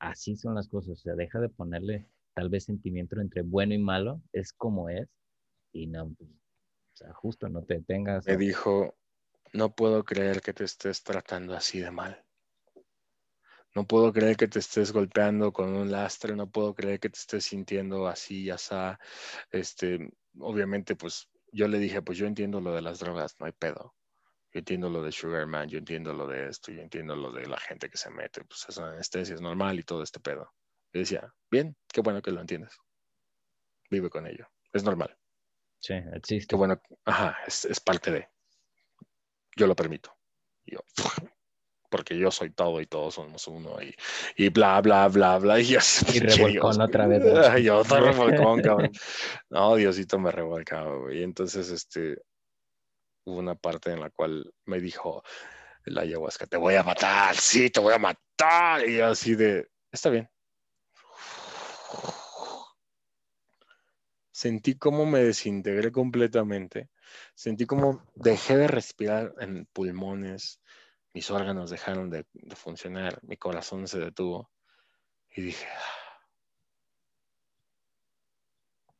así 0.00 0.34
son 0.34 0.56
las 0.56 0.66
cosas, 0.66 0.98
o 0.98 1.02
sea, 1.02 1.14
deja 1.14 1.38
de 1.38 1.48
ponerle 1.48 2.06
tal 2.34 2.48
vez 2.48 2.64
sentimiento 2.64 3.20
entre 3.20 3.42
bueno 3.42 3.74
y 3.74 3.78
malo, 3.78 4.20
es 4.32 4.52
como 4.52 4.88
es 4.88 5.08
y 5.72 5.86
no, 5.86 6.12
pues, 6.18 6.30
o 6.30 6.96
sea, 6.96 7.12
justo 7.12 7.48
no 7.48 7.62
te 7.62 7.74
detengas. 7.74 8.26
Me 8.26 8.36
dijo, 8.36 8.96
no 9.52 9.74
puedo 9.74 10.04
creer 10.04 10.40
que 10.40 10.52
te 10.52 10.64
estés 10.64 11.02
tratando 11.02 11.54
así 11.54 11.80
de 11.80 11.90
mal. 11.90 12.24
No 13.74 13.86
puedo 13.86 14.12
creer 14.12 14.36
que 14.36 14.48
te 14.48 14.58
estés 14.58 14.92
golpeando 14.92 15.52
con 15.52 15.74
un 15.74 15.90
lastre, 15.90 16.34
no 16.34 16.50
puedo 16.50 16.74
creer 16.74 16.98
que 16.98 17.08
te 17.08 17.18
estés 17.18 17.44
sintiendo 17.44 18.08
así, 18.08 18.44
ya 18.44 18.56
está. 18.56 18.98
Este, 19.50 20.10
obviamente, 20.38 20.96
pues 20.96 21.28
yo 21.52 21.68
le 21.68 21.78
dije, 21.78 22.02
pues 22.02 22.18
yo 22.18 22.26
entiendo 22.26 22.60
lo 22.60 22.74
de 22.74 22.82
las 22.82 22.98
drogas, 22.98 23.36
no 23.38 23.46
hay 23.46 23.52
pedo. 23.52 23.94
Yo 24.52 24.58
entiendo 24.58 24.90
lo 24.90 25.02
de 25.02 25.12
Sugar 25.12 25.46
Man, 25.46 25.68
yo 25.68 25.78
entiendo 25.78 26.12
lo 26.12 26.26
de 26.26 26.48
esto, 26.48 26.72
yo 26.72 26.80
entiendo 26.82 27.14
lo 27.14 27.30
de 27.30 27.46
la 27.46 27.58
gente 27.58 27.88
que 27.88 27.96
se 27.96 28.10
mete, 28.10 28.42
pues 28.44 28.66
es 28.68 28.78
anestesia, 28.78 29.36
es 29.36 29.40
normal 29.40 29.78
y 29.78 29.84
todo 29.84 30.02
este 30.02 30.18
pedo. 30.18 30.52
Y 30.92 30.98
decía, 30.98 31.32
bien, 31.48 31.76
qué 31.92 32.00
bueno 32.00 32.20
que 32.20 32.32
lo 32.32 32.40
entiendes. 32.40 32.76
Vive 33.88 34.10
con 34.10 34.26
ello, 34.26 34.48
es 34.72 34.82
normal. 34.82 35.16
Sí, 35.78 35.94
existe. 36.14 36.48
Qué 36.48 36.56
bueno, 36.56 36.80
ajá, 37.04 37.36
es, 37.46 37.64
es 37.64 37.78
parte 37.78 38.10
de. 38.10 38.28
Yo 39.56 39.66
lo 39.66 39.74
permito. 39.74 40.16
Y 40.64 40.74
yo, 40.74 40.80
porque 41.90 42.16
yo 42.16 42.30
soy 42.30 42.50
todo 42.50 42.80
y 42.80 42.86
todos 42.86 43.14
somos 43.14 43.46
uno 43.48 43.82
y, 43.82 43.94
y 44.36 44.48
bla, 44.48 44.80
bla, 44.80 45.08
bla, 45.08 45.38
bla. 45.38 45.60
Y, 45.60 45.64
yo, 45.64 45.78
y 46.14 46.18
revolcón 46.20 46.80
otra 46.80 47.06
vez. 47.06 47.62
yo 47.62 47.78
otro 47.80 48.00
revolcón, 48.00 48.62
cabrón. 48.62 48.92
No, 49.50 49.74
Diosito 49.74 50.18
me 50.18 50.30
revolcaba, 50.30 50.96
güey. 50.96 51.18
Y 51.18 51.22
entonces, 51.22 51.70
este, 51.70 52.22
hubo 53.24 53.38
una 53.38 53.54
parte 53.54 53.92
en 53.92 54.00
la 54.00 54.10
cual 54.10 54.52
me 54.66 54.80
dijo 54.80 55.22
la 55.84 56.02
ayahuasca, 56.02 56.46
te 56.46 56.56
voy 56.56 56.74
a 56.74 56.82
matar, 56.82 57.34
sí, 57.36 57.70
te 57.70 57.80
voy 57.80 57.94
a 57.94 57.98
matar. 57.98 58.88
Y 58.88 58.98
yo 58.98 59.06
así 59.06 59.34
de, 59.34 59.68
está 59.90 60.10
bien. 60.10 60.30
Sentí 64.30 64.78
como 64.78 65.04
me 65.04 65.18
desintegré 65.18 65.92
completamente. 65.92 66.88
Sentí 67.34 67.66
como 67.66 68.04
dejé 68.14 68.56
de 68.56 68.68
respirar 68.68 69.34
en 69.40 69.66
pulmones, 69.66 70.60
mis 71.14 71.30
órganos 71.30 71.70
dejaron 71.70 72.10
de, 72.10 72.26
de 72.32 72.56
funcionar, 72.56 73.18
mi 73.22 73.36
corazón 73.36 73.88
se 73.88 73.98
detuvo 73.98 74.50
y 75.34 75.42
dije, 75.42 75.66
"Ah". 75.66 76.26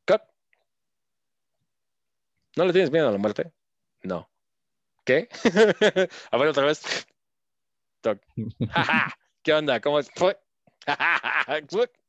"Cut". 0.05 0.21
¿No 2.57 2.65
le 2.65 2.73
tienes 2.73 2.91
miedo 2.91 3.07
a 3.07 3.11
la 3.11 3.17
muerte? 3.17 3.53
No. 4.03 4.29
¿Qué? 5.05 5.29
a 6.31 6.37
ver 6.37 6.47
otra 6.47 6.65
vez. 6.65 7.07
¿Qué 9.43 9.53
onda? 9.53 9.79
¿Cómo 9.79 9.99
es? 9.99 10.09
Fue. 10.15 10.37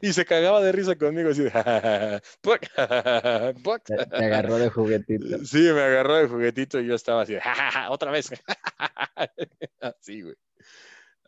Y 0.00 0.12
se 0.12 0.24
cagaba 0.24 0.60
de 0.62 0.72
risa 0.72 0.96
conmigo 0.96 1.30
así 1.30 1.42
de. 1.42 1.50
Te, 3.84 3.94
agarró 4.16 4.58
de 4.58 4.70
juguetito. 4.70 5.44
Sí, 5.44 5.58
me 5.58 5.82
agarró 5.82 6.16
de 6.16 6.28
juguetito 6.28 6.80
y 6.80 6.86
yo 6.86 6.94
estaba 6.94 7.22
así 7.22 7.34
de 7.34 7.40
otra 7.90 8.10
vez. 8.10 8.30
Así, 9.80 10.22
güey. 10.22 10.34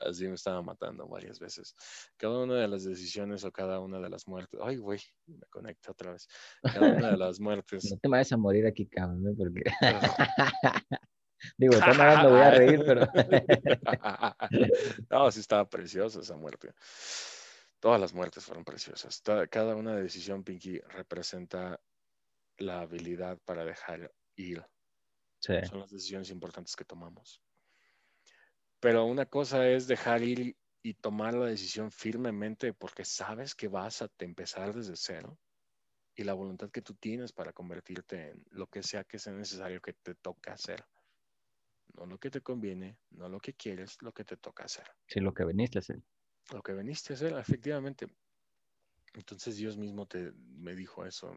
Así 0.01 0.27
me 0.27 0.35
estaba 0.35 0.63
matando 0.63 1.09
varias 1.09 1.39
veces. 1.41 1.75
Cada 2.17 2.39
una 2.39 2.55
de 2.55 2.69
las 2.69 2.85
decisiones 2.85 3.45
o 3.45 3.53
cada 3.53 3.81
una 3.81 3.99
de 3.99 4.09
las 4.09 4.29
muertes. 4.29 4.61
Ay, 4.63 4.77
güey, 4.77 5.01
me 5.27 5.47
conecta 5.51 5.91
otra 5.93 6.13
vez. 6.13 6.29
Cada 6.63 6.93
una 6.93 7.11
de 7.11 7.17
las 7.17 7.41
muertes. 7.41 7.91
No 7.91 7.99
te 7.99 8.09
vayas 8.09 8.33
a 8.33 8.37
morir 8.37 8.67
aquí, 8.67 8.87
cabrón, 8.87 9.35
porque... 9.37 9.63
Digo, 11.57 11.75
de 11.75 11.81
todas 11.81 11.99
maneras 11.99 12.25
me 12.25 12.31
voy 12.31 12.41
a 12.41 12.51
reír, 12.51 12.83
pero... 12.85 13.07
no, 15.11 15.31
sí 15.31 15.41
estaba 15.41 15.69
preciosa 15.69 16.21
esa 16.21 16.37
muerte. 16.37 16.73
Todas 17.81 18.01
las 18.01 18.13
muertes 18.13 18.45
fueron 18.45 18.65
preciosas. 18.65 19.23
Cada 19.51 19.77
una 19.77 19.95
decisión, 19.95 20.43
Pinky, 20.43 20.81
representa 20.81 21.81
la 22.59 22.81
habilidad 22.81 23.39
para 23.45 23.65
dejar 23.65 24.13
ir. 24.37 24.65
Sí, 25.41 25.55
Son 25.69 25.81
las 25.81 25.91
decisiones 25.91 26.31
importantes 26.31 26.75
que 26.75 26.85
tomamos. 26.85 27.41
Pero 28.81 29.05
una 29.05 29.27
cosa 29.27 29.69
es 29.69 29.87
dejar 29.87 30.23
ir 30.23 30.57
y, 30.83 30.95
tomar 30.95 31.35
la 31.35 31.47
decisión 31.47 31.91
firmemente 31.91 32.73
porque 32.73 33.05
sabes 33.05 33.55
que 33.55 33.69
vas 33.69 34.03
a 34.03 34.11
empezar 34.21 34.75
desde 34.75 34.97
cero 34.97 35.39
y 36.15 36.25
la 36.25 36.33
voluntad 36.33 36.71
que 36.71 36.83
tú 36.83 36.95
tienes 36.95 37.33
para 37.33 37.53
convertirte 37.53 38.31
en 38.31 38.45
lo 38.51 38.69
que 38.69 38.83
sea 38.83 39.05
que 39.05 39.19
sea 39.19 39.33
necesario 39.33 39.81
que 39.81 39.93
te 39.93 40.15
toca 40.15 40.53
hacer. 40.53 40.85
No 41.99 42.07
lo 42.07 42.19
que 42.19 42.31
te 42.31 42.41
conviene, 42.41 42.97
no 43.11 43.29
lo 43.29 43.41
que 43.41 43.55
quieres, 43.55 44.01
lo 44.03 44.13
que 44.13 44.25
te 44.25 44.37
toca 44.37 44.65
hacer. 44.65 44.87
sí, 45.09 45.21
lo 45.21 45.35
que 45.35 45.45
viniste 45.45 45.79
a 45.79 45.81
hacer. 45.81 46.01
Lo 46.53 46.63
que 46.63 46.73
veniste 46.73 47.13
a 47.13 47.17
hacer, 47.17 47.33
efectivamente. 47.37 48.07
Entonces 49.15 49.57
Dios 49.57 49.77
mismo 49.77 50.07
te, 50.07 50.33
me 50.33 50.77
dijo 50.77 51.05
eso. 51.05 51.35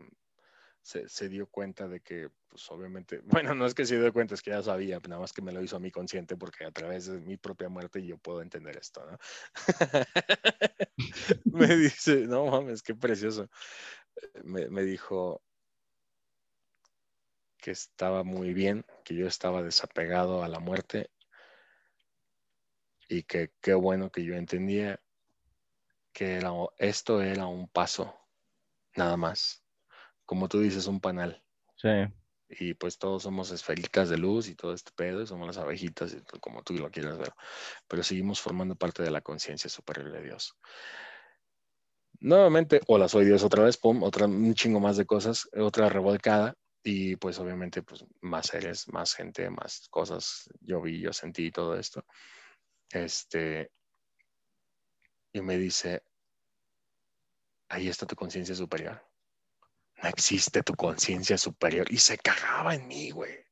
Se, 0.84 1.08
se 1.10 1.30
dio 1.30 1.48
cuenta 1.48 1.88
de 1.88 2.02
que, 2.02 2.30
pues 2.48 2.70
obviamente, 2.70 3.22
bueno, 3.26 3.56
no 3.56 3.66
es 3.66 3.74
que 3.74 3.86
se 3.86 4.00
dio 4.00 4.14
cuenta, 4.14 4.36
es 4.36 4.42
que 4.42 4.52
ya 4.52 4.62
sabía, 4.62 5.00
nada 5.08 5.22
más 5.22 5.34
que 5.34 5.42
me 5.42 5.52
lo 5.52 5.64
hizo 5.64 5.78
a 5.78 5.80
mí 5.80 5.92
consciente 5.92 6.38
porque 6.38 6.66
a 6.66 6.72
través 6.72 7.08
de 7.08 7.20
mi 7.22 7.38
propia 7.38 7.70
muerte 7.70 8.06
yo 8.06 8.18
puedo 8.20 8.42
entender 8.42 8.78
esto, 8.78 9.04
¿no? 9.06 9.18
me 11.46 11.76
dice, 11.76 12.28
no 12.28 12.46
mames, 12.46 12.84
qué 12.84 12.94
precioso. 12.94 13.50
Me, 14.44 14.70
me 14.70 14.84
dijo 14.84 15.42
que 17.62 17.72
estaba 17.72 18.24
muy 18.24 18.54
bien, 18.54 18.86
que 19.06 19.16
yo 19.16 19.28
estaba 19.28 19.62
desapegado 19.64 20.44
a 20.44 20.50
la 20.50 20.60
muerte 20.60 21.12
y 23.08 23.24
que 23.24 23.54
qué 23.62 23.74
bueno 23.74 24.12
que 24.12 24.24
yo 24.24 24.36
entendía 24.36 25.00
que 26.14 26.36
era, 26.36 26.52
esto 26.78 27.22
era 27.22 27.46
un 27.48 27.68
paso, 27.68 28.14
nada 28.96 29.16
más. 29.16 29.64
Como 30.26 30.48
tú 30.50 30.60
dices, 30.60 30.88
un 30.88 31.00
panal. 31.00 31.44
Sí, 31.76 31.90
Y 32.50 32.74
pues 32.74 32.98
todos 32.98 33.24
somos 33.24 33.52
esferitas 33.52 34.10
de 34.10 34.18
luz 34.18 34.50
y 34.50 34.56
todo 34.56 34.74
este 34.74 34.92
pedo, 34.94 35.22
y 35.22 35.28
somos 35.28 35.48
las 35.48 35.58
abejitas, 35.58 36.14
y 36.14 36.22
como 36.40 36.64
tú 36.64 36.74
lo 36.74 36.90
quieras 36.90 37.18
ver. 37.18 37.34
Pero 37.88 38.04
seguimos 38.04 38.42
formando 38.42 38.76
parte 38.76 39.04
de 39.04 39.12
la 39.12 39.22
conciencia 39.22 39.70
superior 39.70 40.12
de 40.12 40.22
Dios. 40.22 40.58
Nuevamente, 42.20 42.82
hola, 42.88 43.08
soy 43.08 43.26
Dios 43.26 43.44
otra 43.44 43.64
vez, 43.64 43.78
pum, 43.78 44.04
otra, 44.04 44.26
un 44.26 44.54
chingo 44.54 44.80
más 44.80 44.98
de 44.98 45.06
cosas, 45.06 45.50
otra 45.58 45.90
revolcada. 45.90 46.56
Y 46.84 47.16
pues 47.16 47.38
obviamente, 47.40 47.84
pues 47.84 48.06
más 48.22 48.48
seres, 48.48 48.88
más 48.88 49.14
gente, 49.14 49.50
más 49.50 49.88
cosas. 49.90 50.50
Yo 50.62 50.82
vi, 50.82 51.00
yo 51.00 51.14
sentí 51.14 51.52
todo 51.52 51.78
esto. 51.78 52.06
Este, 52.90 53.72
y 55.34 55.42
me 55.42 55.58
dice, 55.58 56.04
ahí 57.70 57.88
está 57.88 58.06
tu 58.06 58.16
conciencia 58.16 58.56
superior. 58.56 59.02
No 60.02 60.10
existe 60.10 60.64
tu 60.64 60.74
conciencia 60.76 61.38
superior. 61.38 61.92
Y 61.92 61.98
se 61.98 62.18
cagaba 62.18 62.74
en 62.76 62.88
mí, 62.88 63.12
güey. 63.12 63.46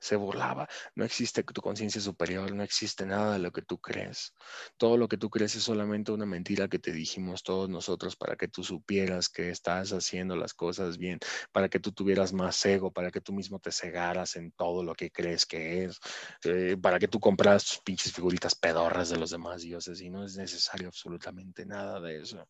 Se 0.00 0.16
burlaba. 0.16 0.68
No 0.94 1.04
existe 1.04 1.42
tu 1.42 1.60
conciencia 1.60 2.00
superior. 2.00 2.52
No 2.52 2.62
existe 2.62 3.06
nada 3.06 3.34
de 3.34 3.38
lo 3.38 3.52
que 3.52 3.62
tú 3.62 3.78
crees. 3.78 4.34
Todo 4.76 4.96
lo 4.96 5.08
que 5.08 5.16
tú 5.16 5.30
crees 5.30 5.54
es 5.56 5.62
solamente 5.62 6.12
una 6.12 6.26
mentira 6.26 6.68
que 6.68 6.78
te 6.78 6.92
dijimos 6.92 7.42
todos 7.42 7.68
nosotros 7.68 8.16
para 8.16 8.36
que 8.36 8.48
tú 8.48 8.64
supieras 8.64 9.28
que 9.28 9.50
estás 9.50 9.92
haciendo 9.92 10.36
las 10.36 10.54
cosas 10.54 10.98
bien, 10.98 11.18
para 11.52 11.68
que 11.68 11.80
tú 11.80 11.92
tuvieras 11.92 12.32
más 12.32 12.64
ego, 12.64 12.90
para 12.92 13.10
que 13.10 13.20
tú 13.20 13.32
mismo 13.32 13.58
te 13.60 13.72
cegaras 13.72 14.36
en 14.36 14.52
todo 14.52 14.82
lo 14.82 14.94
que 14.94 15.10
crees 15.10 15.46
que 15.46 15.84
es, 15.84 16.00
eh, 16.44 16.76
para 16.80 16.98
que 16.98 17.08
tú 17.08 17.20
compraras 17.20 17.64
tus 17.64 17.80
pinches 17.80 18.12
figuritas 18.12 18.54
pedorras 18.54 19.10
de 19.10 19.18
los 19.18 19.30
demás 19.30 19.62
dioses. 19.62 20.00
Y 20.00 20.10
no 20.10 20.24
es 20.24 20.36
necesario 20.36 20.88
absolutamente 20.88 21.66
nada 21.66 22.00
de 22.00 22.22
eso 22.22 22.48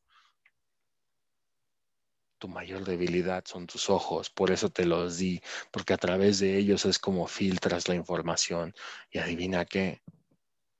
tu 2.40 2.48
mayor 2.48 2.84
debilidad 2.84 3.44
son 3.46 3.66
tus 3.66 3.90
ojos, 3.90 4.30
por 4.30 4.50
eso 4.50 4.70
te 4.70 4.86
los 4.86 5.18
di, 5.18 5.40
porque 5.70 5.92
a 5.92 5.98
través 5.98 6.40
de 6.40 6.56
ellos 6.56 6.86
es 6.86 6.98
como 6.98 7.26
filtras 7.26 7.86
la 7.86 7.94
información 7.94 8.74
y 9.10 9.18
adivina 9.18 9.66
qué, 9.66 10.02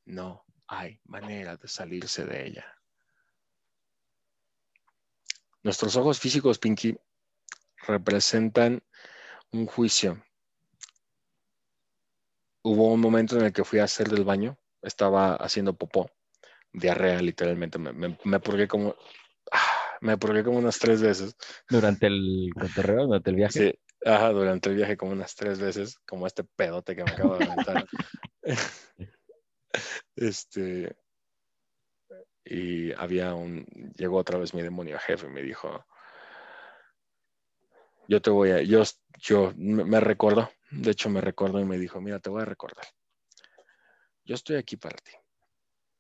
no 0.07 0.45
hay 0.67 0.99
manera 1.05 1.57
de 1.57 1.69
salirse 1.69 2.25
de 2.25 2.47
ella. 2.47 2.65
Nuestros 5.63 5.95
ojos 5.97 6.19
físicos, 6.19 6.59
Pinky, 6.59 6.97
representan 7.87 8.83
un 9.53 9.67
juicio. 9.67 10.25
Hubo 12.63 12.91
un 12.91 13.01
momento 13.01 13.37
en 13.37 13.45
el 13.45 13.53
que 13.53 13.65
fui 13.65 13.81
a 13.81 13.85
hacer 13.85 14.09
del 14.09 14.25
baño, 14.25 14.59
estaba 14.81 15.35
haciendo 15.35 15.77
popó, 15.77 16.11
diarrea 16.73 17.21
literalmente, 17.21 17.79
me, 17.79 17.93
me, 17.93 18.19
me 18.25 18.41
purgué 18.41 18.67
como... 18.67 18.97
me 20.01 20.19
purgué 20.19 20.43
como 20.43 20.59
unas 20.59 20.79
tres 20.79 21.03
veces. 21.03 21.37
durante 21.69 22.07
el 22.07 22.51
cotorreo, 22.59 23.07
durante 23.07 23.31
el 23.31 23.37
viaje. 23.37 23.53
Sí, 23.53 23.79
ajá, 24.05 24.31
durante 24.31 24.71
el 24.71 24.77
viaje 24.77 24.97
como 24.97 25.13
unas 25.13 25.35
tres 25.35 25.61
veces, 25.61 25.99
como 26.07 26.27
este 26.27 26.45
pedote 26.45 26.97
que 26.97 27.05
me 27.05 27.11
acabo 27.11 27.37
de 27.37 27.45
aventar. 27.45 27.87
este, 30.17 30.97
y 32.45 32.93
había 32.93 33.35
un, 33.35 33.65
llegó 33.97 34.19
otra 34.19 34.39
vez 34.39 34.55
mi 34.55 34.63
demonio 34.63 34.99
jefe 34.99 35.27
y 35.27 35.31
me 35.31 35.43
dijo, 35.43 35.85
yo 38.09 38.21
te 38.21 38.31
voy 38.31 38.51
a, 38.51 38.63
yo, 38.63 38.83
yo 39.19 39.53
me 39.57 39.85
me 39.85 40.01
recordó, 40.01 40.51
de 40.71 40.91
hecho 40.91 41.11
me 41.11 41.21
recordó 41.21 41.61
y 41.61 41.65
me 41.65 41.79
dijo, 41.79 42.01
mira, 42.01 42.19
te 42.19 42.31
voy 42.31 42.43
a 42.43 42.47
recordar. 42.47 42.87
Yo 44.25 44.35
estoy 44.35 44.57
aquí 44.57 44.77
para 44.77 44.97
ti. 44.99 45.13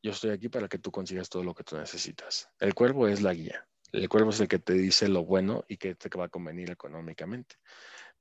Yo 0.02 0.12
estoy 0.12 0.30
aquí 0.30 0.48
para 0.48 0.68
que 0.68 0.78
tú 0.78 0.90
consigas 0.90 1.28
todo 1.28 1.44
lo 1.44 1.54
que 1.54 1.64
tú 1.64 1.76
necesitas. 1.76 2.48
El 2.58 2.74
cuervo 2.74 3.06
es 3.06 3.20
la 3.20 3.34
guía. 3.34 3.66
El 3.92 4.08
cuervo 4.08 4.30
es 4.30 4.40
el 4.40 4.48
que 4.48 4.58
te 4.58 4.74
dice 4.74 5.08
lo 5.08 5.24
bueno 5.24 5.64
y 5.68 5.76
que 5.76 5.94
te 5.94 6.08
va 6.16 6.26
a 6.26 6.28
convenir 6.28 6.70
económicamente. 6.70 7.56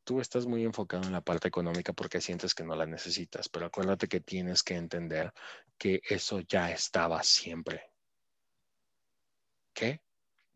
Tú 0.04 0.20
estás 0.20 0.48
muy 0.48 0.64
enfocado 0.64 1.04
en 1.04 1.12
la 1.12 1.22
parte 1.22 1.48
económica 1.48 1.94
porque 1.94 2.22
sientes 2.22 2.56
que 2.56 2.64
no 2.64 2.76
la 2.76 2.88
necesitas, 2.88 3.50
pero 3.50 3.68
acuérdate 3.68 4.08
que 4.08 4.22
tienes 4.22 4.64
que 4.64 4.76
entender 4.76 5.32
que 5.78 6.02
eso 6.10 6.40
ya 6.40 6.72
estaba 6.72 7.22
siempre. 7.22 7.92
¿Qué? 9.74 10.02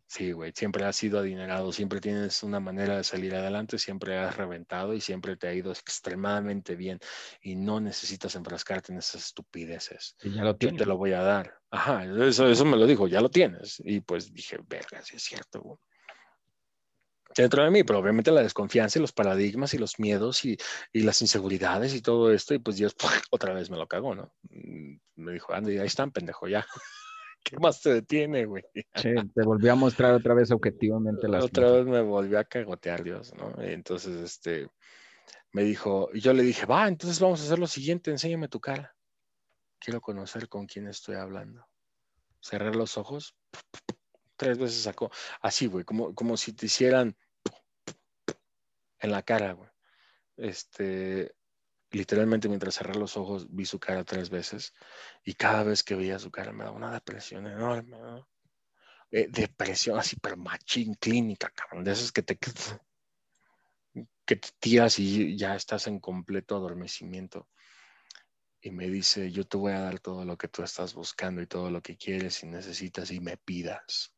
Sí, 0.06 0.32
güey, 0.32 0.52
siempre 0.56 0.86
has 0.86 0.96
sido 0.96 1.18
adinerado, 1.20 1.72
siempre 1.72 2.00
tienes 2.00 2.44
una 2.44 2.60
manera 2.60 2.98
de 2.98 3.04
salir 3.04 3.34
adelante, 3.34 3.80
siempre 3.80 4.20
has 4.20 4.38
reventado 4.38 4.94
y 4.94 5.02
siempre 5.02 5.38
te 5.38 5.48
ha 5.48 5.54
ido 5.54 5.72
extremadamente 5.72 6.76
bien 6.76 7.00
y 7.42 7.56
no 7.56 7.80
necesitas 7.80 8.36
enfrascarte 8.36 8.92
en 8.92 9.00
esas 9.00 9.26
estupideces. 9.26 10.16
Y 10.22 10.32
ya 10.36 10.44
lo 10.44 10.52
Yo 10.52 10.58
tiene. 10.58 10.78
te 10.78 10.86
lo 10.86 10.98
voy 10.98 11.14
a 11.14 11.22
dar. 11.24 11.56
Ajá, 11.72 12.06
eso, 12.28 12.48
eso 12.48 12.66
me 12.66 12.78
lo 12.78 12.86
dijo, 12.86 13.08
ya 13.08 13.22
lo 13.22 13.30
tienes. 13.30 13.82
Y 13.84 14.02
pues 14.02 14.32
dije, 14.32 14.60
verga, 14.68 15.02
sí 15.04 15.16
es 15.16 15.24
cierto. 15.24 15.62
güey. 15.62 15.78
Dentro 17.36 17.64
de 17.64 17.72
mí, 17.72 17.84
pero 17.84 17.98
obviamente 17.98 18.30
la 18.30 18.44
desconfianza 18.44 19.00
y 19.00 19.02
los 19.02 19.12
paradigmas 19.14 19.74
y 19.74 19.80
los 19.80 19.98
miedos 19.98 20.46
y, 20.46 20.56
y 20.92 21.02
las 21.02 21.20
inseguridades 21.24 21.96
y 21.96 22.02
todo 22.04 22.32
esto, 22.32 22.54
y 22.54 22.60
pues 22.60 22.76
Dios 22.78 22.96
otra 23.32 23.54
vez 23.56 23.72
me 23.72 23.78
lo 23.78 23.88
cagó, 23.88 24.14
¿no? 24.14 24.32
Mm, 24.52 24.98
Me 25.16 25.32
dijo, 25.34 25.52
Andy, 25.54 25.80
ahí 25.80 25.88
están, 25.88 26.12
pendejo, 26.12 26.48
ya. 26.48 26.64
¿Qué 27.44 27.58
más 27.58 27.82
te 27.82 27.94
detiene, 27.94 28.46
güey? 28.46 28.64
Sí, 28.96 29.14
te 29.36 29.44
volvió 29.44 29.74
a 29.74 29.76
mostrar 29.76 30.14
otra 30.14 30.34
vez 30.34 30.50
objetivamente 30.52 31.28
las 31.28 31.44
Otra 31.44 31.64
cosas. 31.64 31.78
vez 31.80 31.88
me 31.88 32.02
volvió 32.02 32.40
a 32.40 32.46
cagotear 32.46 33.04
Dios, 33.04 33.34
¿no? 33.36 33.54
Entonces, 33.62 34.16
este, 34.16 34.70
me 35.52 35.64
dijo, 35.64 36.10
y 36.14 36.22
yo 36.22 36.34
le 36.34 36.44
dije, 36.44 36.66
va, 36.66 36.88
entonces 36.88 37.20
vamos 37.20 37.42
a 37.42 37.44
hacer 37.44 37.60
lo 37.60 37.68
siguiente, 37.68 38.12
enséñame 38.12 38.48
tu 38.48 38.60
cara. 38.60 38.96
Quiero 39.80 40.00
conocer 40.00 40.48
con 40.48 40.66
quién 40.66 40.88
estoy 40.88 41.16
hablando. 41.16 41.68
Cerré 42.42 42.74
los 42.74 42.98
ojos, 42.98 43.36
tres 44.38 44.58
veces 44.58 44.84
sacó, 44.84 45.12
así, 45.42 45.68
güey, 45.68 45.84
como, 45.84 46.16
como 46.16 46.38
si 46.38 46.54
te 46.54 46.66
hicieran 46.66 47.18
en 49.00 49.12
la 49.12 49.22
cara, 49.22 49.54
güey. 49.54 49.70
Este, 50.38 51.36
literalmente 51.94 52.50
mientras 52.50 52.76
cerré 52.76 52.96
los 52.96 53.16
ojos 53.18 53.48
vi 53.50 53.66
su 53.66 53.80
cara 53.80 54.04
tres 54.04 54.30
veces 54.30 54.74
y 55.24 55.36
cada 55.36 55.64
vez 55.64 55.84
que 55.84 55.96
veía 55.96 56.18
su 56.18 56.32
cara 56.32 56.52
me 56.52 56.64
daba 56.64 56.76
una 56.76 56.92
depresión 56.92 57.46
enorme, 57.46 58.00
¿no? 58.00 58.28
Eh, 59.12 59.28
depresión 59.30 60.00
así, 60.00 60.16
pero 60.16 60.36
machín 60.36 60.96
clínica, 60.96 61.52
cabrón, 61.52 61.84
de 61.84 61.92
esas 61.92 62.12
que 62.12 62.24
te, 62.24 62.38
que 64.26 64.36
te 64.36 64.50
tiras 64.60 64.98
y 64.98 65.38
ya 65.38 65.56
estás 65.56 65.86
en 65.86 66.00
completo 66.00 66.56
adormecimiento. 66.56 67.48
Y 68.60 68.72
me 68.72 68.90
dice, 68.90 69.30
yo 69.30 69.46
te 69.46 69.58
voy 69.58 69.74
a 69.74 69.82
dar 69.82 70.00
todo 70.00 70.26
lo 70.26 70.36
que 70.36 70.48
tú 70.48 70.64
estás 70.64 70.96
buscando 70.96 71.44
y 71.44 71.48
todo 71.48 71.70
lo 71.70 71.82
que 71.84 71.96
quieres 71.96 72.42
y 72.42 72.48
necesitas 72.48 73.12
y 73.12 73.20
me 73.20 73.38
pidas, 73.38 74.16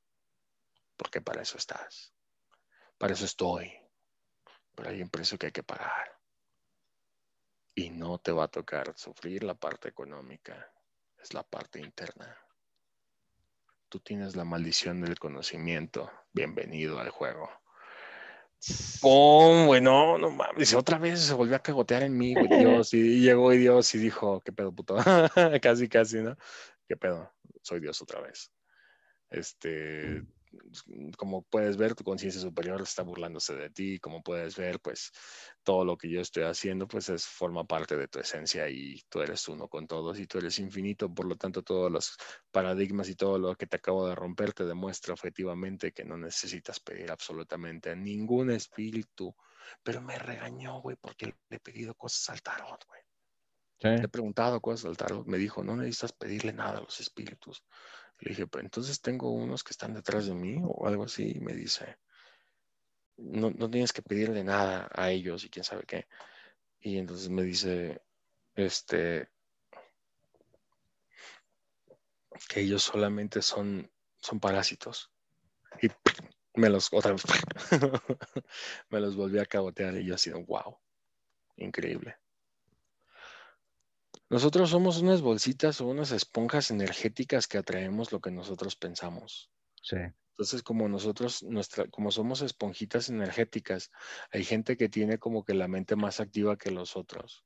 porque 0.95 1.19
para 1.19 1.41
eso 1.41 1.57
estás, 1.57 2.13
para 2.97 3.13
eso 3.13 3.25
estoy, 3.25 3.73
pero 4.75 4.91
hay 4.91 5.01
un 5.01 5.09
precio 5.09 5.37
que 5.37 5.47
hay 5.47 5.51
que 5.51 5.63
pagar 5.63 6.14
y 7.75 7.89
no 7.89 8.17
te 8.19 8.31
va 8.31 8.45
a 8.45 8.47
tocar 8.47 8.93
sufrir 8.97 9.43
la 9.43 9.53
parte 9.53 9.89
económica, 9.89 10.71
es 11.21 11.33
la 11.33 11.43
parte 11.43 11.79
interna. 11.79 12.37
Tú 13.89 13.99
tienes 13.99 14.35
la 14.35 14.45
maldición 14.45 15.01
del 15.01 15.19
conocimiento. 15.19 16.09
Bienvenido 16.33 16.99
al 16.99 17.09
juego. 17.09 17.49
¡Pum! 19.01 19.67
Bueno, 19.67 20.17
no 20.17 20.31
mames. 20.31 20.73
Otra 20.73 20.97
vez 20.97 21.19
se 21.19 21.33
volvió 21.33 21.57
a 21.57 21.61
cagotear 21.61 22.03
en 22.03 22.17
mí, 22.17 22.33
güey, 22.33 22.47
Dios. 22.79 22.93
Y 22.93 23.19
llegó 23.19 23.53
y 23.53 23.57
Dios 23.57 23.93
y 23.93 23.99
dijo, 23.99 24.41
¿qué 24.41 24.53
pedo, 24.53 24.73
puto? 24.73 24.95
casi, 25.61 25.89
casi, 25.89 26.21
¿no? 26.21 26.35
¿Qué 26.87 26.95
pedo? 26.95 27.31
Soy 27.61 27.81
Dios 27.81 28.01
otra 28.01 28.21
vez. 28.21 28.51
Este, 29.29 30.23
como 31.17 31.43
puedes 31.43 31.77
ver, 31.77 31.95
tu 31.95 32.03
conciencia 32.03 32.41
superior 32.41 32.81
está 32.81 33.03
burlándose 33.03 33.55
de 33.55 33.69
ti, 33.69 33.99
como 33.99 34.21
puedes 34.21 34.55
ver, 34.55 34.79
pues 34.79 35.11
todo 35.63 35.85
lo 35.85 35.97
que 35.97 36.09
yo 36.09 36.21
estoy 36.21 36.43
haciendo, 36.43 36.87
pues 36.87 37.09
es, 37.09 37.25
forma 37.25 37.65
parte 37.65 37.95
de 37.95 38.07
tu 38.07 38.19
esencia 38.19 38.69
y 38.69 39.01
tú 39.09 39.21
eres 39.21 39.47
uno 39.47 39.67
con 39.67 39.87
todos 39.87 40.19
y 40.19 40.27
tú 40.27 40.37
eres 40.37 40.59
infinito, 40.59 41.13
por 41.13 41.25
lo 41.25 41.35
tanto 41.35 41.63
todos 41.63 41.91
los 41.91 42.17
paradigmas 42.51 43.09
y 43.09 43.15
todo 43.15 43.37
lo 43.39 43.55
que 43.55 43.67
te 43.67 43.77
acabo 43.77 44.07
de 44.07 44.15
romper 44.15 44.53
te 44.53 44.65
demuestra 44.65 45.13
objetivamente 45.13 45.91
que 45.91 46.05
no 46.05 46.17
necesitas 46.17 46.79
pedir 46.79 47.11
absolutamente 47.11 47.91
a 47.91 47.95
ningún 47.95 48.51
espíritu, 48.51 49.35
pero 49.83 50.01
me 50.01 50.17
regañó, 50.17 50.81
güey, 50.81 50.95
porque 50.95 51.27
le 51.27 51.57
he 51.57 51.59
pedido 51.59 51.95
cosas 51.95 52.29
al 52.29 52.41
tarot, 52.41 52.85
güey. 52.87 53.01
Le 53.79 54.05
he 54.05 54.07
preguntado 54.07 54.61
cosas 54.61 54.85
al 54.85 54.97
tarot, 54.97 55.25
me 55.27 55.37
dijo, 55.37 55.63
no 55.63 55.75
necesitas 55.75 56.13
pedirle 56.13 56.53
nada 56.53 56.77
a 56.77 56.81
los 56.81 56.99
espíritus. 56.99 57.63
Le 58.19 58.29
dije, 58.29 58.47
pero 58.47 58.63
entonces 58.63 59.01
tengo 59.01 59.31
unos 59.31 59.63
que 59.63 59.71
están 59.71 59.93
detrás 59.93 60.25
de 60.27 60.33
mí 60.33 60.59
o 60.63 60.87
algo 60.87 61.03
así. 61.03 61.33
Y 61.35 61.39
me 61.39 61.53
dice, 61.53 61.97
no, 63.17 63.51
no 63.51 63.69
tienes 63.69 63.93
que 63.93 64.01
pedirle 64.01 64.43
nada 64.43 64.89
a 64.93 65.11
ellos 65.11 65.43
y 65.43 65.49
quién 65.49 65.63
sabe 65.63 65.83
qué. 65.85 66.07
Y 66.81 66.97
entonces 66.97 67.29
me 67.29 67.43
dice, 67.43 68.01
este, 68.55 69.29
que 72.47 72.61
ellos 72.61 72.83
solamente 72.83 73.41
son, 73.41 73.89
son 74.17 74.39
parásitos. 74.39 75.11
Y 75.81 75.89
me 76.53 76.69
los, 76.69 76.91
otra 76.93 77.13
vez, 77.13 77.23
me 78.89 78.99
los 78.99 79.15
volví 79.15 79.39
a 79.39 79.45
cabotear 79.45 79.95
y 79.97 80.05
yo 80.05 80.15
así, 80.15 80.31
wow, 80.31 80.77
increíble. 81.57 82.17
Nosotros 84.29 84.69
somos 84.69 85.01
unas 85.01 85.21
bolsitas 85.21 85.81
o 85.81 85.87
unas 85.87 86.11
esponjas 86.11 86.71
energéticas 86.71 87.47
que 87.47 87.57
atraemos 87.57 88.11
lo 88.11 88.19
que 88.19 88.31
nosotros 88.31 88.75
pensamos. 88.75 89.51
Sí. 89.81 89.97
Entonces, 90.31 90.63
como 90.63 90.89
nosotros, 90.89 91.43
nuestra, 91.43 91.87
como 91.87 92.11
somos 92.11 92.41
esponjitas 92.41 93.09
energéticas, 93.09 93.91
hay 94.31 94.43
gente 94.43 94.75
que 94.75 94.89
tiene 94.89 95.17
como 95.17 95.45
que 95.45 95.53
la 95.53 95.67
mente 95.67 95.95
más 95.95 96.19
activa 96.19 96.57
que 96.57 96.71
los 96.71 96.97
otros 96.97 97.45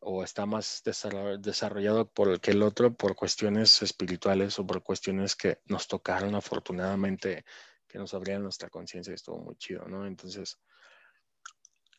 o 0.00 0.22
está 0.22 0.46
más 0.46 0.82
desarrollado 0.84 2.10
por 2.10 2.28
el 2.28 2.40
que 2.40 2.52
el 2.52 2.62
otro 2.62 2.94
por 2.94 3.16
cuestiones 3.16 3.82
espirituales 3.82 4.58
o 4.58 4.66
por 4.66 4.82
cuestiones 4.82 5.34
que 5.34 5.60
nos 5.66 5.88
tocaron 5.88 6.34
afortunadamente, 6.34 7.44
que 7.86 7.98
nos 7.98 8.14
abrían 8.14 8.42
nuestra 8.42 8.70
conciencia 8.70 9.10
y 9.10 9.14
estuvo 9.14 9.38
muy 9.38 9.56
chido, 9.56 9.86
¿no? 9.86 10.06
Entonces, 10.06 10.58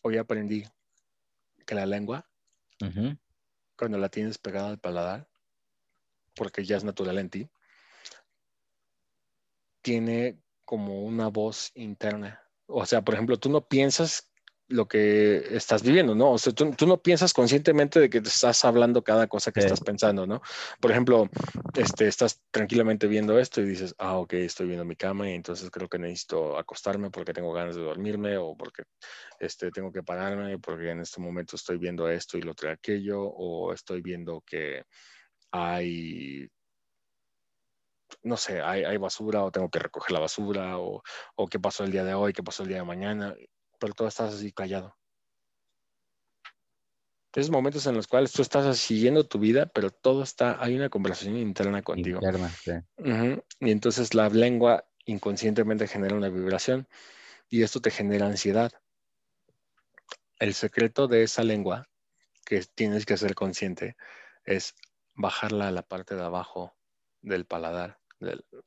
hoy 0.02 0.18
aprendí 0.18 0.64
que 1.66 1.76
la 1.76 1.86
lengua 1.86 2.26
cuando 3.80 3.98
la 3.98 4.10
tienes 4.10 4.38
pegada 4.38 4.70
al 4.70 4.78
paladar, 4.78 5.30
porque 6.36 6.66
ya 6.66 6.76
es 6.76 6.84
natural 6.84 7.18
en 7.18 7.30
ti, 7.30 7.50
tiene 9.82 10.38
como 10.66 11.04
una 11.04 11.30
voz 11.30 11.72
interna. 11.76 12.44
O 12.68 12.86
sea, 12.86 13.02
por 13.02 13.14
ejemplo, 13.14 13.40
tú 13.40 13.50
no 13.50 13.68
piensas 13.68 14.29
lo 14.70 14.88
que 14.88 15.56
estás 15.56 15.82
viviendo, 15.82 16.14
¿no? 16.14 16.32
O 16.34 16.38
sea, 16.38 16.54
tú, 16.54 16.86
no 16.86 17.02
piensas 17.02 17.34
conscientemente 17.34 18.00
de 18.00 18.10
que 18.10 18.22
te 18.22 18.30
estás 18.30 18.64
hablando 18.64 19.04
cada 19.04 19.28
cosa 19.28 19.52
que 19.52 19.62
estás 19.62 19.82
pensando, 19.82 20.28
¿no? 20.28 20.42
Por 20.80 20.92
ejemplo, 20.92 21.28
este, 21.76 22.08
estás 22.08 22.40
tranquilamente 22.52 23.08
viendo 23.08 23.40
esto 23.40 23.62
y 23.62 23.66
dices, 23.66 23.96
ah, 23.98 24.18
ok, 24.18 24.34
estoy 24.34 24.68
viendo 24.68 24.86
mi 24.86 24.96
cama 24.96 25.30
y 25.30 25.34
entonces 25.34 25.72
creo 25.72 25.90
que 25.90 25.98
necesito 25.98 26.58
acostarme 26.58 27.10
porque 27.10 27.34
tengo 27.34 27.52
ganas 27.52 27.76
de 27.76 27.82
dormirme 27.82 28.38
o 28.38 28.56
porque 28.56 28.84
este, 29.40 29.72
tengo 29.72 29.92
que 29.92 30.04
pararme 30.04 30.60
porque 30.60 30.92
en 30.92 31.00
este 31.00 31.20
momento 31.20 31.56
estoy 31.56 31.80
viendo 31.80 32.08
esto 32.08 32.38
y 32.38 32.44
lo 32.44 32.52
otro 32.52 32.72
aquello 32.72 33.24
o 33.24 33.74
estoy 33.74 34.02
viendo 34.02 34.44
que 34.46 34.84
hay 35.52 36.48
no 38.24 38.38
sé, 38.38 38.62
hay, 38.62 38.84
hay, 38.84 38.98
basura 38.98 39.44
o 39.44 39.52
tengo 39.52 39.70
que 39.70 39.80
recoger 39.80 40.12
la 40.12 40.20
basura 40.20 40.80
o, 40.80 41.04
o 41.36 41.48
qué 41.48 41.60
pasó 41.60 41.84
el 41.84 41.92
día 41.92 42.04
de 42.04 42.16
hoy, 42.16 42.34
qué 42.34 42.44
pasó 42.44 42.64
el 42.64 42.70
día 42.70 42.80
de 42.80 42.84
mañana 42.84 43.36
pero 43.80 43.94
tú 43.94 44.06
estás 44.06 44.34
así 44.34 44.52
callado. 44.52 44.96
Esos 47.34 47.52
momentos 47.52 47.86
en 47.86 47.96
los 47.96 48.08
cuales 48.08 48.32
tú 48.32 48.42
estás 48.42 48.78
siguiendo 48.78 49.26
tu 49.26 49.40
vida, 49.40 49.68
pero 49.68 49.92
todo 49.92 50.24
está, 50.24 50.62
hay 50.62 50.76
una 50.76 50.90
conversación 50.90 51.38
interna 51.38 51.82
contigo. 51.82 52.20
Interna, 52.22 52.50
sí. 52.50 52.72
Y 53.60 53.72
entonces 53.72 54.14
la 54.14 54.30
lengua 54.30 54.86
inconscientemente 55.06 55.88
genera 55.88 56.16
una 56.16 56.30
vibración 56.30 56.88
y 57.48 57.64
esto 57.64 57.82
te 57.82 57.92
genera 57.92 58.26
ansiedad. 58.26 58.72
El 60.40 60.54
secreto 60.54 61.08
de 61.08 61.24
esa 61.24 61.44
lengua 61.44 61.88
que 62.46 62.62
tienes 62.76 63.06
que 63.06 63.16
ser 63.16 63.36
consciente 63.36 63.96
es 64.44 64.76
bajarla 65.14 65.68
a 65.68 65.72
la 65.72 65.84
parte 65.84 66.16
de 66.16 66.24
abajo 66.24 66.76
del 67.22 67.46
paladar 67.46 67.99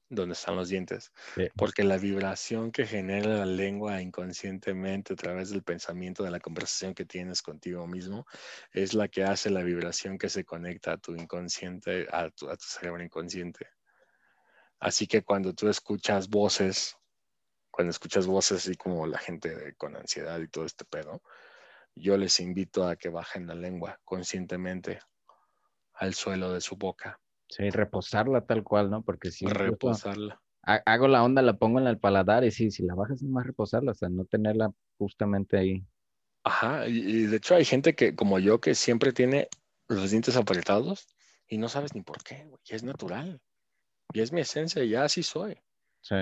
donde 0.08 0.32
están 0.32 0.56
los 0.56 0.68
dientes, 0.68 1.12
porque 1.56 1.84
la 1.84 1.98
vibración 1.98 2.72
que 2.72 2.86
genera 2.86 3.28
la 3.28 3.46
lengua 3.46 4.00
inconscientemente 4.00 5.12
a 5.12 5.16
través 5.16 5.50
del 5.50 5.62
pensamiento 5.62 6.24
de 6.24 6.30
la 6.30 6.40
conversación 6.40 6.94
que 6.94 7.04
tienes 7.04 7.42
contigo 7.42 7.86
mismo 7.86 8.26
es 8.72 8.94
la 8.94 9.08
que 9.08 9.24
hace 9.24 9.50
la 9.50 9.62
vibración 9.62 10.16
que 10.16 10.30
se 10.30 10.44
conecta 10.44 10.92
a 10.92 10.96
tu 10.96 11.14
inconsciente, 11.14 12.06
a 12.10 12.30
tu, 12.30 12.48
cerebro 12.58 13.02
inconsciente. 13.02 13.68
Así 14.80 15.06
que 15.06 15.22
cuando 15.22 15.52
tú 15.52 15.68
escuchas 15.68 16.28
voces, 16.28 16.96
cuando 17.70 17.90
escuchas 17.90 18.26
voces 18.26 18.66
así 18.66 18.74
como 18.74 19.06
la 19.06 19.18
gente 19.18 19.74
con 19.76 19.96
ansiedad 19.96 20.40
y 20.40 20.48
todo 20.48 20.64
este 20.64 20.84
pedo, 20.86 21.22
yo 21.94 22.16
les 22.16 22.40
invito 22.40 22.88
a 22.88 22.96
que 22.96 23.10
bajen 23.10 23.46
la 23.46 23.54
lengua 23.54 24.00
conscientemente 24.04 25.00
al 25.92 26.14
suelo 26.14 26.52
de 26.54 26.62
su 26.62 26.76
boca 26.76 27.21
Sí, 27.52 27.68
reposarla 27.68 28.46
tal 28.46 28.64
cual, 28.64 28.90
¿no? 28.90 29.02
Porque 29.02 29.30
si... 29.30 29.44
Reposarla. 29.44 30.40
Hago 30.62 31.06
la 31.06 31.22
onda, 31.22 31.42
la 31.42 31.58
pongo 31.58 31.80
en 31.80 31.86
el 31.86 31.98
paladar 31.98 32.44
y 32.44 32.50
sí, 32.50 32.70
si 32.70 32.82
la 32.82 32.94
bajas 32.94 33.20
es 33.20 33.28
más 33.28 33.44
reposarla, 33.46 33.90
o 33.90 33.94
sea, 33.94 34.08
no 34.08 34.24
tenerla 34.24 34.72
justamente 34.96 35.58
ahí. 35.58 35.84
Ajá, 36.44 36.88
y, 36.88 37.26
de 37.26 37.36
hecho 37.36 37.54
hay 37.54 37.66
gente 37.66 37.94
que, 37.94 38.14
como 38.16 38.38
yo, 38.38 38.58
que 38.60 38.74
siempre 38.74 39.12
tiene 39.12 39.48
los 39.86 40.10
dientes 40.10 40.36
apretados 40.36 41.08
y 41.46 41.58
no 41.58 41.68
sabes 41.68 41.94
ni 41.94 42.00
por 42.00 42.22
qué, 42.22 42.46
güey, 42.46 42.60
es 42.70 42.84
natural. 42.84 43.38
Y 44.14 44.20
es 44.20 44.32
mi 44.32 44.40
esencia, 44.40 44.82
y 44.82 44.90
ya 44.90 45.04
así 45.04 45.22
soy. 45.22 45.58
Sí. 46.00 46.16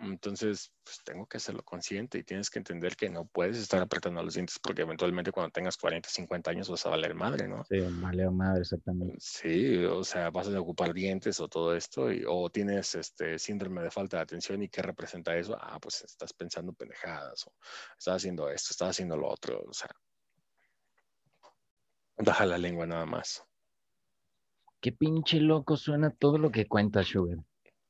Entonces, 0.00 0.72
pues 0.84 1.00
tengo 1.04 1.26
que 1.26 1.38
hacerlo 1.38 1.62
consciente 1.64 2.18
y 2.18 2.22
tienes 2.22 2.50
que 2.50 2.60
entender 2.60 2.94
que 2.94 3.10
no 3.10 3.26
puedes 3.26 3.58
estar 3.58 3.82
apretando 3.82 4.22
los 4.22 4.34
dientes 4.34 4.58
porque 4.62 4.82
eventualmente 4.82 5.32
cuando 5.32 5.50
tengas 5.50 5.76
40, 5.76 6.08
50 6.08 6.50
años 6.50 6.68
vas 6.68 6.86
a 6.86 6.90
valer 6.90 7.14
madre, 7.14 7.48
¿no? 7.48 7.64
Sí, 7.64 7.80
vale 8.00 8.30
madre, 8.30 8.60
exactamente. 8.60 9.16
Sí, 9.18 9.84
o 9.84 10.04
sea, 10.04 10.30
vas 10.30 10.48
a 10.48 10.60
ocupar 10.60 10.94
dientes 10.94 11.40
o 11.40 11.48
todo 11.48 11.74
esto 11.74 12.12
y, 12.12 12.24
o 12.26 12.48
tienes 12.48 12.94
este 12.94 13.38
síndrome 13.38 13.82
de 13.82 13.90
falta 13.90 14.18
de 14.18 14.22
atención 14.22 14.62
y 14.62 14.68
qué 14.68 14.82
representa 14.82 15.36
eso. 15.36 15.56
Ah, 15.60 15.78
pues 15.80 16.02
estás 16.02 16.32
pensando 16.32 16.72
pendejadas 16.72 17.46
o 17.46 17.54
estás 17.98 18.16
haciendo 18.16 18.48
esto, 18.48 18.68
estás 18.70 18.90
haciendo 18.90 19.16
lo 19.16 19.28
otro, 19.28 19.64
o 19.66 19.72
sea. 19.72 19.90
Baja 22.18 22.46
la 22.46 22.58
lengua 22.58 22.86
nada 22.86 23.06
más. 23.06 23.44
Qué 24.80 24.92
pinche 24.92 25.40
loco 25.40 25.76
suena 25.76 26.10
todo 26.10 26.38
lo 26.38 26.52
que 26.52 26.68
cuenta 26.68 27.02
Sugar. 27.02 27.38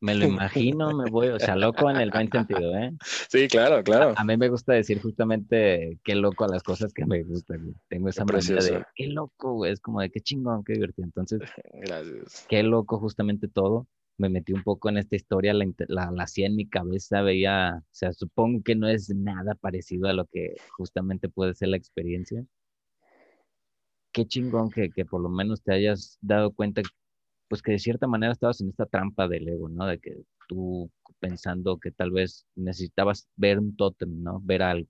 Me 0.01 0.15
lo 0.15 0.27
imagino, 0.27 0.97
me 0.97 1.11
voy, 1.11 1.29
o 1.29 1.39
sea, 1.41 1.57
loco 1.57 1.91
en 1.91 1.97
el 1.97 2.11
buen 2.11 2.31
sentido, 2.31 2.77
¿eh? 2.77 2.93
Sí, 3.03 3.49
claro, 3.49 3.83
claro. 3.83 4.15
A, 4.17 4.25
mí 4.25 4.37
me 4.37 4.49
gusta 4.49 4.73
decir 4.73 5.01
justamente 5.03 5.99
qué 6.05 6.15
loco 6.15 6.45
a 6.45 6.49
las 6.49 6.63
cosas 6.63 6.93
que 6.93 7.05
me 7.05 7.25
gustan. 7.25 7.75
Tengo 7.89 8.09
esa 8.09 8.25
manera 8.25 8.63
de 8.63 8.85
qué 8.95 9.09
loco, 9.09 9.55
güey, 9.55 9.73
es 9.73 9.81
como 9.81 10.01
de 10.01 10.11
qué 10.11 10.21
chingón, 10.21 10.63
qué 10.65 10.75
divertido. 10.75 11.07
Entonces, 11.07 11.41
Gracias. 11.73 12.47
qué 12.49 12.63
loco 12.63 12.99
justamente 12.99 13.49
todo. 13.49 13.89
Me 14.19 14.29
metí 14.29 14.53
un 14.53 14.63
poco 14.63 14.89
en 14.89 14.99
esta 14.99 15.17
historia, 15.17 15.55
la, 15.55 15.65
la, 15.89 16.11
la 16.11 16.23
hacía 16.23 16.47
en 16.47 16.57
mi 16.57 16.69
cabeza, 16.69 17.23
veía, 17.23 17.79
o 17.81 17.95
sea, 17.95 18.13
supongo 18.13 18.63
que 18.65 18.75
no 18.75 18.89
es 18.89 19.11
nada 19.15 19.55
parecido 19.55 20.09
a 20.09 20.13
lo 20.13 20.27
que 20.27 20.57
justamente 20.77 21.29
puede 21.29 21.55
ser 21.55 21.69
la 21.69 21.77
experiencia 21.77 22.45
qué 24.13 24.27
chingón 24.27 24.71
que, 24.71 24.91
que 24.91 25.05
por 25.05 25.21
lo 25.21 25.29
menos 25.29 25.63
te 25.63 25.73
hayas 25.73 26.19
dado 26.21 26.53
cuenta, 26.53 26.83
pues 27.49 27.63
que 27.63 27.73
de 27.73 27.79
cierta 27.79 28.07
manera 28.07 28.33
estabas 28.33 28.61
en 28.61 28.69
esta 28.71 28.87
trampa 28.87 29.29
del 29.29 29.49
ego, 29.49 29.69
¿no? 29.69 29.87
De 29.87 29.99
que 29.99 30.23
tú 30.49 30.91
pensando 31.21 31.79
que 31.79 31.91
tal 31.91 32.11
vez 32.13 32.47
necesitabas 32.55 33.29
ver 33.37 33.59
un 33.59 33.77
tótem, 33.77 34.23
¿no? 34.23 34.41
Ver 34.45 34.63
algo 34.63 34.89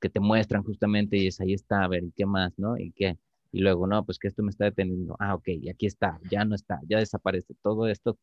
que 0.00 0.08
te 0.10 0.20
muestran 0.20 0.62
justamente 0.64 1.16
y 1.16 1.26
es 1.28 1.40
ahí 1.40 1.52
está, 1.54 1.84
a 1.84 1.88
ver, 1.88 2.04
¿y 2.04 2.12
qué 2.12 2.26
más, 2.26 2.52
no? 2.58 2.78
¿Y 2.78 2.92
qué? 2.92 3.18
Y 3.52 3.60
luego, 3.60 3.86
no, 3.86 4.04
pues 4.04 4.18
que 4.18 4.28
esto 4.28 4.42
me 4.42 4.50
está 4.50 4.64
deteniendo. 4.66 5.16
Ah, 5.18 5.34
ok, 5.34 5.48
y 5.48 5.68
aquí 5.70 5.86
está, 5.86 6.20
ya 6.30 6.44
no 6.44 6.54
está, 6.54 6.80
ya 6.88 6.98
desaparece. 6.98 7.54
Todo 7.62 7.88
esto, 7.88 8.18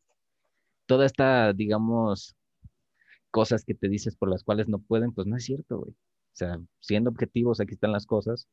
toda 0.86 1.06
esta, 1.06 1.52
digamos, 1.52 2.36
cosas 3.30 3.64
que 3.64 3.74
te 3.74 3.88
dices 3.88 4.16
por 4.16 4.30
las 4.30 4.44
cuales 4.44 4.68
no 4.68 4.78
pueden, 4.78 5.12
pues 5.12 5.26
no 5.26 5.36
es 5.36 5.44
cierto, 5.44 5.78
güey. 5.80 5.92
O 5.92 5.96
sea, 6.38 6.60
siendo 6.80 7.10
objetivos, 7.10 7.60
aquí 7.60 7.74
están 7.74 7.92
las 7.92 8.06
cosas. 8.06 8.48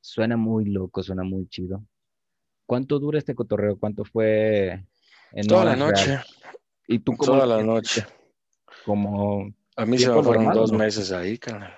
Suena 0.00 0.36
muy 0.36 0.66
loco, 0.66 1.02
suena 1.02 1.24
muy 1.24 1.48
chido. 1.48 1.84
¿Cuánto 2.66 2.98
dura 2.98 3.18
este 3.18 3.34
cotorreo? 3.34 3.78
¿Cuánto 3.78 4.04
fue 4.04 4.84
en 5.32 5.46
Toda 5.46 5.64
la 5.64 5.76
noche. 5.76 6.20
¿Y 6.86 7.00
tú 7.00 7.16
cómo 7.16 7.32
Toda 7.32 7.46
la 7.46 7.62
noche. 7.62 8.06
Como... 8.84 9.52
A 9.76 9.84
mí 9.84 9.98
se 9.98 10.10
me 10.10 10.22
fueron 10.22 10.52
dos 10.52 10.72
meses 10.72 11.10
ahí, 11.10 11.36
carnal. 11.38 11.74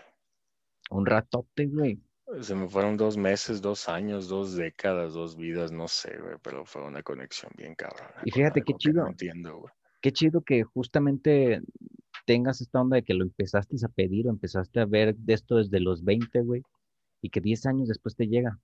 Un 0.90 1.06
ratote, 1.06 1.66
güey. 1.66 1.98
Se 2.42 2.54
me 2.54 2.68
fueron 2.68 2.96
dos 2.96 3.16
meses, 3.16 3.62
dos 3.62 3.88
años, 3.88 4.28
dos 4.28 4.56
décadas, 4.56 5.14
dos 5.14 5.36
vidas, 5.36 5.72
no 5.72 5.88
sé, 5.88 6.18
güey, 6.18 6.36
pero 6.42 6.66
fue 6.66 6.84
una 6.84 7.02
conexión 7.02 7.50
bien 7.56 7.74
cabrón. 7.74 8.08
Y 8.24 8.30
fíjate 8.32 8.62
qué 8.62 8.74
chido. 8.74 9.04
No 9.04 9.10
entiendo, 9.10 9.58
güey. 9.58 9.72
Qué 10.02 10.12
chido 10.12 10.42
que 10.42 10.62
justamente 10.64 11.62
tengas 12.26 12.60
esta 12.60 12.80
onda 12.80 12.96
de 12.96 13.02
que 13.04 13.14
lo 13.14 13.24
empezaste 13.24 13.76
a 13.84 13.88
pedir 13.88 14.26
o 14.26 14.30
empezaste 14.30 14.80
a 14.80 14.84
ver 14.84 15.16
de 15.16 15.32
esto 15.32 15.56
desde 15.56 15.80
los 15.80 16.04
20, 16.04 16.42
güey, 16.42 16.62
y 17.22 17.30
que 17.30 17.40
10 17.40 17.66
años 17.66 17.88
después 17.88 18.14
te 18.16 18.26
llega. 18.26 18.58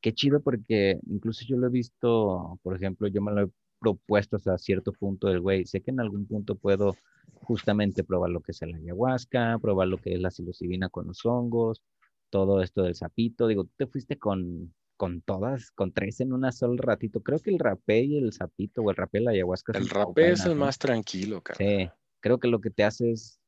Qué 0.00 0.12
chido 0.12 0.40
porque 0.40 1.00
incluso 1.08 1.44
yo 1.46 1.56
lo 1.56 1.66
he 1.66 1.70
visto, 1.70 2.58
por 2.62 2.76
ejemplo, 2.76 3.08
yo 3.08 3.22
me 3.22 3.32
lo 3.32 3.42
he 3.42 3.50
propuesto 3.80 4.36
hasta 4.36 4.58
cierto 4.58 4.92
punto 4.92 5.28
del 5.28 5.40
güey, 5.40 5.64
sé 5.64 5.80
que 5.80 5.90
en 5.90 6.00
algún 6.00 6.26
punto 6.26 6.54
puedo 6.56 6.96
justamente 7.42 8.04
probar 8.04 8.30
lo 8.30 8.40
que 8.40 8.52
es 8.52 8.60
la 8.62 8.76
ayahuasca, 8.76 9.58
probar 9.60 9.88
lo 9.88 9.98
que 9.98 10.14
es 10.14 10.20
la 10.20 10.30
psilocibina 10.30 10.88
con 10.88 11.06
los 11.06 11.24
hongos, 11.24 11.82
todo 12.30 12.62
esto 12.62 12.82
del 12.82 12.94
sapito. 12.94 13.46
Digo, 13.46 13.64
tú 13.64 13.72
te 13.76 13.86
fuiste 13.86 14.18
con, 14.18 14.74
con 14.96 15.20
todas, 15.22 15.70
con 15.72 15.92
tres 15.92 16.20
en 16.20 16.32
una 16.32 16.52
sola 16.52 16.76
ratito. 16.78 17.22
Creo 17.22 17.38
que 17.38 17.50
el 17.50 17.58
rapé 17.58 18.02
y 18.02 18.18
el 18.18 18.32
sapito, 18.32 18.82
o 18.82 18.90
el 18.90 18.96
rapé 18.96 19.20
y 19.20 19.24
la 19.24 19.30
ayahuasca. 19.32 19.76
El 19.76 19.88
rapé 19.88 20.32
es 20.32 20.46
el 20.46 20.56
más 20.56 20.78
tranquilo, 20.78 21.40
cara. 21.40 21.58
Sí, 21.58 21.88
creo 22.20 22.38
que 22.38 22.48
lo 22.48 22.60
que 22.60 22.70
te 22.70 22.84
hace 22.84 23.12
es, 23.12 23.40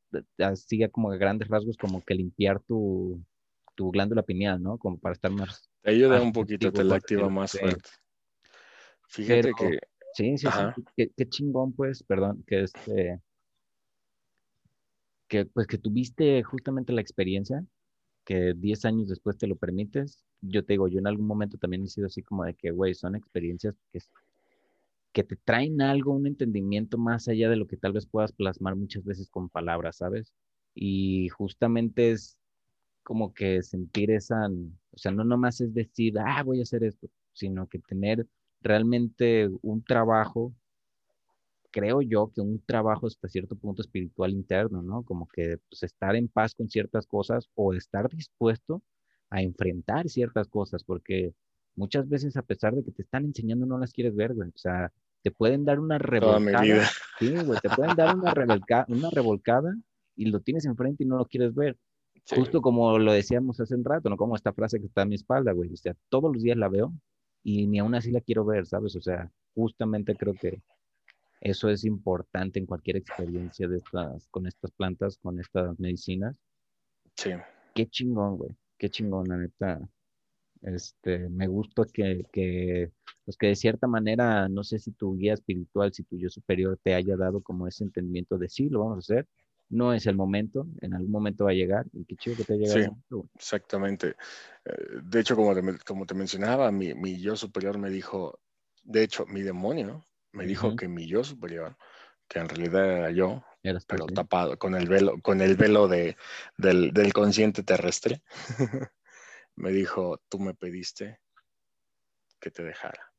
sigue 0.55 0.91
como 0.91 1.11
a 1.11 1.16
grandes 1.16 1.49
rasgos, 1.49 1.77
como 1.77 2.03
que 2.05 2.15
limpiar 2.15 2.61
tu, 2.61 3.23
tu 3.79 3.93
glándula 3.93 4.25
pineal, 4.25 4.61
¿no? 4.61 4.77
Como 4.77 4.99
para 4.99 5.13
estar 5.13 5.31
más. 5.31 5.71
Te 5.83 5.93
ayuda 5.93 6.21
un 6.21 6.33
poquito, 6.33 6.73
te 6.73 6.83
la 6.83 6.97
activa 6.97 7.29
más 7.29 7.53
fuerte. 7.53 7.89
Fíjate 9.07 9.53
que. 9.57 9.79
Sí, 10.15 10.37
sí, 10.37 10.49
sí. 10.51 10.83
Qué, 10.97 11.13
qué, 11.17 11.29
chingón, 11.29 11.73
pues, 11.73 12.03
perdón, 12.03 12.43
que 12.45 12.65
este 12.65 13.23
que 15.29 15.45
pues 15.45 15.69
que 15.69 15.79
tuviste 15.79 16.43
justamente 16.43 16.93
la 16.93 17.03
experiencia, 17.03 17.65
que 18.25 18.53
10 18.57 18.85
años 18.85 19.09
después 19.09 19.39
te 19.39 19.47
lo 19.47 19.55
permites. 19.55 20.25
Yo 20.41 20.65
te 20.65 20.73
digo, 20.73 20.89
yo 20.89 20.99
en 20.99 21.07
algún 21.07 21.29
momento 21.29 21.57
también 21.57 21.85
he 21.85 21.87
sido 21.87 22.09
así 22.09 22.23
como 22.25 22.45
de 22.45 22.55
que, 22.55 22.73
güey, 22.73 22.95
son 22.95 23.15
experiencias 23.15 23.77
que, 23.93 24.01
que 25.13 25.23
te 25.23 25.37
traen 25.37 25.81
algo, 25.83 26.15
un 26.15 26.27
entendimiento 26.27 26.99
más 26.99 27.29
allá 27.29 27.49
de 27.49 27.57
lo 27.57 27.69
que 27.69 27.77
tal 27.77 27.93
vez 27.93 28.07
puedas 28.07 28.33
plasmar 28.33 28.75
muchas 28.75 29.05
veces 29.05 29.29
con 29.31 29.49
palabras, 29.49 29.99
¿sabes? 29.99 30.33
Y 30.75 31.29
justamente 31.29 32.11
es 32.11 32.38
como 33.09 33.32
que 33.32 33.62
sentir 33.62 34.10
esa, 34.10 34.36
o 34.48 34.98
sea, 34.98 35.10
no 35.10 35.24
nomás 35.24 35.62
es 35.62 35.72
decir, 35.72 36.18
ah, 36.18 36.43
voy 36.43 36.60
a 36.60 36.64
hacer 36.64 36.85
esto, 36.85 37.09
sino 37.32 37.66
que 37.66 37.78
tener 37.78 38.26
realmente 38.60 39.48
un 39.62 39.82
trabajo 39.82 40.52
creo 41.70 42.02
yo 42.02 42.30
que 42.35 42.43
un 42.43 42.62
trabajo 42.66 43.06
hasta 43.06 43.26
cierto 43.26 43.56
punto 43.56 43.80
espiritual 43.80 44.32
interno, 44.32 44.82
¿no? 44.82 45.05
Como 45.05 45.26
que 45.26 45.59
pues, 45.70 45.85
estar 45.85 46.16
en 46.16 46.28
paz 46.28 46.55
con 46.55 46.68
ciertas 46.68 47.06
cosas 47.06 47.48
o 47.55 47.72
estar 47.72 48.10
dispuesto 48.10 48.82
a 49.30 49.40
enfrentar 49.40 50.10
ciertas 50.10 50.47
cosas, 50.47 50.85
porque 50.85 51.32
muchas 51.76 52.10
veces 52.10 52.36
a 52.36 52.43
pesar 52.43 52.74
de 52.74 52.85
que 52.85 52.93
te 52.93 53.01
están 53.01 53.24
enseñando 53.24 53.64
no 53.64 53.78
las 53.78 53.94
quieres 53.94 54.14
ver, 54.14 54.35
güey. 54.35 54.51
O 54.51 54.59
sea, 54.59 54.93
te 55.22 55.30
pueden 55.30 55.64
dar 55.64 55.80
una 55.80 55.97
revolcada. 55.97 56.86
Sí, 57.18 57.35
güey, 57.43 57.59
te 57.60 57.70
pueden 57.70 57.97
dar 57.97 58.14
una, 58.14 58.35
una 58.89 59.10
revolcada 59.10 59.74
y 60.14 60.26
lo 60.26 60.40
tienes 60.40 60.66
enfrente 60.66 61.05
y 61.05 61.06
no 61.06 61.16
lo 61.16 61.24
quieres 61.24 61.55
ver. 61.55 61.78
Justo 62.35 62.61
como 62.61 62.99
lo 62.99 63.13
decíamos 63.13 63.59
hace 63.61 63.75
un 63.75 63.85
rato, 63.85 64.11
¿no? 64.11 64.17
Como 64.17 64.37
esta 64.37 64.53
frase 64.53 64.81
que 64.81 64.87
está 64.87 65.03
a 65.03 65.07
mi 65.07 65.15
espalda, 65.15 65.53
güey. 65.53 65.73
O 65.73 65.77
sea, 65.77 65.95
todos 66.09 66.33
los 66.33 66.43
días 66.43 66.57
la 66.57 66.69
veo 66.69 66.93
y 67.43 67.67
ni 67.67 67.79
aún 67.79 67.95
así 67.95 68.11
la 68.11 68.21
quiero 68.21 68.45
ver, 68.45 68.67
¿sabes? 68.67 68.95
O 68.97 69.01
sea, 69.01 69.31
justamente 69.55 70.15
creo 70.15 70.35
que 70.35 70.63
eso 71.41 71.69
es 71.71 71.85
importante 71.85 72.59
en 72.59 72.67
cualquier 72.67 72.97
experiencia 72.97 73.69
de 73.69 73.79
estas, 73.79 74.29
con 74.29 74.47
estas 74.47 74.71
plantas, 74.73 75.19
con 75.19 75.39
estas 75.41 75.79
medicinas. 75.79 76.37
Sí. 77.15 77.31
Qué 77.75 77.87
chingón, 77.87 78.37
güey. 78.37 78.51
Qué 78.77 78.91
chingón, 78.91 79.29
la 79.29 79.37
neta. 79.39 79.89
Este, 80.63 81.29
me 81.29 81.47
gusta 81.47 81.85
que, 81.93 82.25
que, 82.33 82.91
pues 83.25 83.37
que 83.37 83.49
de 83.49 83.57
cierta 83.57 83.87
manera, 83.87 84.49
no 84.49 84.65
sé 84.65 84.79
si 84.79 84.91
tu 84.93 85.17
guía 85.17 85.35
espiritual, 85.35 85.93
si 85.93 86.03
tu 86.03 86.19
yo 86.19 86.29
superior 86.29 86.79
te 86.83 86.95
haya 86.95 87.17
dado 87.17 87.41
como 87.41 87.69
ese 87.69 87.85
entendimiento 87.85 88.39
de 88.39 88.49
sí, 88.49 88.69
lo 88.69 88.81
vamos 88.81 88.97
a 88.97 88.99
hacer. 88.99 89.29
No 89.70 89.93
es 89.93 90.07
el 90.07 90.16
momento, 90.16 90.66
en 90.81 90.95
algún 90.95 91.11
momento 91.11 91.45
va 91.45 91.51
a 91.51 91.55
llegar 91.55 91.86
y 91.93 92.05
qué 92.05 92.16
chido 92.16 92.36
que 92.36 92.45
te 92.45 92.57
llegado. 92.57 92.97
Sí, 93.11 93.16
exactamente. 93.35 94.16
Eh, 94.65 95.01
de 95.03 95.20
hecho, 95.20 95.36
como 95.36 95.55
te, 95.55 95.78
como 95.85 96.07
te 96.07 96.15
mencionaba, 96.15 96.70
mi, 96.73 96.95
mi 96.95 97.20
yo 97.20 97.36
superior 97.36 97.77
me 97.78 97.90
dijo, 97.90 98.40
de 98.85 99.03
hecho, 99.03 99.27
mi 99.27 99.43
demonio 99.43 100.05
me 100.32 100.47
dijo 100.47 100.74
que 100.77 100.89
mi 100.89 101.07
yo 101.07 101.24
superior, 101.24 101.77
que 102.28 102.39
en 102.39 102.49
realidad 102.49 102.86
era 102.86 103.11
yo, 103.11 103.45
pero 103.86 104.07
tapado 104.07 104.59
con 104.59 104.74
el 104.74 104.89
velo, 104.89 105.20
con 105.20 105.40
el 105.40 105.57
velo 105.57 105.89
de, 105.89 106.16
del, 106.57 106.93
del 106.93 107.12
consciente 107.12 107.62
terrestre, 107.62 108.23
me 109.57 109.70
dijo, 109.70 110.23
tú 110.28 110.39
me 110.39 110.55
pediste 110.55 111.20
que 112.40 112.51
te 112.51 112.62
dejara, 112.62 113.12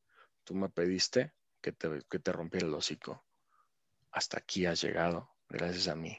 tú 0.43 0.55
me 0.55 0.69
pediste 0.69 1.33
que 1.61 1.73
te, 1.73 2.01
que 2.09 2.19
te 2.19 2.31
rompiera 2.31 2.67
el 2.67 2.73
hocico. 2.73 3.25
Hasta 4.11 4.37
aquí 4.39 4.65
has 4.65 4.81
llegado, 4.81 5.29
gracias 5.49 5.87
a 5.87 5.95
mí. 5.95 6.17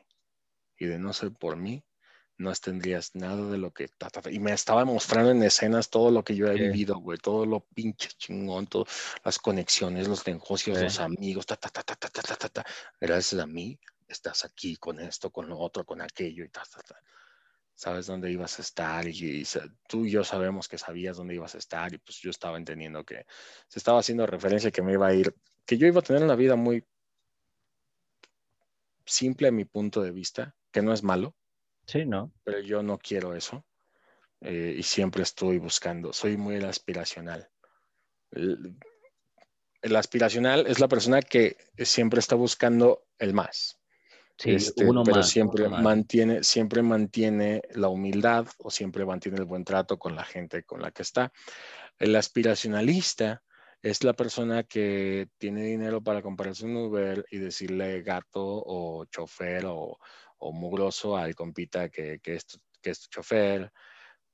Y 0.80 0.86
de 0.86 0.98
no 0.98 1.12
ser 1.12 1.30
por 1.30 1.56
mí, 1.56 1.84
no 2.40 2.52
tendrías 2.54 3.14
nada 3.14 3.50
de 3.50 3.58
lo 3.58 3.72
que... 3.72 3.88
y 4.30 4.38
me 4.38 4.52
estaba 4.52 4.84
mostrando 4.84 5.30
en 5.30 5.42
escenas 5.42 5.90
todo 5.90 6.10
lo 6.10 6.24
que 6.24 6.34
yo 6.34 6.48
he 6.48 6.54
vivido, 6.54 6.98
güey, 6.98 7.18
todo 7.18 7.44
lo 7.46 7.60
pinche 7.60 8.08
chingón, 8.16 8.66
todas 8.66 8.88
las 9.22 9.38
conexiones, 9.38 10.08
los 10.08 10.26
negocios, 10.26 10.80
los 10.80 10.98
amigos, 11.00 11.46
ta, 11.46 11.56
ta, 11.56 11.68
ta, 11.68 11.82
ta, 11.82 11.96
ta, 11.96 12.08
ta, 12.08 12.36
ta, 12.36 12.48
ta, 12.48 12.66
Gracias 12.98 13.40
a 13.40 13.46
mí 13.46 13.78
estás 14.08 14.44
aquí 14.44 14.76
con 14.76 14.98
esto, 15.00 15.30
con 15.30 15.48
lo 15.48 15.58
otro, 15.58 15.84
con 15.84 16.00
aquello 16.00 16.44
y 16.44 16.48
ta, 16.48 16.62
ta, 16.62 16.80
ta. 16.80 16.96
Sabes 17.74 18.06
dónde 18.06 18.30
ibas 18.30 18.58
a 18.58 18.62
estar 18.62 19.06
y, 19.06 19.46
tú 19.88 20.04
y 20.04 20.10
yo 20.10 20.24
sabemos 20.24 20.68
que 20.68 20.76
sabías 20.76 21.16
dónde 21.16 21.34
ibas 21.34 21.54
a 21.54 21.58
estar 21.58 21.92
y 21.94 21.98
pues 21.98 22.18
yo 22.18 22.30
estaba 22.30 22.56
entendiendo 22.58 23.04
que 23.04 23.26
se 23.68 23.78
estaba 23.78 24.00
haciendo 24.00 24.26
referencia 24.26 24.70
que 24.70 24.82
me 24.82 24.92
iba 24.92 25.06
a 25.06 25.14
ir, 25.14 25.34
que 25.64 25.78
yo 25.78 25.86
iba 25.86 26.00
a 26.00 26.02
tener 26.02 26.22
una 26.22 26.36
vida 26.36 26.56
muy 26.56 26.84
simple 29.04 29.48
a 29.48 29.52
mi 29.52 29.64
punto 29.64 30.02
de 30.02 30.10
vista, 30.10 30.54
que 30.70 30.82
no 30.82 30.92
es 30.92 31.02
malo, 31.02 31.34
Sí, 31.90 32.06
¿no? 32.06 32.32
Pero 32.44 32.60
yo 32.60 32.84
no 32.84 32.98
quiero 32.98 33.34
eso. 33.34 33.64
Eh, 34.42 34.76
y 34.78 34.82
siempre 34.84 35.24
estoy 35.24 35.58
buscando, 35.58 36.12
soy 36.12 36.36
muy 36.36 36.54
aspiracional. 36.56 37.50
El, 38.30 38.76
aspiracional 39.96 40.68
es 40.68 40.78
la 40.78 40.86
persona 40.86 41.20
que 41.20 41.56
siempre 41.78 42.20
está 42.20 42.36
buscando 42.36 43.08
el 43.18 43.34
más. 43.34 43.80
Sí, 44.38 44.52
este, 44.52 44.84
uno 44.84 45.02
pero 45.02 45.24
siempre 45.24 45.68
mantiene, 45.68 46.44
siempre 46.44 46.80
mantiene 46.80 47.60
la 47.74 47.88
humildad 47.88 48.46
o 48.58 48.70
siempre 48.70 49.04
mantiene 49.04 49.38
el 49.38 49.44
buen 49.44 49.64
trato 49.64 49.98
con 49.98 50.14
la 50.14 50.24
gente 50.24 50.62
con 50.62 50.80
la 50.80 50.92
que 50.92 51.02
está. 51.02 51.32
El 51.98 52.14
aspiracionalista 52.14 53.42
es 53.82 54.04
la 54.04 54.12
persona 54.12 54.62
que 54.62 55.28
tiene 55.38 55.64
dinero 55.64 56.00
para 56.02 56.22
comprarse 56.22 56.64
un 56.66 56.76
Uber 56.76 57.26
y 57.30 57.38
decirle 57.38 58.02
gato 58.02 58.62
o 58.64 59.04
chofer 59.06 59.64
o, 59.66 59.98
o 60.40 60.52
mugroso 60.52 61.16
al 61.16 61.34
compita 61.34 61.88
que, 61.88 62.18
que, 62.20 62.34
es, 62.36 62.60
que 62.82 62.90
es 62.90 63.00
tu 63.00 63.08
chofer, 63.08 63.72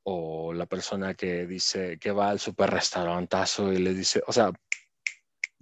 o 0.09 0.53
la 0.53 0.67
persona 0.67 1.15
que 1.15 1.47
dice 1.47 1.99
que 1.99 2.13
va 2.13 2.31
al 2.31 2.39
super 2.39 2.71
restaurantazo 2.71 3.73
y 3.73 3.79
le 3.79 3.93
dice, 3.93 4.23
o 4.27 4.33
sea, 4.33 4.53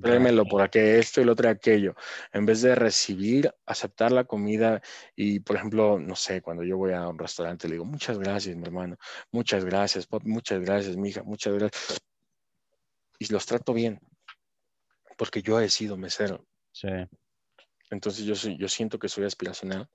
tráemelo 0.00 0.44
por 0.44 0.60
aquí, 0.60 0.78
esto 0.78 1.22
y 1.22 1.24
lo 1.24 1.32
otro 1.32 1.48
aquello. 1.48 1.94
En 2.30 2.44
vez 2.44 2.60
de 2.60 2.74
recibir, 2.74 3.50
aceptar 3.64 4.12
la 4.12 4.24
comida 4.24 4.82
y, 5.16 5.40
por 5.40 5.56
ejemplo, 5.56 5.98
no 5.98 6.14
sé, 6.14 6.42
cuando 6.42 6.62
yo 6.62 6.76
voy 6.76 6.92
a 6.92 7.08
un 7.08 7.18
restaurante 7.18 7.68
le 7.68 7.74
digo, 7.76 7.86
muchas 7.86 8.18
gracias, 8.18 8.54
mi 8.54 8.64
hermano, 8.64 8.96
muchas 9.32 9.64
gracias, 9.64 10.06
pop, 10.06 10.22
muchas 10.26 10.60
gracias, 10.60 10.94
mi 10.96 11.08
hija, 11.08 11.22
muchas 11.22 11.54
gracias. 11.54 12.02
Y 13.18 13.32
los 13.32 13.46
trato 13.46 13.72
bien, 13.72 13.98
porque 15.16 15.40
yo 15.40 15.58
he 15.58 15.70
sido 15.70 15.96
mesero. 15.96 16.44
Sí. 16.70 16.88
Entonces 17.90 18.26
yo, 18.26 18.34
yo 18.34 18.68
siento 18.68 18.98
que 18.98 19.08
soy 19.08 19.24
aspiracional 19.24 19.88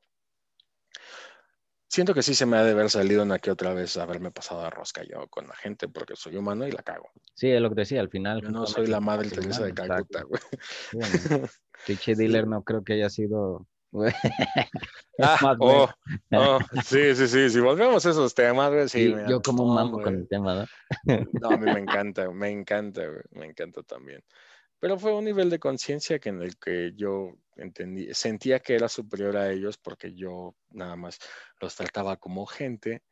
Siento 1.89 2.13
que 2.13 2.21
sí 2.21 2.35
se 2.35 2.45
me 2.45 2.55
ha 2.55 2.63
de 2.63 2.71
haber 2.71 2.91
salido 2.91 3.23
una 3.23 3.39
que 3.39 3.49
otra 3.49 3.73
vez 3.73 3.97
haberme 3.97 4.29
pasado 4.29 4.61
a 4.61 4.69
rosca 4.69 5.01
yo 5.03 5.27
con 5.27 5.47
la 5.47 5.55
gente 5.55 5.87
porque 5.87 6.15
soy 6.15 6.37
humano 6.37 6.67
y 6.67 6.71
la 6.71 6.83
cago. 6.83 7.09
Sí, 7.33 7.49
es 7.49 7.59
lo 7.59 7.69
que 7.69 7.75
te 7.75 7.81
decía, 7.81 7.99
al 7.99 8.09
final. 8.09 8.43
Yo 8.43 8.51
no 8.51 8.67
soy 8.67 8.85
la 8.85 8.99
madre 8.99 9.27
Teresa 9.29 9.65
de 9.65 9.73
Calcuta, 9.73 10.21
güey. 10.21 10.41
Bueno, 10.93 11.49
Dealer 12.17 12.47
no 12.47 12.63
creo 12.63 12.83
que 12.83 12.93
haya 12.93 13.09
sido. 13.09 13.65
ah, 15.19 15.55
oh, 15.59 15.89
oh, 16.33 16.59
sí, 16.85 17.15
sí, 17.15 17.27
sí. 17.27 17.49
Si 17.49 17.59
volvemos 17.59 18.05
a 18.05 18.11
esos 18.11 18.35
temas, 18.35 18.69
güey, 18.69 18.87
sí. 18.87 19.07
sí 19.07 19.15
yo 19.27 19.41
como 19.41 19.63
un 19.63 19.73
mambo 19.73 19.99
con 19.99 20.13
el 20.13 20.27
tema, 20.27 20.67
¿no? 21.07 21.27
no, 21.41 21.49
a 21.49 21.57
mí 21.57 21.65
me 21.65 21.79
encanta, 21.79 22.29
me 22.29 22.51
encanta, 22.51 23.03
güey, 23.07 23.23
me 23.31 23.45
encanta 23.47 23.81
también. 23.81 24.23
Pero 24.79 24.97
fue 24.97 25.13
un 25.13 25.25
nivel 25.25 25.49
de 25.49 25.59
conciencia 25.59 26.19
que 26.19 26.29
en 26.29 26.41
el 26.41 26.57
que 26.57 26.93
yo 26.95 27.33
entendí, 27.55 28.13
sentía 28.13 28.59
que 28.59 28.75
era 28.75 28.87
superior 28.87 29.35
a 29.37 29.51
ellos 29.51 29.77
porque 29.77 30.13
yo 30.13 30.55
nada 30.69 30.95
más 30.95 31.19
los 31.59 31.75
trataba 31.75 32.17
como 32.17 32.45
gente, 32.45 33.03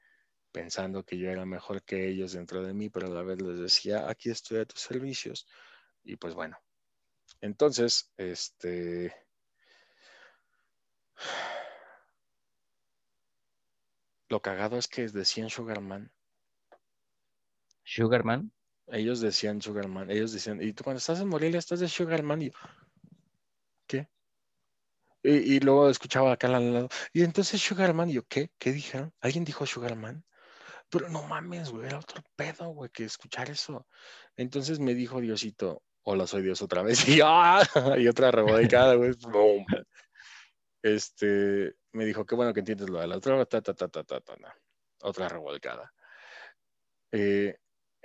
pensando 0.52 1.04
que 1.04 1.18
yo 1.18 1.30
era 1.30 1.46
mejor 1.46 1.84
que 1.84 2.08
ellos 2.08 2.32
dentro 2.32 2.64
de 2.64 2.74
mí, 2.74 2.90
pero 2.90 3.08
a 3.08 3.10
la 3.12 3.22
vez 3.22 3.42
les 3.42 3.60
decía, 3.60 4.10
aquí 4.10 4.30
estoy 4.30 4.60
a 4.60 4.66
tus 4.66 4.80
servicios. 4.80 5.46
Y 6.04 6.16
pues 6.16 6.34
bueno, 6.34 6.58
entonces, 7.42 8.12
este... 8.18 9.14
Lo 14.30 14.42
cagado 14.42 14.78
es 14.78 14.88
que 14.88 15.08
decían 15.08 15.50
Sugarman. 15.50 16.12
¿Sugarman? 17.84 18.52
Ellos 18.88 19.20
decían 19.20 19.62
Sugarman, 19.62 20.10
ellos 20.10 20.32
decían, 20.32 20.62
y 20.62 20.72
tú 20.74 20.84
cuando 20.84 21.00
estás 21.00 21.20
en 21.20 21.28
Morelia 21.28 21.60
estás 21.60 21.80
de 21.82 21.90
Sugarman, 21.90 22.42
y 22.42 22.52
¿qué? 23.86 24.08
Y, 25.24 25.60
luego 25.60 25.90
escuchaba 25.90 26.32
acá 26.32 26.48
al 26.48 26.74
lado, 26.74 26.90
y 27.12 27.24
entonces 27.24 27.62
Sugarman, 27.62 28.10
y 28.10 28.14
yo, 28.14 28.24
¿qué? 28.28 28.52
¿Qué 28.58 28.72
dijeron? 28.72 29.14
¿Alguien 29.20 29.44
dijo 29.44 29.66
Sugarman? 29.66 30.24
Pero 30.90 31.10
no 31.10 31.24
mames, 31.24 31.70
güey, 31.70 31.88
era 31.88 32.00
otro 32.00 32.24
pedo, 32.38 32.70
güey, 32.70 32.90
que 32.90 33.04
escuchar 33.04 33.50
eso. 33.50 33.86
Entonces 34.38 34.80
me 34.80 34.94
dijo 34.94 35.20
Diosito, 35.20 35.84
hola, 36.04 36.26
soy 36.26 36.44
Dios 36.44 36.62
otra 36.62 36.82
vez, 36.82 37.00
y, 37.10 37.20
¡ah! 37.22 37.62
y 37.98 38.08
otra 38.08 38.32
revolcada, 38.32 38.96
güey, 38.96 39.12
¡boom! 39.30 39.66
Este, 40.82 41.76
me 41.92 42.06
dijo, 42.06 42.26
qué 42.26 42.36
bueno 42.36 42.54
que 42.54 42.62
entiendes 42.62 42.90
lo 42.90 43.00
de 43.02 43.08
la 43.08 43.18
otra, 43.18 43.46
ta, 43.46 43.62
ta, 43.62 43.74
ta, 43.74 43.90
ta, 43.90 44.04
ta, 44.04 44.22
ta, 44.22 44.36
otra 45.02 45.28
revolcada. 45.28 45.94
Eh, 47.12 47.58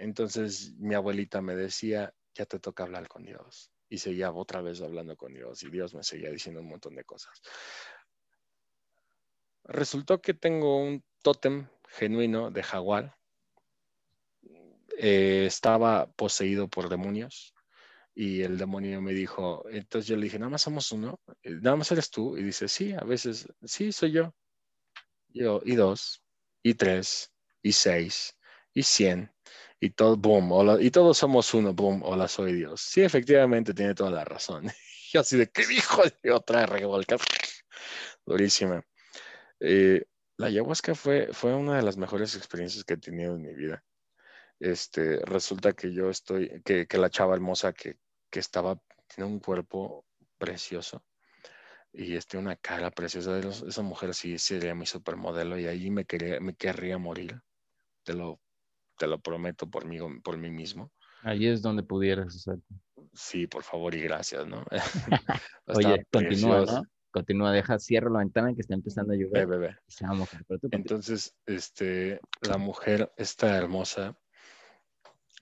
entonces 0.02 0.74
mi 0.78 0.94
abuelita 0.94 1.40
me 1.40 1.54
decía, 1.54 2.12
ya 2.34 2.44
te 2.44 2.58
toca 2.58 2.82
hablar 2.82 3.06
con 3.08 3.22
Dios. 3.22 3.70
Y 3.88 3.98
seguía 3.98 4.32
otra 4.32 4.60
vez 4.60 4.80
hablando 4.80 5.16
con 5.16 5.32
Dios 5.32 5.62
y 5.62 5.70
Dios 5.70 5.94
me 5.94 6.02
seguía 6.02 6.30
diciendo 6.30 6.60
un 6.60 6.68
montón 6.68 6.96
de 6.96 7.04
cosas. 7.04 7.40
Resultó 9.64 10.20
que 10.20 10.34
tengo 10.34 10.78
un 10.78 11.04
tótem 11.22 11.68
genuino 11.88 12.50
de 12.50 12.62
jaguar. 12.62 13.16
Eh, 14.98 15.44
estaba 15.46 16.10
poseído 16.12 16.68
por 16.68 16.88
demonios 16.88 17.54
y 18.14 18.42
el 18.42 18.58
demonio 18.58 19.00
me 19.00 19.12
dijo, 19.12 19.64
entonces 19.70 20.08
yo 20.08 20.16
le 20.16 20.24
dije, 20.24 20.38
nada 20.38 20.50
más 20.50 20.62
somos 20.62 20.90
uno, 20.90 21.20
eh, 21.42 21.58
nada 21.60 21.76
más 21.76 21.92
eres 21.92 22.10
tú. 22.10 22.36
Y 22.36 22.42
dice, 22.42 22.66
sí, 22.66 22.92
a 22.92 23.04
veces, 23.04 23.46
sí, 23.64 23.92
soy 23.92 24.12
yo. 24.12 24.34
Yo, 25.28 25.60
y 25.64 25.76
dos, 25.76 26.22
y 26.62 26.74
tres, 26.74 27.32
y 27.62 27.72
seis, 27.72 28.36
y 28.74 28.82
cien, 28.82 29.32
y 29.82 29.90
todo, 29.90 30.16
boom, 30.16 30.52
hola, 30.52 30.76
y 30.80 30.92
todos 30.92 31.18
somos 31.18 31.52
uno, 31.54 31.74
boom, 31.74 32.02
hola, 32.04 32.28
soy 32.28 32.52
Dios. 32.52 32.80
Sí, 32.80 33.02
efectivamente, 33.02 33.74
tiene 33.74 33.96
toda 33.96 34.12
la 34.12 34.24
razón. 34.24 34.70
Yo 35.12 35.20
así 35.20 35.36
de, 35.36 35.50
¿qué 35.50 35.66
dijo? 35.66 36.02
Y 36.22 36.28
otra 36.30 36.66
revolca, 36.66 37.16
durísima. 38.24 38.84
Eh, 39.58 40.04
la 40.36 40.46
ayahuasca 40.46 40.94
fue, 40.94 41.30
fue 41.32 41.52
una 41.52 41.74
de 41.74 41.82
las 41.82 41.96
mejores 41.96 42.36
experiencias 42.36 42.84
que 42.84 42.94
he 42.94 42.96
tenido 42.96 43.34
en 43.34 43.42
mi 43.42 43.54
vida. 43.54 43.82
Este, 44.60 45.16
resulta 45.24 45.72
que 45.72 45.92
yo 45.92 46.10
estoy, 46.10 46.62
que, 46.64 46.86
que 46.86 46.98
la 46.98 47.10
chava 47.10 47.34
hermosa 47.34 47.72
que, 47.72 47.96
que 48.30 48.38
estaba, 48.38 48.80
tiene 49.12 49.28
un 49.28 49.40
cuerpo 49.40 50.06
precioso 50.38 51.04
y 51.92 52.14
este, 52.14 52.38
una 52.38 52.54
cara 52.54 52.92
preciosa. 52.92 53.40
Esa 53.40 53.82
mujer 53.82 54.14
sí 54.14 54.38
sería 54.38 54.76
mi 54.76 54.86
supermodelo 54.86 55.58
y 55.58 55.66
ahí 55.66 55.90
me, 55.90 56.04
quería, 56.04 56.38
me 56.38 56.54
querría 56.54 56.98
morir. 56.98 57.42
Te 58.04 58.14
lo 58.14 58.40
te 58.96 59.06
lo 59.06 59.20
prometo 59.20 59.68
por 59.68 59.86
mí, 59.86 59.98
por 60.20 60.38
mí 60.38 60.50
mismo. 60.50 60.90
Ahí 61.22 61.46
es 61.46 61.62
donde 61.62 61.82
pudieras 61.82 62.48
Sí, 63.14 63.46
por 63.46 63.62
favor 63.62 63.94
y 63.94 64.02
gracias, 64.02 64.46
¿no? 64.46 64.64
Oye, 65.66 66.06
continúa, 66.10 66.64
¿no? 66.64 66.82
Continúa, 67.10 67.52
deja, 67.52 67.78
cierra 67.78 68.10
la 68.10 68.20
ventana 68.20 68.54
que 68.54 68.62
está 68.62 68.74
empezando 68.74 69.12
a 69.12 69.16
llover. 69.16 69.46
Bebé. 69.46 69.76
Entonces, 70.70 71.36
este, 71.44 72.20
la 72.40 72.56
mujer, 72.56 73.12
esta 73.18 73.54
hermosa, 73.58 74.16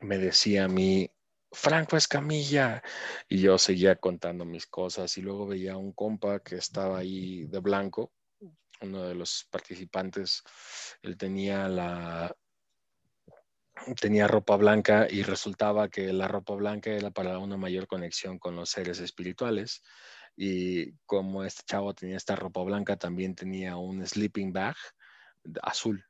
me 0.01 0.19
decía 0.19 0.65
a 0.65 0.69
mí, 0.69 1.09
Franco 1.53 1.97
Escamilla, 1.97 2.83
y 3.29 3.41
yo 3.41 3.57
seguía 3.57 3.97
contando 3.97 4.45
mis 4.45 4.67
cosas 4.67 5.17
y 5.17 5.23
luego 5.23 5.47
veía 5.47 5.75
a 5.75 5.77
un 5.77 5.93
compa 5.93 6.41
que 6.41 6.57
estaba 6.57 6.99
ahí 6.99 7.47
de 7.47 7.61
blanco, 7.61 8.13
uno 8.81 9.03
de 9.03 9.15
los 9.15 9.47
participantes, 9.51 10.43
él 11.03 11.17
tenía 11.17 11.69
la, 11.69 12.35
tenía 14.01 14.29
ropa 14.29 14.57
blanca 14.57 15.07
y 15.11 15.23
resultaba 15.23 15.89
que 15.89 16.13
la 16.13 16.29
ropa 16.29 16.55
blanca 16.55 16.91
era 16.91 17.11
para 17.11 17.39
una 17.39 17.57
mayor 17.57 17.87
conexión 17.87 18.39
con 18.39 18.57
los 18.57 18.71
seres 18.71 19.01
espirituales. 19.01 19.83
Y 20.37 20.93
como 21.07 21.45
este 21.45 21.63
chavo 21.67 21.95
tenía 21.95 22.17
esta 22.17 22.37
ropa 22.37 22.63
blanca, 22.63 22.97
también 22.97 23.35
tenía 23.35 23.77
un 23.77 24.07
sleeping 24.07 24.53
bag 24.53 24.77
azul. 25.63 26.05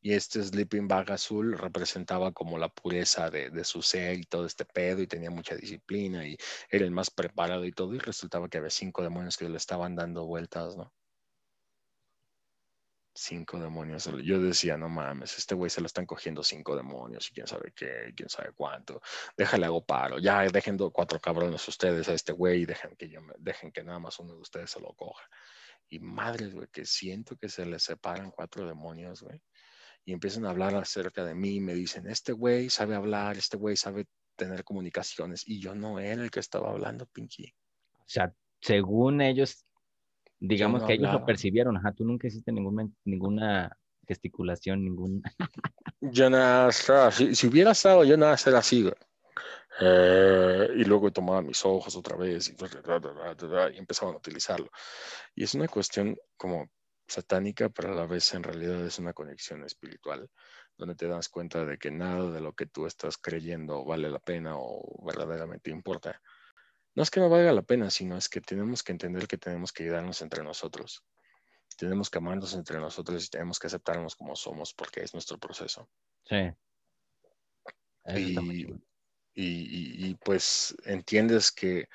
Y 0.00 0.14
este 0.14 0.42
sleeping 0.42 0.88
bag 0.88 1.12
azul 1.12 1.56
representaba 1.56 2.32
como 2.32 2.58
la 2.58 2.68
pureza 2.68 3.30
de, 3.30 3.50
de, 3.50 3.64
su 3.64 3.82
ser 3.82 4.18
y 4.18 4.24
todo 4.24 4.46
este 4.46 4.64
pedo 4.64 5.00
y 5.00 5.06
tenía 5.06 5.30
mucha 5.30 5.54
disciplina 5.54 6.26
y 6.26 6.36
era 6.70 6.84
el 6.84 6.90
más 6.90 7.10
preparado 7.10 7.64
y 7.64 7.72
todo. 7.72 7.94
Y 7.94 7.98
resultaba 7.98 8.48
que 8.48 8.58
había 8.58 8.70
cinco 8.70 9.02
demonios 9.02 9.36
que 9.36 9.48
le 9.48 9.56
estaban 9.56 9.94
dando 9.94 10.26
vueltas, 10.26 10.76
¿no? 10.76 10.92
Cinco 13.14 13.58
demonios. 13.58 14.10
Yo 14.24 14.40
decía, 14.40 14.76
no 14.78 14.88
mames, 14.88 15.36
este 15.36 15.54
güey 15.54 15.68
se 15.68 15.80
lo 15.80 15.86
están 15.86 16.06
cogiendo 16.06 16.42
cinco 16.42 16.74
demonios 16.74 17.28
y 17.30 17.34
quién 17.34 17.46
sabe 17.46 17.72
qué, 17.76 18.12
quién 18.16 18.30
sabe 18.30 18.52
cuánto. 18.54 19.02
Déjale 19.36 19.66
hago 19.66 19.84
paro. 19.84 20.18
Ya 20.18 20.42
dejen 20.44 20.78
cuatro 20.90 21.20
cabrones 21.20 21.66
ustedes 21.68 22.08
a 22.08 22.14
este 22.14 22.32
güey 22.32 22.62
y 22.62 22.66
dejen 22.66 22.96
que, 22.96 23.10
yo, 23.10 23.20
dejen 23.38 23.70
que 23.70 23.84
nada 23.84 23.98
más 23.98 24.18
uno 24.18 24.34
de 24.34 24.40
ustedes 24.40 24.70
se 24.70 24.80
lo 24.80 24.94
coja. 24.94 25.24
Y 25.88 25.98
madres, 25.98 26.54
güey, 26.54 26.68
que 26.68 26.86
siento 26.86 27.36
que 27.36 27.50
se 27.50 27.66
les 27.66 27.82
separan 27.82 28.30
cuatro 28.30 28.66
demonios, 28.66 29.22
güey. 29.22 29.42
Y 30.04 30.14
empiezan 30.14 30.46
a 30.46 30.50
hablar 30.50 30.74
acerca 30.74 31.22
de 31.22 31.34
mí. 31.34 31.56
Y 31.56 31.60
me 31.60 31.74
dicen, 31.74 32.06
este 32.06 32.32
güey 32.32 32.70
sabe 32.70 32.94
hablar, 32.94 33.36
este 33.36 33.58
güey 33.58 33.76
sabe 33.76 34.06
tener 34.36 34.64
comunicaciones. 34.64 35.46
Y 35.46 35.60
yo 35.60 35.74
no 35.74 35.98
era 35.98 36.22
el 36.22 36.30
que 36.30 36.40
estaba 36.40 36.70
hablando, 36.70 37.04
Pinky. 37.06 37.54
O 37.98 38.04
sea, 38.06 38.34
según 38.62 39.20
ellos, 39.20 39.66
digamos 40.42 40.82
que 40.82 40.94
ellos 40.94 41.12
lo 41.12 41.24
percibieron, 41.24 41.76
ajá, 41.76 41.92
tú 41.92 42.04
nunca 42.04 42.26
hiciste 42.26 42.50
ningún, 42.50 42.96
ninguna 43.04 43.76
gesticulación, 44.06 44.84
ningún... 44.84 45.22
yo 46.00 46.28
nada, 46.28 46.72
si, 47.12 47.34
si, 47.34 47.46
hubiera 47.46 47.70
estado, 47.70 48.02
yo 48.04 48.16
nada, 48.16 48.36
ser 48.36 48.56
así, 48.56 48.90
eh, 49.80 50.68
y 50.76 50.84
luego 50.84 51.12
tomaba 51.12 51.42
mis 51.42 51.64
ojos 51.64 51.96
otra 51.96 52.16
vez 52.16 52.48
y, 52.48 52.52
y 52.52 53.78
empezaban 53.78 54.14
a 54.14 54.18
utilizarlo. 54.18 54.68
Y 55.34 55.44
es 55.44 55.54
una 55.54 55.68
cuestión 55.68 56.16
como 56.36 56.68
satánica, 57.06 57.68
pero 57.68 57.92
a 57.92 57.94
la 57.94 58.06
vez 58.06 58.34
en 58.34 58.42
realidad 58.42 58.84
es 58.84 58.98
una 58.98 59.12
conexión 59.12 59.64
espiritual, 59.64 60.28
donde 60.76 60.96
te 60.96 61.06
das 61.06 61.28
cuenta 61.28 61.64
de 61.64 61.78
que 61.78 61.92
nada 61.92 62.32
de 62.32 62.40
lo 62.40 62.52
que 62.52 62.66
tú 62.66 62.86
estás 62.86 63.16
creyendo 63.16 63.84
vale 63.84 64.10
la 64.10 64.18
pena 64.18 64.54
o 64.56 65.04
verdaderamente 65.04 65.70
importa 65.70 66.20
no 66.94 67.02
es 67.02 67.10
que 67.10 67.20
no 67.20 67.30
valga 67.30 67.52
la 67.52 67.62
pena, 67.62 67.90
sino 67.90 68.16
es 68.16 68.28
que 68.28 68.40
tenemos 68.40 68.82
que 68.82 68.92
entender 68.92 69.26
que 69.26 69.38
tenemos 69.38 69.72
que 69.72 69.84
ayudarnos 69.84 70.20
entre 70.20 70.42
nosotros. 70.42 71.02
Tenemos 71.78 72.10
que 72.10 72.18
amarnos 72.18 72.54
entre 72.54 72.78
nosotros 72.78 73.24
y 73.24 73.30
tenemos 73.30 73.58
que 73.58 73.66
aceptarnos 73.66 74.14
como 74.14 74.36
somos 74.36 74.74
porque 74.74 75.02
es 75.02 75.14
nuestro 75.14 75.38
proceso. 75.38 75.88
Sí. 76.24 76.52
Y, 79.34 80.10
y, 80.10 80.14
pues 80.16 80.76
entiendes 80.84 81.50
que, 81.50 81.88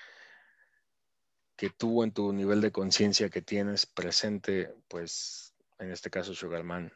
que 1.55 1.69
tú 1.69 2.01
en 2.01 2.11
tu 2.11 2.33
nivel 2.33 2.61
de 2.61 2.71
conciencia 2.71 3.29
que 3.29 3.43
tienes 3.43 3.85
presente, 3.85 4.73
pues 4.87 5.53
en 5.77 5.91
este 5.91 6.09
caso 6.09 6.33
Sugarman, 6.33 6.91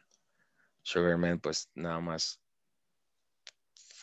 Sugarman 0.82 1.38
pues 1.38 1.70
nada 1.74 2.00
más 2.00 2.40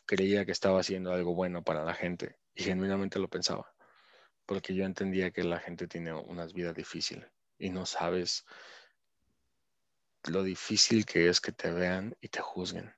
creía 0.05 0.45
que 0.45 0.53
estaba 0.53 0.79
haciendo 0.79 1.11
algo 1.11 1.35
bueno 1.35 1.63
para 1.63 1.83
la 1.83 1.93
gente 1.93 2.37
y 2.55 2.63
genuinamente 2.63 3.19
lo 3.19 3.27
pensaba 3.27 3.69
porque 4.49 4.73
yo 4.73 4.83
entendía 4.83 5.29
que 5.29 5.43
la 5.43 5.59
gente 5.59 5.87
tiene 5.87 6.11
unas 6.11 6.53
vidas 6.53 6.73
difíciles 6.73 7.29
y 7.59 7.69
no 7.69 7.85
sabes 7.85 8.47
lo 10.23 10.41
difícil 10.41 11.05
que 11.05 11.29
es 11.29 11.39
que 11.39 11.51
te 11.51 11.69
vean 11.71 12.17
y 12.19 12.29
te 12.29 12.41
juzguen, 12.41 12.91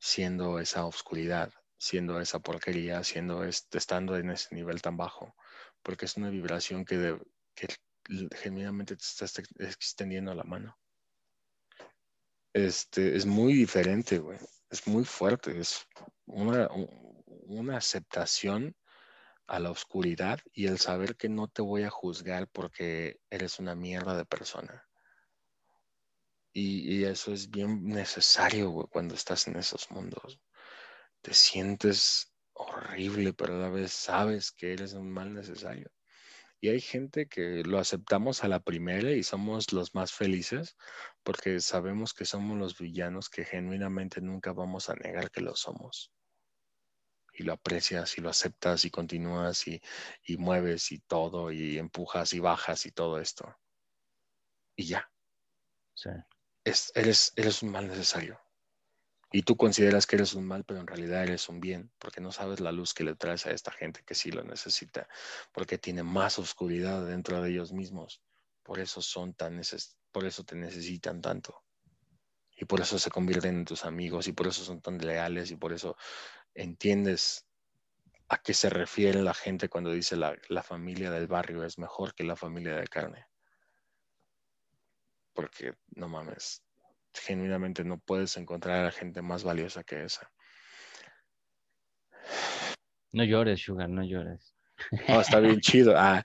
siendo 0.00 0.58
esa 0.58 0.86
oscuridad, 0.86 1.52
siendo 1.78 2.20
esa 2.20 2.40
porquería, 2.40 3.04
siendo 3.04 3.44
estando 3.44 4.16
en 4.16 4.30
ese 4.30 4.52
nivel 4.52 4.82
tan 4.82 4.96
bajo, 4.96 5.36
porque 5.84 6.06
es 6.06 6.16
una 6.16 6.30
vibración 6.30 6.84
que, 6.84 7.16
que 7.54 7.68
genuinamente 8.34 8.96
te 8.96 9.04
está 9.04 9.26
extendiendo 9.60 10.34
la 10.34 10.42
mano. 10.42 10.76
este, 12.52 13.14
es 13.14 13.24
muy 13.24 13.52
diferente, 13.52 14.18
güey. 14.18 14.38
Es 14.68 14.84
muy 14.88 15.04
fuerte. 15.04 15.60
Es 15.60 15.86
una, 16.26 16.68
una 17.46 17.76
aceptación 17.76 18.74
a 19.50 19.58
la 19.58 19.70
oscuridad 19.70 20.38
y 20.52 20.68
el 20.68 20.78
saber 20.78 21.16
que 21.16 21.28
no 21.28 21.48
te 21.48 21.60
voy 21.60 21.82
a 21.82 21.90
juzgar 21.90 22.48
porque 22.48 23.18
eres 23.30 23.58
una 23.58 23.74
mierda 23.74 24.16
de 24.16 24.24
persona. 24.24 24.86
Y, 26.52 27.04
eso 27.04 27.32
es 27.32 27.50
bien 27.50 27.84
necesario 27.84 28.88
cuando 28.90 29.14
estás 29.14 29.48
en 29.48 29.56
esos 29.56 29.90
mundos. 29.90 30.40
Te 31.20 31.34
sientes 31.34 32.32
horrible, 32.52 33.32
pero 33.32 33.56
a 33.56 33.58
la 33.58 33.70
vez 33.70 33.92
sabes 33.92 34.52
que 34.52 34.72
eres 34.72 34.92
un 34.94 35.10
mal 35.10 35.34
necesario. 35.34 35.90
Y 36.60 36.68
hay 36.68 36.80
gente 36.80 37.26
que 37.26 37.62
lo 37.64 37.78
aceptamos 37.78 38.44
a 38.44 38.48
la 38.48 38.60
primera 38.60 39.10
y 39.12 39.22
somos 39.22 39.72
los 39.72 39.94
más 39.94 40.12
felices 40.12 40.76
porque 41.24 41.60
sabemos 41.60 42.14
que 42.14 42.24
somos 42.24 42.58
los 42.58 42.78
villanos 42.78 43.30
que 43.30 43.44
genuinamente 43.44 44.20
nunca 44.20 44.52
vamos 44.52 44.90
a 44.90 44.94
negar 44.94 45.30
que 45.30 45.40
lo 45.40 45.56
somos. 45.56 46.12
Y 47.34 47.44
lo 47.44 47.52
aprecias 47.52 48.18
y 48.18 48.20
lo 48.20 48.30
aceptas 48.30 48.84
y 48.84 48.90
continúas 48.90 49.66
y, 49.66 49.80
mueves 50.38 50.92
y 50.92 50.98
todo 50.98 51.50
y 51.52 51.78
empujas 51.78 52.32
y 52.32 52.40
bajas 52.40 52.86
y 52.86 52.92
todo 52.92 53.18
esto. 53.18 53.56
Y 54.76 54.86
ya. 54.86 55.10
Es, 56.64 56.92
eres, 56.94 57.32
eres 57.36 57.62
un 57.62 57.70
mal 57.70 57.88
necesario. 57.88 58.40
Y 59.32 59.42
tú 59.42 59.56
consideras 59.56 60.06
que 60.06 60.16
eres 60.16 60.34
un 60.34 60.44
mal, 60.44 60.64
pero 60.64 60.80
en 60.80 60.88
realidad 60.88 61.22
eres 61.22 61.48
un 61.48 61.60
bien, 61.60 61.92
porque 61.98 62.20
no 62.20 62.32
sabes 62.32 62.58
la 62.58 62.72
luz 62.72 62.94
que 62.94 63.04
le 63.04 63.14
traes 63.14 63.46
a 63.46 63.52
esta 63.52 63.70
gente 63.70 64.02
que 64.04 64.16
sí 64.16 64.32
lo 64.32 64.42
necesita, 64.42 65.08
porque 65.52 65.78
tiene 65.78 66.02
más 66.02 66.38
oscuridad 66.40 67.06
dentro 67.06 67.40
de 67.40 67.50
ellos 67.50 67.72
mismos. 67.72 68.20
Por 68.64 68.80
eso 68.80 69.00
son 69.00 69.34
tan 69.34 69.60
por 70.10 70.24
eso 70.24 70.44
te 70.44 70.56
necesitan 70.56 71.20
tanto. 71.20 71.62
Y 72.56 72.64
por 72.64 72.80
eso 72.80 72.98
se 72.98 73.10
convierten 73.10 73.58
en 73.58 73.64
tus 73.64 73.84
amigos 73.84 74.26
y 74.26 74.32
por 74.32 74.48
eso 74.48 74.64
son 74.64 74.82
tan 74.82 74.98
leales 74.98 75.50
y 75.50 75.56
por 75.56 75.72
eso 75.72 75.96
entiendes 76.54 77.46
a 78.28 78.38
qué 78.38 78.54
se 78.54 78.70
refiere 78.70 79.22
la 79.22 79.34
gente 79.34 79.68
cuando 79.68 79.92
dice 79.92 80.16
la, 80.16 80.36
la 80.48 80.62
familia 80.62 81.10
del 81.10 81.26
barrio 81.26 81.64
es 81.64 81.78
mejor 81.78 82.14
que 82.14 82.24
la 82.24 82.36
familia 82.36 82.76
de 82.76 82.86
carne. 82.86 83.26
Porque 85.32 85.74
no 85.96 86.08
mames, 86.08 86.62
genuinamente 87.12 87.84
no 87.84 87.98
puedes 87.98 88.36
encontrar 88.36 88.86
a 88.86 88.92
gente 88.92 89.20
más 89.20 89.42
valiosa 89.42 89.82
que 89.82 90.04
esa. 90.04 90.30
No 93.12 93.24
llores, 93.24 93.60
Sugar, 93.60 93.88
no 93.88 94.04
llores. 94.04 94.54
No, 95.08 95.20
está 95.20 95.40
bien 95.40 95.60
chido. 95.60 95.94
Ah, 95.96 96.22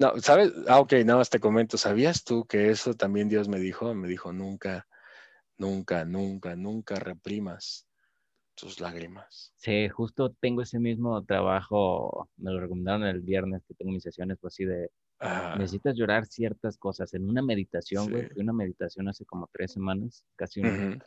no, 0.00 0.18
¿sabes? 0.20 0.52
Ah, 0.66 0.80
ok, 0.80 0.92
nada 1.04 1.18
más 1.18 1.30
te 1.30 1.38
comento. 1.38 1.78
¿Sabías 1.78 2.24
tú 2.24 2.44
que 2.44 2.70
eso 2.70 2.94
también 2.94 3.28
Dios 3.28 3.48
me 3.48 3.60
dijo? 3.60 3.94
Me 3.94 4.08
dijo, 4.08 4.32
nunca, 4.32 4.88
nunca, 5.56 6.04
nunca, 6.04 6.56
nunca 6.56 6.96
reprimas 6.96 7.86
tus 8.56 8.80
lágrimas. 8.80 9.52
Sí, 9.56 9.88
justo 9.88 10.34
tengo 10.40 10.62
ese 10.62 10.80
mismo 10.80 11.22
trabajo, 11.24 12.28
me 12.36 12.50
lo 12.50 12.58
recomendaron 12.58 13.04
el 13.04 13.20
viernes 13.20 13.62
que 13.66 13.74
tengo 13.74 13.92
mis 13.92 14.02
sesiones, 14.02 14.38
pues 14.40 14.54
así 14.54 14.64
de 14.64 14.90
Necesitas 15.58 15.96
llorar 15.96 16.26
ciertas 16.26 16.76
cosas. 16.76 17.14
En 17.14 17.28
una 17.28 17.42
meditación, 17.42 18.10
güey, 18.10 18.28
una 18.36 18.52
meditación 18.52 19.08
hace 19.08 19.24
como 19.24 19.48
tres 19.52 19.72
semanas, 19.72 20.24
casi 20.36 20.60
un 20.60 21.02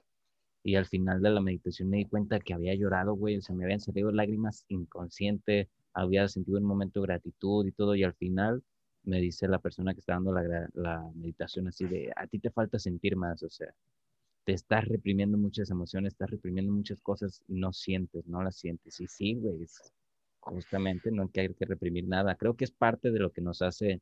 Y 0.63 0.75
al 0.75 0.87
final 0.87 1.21
de 1.21 1.29
la 1.29 1.41
meditación 1.41 1.89
me 1.89 1.97
di 1.97 2.05
cuenta 2.05 2.39
que 2.39 2.53
había 2.53 2.73
llorado, 2.75 3.13
güey, 3.13 3.37
o 3.37 3.41
sea, 3.41 3.55
me 3.55 3.65
habían 3.65 3.79
salido 3.79 4.11
lágrimas 4.11 4.65
inconsciente, 4.67 5.69
había 5.93 6.27
sentido 6.27 6.57
un 6.57 6.65
momento 6.65 7.01
de 7.01 7.07
gratitud 7.07 7.65
y 7.65 7.71
todo, 7.71 7.95
y 7.95 8.03
al 8.03 8.13
final 8.15 8.63
me 9.03 9.21
dice 9.21 9.47
la 9.47 9.59
persona 9.59 9.93
que 9.93 9.99
está 9.99 10.13
dando 10.13 10.33
la, 10.33 10.69
la 10.73 11.11
meditación 11.15 11.67
así 11.67 11.85
de, 11.85 12.11
a 12.15 12.27
ti 12.27 12.39
te 12.39 12.51
falta 12.51 12.77
sentir 12.79 13.15
más, 13.15 13.41
o 13.43 13.49
sea, 13.49 13.73
te 14.49 14.55
estás 14.55 14.83
reprimiendo 14.87 15.37
muchas 15.37 15.69
emociones, 15.69 16.13
estás 16.13 16.31
reprimiendo 16.31 16.73
muchas 16.73 16.99
cosas 17.01 17.39
y 17.47 17.53
no 17.53 17.71
sientes, 17.71 18.25
no 18.25 18.41
las 18.41 18.55
sientes. 18.55 18.99
Y 18.99 19.05
sí, 19.05 19.35
güey, 19.35 19.63
justamente 20.39 21.11
no 21.11 21.21
hay 21.21 21.29
que, 21.29 21.41
hay 21.41 21.53
que 21.53 21.65
reprimir 21.65 22.07
nada. 22.07 22.33
Creo 22.33 22.55
que 22.55 22.65
es 22.65 22.71
parte 22.71 23.11
de 23.11 23.19
lo 23.19 23.31
que 23.31 23.41
nos 23.41 23.61
hace 23.61 24.01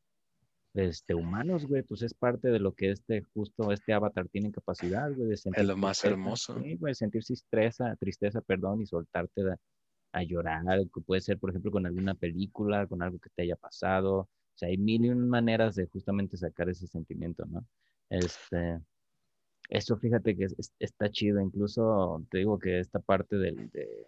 este, 0.74 1.16
humanos, 1.16 1.66
güey, 1.66 1.84
pues 1.84 2.02
es 2.02 2.14
parte 2.14 2.48
de 2.48 2.60
lo 2.60 2.72
que 2.72 2.92
este, 2.92 3.24
justo 3.24 3.74
este 3.74 3.92
avatar 3.92 4.30
tiene 4.30 4.54
capacidad, 4.54 5.14
güey, 5.14 5.28
de 5.28 5.36
sentir. 5.36 5.64
Es 5.64 5.68
lo 5.68 5.76
más 5.76 6.06
hermoso. 6.06 6.58
Sí, 6.64 6.78
güey, 6.78 6.96
sentirse 6.96 7.34
tristeza, 7.34 7.94
tristeza, 7.98 8.40
perdón, 8.40 8.82
y 8.82 8.86
soltarte 8.86 9.42
a, 10.14 10.24
llorar, 10.24 10.64
que 10.94 11.02
puede 11.02 11.20
ser, 11.20 11.40
por 11.40 11.50
ejemplo, 11.50 11.72
con 11.72 11.86
alguna 11.86 12.16
película, 12.16 12.88
con 12.88 13.02
algo 13.02 13.20
que 13.20 13.32
te 13.36 13.42
haya 13.42 13.58
pasado. 13.58 14.20
O 14.20 14.30
sea, 14.56 14.70
hay 14.70 14.78
mil 14.78 15.04
y 15.04 15.10
un 15.10 15.28
maneras 15.28 15.76
de 15.76 15.88
justamente 15.88 16.38
sacar 16.38 16.70
ese 16.70 16.88
sentimiento, 16.88 17.46
¿no? 17.48 17.66
Este, 18.10 18.80
eso 19.70 19.98
fíjate 19.98 20.36
que 20.36 20.48
está 20.80 21.10
chido, 21.12 21.42
incluso 21.42 22.26
te 22.30 22.40
digo 22.40 22.58
que 22.58 22.80
esta 22.80 23.00
parte 23.00 23.38
del, 23.38 23.70
de, 23.72 24.08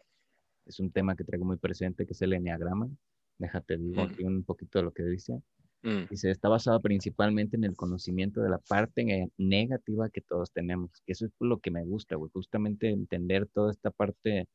es 0.65 0.79
un 0.79 0.91
tema 0.91 1.15
que 1.15 1.23
traigo 1.23 1.45
muy 1.45 1.57
presente, 1.57 2.05
que 2.05 2.13
es 2.13 2.21
el 2.21 2.33
enneagrama. 2.33 2.89
Déjate 3.37 3.77
digo 3.77 4.03
mm. 4.03 4.07
aquí 4.07 4.23
un 4.23 4.43
poquito 4.43 4.79
de 4.79 4.85
lo 4.85 4.91
que 4.91 5.03
dice. 5.03 5.41
Mm. 5.81 6.09
Dice, 6.09 6.29
está 6.29 6.49
basado 6.49 6.81
principalmente 6.81 7.55
en 7.57 7.63
el 7.63 7.75
conocimiento 7.75 8.41
de 8.41 8.49
la 8.49 8.59
parte 8.59 9.31
negativa 9.37 10.09
que 10.09 10.21
todos 10.21 10.51
tenemos. 10.51 10.91
Que 11.05 11.13
eso 11.13 11.25
es 11.25 11.31
lo 11.39 11.59
que 11.59 11.71
me 11.71 11.83
gusta, 11.83 12.15
güey. 12.15 12.31
Justamente 12.33 12.89
entender 12.89 13.47
toda 13.47 13.71
esta 13.71 13.91
parte, 13.91 14.47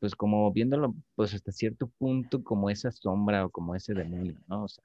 pues 0.00 0.14
como 0.14 0.52
viéndolo, 0.52 0.94
pues 1.14 1.34
hasta 1.34 1.52
cierto 1.52 1.88
punto 1.98 2.42
como 2.44 2.70
esa 2.70 2.90
sombra 2.92 3.46
o 3.46 3.50
como 3.50 3.74
ese 3.74 3.94
demonio, 3.94 4.38
¿no? 4.46 4.64
O 4.64 4.68
sea, 4.68 4.84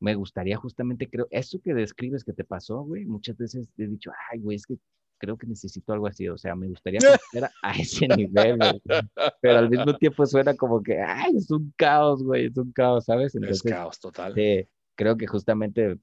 me 0.00 0.14
gustaría 0.14 0.56
justamente, 0.56 1.08
creo, 1.08 1.26
eso 1.30 1.60
que 1.60 1.74
describes 1.74 2.24
que 2.24 2.32
te 2.32 2.44
pasó, 2.44 2.82
güey, 2.82 3.04
muchas 3.04 3.36
veces 3.36 3.68
he 3.76 3.86
dicho, 3.86 4.10
ay, 4.30 4.40
güey, 4.40 4.56
es 4.56 4.66
que 4.66 4.76
creo 5.18 5.36
que 5.36 5.46
necesito 5.46 5.92
algo 5.92 6.06
así, 6.06 6.28
o 6.28 6.38
sea, 6.38 6.54
me 6.54 6.68
gustaría 6.68 7.00
conocer 7.00 7.50
a 7.62 7.72
ese 7.72 8.06
nivel, 8.08 8.58
pero 9.40 9.58
al 9.58 9.68
mismo 9.68 9.96
tiempo 9.96 10.24
suena 10.26 10.54
como 10.54 10.82
que, 10.82 11.00
ay, 11.00 11.36
es 11.36 11.50
un 11.50 11.72
caos, 11.76 12.22
güey, 12.22 12.46
es 12.46 12.56
un 12.56 12.72
caos, 12.72 13.06
¿sabes? 13.06 13.34
es 13.34 13.62
caos 13.62 13.98
total. 13.98 14.34
creo 14.94 15.16
que 15.16 15.26
justamente 15.26 15.98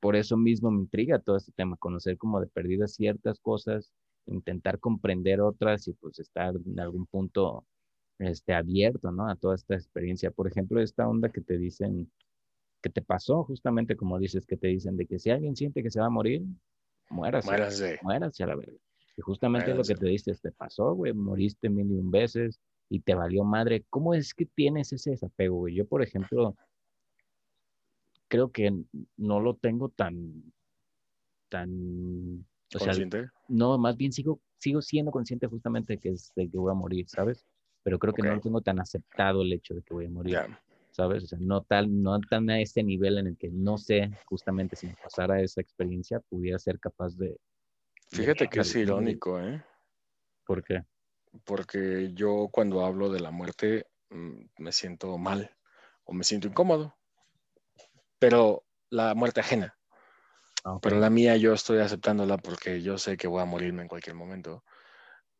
por 0.00 0.16
eso 0.16 0.36
mismo 0.36 0.70
me 0.70 0.80
intriga 0.80 1.18
todo 1.18 1.36
este 1.36 1.52
tema, 1.52 1.76
conocer 1.76 2.16
como 2.18 2.40
de 2.40 2.46
perdidas 2.46 2.94
ciertas 2.94 3.38
cosas, 3.40 3.92
intentar 4.26 4.78
comprender 4.78 5.40
otras 5.40 5.86
y 5.88 5.92
pues 5.94 6.18
estar 6.18 6.54
en 6.54 6.80
algún 6.80 7.06
punto 7.06 7.66
este, 8.18 8.54
abierto, 8.54 9.12
¿no? 9.12 9.28
A 9.28 9.36
toda 9.36 9.54
esta 9.54 9.74
experiencia. 9.74 10.30
Por 10.30 10.46
ejemplo, 10.46 10.80
esta 10.80 11.08
onda 11.08 11.28
que 11.30 11.40
te 11.40 11.58
dicen, 11.58 12.10
que 12.80 12.90
te 12.90 13.02
pasó 13.02 13.44
justamente 13.44 13.96
como 13.96 14.18
dices, 14.18 14.46
que 14.46 14.56
te 14.56 14.68
dicen 14.68 14.96
de 14.96 15.06
que 15.06 15.18
si 15.18 15.30
alguien 15.30 15.56
siente 15.56 15.82
que 15.82 15.90
se 15.90 16.00
va 16.00 16.06
a 16.06 16.10
morir, 16.10 16.42
muérase. 17.10 17.48
Muérase. 17.48 17.98
Muérase 18.02 18.42
a 18.42 18.46
la 18.46 18.56
verga. 18.56 18.78
Y 19.16 19.22
justamente 19.22 19.74
lo 19.74 19.82
que 19.82 19.94
te 19.94 20.06
dices, 20.06 20.40
te 20.40 20.50
pasó, 20.52 20.94
güey, 20.94 21.12
moriste 21.12 21.68
mil 21.68 21.90
y 21.90 21.94
un 21.94 22.10
veces 22.10 22.60
y 22.88 23.00
te 23.00 23.14
valió 23.14 23.44
madre. 23.44 23.84
¿Cómo 23.90 24.14
es 24.14 24.34
que 24.34 24.46
tienes 24.46 24.92
ese 24.92 25.10
desapego, 25.10 25.58
güey? 25.58 25.74
Yo, 25.74 25.86
por 25.86 26.02
ejemplo, 26.02 26.56
creo 28.28 28.50
que 28.50 28.72
no 29.16 29.40
lo 29.40 29.56
tengo 29.56 29.90
tan, 29.90 30.52
tan... 31.48 32.46
O 32.74 32.78
¿Consciente? 32.78 33.28
no, 33.48 33.76
más 33.78 33.96
bien 33.96 34.12
sigo, 34.12 34.40
sigo 34.58 34.80
siendo 34.80 35.10
consciente 35.10 35.48
justamente 35.48 35.94
de 35.94 35.98
que, 35.98 36.10
es, 36.10 36.32
de 36.36 36.48
que 36.48 36.56
voy 36.56 36.70
a 36.70 36.74
morir, 36.74 37.08
¿sabes? 37.08 37.44
Pero 37.82 37.98
creo 37.98 38.14
que 38.14 38.22
no 38.22 38.34
lo 38.34 38.40
tengo 38.40 38.60
tan 38.60 38.78
aceptado 38.78 39.42
el 39.42 39.52
hecho 39.52 39.74
de 39.74 39.82
que 39.82 39.92
voy 39.92 40.06
a 40.06 40.10
morir. 40.10 40.38
¿Sabes? 40.92 41.24
O 41.24 41.26
sea, 41.26 41.38
no, 41.40 41.62
tal, 41.62 42.02
no 42.02 42.18
tan 42.20 42.50
a 42.50 42.60
ese 42.60 42.82
nivel 42.82 43.18
en 43.18 43.28
el 43.28 43.36
que 43.36 43.50
no 43.50 43.78
sé 43.78 44.10
justamente 44.26 44.76
si 44.76 44.86
me 44.86 44.96
pasara 45.02 45.40
esa 45.40 45.60
experiencia, 45.60 46.20
pudiera 46.20 46.58
ser 46.58 46.78
capaz 46.78 47.16
de... 47.16 47.38
Fíjate 48.10 48.48
que 48.48 48.60
es 48.60 48.74
irónico, 48.74 49.40
¿eh? 49.40 49.62
¿Por 50.44 50.64
qué? 50.64 50.84
Porque 51.44 52.10
yo 52.12 52.48
cuando 52.50 52.84
hablo 52.84 53.10
de 53.10 53.20
la 53.20 53.30
muerte 53.30 53.86
mm, 54.10 54.40
me 54.58 54.72
siento 54.72 55.16
mal 55.16 55.54
o 56.04 56.12
me 56.12 56.24
siento 56.24 56.48
incómodo, 56.48 56.96
pero 58.18 58.64
la 58.90 59.14
muerte 59.14 59.40
ajena. 59.40 59.76
Ah, 60.64 60.78
pero 60.82 60.98
la 60.98 61.08
mía 61.08 61.36
yo 61.36 61.54
estoy 61.54 61.78
aceptándola 61.78 62.36
porque 62.36 62.82
yo 62.82 62.98
sé 62.98 63.16
que 63.16 63.28
voy 63.28 63.40
a 63.40 63.46
morirme 63.46 63.82
en 63.82 63.88
cualquier 63.88 64.16
momento 64.16 64.64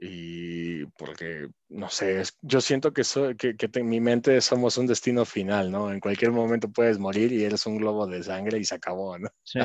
y 0.03 0.87
porque, 0.87 1.49
no 1.69 1.91
sé, 1.91 2.23
yo 2.41 2.63
siento 2.63 2.95
que, 2.95 3.03
que, 3.37 3.71
en 3.75 3.89
mi 3.89 4.01
mente 4.01 4.41
somos 4.41 4.79
un 4.79 4.87
destino 4.87 5.27
final, 5.27 5.71
¿no? 5.71 5.93
En 5.93 6.01
cualquier 6.01 6.33
momento 6.33 6.71
puedes 6.71 6.99
morir 6.99 7.31
y 7.33 7.45
eres 7.45 7.67
un 7.67 7.77
globo 7.77 8.07
de 8.07 8.23
sangre 8.23 8.59
y 8.59 8.65
se 8.65 8.77
acabó, 8.77 9.19
¿no? 9.19 9.29
Sí, 9.43 9.59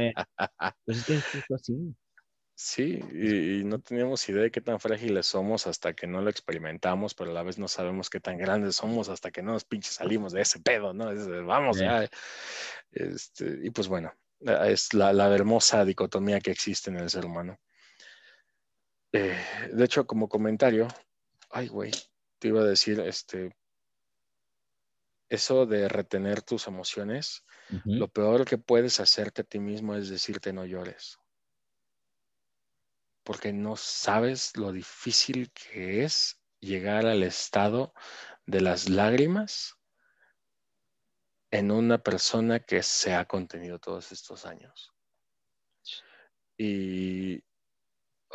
pues 0.86 0.98
es 0.98 1.06
que 1.06 1.14
es 1.16 1.52
así. 1.52 1.96
Sí, 2.54 3.00
y, 3.14 3.64
no 3.64 3.80
teníamos 3.80 4.28
idea 4.28 4.44
de 4.44 4.52
qué 4.52 4.60
tan 4.60 4.80
frágiles 4.80 5.26
somos 5.26 5.68
hasta 5.68 5.94
que 5.94 6.06
no 6.06 6.22
lo 6.22 6.30
experimentamos, 6.30 7.14
pero 7.14 7.32
a 7.32 7.34
la 7.34 7.44
vez 7.44 7.58
no 7.58 7.70
sabemos 7.70 8.10
qué 8.10 8.20
tan 8.20 8.38
grandes 8.38 8.76
somos 8.76 9.08
hasta 9.08 9.32
que 9.32 9.42
no 9.42 9.54
nos 9.54 9.64
pinches 9.64 9.96
salimos 9.96 10.34
de 10.34 10.42
ese 10.42 10.60
pedo, 10.60 10.94
¿no? 10.94 11.12
vamos, 11.46 11.80
ya. 11.80 12.10
Este, 12.92 13.60
y 13.64 13.70
pues 13.72 13.88
bueno, 13.88 14.14
es 14.40 14.94
la, 14.94 15.14
la 15.14 15.34
hermosa 15.34 15.86
dicotomía 15.86 16.42
que 16.42 16.52
existe 16.52 16.90
en 16.90 16.98
el 16.98 17.10
ser 17.10 17.26
humano. 17.26 17.58
Eh, 19.18 19.38
de 19.72 19.86
hecho, 19.86 20.06
como 20.06 20.28
comentario, 20.28 20.88
ay, 21.50 21.70
güey, 21.70 21.92
te 22.38 22.50
iba 22.50 22.62
a 22.62 22.66
decir, 22.66 23.00
este, 23.00 23.56
eso 25.30 25.66
de 25.66 25.88
retener 25.88 26.42
tus 26.42 26.68
emociones, 26.68 27.46
lo 27.86 28.10
peor 28.10 28.46
que 28.46 28.58
puedes 28.58 29.00
hacerte 29.00 29.42
a 29.42 29.46
ti 29.46 29.60
mismo 29.60 29.96
es 29.96 30.10
decirte 30.10 30.52
no 30.54 30.66
llores. 30.66 31.18
porque 33.24 33.52
no 33.52 33.76
sabes 33.76 34.56
lo 34.56 34.72
difícil 34.72 35.52
que 35.52 36.04
es 36.04 36.40
llegar 36.60 37.08
al 37.08 37.24
estado 37.24 37.92
de 38.46 38.62
las 38.62 38.88
lágrimas 38.88 39.80
en 41.50 41.72
una 41.72 41.98
persona 41.98 42.60
que 42.60 42.84
se 42.84 43.16
ha 43.16 43.26
contenido 43.26 43.80
todos 43.80 44.12
estos 44.12 44.46
años. 44.46 44.94
Y 46.56 47.44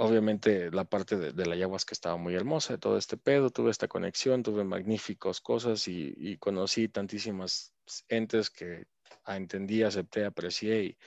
obviamente 0.00 0.70
la 0.70 0.84
parte 0.84 1.16
de, 1.16 1.46
la 1.46 1.54
ayahuasca 1.54 1.92
estaba 1.92 2.16
muy 2.16 2.34
hermosa, 2.34 2.74
de 2.74 2.78
todo 2.78 2.96
este 2.96 3.16
pedo, 3.16 3.50
tuve 3.50 3.70
esta 3.70 3.88
conexión, 3.88 4.42
tuve 4.42 4.64
magníficas 4.64 5.40
cosas 5.40 5.86
y, 5.88 6.36
conocí 6.38 6.88
tantísimas 6.88 7.72
entes 8.08 8.50
que 8.50 8.86
entendí, 9.26 9.82
acepté, 9.82 10.24
aprecié 10.24 10.84
y, 10.84 10.98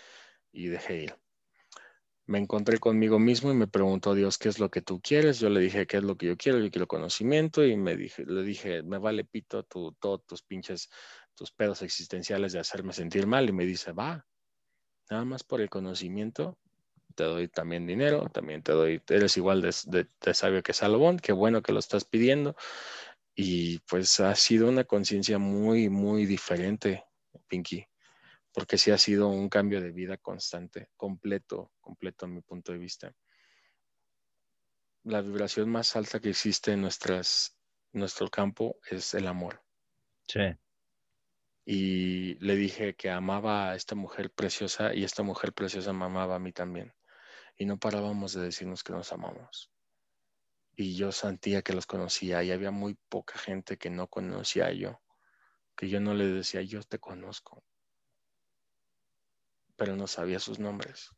y 0.51 0.67
dejé 0.67 1.03
ir 1.03 1.23
me 2.25 2.39
encontré 2.39 2.79
conmigo 2.79 3.19
mismo 3.19 3.51
y 3.51 3.55
me 3.55 3.67
preguntó 3.67 4.15
Dios, 4.15 4.37
¿qué 4.37 4.49
es 4.49 4.59
lo 4.59 4.69
que 4.69 4.81
tú 4.81 5.01
quieres? 5.01 5.39
Yo 5.39 5.49
le 5.49 5.59
dije, 5.59 5.85
¿qué 5.85 5.97
es 5.97 6.03
lo 6.03 6.15
que 6.15 6.27
yo 6.27 6.37
quiero? 6.37 6.59
Yo 6.59 6.71
quiero 6.71 6.87
conocimiento 6.87 7.65
y 7.65 7.75
me 7.75 7.97
dije, 7.97 8.25
le 8.25 8.43
dije, 8.43 8.81
me 8.83 8.97
vale 8.97 9.25
pito 9.25 9.63
tu, 9.63 9.91
todos 9.93 10.25
tus 10.25 10.41
pinches, 10.41 10.89
tus 11.35 11.51
pedos 11.51 11.81
existenciales 11.81 12.53
de 12.53 12.59
hacerme 12.59 12.93
sentir 12.93 13.27
mal. 13.27 13.49
Y 13.49 13.51
me 13.51 13.65
dice, 13.65 13.91
va, 13.91 14.25
nada 15.09 15.25
más 15.25 15.43
por 15.43 15.59
el 15.59 15.69
conocimiento, 15.69 16.57
te 17.13 17.23
doy 17.23 17.47
también 17.47 17.87
dinero, 17.87 18.29
también 18.29 18.63
te 18.63 18.73
doy, 18.73 19.01
eres 19.09 19.37
igual 19.37 19.61
de, 19.61 20.07
de 20.21 20.33
sabio 20.33 20.63
que 20.63 20.73
Salomón, 20.73 21.19
qué 21.19 21.31
bueno 21.31 21.61
que 21.61 21.73
lo 21.73 21.79
estás 21.79 22.05
pidiendo. 22.05 22.55
Y 23.35 23.79
pues 23.79 24.19
ha 24.19 24.35
sido 24.35 24.69
una 24.69 24.83
conciencia 24.83 25.39
muy, 25.39 25.89
muy 25.89 26.25
diferente, 26.25 27.03
Pinky 27.47 27.87
porque 28.53 28.77
sí 28.77 28.91
ha 28.91 28.97
sido 28.97 29.27
un 29.27 29.49
cambio 29.49 29.81
de 29.81 29.91
vida 29.91 30.17
constante, 30.17 30.89
completo, 30.95 31.73
completo 31.81 32.25
a 32.25 32.29
mi 32.29 32.41
punto 32.41 32.71
de 32.71 32.77
vista. 32.77 33.13
La 35.03 35.21
vibración 35.21 35.69
más 35.69 35.95
alta 35.95 36.19
que 36.19 36.29
existe 36.29 36.71
en 36.71 36.81
nuestras, 36.81 37.57
nuestro 37.91 38.29
campo 38.29 38.79
es 38.89 39.15
el 39.15 39.27
amor. 39.27 39.63
Sí. 40.27 40.41
Y 41.65 42.35
le 42.35 42.55
dije 42.55 42.95
que 42.95 43.09
amaba 43.09 43.71
a 43.71 43.75
esta 43.75 43.95
mujer 43.95 44.31
preciosa 44.31 44.93
y 44.93 45.03
esta 45.03 45.23
mujer 45.23 45.53
preciosa 45.53 45.91
me 45.91 46.05
amaba 46.05 46.35
a 46.35 46.39
mí 46.39 46.51
también. 46.51 46.93
Y 47.57 47.65
no 47.65 47.77
parábamos 47.77 48.33
de 48.33 48.41
decirnos 48.41 48.83
que 48.83 48.93
nos 48.93 49.11
amamos. 49.11 49.71
Y 50.75 50.95
yo 50.95 51.11
sentía 51.11 51.61
que 51.61 51.73
los 51.73 51.85
conocía 51.85 52.43
y 52.43 52.51
había 52.51 52.71
muy 52.71 52.97
poca 53.09 53.37
gente 53.37 53.77
que 53.77 53.89
no 53.89 54.07
conocía 54.07 54.71
yo, 54.71 55.01
que 55.75 55.87
yo 55.87 55.99
no 55.99 56.13
le 56.13 56.25
decía, 56.25 56.61
yo 56.61 56.81
te 56.81 56.99
conozco, 56.99 57.63
pero 59.75 59.95
no 59.95 60.07
sabía 60.07 60.39
sus 60.39 60.59
nombres. 60.59 61.11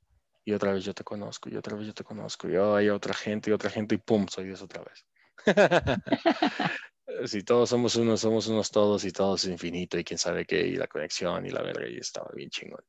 Y 0.44 0.54
otra 0.54 0.74
vez 0.74 0.84
yo 0.84 0.94
te 0.94 1.04
conozco, 1.04 1.50
y 1.50 1.56
otra 1.56 1.76
vez 1.76 1.88
yo 1.88 1.94
te 1.94 2.04
conozco, 2.04 2.48
y 2.48 2.56
hay 2.56 2.90
otra 2.90 3.14
gente, 3.14 3.50
y 3.50 3.54
otra 3.54 3.70
gente, 3.70 3.96
y 3.96 3.98
pum, 3.98 4.28
soy 4.28 4.46
Dios 4.46 4.62
otra 4.62 4.84
vez. 4.84 5.06
si 7.26 7.42
todos 7.44 7.70
somos 7.70 7.96
unos, 7.96 8.22
somos 8.22 8.48
unos 8.48 8.70
todos, 8.70 9.06
y 9.06 9.12
todos 9.12 9.44
es 9.44 9.50
infinito, 9.50 9.98
y 9.98 10.04
quién 10.04 10.20
sabe 10.20 10.46
qué, 10.46 10.62
y 10.62 10.76
la 10.76 10.88
conexión, 10.88 11.46
y 11.46 11.50
la 11.50 11.64
verga, 11.64 11.88
y 11.88 11.98
estaba 11.98 12.30
bien 12.36 12.50
chingón. 12.52 12.84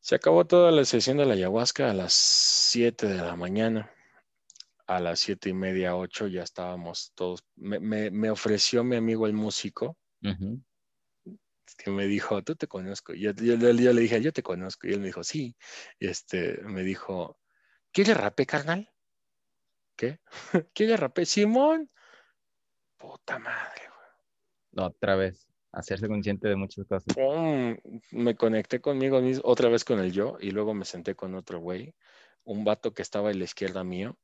Se 0.00 0.14
acabó 0.14 0.46
toda 0.46 0.70
la 0.70 0.84
sesión 0.84 1.18
de 1.18 1.26
la 1.26 1.34
ayahuasca 1.34 1.90
a 1.90 1.94
las 1.94 2.14
7 2.14 3.06
de 3.06 3.16
la 3.16 3.36
mañana. 3.36 3.90
A 4.86 4.98
las 4.98 5.20
siete 5.20 5.50
y 5.50 5.54
media, 5.54 5.94
8 5.94 6.26
ya 6.26 6.42
estábamos 6.42 7.12
todos. 7.14 7.44
Me, 7.54 8.30
ofreció 8.30 8.82
mi 8.82 8.96
amigo 8.96 9.28
el 9.28 9.34
músico, 9.34 9.96
que 10.20 11.90
me 11.90 12.06
dijo, 12.06 12.42
tú 12.42 12.56
te 12.56 12.66
conozco. 12.66 13.14
Y 13.14 13.20
yo, 13.20 13.32
le 13.32 14.00
dije, 14.00 14.20
yo 14.20 14.32
te 14.32 14.42
conozco. 14.42 14.88
Y 14.88 14.92
él 14.92 15.00
me 15.00 15.06
dijo, 15.06 15.22
sí. 15.22 15.56
Y 16.00 16.08
este, 16.08 16.60
me 16.62 16.82
dijo, 16.82 17.38
¿quieres 17.92 18.16
rape, 18.16 18.46
carnal? 18.46 18.90
¿Qué? 19.96 20.18
¿Quieres 20.74 20.98
rape? 20.98 21.24
Simón. 21.24 21.88
Puta 22.96 23.38
madre, 23.38 23.82
güey. 23.86 24.86
Otra 24.86 25.14
vez, 25.14 25.49
hacerse 25.72 26.08
consciente 26.08 26.48
de 26.48 26.56
muchas 26.56 26.86
cosas. 26.86 27.14
me 28.10 28.34
conecté 28.36 28.80
conmigo 28.80 29.20
mismo, 29.20 29.42
otra 29.44 29.68
vez 29.68 29.84
con 29.84 30.00
el 30.00 30.12
yo, 30.12 30.36
y 30.40 30.50
luego 30.50 30.74
me 30.74 30.84
senté 30.84 31.14
con 31.14 31.34
otro 31.34 31.60
güey. 31.60 31.94
Un 32.44 32.64
vato 32.64 32.92
que 32.92 33.02
estaba 33.02 33.30
a 33.30 33.34
la 33.34 33.44
izquierda 33.44 33.84
mío 33.84 34.18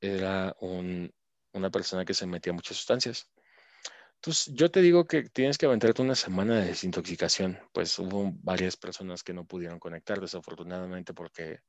era 0.00 0.54
un, 0.60 1.12
una 1.52 1.70
persona 1.70 2.04
que 2.04 2.14
se 2.14 2.26
metía 2.26 2.52
muchas 2.52 2.76
sustancias. 2.76 3.30
Entonces, 4.16 4.54
yo 4.54 4.70
te 4.70 4.80
digo 4.80 5.06
que 5.06 5.24
tienes 5.24 5.58
que 5.58 5.66
aventarte 5.66 6.00
una 6.00 6.14
semana 6.14 6.60
de 6.60 6.66
desintoxicación. 6.68 7.58
Pues 7.72 7.98
hubo 7.98 8.32
varias 8.42 8.76
personas 8.76 9.22
que 9.22 9.34
no 9.34 9.44
pudieron 9.44 9.78
conectar, 9.78 10.20
desafortunadamente, 10.20 11.12
porque... 11.12 11.60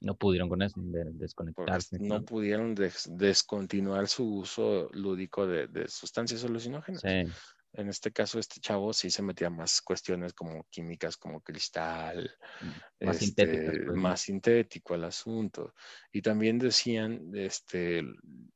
No 0.00 0.14
pudieron 0.14 0.48
con 0.48 0.62
eso, 0.62 0.80
desconectarse. 0.82 1.98
No 1.98 2.24
pudieron 2.24 2.74
descontinuar 2.74 4.08
su 4.08 4.36
uso 4.36 4.88
lúdico 4.92 5.46
de, 5.46 5.66
de 5.66 5.88
sustancias 5.88 6.42
alucinógenas. 6.42 7.02
Sí. 7.02 7.24
En 7.72 7.88
este 7.88 8.12
caso, 8.12 8.38
este 8.38 8.60
chavo 8.60 8.92
sí 8.92 9.10
se 9.10 9.22
metía 9.22 9.50
más 9.50 9.80
cuestiones 9.82 10.32
como 10.34 10.64
químicas, 10.70 11.16
como 11.16 11.40
cristal, 11.42 12.30
mm, 12.60 12.70
más, 13.04 13.18
este, 13.20 13.46
pues, 13.84 13.96
más 13.96 14.22
sintético 14.22 14.94
el 14.94 15.04
asunto. 15.04 15.74
Y 16.12 16.22
también 16.22 16.58
decían 16.58 17.30
este, 17.34 18.02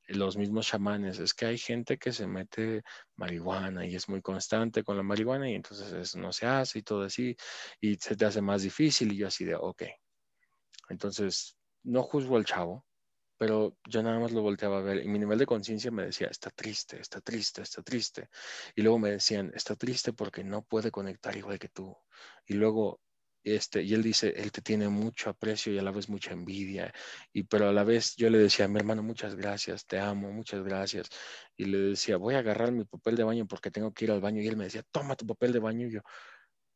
los 0.08 0.36
mismos 0.36 0.66
chamanes, 0.68 1.18
es 1.20 1.34
que 1.34 1.46
hay 1.46 1.58
gente 1.58 1.98
que 1.98 2.12
se 2.12 2.26
mete 2.26 2.82
marihuana 3.16 3.86
y 3.86 3.94
es 3.94 4.08
muy 4.08 4.20
constante 4.22 4.82
con 4.84 4.96
la 4.96 5.02
marihuana 5.04 5.50
y 5.50 5.54
entonces 5.54 5.92
eso 5.92 6.18
no 6.18 6.32
se 6.32 6.46
hace 6.46 6.80
y 6.80 6.82
todo 6.82 7.02
así, 7.04 7.36
y 7.80 7.94
se 7.96 8.16
te 8.16 8.24
hace 8.26 8.42
más 8.42 8.62
difícil 8.62 9.12
y 9.12 9.18
yo 9.18 9.28
así 9.28 9.44
de, 9.44 9.54
ok. 9.56 9.82
Entonces, 10.88 11.58
no 11.82 12.02
juzgo 12.02 12.36
al 12.36 12.44
chavo, 12.46 12.86
pero 13.36 13.76
yo 13.88 14.02
nada 14.02 14.18
más 14.18 14.32
lo 14.32 14.42
volteaba 14.42 14.78
a 14.78 14.82
ver 14.82 15.04
y 15.04 15.08
mi 15.08 15.18
nivel 15.18 15.38
de 15.38 15.46
conciencia 15.46 15.90
me 15.90 16.04
decía, 16.04 16.28
está 16.28 16.50
triste, 16.50 17.00
está 17.00 17.20
triste, 17.20 17.62
está 17.62 17.82
triste. 17.82 18.28
Y 18.74 18.82
luego 18.82 18.98
me 18.98 19.10
decían, 19.10 19.52
está 19.54 19.76
triste 19.76 20.12
porque 20.12 20.44
no 20.44 20.62
puede 20.62 20.90
conectar 20.90 21.36
igual 21.36 21.58
que 21.58 21.68
tú. 21.68 21.96
Y 22.46 22.54
luego, 22.54 23.00
este, 23.42 23.82
y 23.82 23.94
él 23.94 24.02
dice, 24.02 24.32
él 24.36 24.52
te 24.52 24.62
tiene 24.62 24.88
mucho 24.88 25.30
aprecio 25.30 25.72
y 25.72 25.78
a 25.78 25.82
la 25.82 25.90
vez 25.90 26.08
mucha 26.08 26.32
envidia. 26.32 26.92
Y 27.32 27.44
pero 27.44 27.68
a 27.68 27.72
la 27.72 27.84
vez 27.84 28.14
yo 28.16 28.30
le 28.30 28.38
decía, 28.38 28.68
mi 28.68 28.78
hermano, 28.78 29.02
muchas 29.02 29.34
gracias, 29.34 29.86
te 29.86 29.98
amo, 29.98 30.32
muchas 30.32 30.62
gracias. 30.62 31.08
Y 31.56 31.66
le 31.66 31.78
decía, 31.78 32.16
voy 32.16 32.34
a 32.34 32.38
agarrar 32.38 32.72
mi 32.72 32.84
papel 32.84 33.16
de 33.16 33.24
baño 33.24 33.46
porque 33.46 33.70
tengo 33.70 33.92
que 33.92 34.04
ir 34.06 34.12
al 34.12 34.20
baño. 34.20 34.40
Y 34.42 34.46
él 34.48 34.56
me 34.56 34.64
decía, 34.64 34.82
toma 34.90 35.16
tu 35.16 35.26
papel 35.26 35.52
de 35.52 35.58
baño. 35.58 35.88
Y 35.88 35.92
yo, 35.92 36.00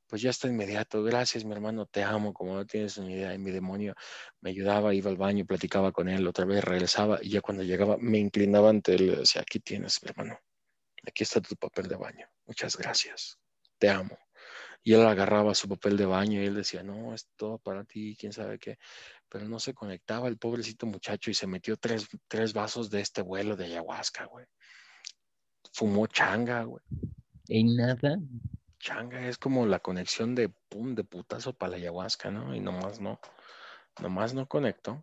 pues 0.08 0.22
ya 0.22 0.30
está 0.30 0.48
inmediato. 0.48 1.02
Gracias, 1.02 1.44
mi 1.44 1.52
hermano, 1.52 1.86
te 1.86 2.02
amo, 2.02 2.32
como 2.32 2.54
no 2.54 2.66
tienes 2.66 2.98
ni 2.98 3.12
idea. 3.12 3.34
Y 3.34 3.38
mi 3.38 3.50
demonio 3.50 3.94
me 4.40 4.50
ayudaba, 4.50 4.94
iba 4.94 5.10
al 5.10 5.16
baño, 5.16 5.44
platicaba 5.44 5.92
con 5.92 6.08
él, 6.08 6.26
otra 6.26 6.44
vez 6.46 6.64
regresaba 6.64 7.18
y 7.22 7.30
ya 7.30 7.40
cuando 7.40 7.62
llegaba 7.62 7.96
me 7.98 8.18
inclinaba 8.18 8.70
ante 8.70 8.94
él 8.94 9.02
y 9.02 9.16
decía, 9.16 9.42
aquí 9.42 9.60
tienes, 9.60 10.02
mi 10.02 10.10
hermano, 10.10 10.38
aquí 11.06 11.22
está 11.24 11.40
tu 11.40 11.54
papel 11.56 11.88
de 11.88 11.96
baño. 11.96 12.26
Muchas 12.46 12.76
gracias, 12.76 13.38
te 13.78 13.90
amo. 13.90 14.18
Y 14.82 14.94
él 14.94 15.06
agarraba 15.06 15.54
su 15.54 15.68
papel 15.68 15.96
de 15.96 16.06
baño 16.06 16.40
y 16.40 16.46
él 16.46 16.54
decía, 16.54 16.82
no, 16.82 17.12
es 17.12 17.28
todo 17.36 17.58
para 17.58 17.84
ti, 17.84 18.16
quién 18.18 18.32
sabe 18.32 18.58
qué. 18.58 18.78
Pero 19.28 19.46
no 19.46 19.58
se 19.58 19.74
conectaba 19.74 20.28
el 20.28 20.38
pobrecito 20.38 20.86
muchacho 20.86 21.30
y 21.30 21.34
se 21.34 21.46
metió 21.46 21.76
tres, 21.76 22.08
tres 22.26 22.54
vasos 22.54 22.88
de 22.88 23.00
este 23.00 23.20
vuelo 23.20 23.56
de 23.56 23.66
ayahuasca, 23.66 24.24
güey. 24.26 24.46
Fumó 25.72 26.06
changa, 26.06 26.62
güey. 26.62 26.82
¿Y 27.48 27.64
nada? 27.64 28.18
Changa, 28.78 29.26
es 29.28 29.38
como 29.38 29.66
la 29.66 29.80
conexión 29.80 30.34
de 30.34 30.48
pum, 30.48 30.94
de 30.94 31.04
putazo 31.04 31.52
para 31.52 31.72
la 31.72 31.76
ayahuasca, 31.76 32.30
¿no? 32.30 32.54
Y 32.54 32.60
nomás 32.60 33.00
no, 33.00 33.20
nomás 34.00 34.34
no 34.34 34.46
conecto. 34.48 35.02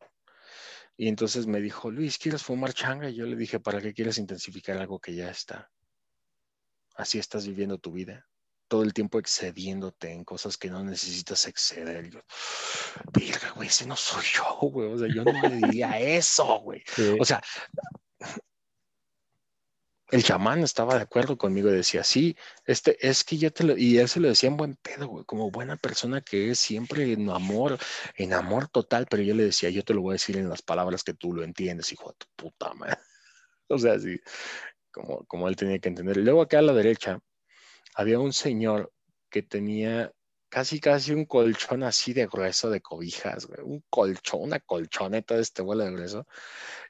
Y 0.98 1.10
entonces 1.10 1.46
me 1.46 1.60
dijo, 1.60 1.92
Luis, 1.92 2.18
¿quieres 2.18 2.44
fumar 2.44 2.74
changa? 2.74 3.10
Y 3.10 3.16
yo 3.16 3.26
le 3.26 3.36
dije, 3.36 3.60
¿para 3.60 3.82
qué 3.82 3.94
quieres 3.94 4.18
intensificar 4.18 4.78
algo 4.78 5.00
que 5.00 5.14
ya 5.14 5.30
está? 5.30 5.70
Así 6.96 7.20
estás 7.20 7.46
viviendo 7.46 7.78
tu 7.78 7.92
vida, 7.92 8.26
todo 8.70 8.84
el 8.84 8.94
tiempo 8.94 9.20
excediéndote 9.20 10.12
en 10.12 10.24
cosas 10.24 10.58
que 10.58 10.70
no 10.70 10.84
necesitas 10.84 11.46
exceder. 11.48 12.10
Yo, 12.10 12.22
verga, 13.12 13.52
güey, 13.52 13.68
ese 13.68 13.86
no 13.86 13.98
soy 13.98 14.24
yo, 14.34 14.70
güey. 14.70 14.94
O 14.94 14.98
sea, 14.98 15.08
yo 15.14 15.26
no 15.26 15.34
le 15.50 15.58
diría 15.58 16.00
eso, 16.00 16.60
güey. 16.60 16.82
O 17.20 17.26
sea, 17.26 17.42
el 20.12 20.24
chamán 20.24 20.64
estaba 20.64 20.96
de 20.96 21.02
acuerdo 21.02 21.38
conmigo 21.38 21.70
decía, 21.70 22.04
sí, 22.04 22.38
este, 22.66 22.98
es 23.08 23.24
que 23.24 23.38
yo 23.38 23.52
te 23.52 23.64
lo, 23.64 23.78
y 23.78 23.98
él 23.98 24.08
se 24.08 24.20
lo 24.20 24.28
decía 24.28 24.50
en 24.50 24.58
buen 24.58 24.76
pedo, 24.76 25.08
güey, 25.08 25.26
como 25.26 25.52
buena 25.52 25.78
persona 25.78 26.22
que 26.22 26.52
es 26.52 26.60
siempre 26.60 27.12
en 27.14 27.30
amor, 27.30 27.78
en 28.16 28.34
amor 28.34 28.68
total, 28.68 29.08
pero 29.10 29.24
yo 29.24 29.34
le 29.34 29.46
decía, 29.46 29.70
yo 29.70 29.84
te 29.84 29.94
lo 29.94 30.02
voy 30.02 30.12
a 30.12 30.14
decir 30.14 30.38
en 30.38 30.50
las 30.50 30.62
palabras 30.62 31.04
que 31.04 31.14
tú 31.14 31.34
lo 31.34 31.44
entiendes, 31.44 31.92
hijo 31.92 32.10
de 32.10 32.18
tu 32.18 32.28
puta 32.36 32.74
madre. 32.74 32.98
O 33.68 33.80
sea, 33.80 34.00
sí, 34.00 34.20
como, 34.92 35.26
como 35.26 35.50
él 35.50 35.56
tenía 35.56 35.80
que 35.80 35.90
entender. 35.90 36.18
Luego 36.18 36.44
acá 36.44 36.60
a 36.60 36.62
la 36.62 36.74
derecha 36.74 37.20
había 37.96 38.20
un 38.20 38.34
señor 38.34 38.94
que 39.30 39.42
tenía 39.44 40.14
casi, 40.50 40.80
casi 40.80 41.14
un 41.14 41.26
colchón 41.26 41.84
así 41.84 42.14
de 42.14 42.28
grueso 42.28 42.70
de 42.70 42.82
cobijas, 42.82 43.46
güey. 43.48 43.62
Un 43.64 43.84
colchón, 43.90 44.44
una 44.44 44.60
colchoneta 44.60 45.36
de 45.36 45.42
este 45.42 45.62
vuelo 45.62 45.84
de 45.84 45.92
grueso. 45.92 46.28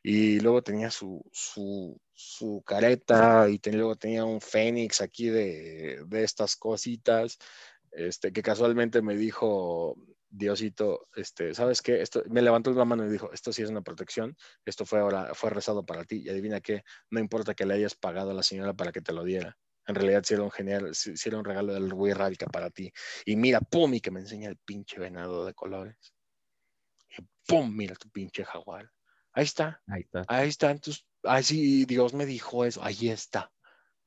Y 0.03 0.39
luego 0.41 0.61
tenía 0.61 0.91
su, 0.91 1.23
su, 1.31 1.99
su 2.15 2.63
careta 2.65 3.47
y 3.49 3.59
luego 3.71 3.97
tenía 3.97 4.23
un 4.23 4.39
fénix 4.39 5.01
aquí 5.01 5.27
de, 5.27 6.01
de, 6.07 6.23
estas 6.23 6.55
cositas, 6.55 7.37
este, 7.91 8.31
que 8.31 8.41
casualmente 8.41 9.01
me 9.01 9.17
dijo, 9.17 9.97
Diosito, 10.29 11.09
este, 11.15 11.53
¿sabes 11.53 11.81
qué? 11.81 12.01
Esto, 12.01 12.23
me 12.29 12.41
levantó 12.41 12.71
la 12.71 12.85
mano 12.85 13.05
y 13.05 13.09
dijo, 13.09 13.31
esto 13.33 13.51
sí 13.51 13.63
es 13.63 13.69
una 13.69 13.81
protección, 13.81 14.35
esto 14.63 14.85
fue 14.85 14.99
ahora, 14.99 15.33
fue 15.33 15.49
rezado 15.49 15.85
para 15.85 16.05
ti, 16.05 16.21
y 16.23 16.29
adivina 16.29 16.61
qué, 16.61 16.83
no 17.09 17.19
importa 17.19 17.53
que 17.53 17.65
le 17.65 17.73
hayas 17.73 17.95
pagado 17.95 18.31
a 18.31 18.33
la 18.33 18.43
señora 18.43 18.73
para 18.73 18.93
que 18.93 19.01
te 19.01 19.11
lo 19.11 19.25
diera. 19.25 19.57
En 19.87 19.95
realidad 19.95 20.23
sí 20.25 20.33
era 20.33 20.43
un 20.43 20.51
genial, 20.51 20.95
sí, 20.95 21.13
era 21.25 21.37
un 21.37 21.45
regalo 21.45 21.73
del 21.73 21.93
güey 21.93 22.13
Radica 22.13 22.47
para 22.47 22.69
ti. 22.69 22.91
Y 23.25 23.35
mira, 23.35 23.59
pum, 23.59 23.93
y 23.93 24.01
que 24.01 24.09
me 24.09 24.21
enseña 24.21 24.49
el 24.49 24.57
pinche 24.57 24.99
venado 24.99 25.45
de 25.45 25.53
colores. 25.53 26.15
Y 27.09 27.21
pum, 27.45 27.75
mira 27.75 27.95
tu 27.95 28.09
pinche 28.09 28.43
jaguar. 28.43 28.89
Ahí 29.31 29.43
está. 29.43 29.81
Ahí 29.87 30.01
está. 30.01 30.25
Ahí 30.27 30.49
está. 30.49 30.71
Entonces, 30.71 31.05
ahí 31.27 31.43
sí, 31.43 31.85
Dios 31.85 32.13
me 32.13 32.25
dijo 32.25 32.65
eso. 32.65 32.83
Ahí 32.83 33.09
está. 33.09 33.51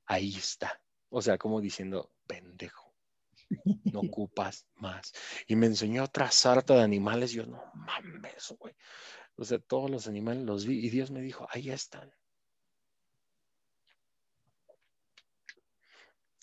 Ahí 0.06 0.36
está. 0.36 0.80
O 1.10 1.22
sea, 1.22 1.38
como 1.38 1.60
diciendo, 1.60 2.12
pendejo. 2.26 2.94
No 3.84 4.00
ocupas 4.12 4.66
más. 4.74 5.12
Y 5.46 5.56
me 5.56 5.66
enseñó 5.66 6.04
otra 6.04 6.30
sarta 6.30 6.74
de 6.74 6.82
animales. 6.82 7.32
Yo, 7.32 7.46
no 7.46 7.62
mames, 7.74 8.54
güey. 8.58 8.74
O 9.36 9.44
sea, 9.44 9.58
todos 9.58 9.90
los 9.90 10.06
animales 10.08 10.44
los 10.44 10.66
vi 10.66 10.84
y 10.84 10.90
Dios 10.90 11.10
me 11.10 11.20
dijo, 11.20 11.46
ahí 11.50 11.70
están. 11.70 12.12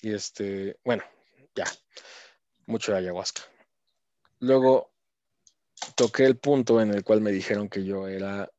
Y 0.02 0.14
este, 0.14 0.80
bueno, 0.84 1.04
ya, 1.56 1.66
mucho 2.68 2.92
de 2.92 3.00
ayahuasca. 3.00 3.42
Luego 4.40 4.94
toqué 5.96 6.26
el 6.26 6.38
punto 6.38 6.80
en 6.80 6.92
el 6.92 7.04
cual 7.04 7.22
me 7.22 7.32
dijeron 7.32 7.70
que 7.70 7.84
yo 7.84 8.08
era 8.08 8.50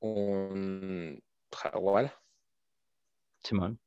un 0.00 1.22
jaguar. 1.52 2.18
Simón. 3.42 3.80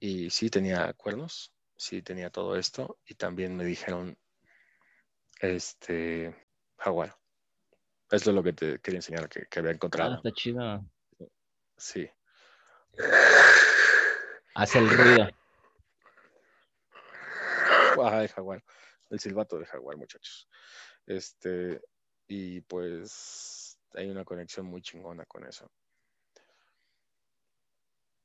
Y 0.00 0.30
sí 0.30 0.50
tenía 0.50 0.92
cuernos, 0.92 1.52
sí 1.76 2.02
tenía 2.02 2.30
todo 2.30 2.56
esto. 2.56 2.98
Y 3.06 3.14
también 3.14 3.56
me 3.56 3.64
dijeron, 3.64 4.16
este, 5.40 6.34
jaguar. 6.76 7.16
Esto 8.10 8.30
es 8.30 8.36
lo 8.36 8.42
que 8.42 8.52
te 8.52 8.78
quería 8.80 8.98
enseñar 8.98 9.28
que, 9.28 9.46
que 9.46 9.58
había 9.58 9.72
encontrado. 9.72 10.12
Ah, 10.12 10.16
está 10.16 10.32
chido. 10.32 10.84
Sí. 11.76 12.08
Hace 14.54 14.78
el 14.78 14.90
ruido. 14.90 15.28
Ajá, 18.02 18.20
de 18.20 18.28
jaguar. 18.28 18.64
El 19.10 19.18
silbato 19.18 19.58
de 19.58 19.66
jaguar, 19.66 19.96
muchachos. 19.96 20.48
Este, 21.06 21.80
y 22.26 22.60
pues 22.62 23.67
hay 23.94 24.10
una 24.10 24.24
conexión 24.24 24.66
muy 24.66 24.82
chingona 24.82 25.24
con 25.26 25.44
eso. 25.46 25.70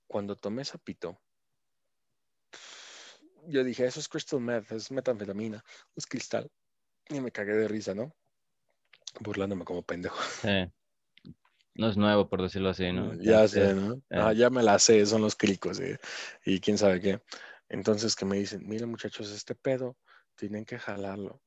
Cuando 0.08 0.36
tomé 0.36 0.64
sapito, 0.64 1.20
yo 3.48 3.64
dije, 3.64 3.86
eso 3.86 4.00
es 4.00 4.08
crystal 4.08 4.40
meth, 4.40 4.72
es 4.72 4.92
metanfetamina, 4.92 5.64
es 5.96 6.06
cristal. 6.06 6.50
Y 7.10 7.20
me 7.20 7.32
cagué 7.32 7.54
de 7.54 7.68
risa, 7.68 7.94
¿no? 7.94 8.16
Burlándome 9.20 9.66
como 9.66 9.84
pendejo. 9.84 10.18
Sí. 10.42 10.72
No 11.76 11.90
es 11.90 11.98
nuevo, 11.98 12.30
por 12.30 12.42
decirlo 12.42 12.70
así, 12.70 12.92
¿no? 12.92 13.14
Ya 13.22 13.44
Este, 13.44 13.70
sé, 13.70 13.74
¿no? 13.74 13.94
eh. 13.96 14.00
Ah, 14.12 14.34
ya 14.34 14.50
me 14.50 14.62
la 14.62 14.78
sé, 14.80 15.06
son 15.06 15.22
los 15.22 15.36
clicos, 15.36 15.80
¿eh? 15.80 15.98
Y 16.46 16.60
quién 16.60 16.78
sabe 16.78 17.02
qué. 17.02 17.22
Entonces 17.70 18.16
que 18.16 18.26
me 18.26 18.38
dicen, 18.38 18.68
miren 18.68 18.90
muchachos, 18.90 19.32
este 19.32 19.56
pedo 19.56 19.98
tienen 20.36 20.66
que 20.66 20.78
jalarlo 20.78 21.42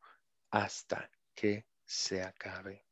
hasta 0.50 1.10
que 1.34 1.66
se 1.84 2.22
acabe. 2.22 2.85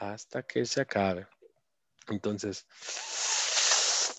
Hasta 0.00 0.42
que 0.42 0.64
se 0.64 0.80
acabe. 0.80 1.26
Entonces, 2.08 2.66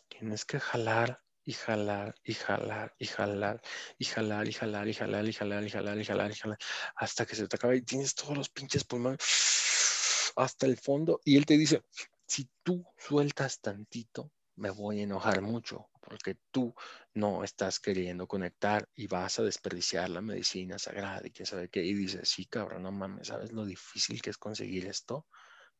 tienes 0.08 0.46
que 0.46 0.60
jalar 0.60 1.24
y 1.44 1.54
jalar 1.54 2.14
y 2.24 2.36
jalar 2.36 2.94
y 3.00 3.08
jalar 3.08 3.62
y 3.98 4.06
jalar 4.06 4.48
y 4.48 4.54
jalar 4.54 4.88
y 4.88 4.94
jalar 4.94 5.28
y 5.28 5.34
jalar 5.34 5.64
y 5.66 5.70
jalar 5.72 5.98
y 5.98 6.06
jalar 6.06 6.32
y 6.32 6.36
jalar 6.36 6.58
hasta 6.96 7.26
que 7.26 7.36
se 7.36 7.48
te 7.48 7.56
acabe 7.56 7.78
y 7.78 7.82
tienes 7.82 8.14
todos 8.14 8.38
los 8.38 8.50
pinches 8.50 8.84
pulmones 8.84 9.18
hasta 10.36 10.68
el 10.68 10.78
fondo 10.78 11.20
y 11.26 11.36
él 11.36 11.48
te 11.48 11.58
dice, 11.58 11.84
si 12.28 12.48
tú 12.62 12.86
sueltas 12.96 13.60
tantito, 13.60 14.32
me 14.58 14.70
voy 14.70 15.00
a 15.00 15.04
enojar 15.04 15.42
mucho 15.42 15.90
porque 16.00 16.38
tú 16.52 16.76
no 17.16 17.44
estás 17.44 17.80
queriendo 17.80 18.28
conectar 18.28 18.88
y 18.96 19.08
vas 19.08 19.40
a 19.40 19.44
desperdiciar 19.44 20.10
la 20.12 20.22
medicina 20.22 20.78
sagrada 20.78 21.26
y 21.26 21.32
quién 21.32 21.46
sabe 21.48 21.70
qué. 21.70 21.84
Y 21.84 21.94
dice, 21.94 22.24
sí, 22.24 22.46
cabrón, 22.46 22.84
no 22.84 22.92
mames, 22.92 23.30
¿sabes 23.30 23.52
lo 23.52 23.66
difícil 23.66 24.22
que 24.22 24.30
es 24.30 24.38
conseguir 24.38 24.86
esto? 24.86 25.26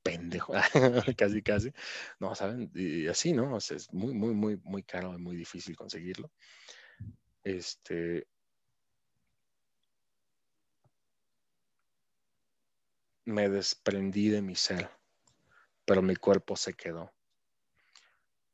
Pendejo, 0.04 0.54
casi, 1.18 1.42
casi. 1.42 1.72
No, 2.20 2.34
¿saben? 2.36 2.72
Y 2.74 3.08
así, 3.08 3.34
¿no? 3.34 3.58
Es 3.58 3.94
muy, 3.94 4.14
muy, 4.14 4.34
muy, 4.34 4.58
muy 4.64 4.84
caro 4.84 5.14
y 5.14 5.18
muy 5.22 5.36
difícil 5.36 5.76
conseguirlo. 5.76 6.32
Este. 7.44 8.28
Me 13.26 13.50
desprendí 13.50 14.30
de 14.30 14.42
mi 14.42 14.56
ser, 14.56 14.90
pero 15.86 16.02
mi 16.02 16.16
cuerpo 16.16 16.56
se 16.56 16.74
quedó 16.74 17.12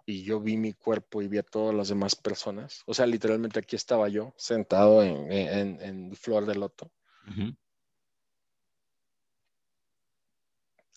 y 0.08 0.24
yo 0.24 0.40
vi 0.40 0.56
mi 0.56 0.72
cuerpo 0.74 1.22
y 1.22 1.28
vi 1.28 1.38
a 1.38 1.44
todas 1.44 1.76
las 1.76 1.90
demás 1.90 2.16
personas. 2.16 2.82
O 2.86 2.94
sea, 2.94 3.06
literalmente 3.06 3.60
aquí 3.60 3.76
estaba 3.76 4.08
yo, 4.08 4.34
sentado 4.38 5.04
en, 5.04 5.30
en, 5.32 5.82
en 5.82 6.16
flor 6.16 6.46
de 6.46 6.56
loto. 6.56 6.90
Ujú. 7.30 7.54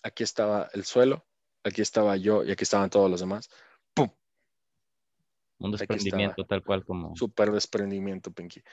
Aquí 0.03 0.23
estaba 0.23 0.69
el 0.73 0.83
suelo, 0.83 1.25
aquí 1.63 1.81
estaba 1.81 2.17
yo 2.17 2.43
y 2.43 2.51
aquí 2.51 2.63
estaban 2.63 2.89
todos 2.89 3.09
los 3.09 3.19
demás. 3.19 3.49
¡Pum! 3.93 4.09
Un 5.59 5.71
desprendimiento 5.71 6.43
tal 6.45 6.63
cual 6.63 6.83
como... 6.83 7.15
Súper 7.15 7.51
desprendimiento, 7.51 8.31
Pinky. 8.31 8.63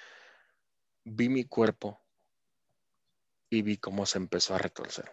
Vi 1.04 1.28
mi 1.28 1.44
cuerpo 1.44 2.00
y 3.50 3.62
vi 3.62 3.76
cómo 3.76 4.06
se 4.06 4.18
empezó 4.18 4.54
a 4.54 4.58
retorcer. 4.58 5.10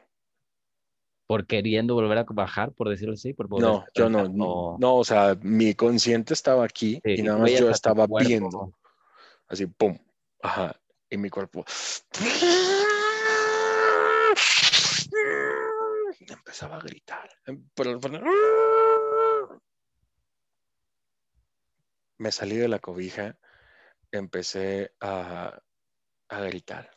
Por 1.27 1.47
queriendo 1.47 1.95
volver 1.95 2.19
a 2.19 2.25
bajar, 2.29 2.71
por 2.71 2.87
decirlo 2.89 3.15
así. 3.15 3.33
Por 3.33 3.49
No, 3.49 3.85
yo 3.93 4.09
no, 4.09 4.19
descansar, 4.19 4.47
o- 4.47 4.77
no, 4.79 4.95
o 4.97 5.03
sea, 5.03 5.37
mi 5.41 5.73
consciente 5.73 6.33
estaba 6.33 6.63
aquí 6.63 7.01
Sí, 7.03 7.15
y 7.17 7.23
nada 7.23 7.39
más 7.39 7.51
yo 7.51 7.69
estaba 7.69 8.07
cuerpo. 8.07 8.25
viendo. 8.29 8.73
Así, 9.47 9.65
pum, 9.65 9.97
ajá, 10.41 10.79
y 11.09 11.17
mi 11.17 11.29
cuerpo. 11.29 11.65
Empezaba 16.19 16.77
a 16.77 16.81
gritar. 16.81 17.29
em, 17.45 17.67
Me 22.17 22.31
salí 22.31 22.55
de 22.55 22.67
la 22.67 22.79
cobija, 22.79 23.37
empecé 24.11 24.95
a, 25.01 25.59
a 26.29 26.39
gritar. 26.41 26.89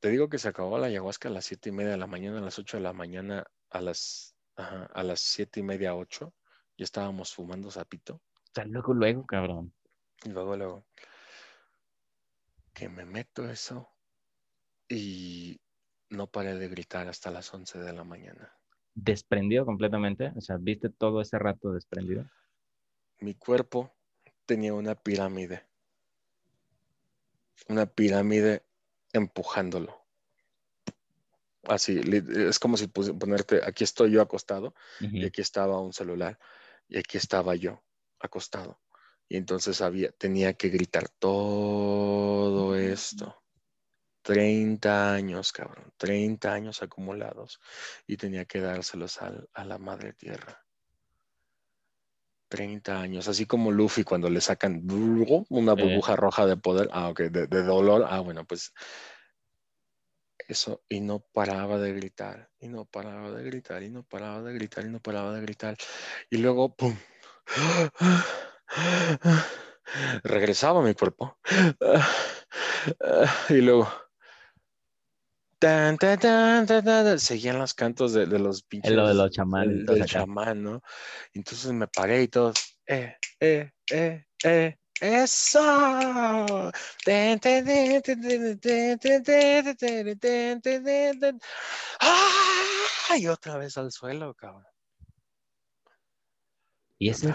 Te 0.00 0.10
digo 0.10 0.28
que 0.28 0.38
se 0.38 0.48
acabó 0.48 0.76
la 0.78 0.88
ayahuasca 0.88 1.28
a 1.28 1.32
las 1.32 1.46
siete 1.46 1.70
y 1.70 1.72
media 1.72 1.92
de 1.92 1.96
la 1.96 2.06
mañana, 2.06 2.38
a 2.38 2.42
las 2.42 2.58
8 2.58 2.76
de 2.76 2.82
la 2.82 2.92
mañana, 2.92 3.46
a 3.70 3.80
las, 3.80 4.36
ajá, 4.56 4.86
a 4.92 5.02
las 5.02 5.20
siete 5.20 5.60
y 5.60 5.62
media, 5.62 5.94
ocho, 5.94 6.34
ya 6.76 6.84
estábamos 6.84 7.32
fumando 7.32 7.70
sapito. 7.70 8.20
Sea, 8.54 8.64
luego, 8.66 8.92
luego, 8.92 9.24
cabrón. 9.24 9.72
Y 10.24 10.28
luego, 10.30 10.56
luego, 10.56 10.86
que 12.74 12.88
me 12.88 13.04
meto 13.06 13.48
eso 13.48 13.88
y 14.88 15.60
no 16.14 16.26
paré 16.26 16.54
de 16.54 16.68
gritar 16.68 17.08
hasta 17.08 17.30
las 17.30 17.52
11 17.52 17.78
de 17.78 17.92
la 17.92 18.04
mañana. 18.04 18.52
Desprendido 18.94 19.66
completamente. 19.66 20.32
O 20.36 20.40
sea, 20.40 20.56
viste 20.56 20.88
todo 20.88 21.20
ese 21.20 21.38
rato 21.38 21.72
desprendido. 21.72 22.28
Mi 23.20 23.34
cuerpo 23.34 23.94
tenía 24.46 24.74
una 24.74 24.94
pirámide. 24.94 25.66
Una 27.68 27.86
pirámide 27.86 28.62
empujándolo. 29.12 30.04
Así, 31.64 32.00
es 32.02 32.58
como 32.58 32.76
si 32.76 32.88
ponerte, 32.88 33.60
aquí 33.64 33.84
estoy 33.84 34.10
yo 34.12 34.20
acostado 34.20 34.74
y 35.00 35.24
aquí 35.24 35.40
estaba 35.40 35.80
un 35.80 35.94
celular 35.94 36.38
y 36.88 36.98
aquí 36.98 37.16
estaba 37.16 37.54
yo 37.54 37.82
acostado. 38.20 38.80
Y 39.28 39.38
entonces 39.38 39.80
había, 39.80 40.12
tenía 40.12 40.52
que 40.54 40.68
gritar 40.68 41.08
todo 41.08 42.76
esto. 42.76 43.43
30 44.24 45.14
años, 45.14 45.52
cabrón, 45.52 45.92
30 45.98 46.52
años 46.52 46.82
acumulados 46.82 47.60
y 48.06 48.16
tenía 48.16 48.46
que 48.46 48.60
dárselos 48.60 49.18
a 49.20 49.64
la 49.64 49.78
madre 49.78 50.14
tierra. 50.14 50.64
30 52.48 53.00
años, 53.00 53.28
así 53.28 53.46
como 53.46 53.70
Luffy 53.72 54.04
cuando 54.04 54.28
le 54.30 54.40
sacan 54.40 54.82
una 55.50 55.74
Sí. 55.74 55.82
burbuja 55.82 56.16
roja 56.16 56.46
de 56.46 56.56
poder, 56.56 56.88
ah, 56.92 57.08
ok, 57.08 57.20
de, 57.22 57.46
de 57.46 57.62
dolor, 57.62 58.06
ah, 58.08 58.20
bueno, 58.20 58.44
pues 58.46 58.72
eso, 60.46 60.82
y 60.88 61.00
no 61.00 61.20
paraba 61.20 61.78
de 61.78 61.92
gritar, 61.94 62.50
y 62.60 62.68
no 62.68 62.84
paraba 62.84 63.30
de 63.30 63.42
gritar, 63.44 63.82
y 63.82 63.90
no 63.90 64.02
paraba 64.04 64.42
de 64.42 64.52
gritar, 64.54 64.84
y 64.84 64.90
no 64.90 65.00
paraba 65.00 65.32
de 65.32 65.40
gritar, 65.40 65.76
y 66.30 66.36
luego, 66.38 66.76
¡pum! 66.76 66.94
Regresaba 70.24 70.82
mi 70.82 70.94
cuerpo, 70.94 71.38
y 73.48 73.60
luego, 73.62 73.88
Tan, 75.58 75.96
tan, 75.96 76.66
tan, 76.66 77.18
seguían 77.18 77.58
los 77.58 77.74
cantos 77.74 78.12
de, 78.12 78.26
de 78.26 78.38
los 78.38 78.62
pinches. 78.62 78.90
De 78.90 78.96
los 78.96 79.30
chamanes. 79.30 79.86
Chamán, 80.06 80.62
¿no? 80.62 80.82
Entonces 81.32 81.72
me 81.72 81.86
paré 81.88 82.22
y 82.22 82.28
todos, 82.28 82.54
eh, 82.86 83.16
eh, 83.40 83.70
eh, 83.90 84.24
eh. 84.44 84.76
¡Eso! 85.00 85.60
¡Ay! 93.10 93.26
Otra 93.26 93.58
vez 93.58 93.76
al 93.76 93.90
suelo, 93.90 94.34
cabrón. 94.34 94.64
Y 96.98 97.08
ese, 97.08 97.28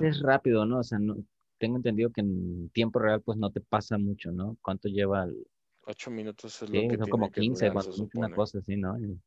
es 0.00 0.22
rápido, 0.22 0.64
¿no? 0.64 0.78
O 0.78 0.82
sea, 0.82 0.98
no, 0.98 1.16
tengo 1.58 1.76
entendido 1.76 2.10
que 2.10 2.22
en 2.22 2.70
tiempo 2.70 2.98
real 2.98 3.20
pues 3.20 3.36
no 3.36 3.50
te 3.50 3.60
pasa 3.60 3.98
mucho, 3.98 4.32
¿no? 4.32 4.56
¿Cuánto 4.62 4.88
lleva 4.88 5.24
el, 5.24 5.46
Ocho 5.88 6.10
minutos 6.10 6.60
es 6.62 6.68
lo 6.68 6.74
que 6.74 6.80
son 6.80 6.88
tiene 6.88 7.10
como 7.10 7.32
que 7.32 7.40
15, 7.40 7.64
durar, 7.64 7.72
cuando 7.72 7.92
se 7.92 8.02
mucho 8.02 8.18
una 8.18 8.30
cosa 8.30 8.58
así, 8.58 8.76
¿no? 8.76 8.98
Y, 9.00 9.18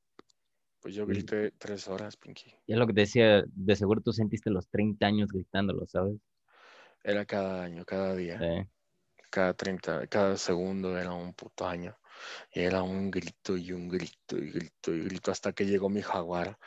Pues 0.79 0.93
yo 0.93 1.07
grité 1.07 1.51
tres 1.57 1.87
horas, 1.87 2.15
Pinky. 2.15 2.53
y 2.67 2.73
es 2.73 2.77
lo 2.77 2.85
que 2.85 2.93
te 2.93 3.01
decía, 3.01 3.43
de 3.47 3.75
seguro 3.75 4.01
tú 4.01 4.13
sentiste 4.13 4.51
los 4.51 4.69
30 4.69 5.07
años 5.07 5.31
gritándolo, 5.31 5.87
¿sabes? 5.87 6.17
Era 7.03 7.25
cada 7.25 7.63
año, 7.63 7.83
cada 7.83 8.15
día. 8.15 8.37
Sí. 8.37 8.69
cada 9.31 9.55
30, 9.55 10.05
cada 10.05 10.37
segundo 10.37 10.99
era 10.99 11.13
un 11.13 11.33
puto 11.33 11.65
año. 11.67 11.97
Y 12.53 12.59
era 12.59 12.83
un 12.83 13.09
grito 13.09 13.57
y 13.57 13.71
un 13.71 13.89
grito 13.89 14.37
y 14.37 14.51
grito 14.51 14.93
y 14.93 14.99
grito 14.99 15.31
hasta 15.31 15.53
que 15.53 15.65
llegó 15.65 15.89
mi 15.89 16.03
jaguar. 16.03 16.59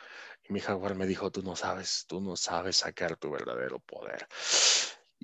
Y 0.43 0.51
mi 0.51 0.59
jaguar 0.59 0.95
me 0.95 1.07
dijo, 1.07 1.31
tú 1.31 1.41
no 1.41 1.55
sabes, 1.55 2.05
tú 2.05 2.19
no 2.19 2.35
sabes 2.35 2.75
sacar 2.75 3.15
tu 3.15 3.31
verdadero 3.31 3.79
poder. 3.79 4.27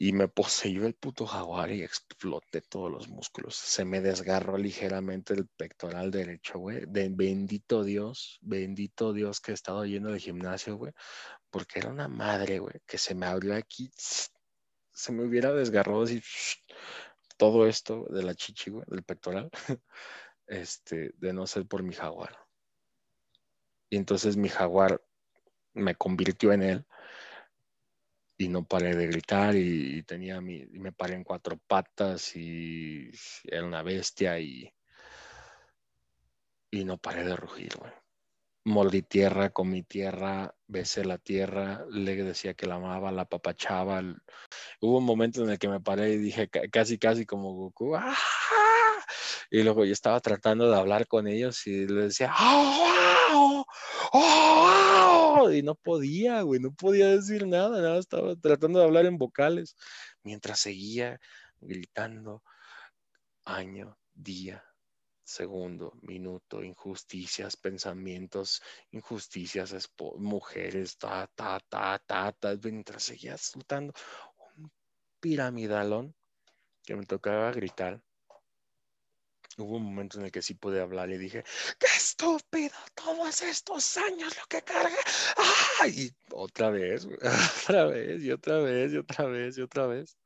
Y 0.04 0.14
me 0.14 0.28
poseyó 0.28 0.88
el 0.88 0.96
puto 0.96 1.28
jaguar 1.28 1.70
y 1.72 1.84
exploté 1.84 2.62
todos 2.62 2.92
los 2.92 3.08
músculos. 3.08 3.56
Se 3.56 3.86
me 3.86 4.02
desgarró 4.02 4.58
ligeramente 4.58 5.36
el 5.36 5.46
pectoral 5.46 6.10
derecho, 6.10 6.58
güey. 6.58 6.86
De 6.88 7.08
bendito 7.10 7.84
Dios, 7.84 8.40
bendito 8.42 9.14
Dios 9.14 9.40
que 9.40 9.52
he 9.52 9.54
estado 9.54 9.86
yendo 9.86 10.10
al 10.10 10.18
gimnasio, 10.18 10.76
güey. 10.76 10.92
Porque 11.52 11.78
era 11.78 11.90
una 11.90 12.08
madre, 12.08 12.58
güey, 12.58 12.82
que 12.88 12.98
se 12.98 13.14
me 13.14 13.28
abrió 13.28 13.56
aquí. 13.56 13.92
Se 13.96 15.12
me 15.12 15.24
hubiera 15.24 15.54
desgarrado 15.54 16.02
así 16.02 16.20
todo 17.38 17.68
esto 17.68 18.08
de 18.10 18.24
la 18.24 18.34
chichi, 18.34 18.72
güey, 18.72 18.86
del 18.88 19.04
pectoral, 19.04 19.52
este, 20.48 21.12
de 21.18 21.32
no 21.32 21.46
ser 21.46 21.68
por 21.68 21.84
mi 21.84 21.94
jaguar. 21.94 22.36
Y 23.88 23.98
entonces 23.98 24.36
mi 24.36 24.50
jaguar 24.50 25.00
me 25.74 25.94
convirtió 25.94 26.54
en 26.54 26.64
él 26.64 26.88
y 28.42 28.48
no 28.48 28.64
paré 28.64 28.96
de 28.96 29.06
gritar 29.06 29.56
y, 29.56 29.98
y 30.00 30.04
tenía 30.04 30.42
mi, 30.42 30.56
y 30.56 30.80
me 30.80 30.92
paré 30.92 31.14
en 31.14 31.24
cuatro 31.24 31.60
patas 31.68 32.36
y 32.36 33.12
era 33.44 33.64
una 33.64 33.84
bestia 33.84 34.40
y, 34.40 34.74
y 36.72 36.84
no 36.84 36.98
paré 36.98 37.24
de 37.24 37.36
rugir, 37.36 37.76
güey. 37.78 37.92
Mordí 38.64 39.04
tierra, 39.04 39.50
comí 39.52 39.84
tierra, 39.84 40.56
besé 40.68 41.06
la 41.06 41.20
tierra, 41.20 41.86
le 41.92 42.16
decía 42.24 42.56
que 42.56 42.66
la 42.66 42.76
amaba, 42.76 43.12
la 43.12 43.24
apapachaba. 43.24 44.00
el- 44.00 44.18
Hubo 44.80 44.98
un 44.98 45.06
momento 45.06 45.44
en 45.44 45.52
el 45.52 45.60
que 45.60 45.68
me 45.70 45.80
paré 45.82 46.14
y 46.14 46.18
dije 46.18 46.48
ca- 46.50 46.68
casi, 46.72 46.98
casi 46.98 47.26
como 47.28 47.54
Goku. 47.54 47.96
¡ah! 47.96 48.16
Y 49.52 49.62
luego 49.64 49.86
yo 49.86 49.94
estaba 49.94 50.20
tratando 50.20 50.70
de 50.70 50.78
hablar 50.78 51.08
con 51.08 51.28
ellos 51.28 51.66
y 51.68 51.86
les 51.88 52.06
decía, 52.18 52.34
¡Oh, 52.40 52.86
wow! 53.34 53.66
¡Oh! 54.14 55.50
Y 55.52 55.64
no 55.64 55.76
podía, 55.76 56.42
güey, 56.42 56.60
no 56.60 56.74
podía 56.74 57.08
decir 57.08 57.48
nada, 57.48 57.82
nada, 57.82 57.98
estaba 57.98 58.36
tratando 58.36 58.80
de 58.80 58.86
hablar 58.86 59.06
en 59.06 59.18
vocales 59.18 59.76
mientras 60.24 60.60
seguía 60.60 61.20
gritando 61.62 62.44
año, 63.46 63.98
día, 64.14 64.64
segundo, 65.24 65.94
minuto, 66.02 66.62
injusticias, 66.62 67.56
pensamientos, 67.56 68.62
injusticias, 68.92 69.74
mujeres, 70.18 70.98
ta, 70.98 71.28
ta, 71.34 71.60
ta, 71.70 71.98
ta, 72.06 72.34
ta, 72.34 72.58
mientras 72.62 73.04
seguía 73.04 73.38
soltando 73.38 73.94
un 74.58 74.72
piramidalón 75.22 76.14
que 76.84 76.96
me 76.96 77.06
tocaba 77.06 77.52
gritar. 77.52 78.02
Hubo 79.58 79.78
un 79.78 79.84
momento 79.84 80.20
en 80.20 80.26
el 80.26 80.32
que 80.32 80.42
sí 80.42 80.54
pude 80.54 80.82
hablar 80.82 81.10
y 81.10 81.18
dije, 81.18 81.44
¡qué 81.78 81.88
estúpido! 81.88 82.76
Todos 82.94 83.42
estos 83.42 83.98
años 83.98 84.36
lo 84.38 84.46
que 84.48 84.62
carga. 84.62 84.98
¡Ah! 85.38 85.88
Y 85.88 86.12
otra 86.32 86.70
vez, 86.70 87.06
otra 87.68 87.86
vez, 87.86 88.24
y 88.24 88.32
otra 88.32 88.60
vez, 88.60 88.94
y 88.94 88.98
otra 88.98 89.26
vez, 89.26 89.58
y 89.58 89.62
otra 89.62 89.88
vez. 89.88 90.18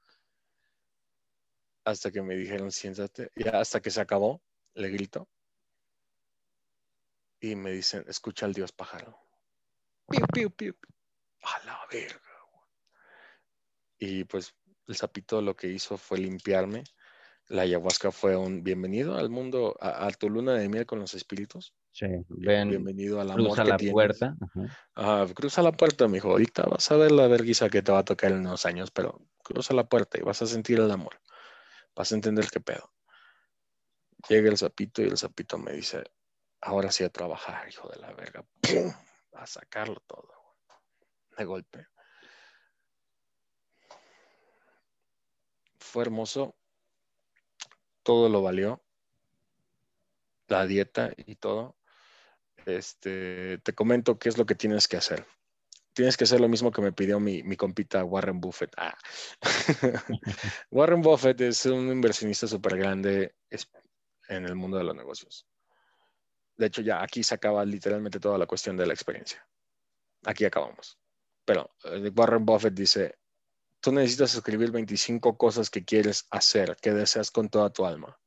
Hasta 1.86 2.12
que 2.12 2.22
me 2.22 2.36
dijeron, 2.36 2.72
siéntate, 2.72 3.32
y 3.36 3.48
hasta 3.48 3.82
que 3.82 3.92
se 3.92 4.02
acabó, 4.02 4.42
le 4.74 4.90
grito. 4.90 5.28
Y 7.40 7.56
me 7.56 7.72
dicen, 7.72 8.04
escucha 8.08 8.46
al 8.46 8.54
dios 8.54 8.72
pájaro. 8.72 9.20
Piu, 10.08 10.26
piu, 10.28 10.52
piu. 10.52 10.76
A 11.42 11.66
la 11.66 11.88
verga. 11.92 12.22
Y 14.00 14.24
pues 14.26 14.54
el 14.88 14.96
sapito 14.96 15.42
lo 15.42 15.56
que 15.56 15.68
hizo 15.68 15.98
fue 15.98 16.18
limpiarme. 16.20 16.84
La 17.48 17.62
ayahuasca 17.62 18.12
fue 18.12 18.36
un 18.36 18.64
bienvenido 18.64 19.18
al 19.18 19.30
mundo, 19.30 19.78
a, 19.80 20.08
a 20.08 20.12
tu 20.12 20.30
luna 20.30 20.54
de 20.54 20.68
miel 20.68 20.86
con 20.88 21.00
los 21.00 21.14
espíritus. 21.14 21.76
Sí, 21.92 22.08
ven, 22.30 22.70
bienvenido 22.70 23.22
al 23.22 23.30
amor 23.30 23.46
cruza 23.46 23.64
que 23.64 23.70
la 23.70 23.78
tienes. 23.78 23.94
puerta. 23.94 24.36
ajá. 24.42 24.78
Ah, 24.96 25.26
cruza 25.34 25.62
la 25.62 25.72
puerta, 25.72 26.08
mijo. 26.08 26.32
Ahorita 26.32 26.64
vas 26.64 26.92
a 26.92 26.98
ver 26.98 27.12
la 27.12 27.28
vergüenza 27.28 27.70
que 27.70 27.84
te 27.84 27.92
va 27.92 28.00
a 28.00 28.04
tocar 28.06 28.32
en 28.32 28.40
unos 28.40 28.66
años, 28.66 28.90
pero 28.90 29.22
cruza 29.44 29.74
la 29.76 29.88
puerta 29.88 30.18
y 30.18 30.22
vas 30.24 30.42
a 30.42 30.48
sentir 30.48 30.80
el 30.80 30.90
amor. 30.90 31.22
Vas 31.96 32.12
a 32.12 32.16
entender 32.16 32.48
qué 32.52 32.60
pedo. 32.60 32.92
Llega 34.28 34.50
el 34.50 34.58
sapito 34.58 35.04
y 35.04 35.06
el 35.06 35.18
sapito 35.18 35.60
me 35.60 35.74
dice, 35.74 36.04
ahora 36.62 36.92
sí 36.92 37.04
a 37.04 37.10
trabajar, 37.10 37.70
hijo 37.70 37.88
de 37.90 38.00
la 38.00 38.12
verga. 38.14 38.44
¡Pum! 38.62 38.92
A 39.34 39.46
sacarlo 39.46 40.02
todo. 40.08 40.34
De 41.38 41.46
golpe. 41.46 41.88
Fue 45.78 46.02
hermoso. 46.02 46.56
Todo 48.06 48.30
lo 48.30 48.44
valió. 48.44 48.84
La 50.48 50.68
dieta 50.68 51.12
y 51.18 51.36
todo. 51.38 51.76
Este, 52.68 53.58
te 53.58 53.74
comento 53.74 54.20
qué 54.20 54.30
es 54.30 54.38
lo 54.38 54.46
que 54.46 54.54
tienes 54.54 54.88
que 54.88 54.98
hacer. 54.98 55.26
Tienes 55.94 56.16
que 56.16 56.26
hacer 56.26 56.40
lo 56.40 56.48
mismo 56.48 56.70
que 56.70 56.84
me 56.84 56.92
pidió 56.92 57.20
mi, 57.20 57.42
compita 57.58 58.04
Warren 58.04 58.40
Buffett. 58.40 58.72
Ah. 58.78 58.96
Warren 60.70 61.02
Buffett 61.02 61.42
es 61.42 61.66
un 61.66 61.92
inversionista 61.92 62.46
súper 62.46 62.78
grande 62.78 63.34
en 64.28 64.46
el 64.46 64.54
mundo 64.54 64.78
de 64.78 64.84
los 64.84 64.96
negocios. 64.96 65.48
De 66.58 66.68
hecho, 66.68 66.84
ya 66.84 67.02
aquí 67.02 67.24
se 67.24 67.34
acaba 67.34 67.66
literalmente 67.66 68.20
toda 68.20 68.38
la 68.38 68.46
cuestión 68.46 68.78
de 68.78 68.86
la 68.86 68.94
experiencia. 68.94 69.44
Aquí 70.26 70.46
acabamos. 70.46 71.00
Pero 71.44 71.72
eh, 71.86 72.12
Warren 72.16 72.46
Buffett 72.46 72.76
dice, 72.76 73.18
tú 73.86 73.92
necesitas 73.92 74.34
escribir 74.34 74.72
25 74.72 75.38
cosas 75.38 75.70
que 75.70 75.86
quieres 75.86 76.26
hacer, 76.32 76.76
que 76.82 76.92
deseas 76.92 77.30
con 77.30 77.50
toda 77.50 77.70
tu 77.72 77.86
alma. 77.86 78.20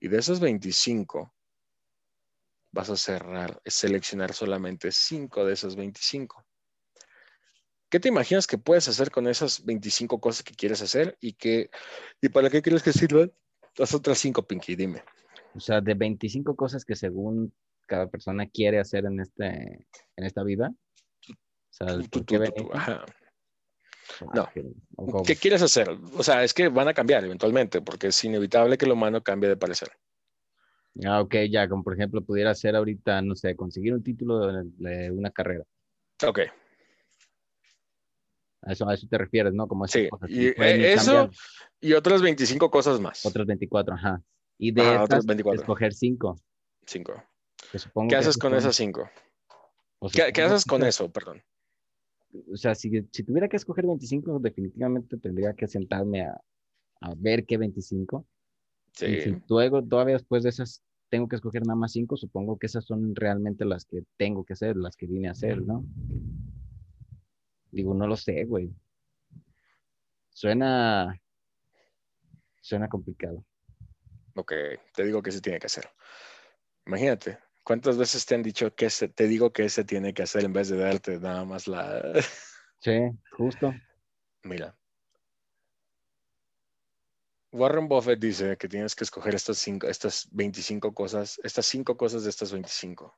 Y 0.00 0.08
de 0.08 0.18
esas 0.18 0.40
25, 0.40 1.34
vas 2.72 2.88
a 2.88 2.96
cerrar, 2.96 3.60
seleccionar 3.66 4.32
solamente 4.32 4.90
5 4.90 5.44
de 5.44 5.52
esas 5.52 5.76
25. 5.76 6.46
¿Qué 7.90 8.00
te 8.00 8.08
imaginas 8.08 8.46
que 8.46 8.56
puedes 8.56 8.88
hacer 8.88 9.10
con 9.10 9.28
esas 9.28 9.62
25 9.66 10.18
cosas 10.18 10.44
que 10.44 10.54
quieres 10.54 10.80
hacer 10.80 11.14
y, 11.20 11.34
que, 11.34 11.68
y 12.22 12.30
para 12.30 12.48
qué 12.48 12.62
quieres 12.62 12.82
que 12.82 12.94
sirvan 12.94 13.30
las 13.76 13.92
otras 13.92 14.16
5, 14.16 14.46
Pinky? 14.46 14.76
Dime. 14.76 15.04
O 15.54 15.60
sea, 15.60 15.82
de 15.82 15.92
25 15.92 16.56
cosas 16.56 16.86
que 16.86 16.96
según 16.96 17.52
cada 17.86 18.08
persona 18.08 18.48
quiere 18.48 18.80
hacer 18.80 19.04
en, 19.04 19.20
este, 19.20 19.86
en 20.16 20.24
esta 20.24 20.42
vida. 20.42 20.72
O 21.28 21.34
sea, 21.68 21.98
Tú, 22.08 22.24
¿por 22.24 22.50
tú, 22.54 22.70
ajá. 22.72 23.04
No. 24.34 25.22
¿Qué 25.24 25.36
quieres 25.36 25.62
hacer? 25.62 25.88
O 26.16 26.22
sea, 26.22 26.44
es 26.44 26.54
que 26.54 26.68
van 26.68 26.88
a 26.88 26.94
cambiar 26.94 27.24
eventualmente, 27.24 27.80
porque 27.80 28.08
es 28.08 28.24
inevitable 28.24 28.76
que 28.78 28.84
el 28.84 28.92
humano 28.92 29.22
cambie 29.22 29.48
de 29.48 29.56
parecer. 29.56 29.90
Ah, 31.04 31.20
ok, 31.20 31.34
ya, 31.50 31.68
como 31.68 31.82
por 31.84 31.94
ejemplo 31.94 32.22
pudiera 32.22 32.54
ser 32.54 32.76
ahorita, 32.76 33.22
no 33.22 33.36
sé, 33.36 33.54
conseguir 33.56 33.94
un 33.94 34.02
título 34.02 34.52
de, 34.76 35.10
una 35.10 35.30
carrera. 35.30 35.64
Ok, 36.26 36.40
A 38.62 38.72
eso, 38.72 38.88
a 38.88 38.94
eso 38.94 39.06
te 39.08 39.16
refieres, 39.16 39.54
¿no? 39.54 39.66
Como 39.66 39.86
sí. 39.86 40.08
cosas. 40.08 40.28
Y, 40.28 40.48
eh, 40.48 40.92
eso 40.92 41.30
y 41.80 41.94
otras 41.94 42.20
25 42.20 42.70
cosas 42.70 43.00
más. 43.00 43.24
Otras 43.24 43.46
24, 43.46 43.94
ajá. 43.94 44.22
Y 44.58 44.72
de 44.72 44.82
Ajá, 44.82 44.90
esas, 44.92 45.04
otras 45.04 45.26
24. 45.26 45.62
escoger 45.62 45.94
5. 45.94 46.36
Cinco. 46.86 47.22
Que 47.72 47.78
supongo 47.78 48.08
¿Qué 48.08 48.14
que 48.14 48.18
haces 48.18 48.36
con 48.36 48.54
esas 48.54 48.74
cinco? 48.76 49.08
o 50.00 50.08
¿Qué, 50.10 50.32
qué 50.32 50.42
haces 50.42 50.64
con 50.64 50.82
eso? 50.82 51.10
Perdón. 51.10 51.42
O 52.52 52.56
sea, 52.56 52.74
si, 52.74 52.90
si 53.12 53.22
tuviera 53.24 53.48
que 53.48 53.56
escoger 53.56 53.86
25, 53.86 54.38
definitivamente 54.38 55.16
tendría 55.16 55.52
que 55.54 55.66
sentarme 55.66 56.22
a, 56.22 56.40
a 57.00 57.14
ver 57.16 57.44
qué 57.46 57.56
25. 57.58 58.26
Y 58.92 58.92
Sí. 58.92 59.20
si 59.20 59.36
luego, 59.48 59.82
todavía 59.82 60.14
después 60.14 60.42
de 60.42 60.50
esas, 60.50 60.82
tengo 61.08 61.28
que 61.28 61.36
escoger 61.36 61.66
nada 61.66 61.76
más 61.76 61.92
5, 61.92 62.16
supongo 62.16 62.58
que 62.58 62.66
esas 62.66 62.84
son 62.84 63.14
realmente 63.14 63.64
las 63.64 63.84
que 63.84 64.04
tengo 64.16 64.44
que 64.44 64.52
hacer, 64.52 64.76
las 64.76 64.96
que 64.96 65.06
vine 65.06 65.28
a 65.28 65.32
hacer, 65.32 65.62
¿no? 65.62 65.84
Digo, 67.72 67.94
no 67.94 68.06
lo 68.06 68.16
sé, 68.16 68.44
güey. 68.44 68.70
Suena, 70.30 71.20
suena 72.60 72.88
complicado. 72.88 73.44
Ok, 74.34 74.52
te 74.94 75.04
digo 75.04 75.22
que 75.22 75.32
se 75.32 75.40
tiene 75.40 75.58
que 75.58 75.66
hacer. 75.66 75.88
Imagínate, 76.86 77.38
¿cuántas 77.70 77.96
veces 77.96 78.26
te 78.26 78.34
han 78.34 78.42
dicho 78.42 78.74
que 78.74 78.90
se, 78.90 79.06
te 79.06 79.28
digo 79.28 79.52
que 79.52 79.68
se 79.68 79.84
tiene 79.84 80.12
que 80.12 80.24
hacer 80.24 80.42
en 80.42 80.52
vez 80.52 80.68
de 80.70 80.76
darte 80.76 81.20
nada 81.20 81.44
más 81.44 81.68
la... 81.68 82.02
Sí, 82.80 82.98
justo. 83.30 83.72
Mira, 84.42 84.76
Warren 87.52 87.86
Buffett 87.86 88.18
dice 88.18 88.56
que 88.56 88.66
tienes 88.66 88.96
que 88.96 89.04
escoger 89.04 89.36
estas, 89.36 89.58
cinco, 89.58 89.86
estas 89.86 90.26
25 90.32 90.92
cosas, 90.92 91.38
estas 91.44 91.64
cinco 91.66 91.96
cosas 91.96 92.24
de 92.24 92.30
estas 92.30 92.50
25. 92.50 93.16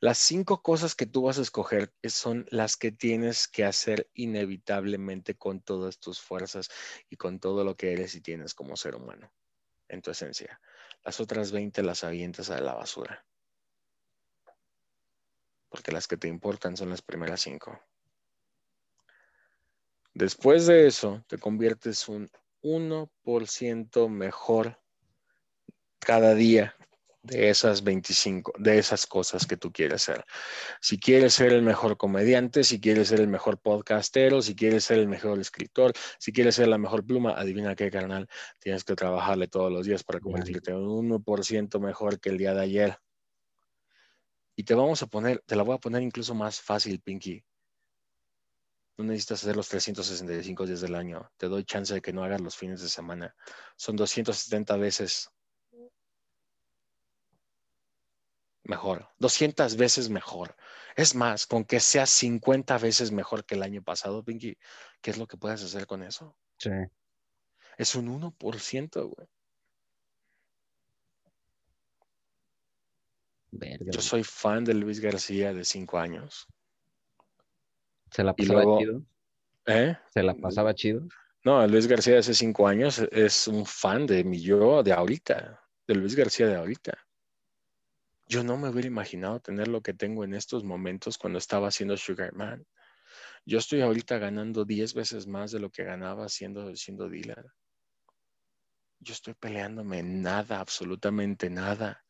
Las 0.00 0.16
cinco 0.16 0.62
cosas 0.62 0.94
que 0.94 1.04
tú 1.04 1.24
vas 1.24 1.38
a 1.38 1.42
escoger 1.42 1.92
son 2.04 2.46
las 2.48 2.78
que 2.78 2.92
tienes 2.92 3.46
que 3.46 3.66
hacer 3.66 4.08
inevitablemente 4.14 5.34
con 5.34 5.60
todas 5.60 5.98
tus 5.98 6.18
fuerzas 6.18 6.70
y 7.10 7.16
con 7.16 7.40
todo 7.40 7.62
lo 7.62 7.76
que 7.76 7.92
eres 7.92 8.14
y 8.14 8.22
tienes 8.22 8.54
como 8.54 8.74
ser 8.74 8.94
humano, 8.94 9.30
en 9.88 10.00
tu 10.00 10.12
esencia. 10.12 10.62
Las 11.04 11.20
otras 11.20 11.52
20 11.52 11.82
las 11.82 12.04
avientas 12.04 12.48
a 12.48 12.58
la 12.58 12.72
basura. 12.72 13.26
Porque 15.72 15.90
las 15.90 16.06
que 16.06 16.18
te 16.18 16.28
importan 16.28 16.76
son 16.76 16.90
las 16.90 17.00
primeras 17.00 17.40
cinco. 17.40 17.80
Después 20.12 20.66
de 20.66 20.86
eso, 20.86 21.24
te 21.26 21.38
conviertes 21.38 22.08
un 22.08 22.30
1% 22.62 24.08
mejor 24.10 24.78
cada 25.98 26.34
día 26.34 26.76
de 27.22 27.48
esas 27.48 27.84
25, 27.84 28.52
de 28.58 28.78
esas 28.78 29.06
cosas 29.06 29.46
que 29.46 29.56
tú 29.56 29.72
quieres 29.72 30.02
ser. 30.02 30.24
Si 30.80 30.98
quieres 30.98 31.32
ser 31.32 31.52
el 31.52 31.62
mejor 31.62 31.96
comediante, 31.96 32.64
si 32.64 32.80
quieres 32.80 33.08
ser 33.08 33.20
el 33.20 33.28
mejor 33.28 33.58
podcastero, 33.58 34.42
si 34.42 34.54
quieres 34.54 34.84
ser 34.84 34.98
el 34.98 35.08
mejor 35.08 35.38
escritor, 35.38 35.92
si 36.18 36.32
quieres 36.32 36.56
ser 36.56 36.68
la 36.68 36.78
mejor 36.78 37.06
pluma, 37.06 37.32
adivina 37.32 37.74
qué, 37.74 37.90
carnal, 37.90 38.28
tienes 38.58 38.84
que 38.84 38.94
trabajarle 38.94 39.48
todos 39.48 39.72
los 39.72 39.86
días 39.86 40.04
para 40.04 40.20
convertirte 40.20 40.72
en 40.72 40.78
un 40.78 41.08
1% 41.08 41.80
mejor 41.80 42.20
que 42.20 42.28
el 42.28 42.36
día 42.36 42.52
de 42.52 42.60
ayer. 42.60 42.98
Y 44.56 44.64
te 44.64 44.74
vamos 44.74 45.02
a 45.02 45.06
poner, 45.06 45.42
te 45.46 45.56
la 45.56 45.62
voy 45.62 45.74
a 45.74 45.78
poner 45.78 46.02
incluso 46.02 46.34
más 46.34 46.60
fácil, 46.60 47.00
Pinky. 47.00 47.44
No 48.98 49.04
necesitas 49.04 49.42
hacer 49.42 49.56
los 49.56 49.68
365 49.68 50.66
días 50.66 50.80
del 50.82 50.94
año. 50.94 51.30
Te 51.36 51.48
doy 51.48 51.64
chance 51.64 51.94
de 51.94 52.02
que 52.02 52.12
no 52.12 52.22
hagas 52.22 52.40
los 52.40 52.56
fines 52.56 52.82
de 52.82 52.88
semana. 52.88 53.34
Son 53.76 53.96
270 53.96 54.76
veces 54.76 55.30
mejor, 58.64 59.08
200 59.18 59.76
veces 59.76 60.08
mejor. 60.10 60.56
Es 60.96 61.14
más, 61.14 61.46
con 61.46 61.64
que 61.64 61.80
sea 61.80 62.06
50 62.06 62.78
veces 62.78 63.10
mejor 63.10 63.44
que 63.44 63.54
el 63.54 63.62
año 63.62 63.82
pasado, 63.82 64.24
Pinky, 64.24 64.58
¿qué 65.00 65.10
es 65.10 65.18
lo 65.18 65.26
que 65.26 65.36
puedes 65.36 65.62
hacer 65.62 65.86
con 65.86 66.02
eso? 66.02 66.36
Sí. 66.58 66.70
Es 67.78 67.94
un 67.94 68.08
1%, 68.08 69.08
güey. 69.08 69.28
Yo 73.52 74.00
soy 74.00 74.24
fan 74.24 74.64
de 74.64 74.74
Luis 74.74 75.00
García 75.00 75.52
de 75.52 75.64
5 75.64 75.98
años. 75.98 76.48
¿Se 78.10 78.24
la 78.24 78.34
pasaba 78.34 78.78
chido? 78.78 79.02
¿Eh? 79.66 79.96
¿Se 80.12 80.22
la 80.22 80.34
pasaba 80.34 80.74
chido? 80.74 81.06
No, 81.44 81.66
Luis 81.66 81.86
García 81.86 82.14
de 82.14 82.20
hace 82.20 82.34
5 82.34 82.66
años 82.66 82.98
es 83.10 83.46
un 83.48 83.66
fan 83.66 84.06
de 84.06 84.24
mi 84.24 84.40
yo 84.40 84.82
de 84.82 84.92
ahorita, 84.92 85.60
de 85.86 85.94
Luis 85.94 86.14
García 86.14 86.46
de 86.46 86.56
ahorita. 86.56 86.96
Yo 88.26 88.42
no 88.42 88.56
me 88.56 88.70
hubiera 88.70 88.88
imaginado 88.88 89.40
tener 89.40 89.68
lo 89.68 89.82
que 89.82 89.92
tengo 89.92 90.24
en 90.24 90.32
estos 90.34 90.64
momentos 90.64 91.18
cuando 91.18 91.38
estaba 91.38 91.68
haciendo 91.68 91.96
Sugar 91.96 92.32
Man. 92.32 92.66
Yo 93.44 93.58
estoy 93.58 93.82
ahorita 93.82 94.18
ganando 94.18 94.64
10 94.64 94.94
veces 94.94 95.26
más 95.26 95.52
de 95.52 95.60
lo 95.60 95.70
que 95.70 95.84
ganaba 95.84 96.28
siendo, 96.28 96.74
siendo 96.76 97.08
dealer. 97.08 97.52
Yo 99.00 99.12
estoy 99.12 99.34
peleándome 99.34 100.02
nada, 100.02 100.60
absolutamente 100.60 101.50
nada 101.50 102.02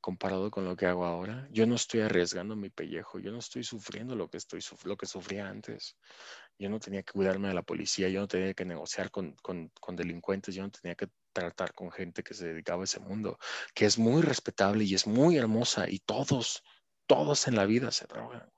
comparado 0.00 0.50
con 0.50 0.64
lo 0.64 0.76
que 0.76 0.86
hago 0.86 1.04
ahora. 1.04 1.48
Yo 1.50 1.66
no 1.66 1.74
estoy 1.74 2.00
arriesgando 2.00 2.56
mi 2.56 2.70
pellejo, 2.70 3.18
yo 3.18 3.32
no 3.32 3.38
estoy 3.38 3.64
sufriendo 3.64 4.14
lo 4.14 4.28
que, 4.28 4.36
estoy, 4.36 4.60
lo 4.84 4.96
que 4.96 5.06
sufría 5.06 5.48
antes. 5.48 5.96
Yo 6.58 6.68
no 6.68 6.80
tenía 6.80 7.02
que 7.02 7.12
cuidarme 7.12 7.48
de 7.48 7.54
la 7.54 7.62
policía, 7.62 8.08
yo 8.08 8.20
no 8.20 8.28
tenía 8.28 8.54
que 8.54 8.64
negociar 8.64 9.10
con, 9.10 9.34
con, 9.42 9.70
con 9.80 9.96
delincuentes, 9.96 10.54
yo 10.54 10.62
no 10.62 10.70
tenía 10.70 10.94
que 10.94 11.08
tratar 11.32 11.74
con 11.74 11.90
gente 11.90 12.22
que 12.22 12.34
se 12.34 12.48
dedicaba 12.48 12.82
a 12.82 12.84
ese 12.84 13.00
mundo, 13.00 13.38
que 13.74 13.84
es 13.86 13.98
muy 13.98 14.22
respetable 14.22 14.84
y 14.84 14.94
es 14.94 15.06
muy 15.06 15.36
hermosa 15.36 15.88
y 15.88 15.98
todos, 16.00 16.64
todos 17.06 17.46
en 17.48 17.56
la 17.56 17.66
vida 17.66 17.90
se 17.92 18.06
drogan. 18.06 18.50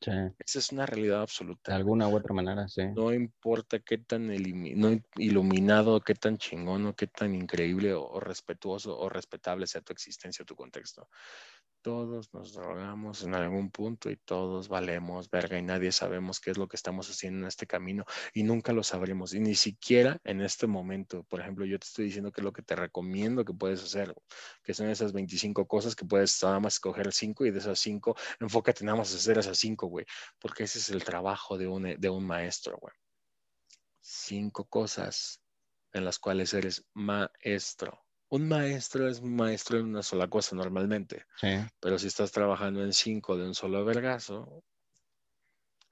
Esa 0.00 0.58
es 0.58 0.72
una 0.72 0.86
realidad 0.86 1.22
absoluta. 1.22 1.72
De 1.72 1.76
alguna 1.76 2.08
u 2.08 2.16
otra 2.16 2.34
manera, 2.34 2.68
sí. 2.68 2.82
No 2.94 3.12
importa 3.12 3.78
qué 3.78 3.98
tan 3.98 4.30
iluminado, 4.32 6.00
qué 6.00 6.14
tan 6.14 6.38
chingón 6.38 6.86
o 6.86 6.94
qué 6.94 7.06
tan 7.06 7.34
increíble 7.34 7.94
o, 7.94 8.20
respetuoso 8.20 8.98
o 8.98 9.08
respetable 9.08 9.66
sea 9.66 9.80
tu 9.80 9.92
existencia 9.92 10.42
o 10.42 10.46
tu 10.46 10.56
contexto. 10.56 11.08
Todos 11.84 12.32
nos 12.32 12.54
drogamos 12.54 13.24
en 13.24 13.34
algún 13.34 13.70
punto 13.70 14.08
y 14.10 14.16
todos 14.16 14.68
valemos 14.68 15.28
verga 15.28 15.58
y 15.58 15.62
nadie 15.62 15.92
sabemos 15.92 16.40
qué 16.40 16.50
es 16.50 16.56
lo 16.56 16.66
que 16.66 16.76
estamos 16.76 17.10
haciendo 17.10 17.40
en 17.40 17.48
este 17.48 17.66
camino 17.66 18.06
y 18.32 18.42
nunca 18.42 18.72
lo 18.72 18.82
sabremos. 18.82 19.34
Y 19.34 19.40
ni 19.40 19.54
siquiera 19.54 20.18
en 20.24 20.40
este 20.40 20.66
momento, 20.66 21.24
por 21.24 21.42
ejemplo, 21.42 21.66
yo 21.66 21.78
te 21.78 21.84
estoy 21.84 22.06
diciendo 22.06 22.32
que 22.32 22.40
es 22.40 22.44
lo 22.46 22.54
que 22.54 22.62
te 22.62 22.74
recomiendo 22.74 23.44
que 23.44 23.52
puedes 23.52 23.82
hacer, 23.82 24.14
que 24.62 24.72
son 24.72 24.88
esas 24.88 25.12
25 25.12 25.66
cosas 25.66 25.94
que 25.94 26.06
puedes 26.06 26.42
nada 26.42 26.58
más 26.58 26.76
escoger 26.76 27.12
5 27.12 27.44
y 27.44 27.50
de 27.50 27.58
esas 27.58 27.78
5, 27.80 28.16
enfócate 28.40 28.82
nada 28.82 28.96
más 28.96 29.12
a 29.12 29.16
hacer 29.18 29.36
esas 29.36 29.58
5, 29.58 29.86
güey, 29.86 30.06
porque 30.38 30.64
ese 30.64 30.78
es 30.78 30.88
el 30.88 31.04
trabajo 31.04 31.58
de 31.58 31.66
un, 31.66 32.00
de 32.00 32.08
un 32.08 32.26
maestro, 32.26 32.78
güey. 32.80 32.94
Cinco 34.00 34.64
cosas 34.64 35.42
en 35.92 36.06
las 36.06 36.18
cuales 36.18 36.54
eres 36.54 36.86
maestro 36.94 38.04
un 38.34 38.48
maestro 38.48 39.08
es 39.08 39.22
maestro 39.22 39.78
en 39.78 39.86
una 39.86 40.02
sola 40.02 40.28
cosa 40.28 40.56
normalmente. 40.56 41.22
Pero 41.80 41.98
si 42.00 42.08
estás 42.08 42.32
trabajando 42.32 42.82
en 42.82 42.92
cinco 42.92 43.36
de 43.36 43.46
un 43.46 43.54
solo 43.54 43.84
vergazo, 43.84 44.64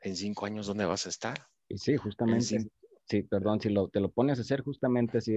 en 0.01 0.17
cinco 0.17 0.47
años, 0.47 0.67
¿dónde 0.67 0.85
vas 0.85 1.07
a 1.07 1.11
estar? 1.11 1.47
Y 1.69 1.79
sí, 1.79 1.97
justamente. 1.97 2.69
Sí, 3.05 3.23
perdón, 3.23 3.61
si 3.61 3.69
lo, 3.69 3.89
te 3.89 4.01
lo 4.01 4.11
pones 4.11 4.39
a 4.39 4.43
hacer 4.43 4.63
justamente 4.63 5.19
así, 5.19 5.35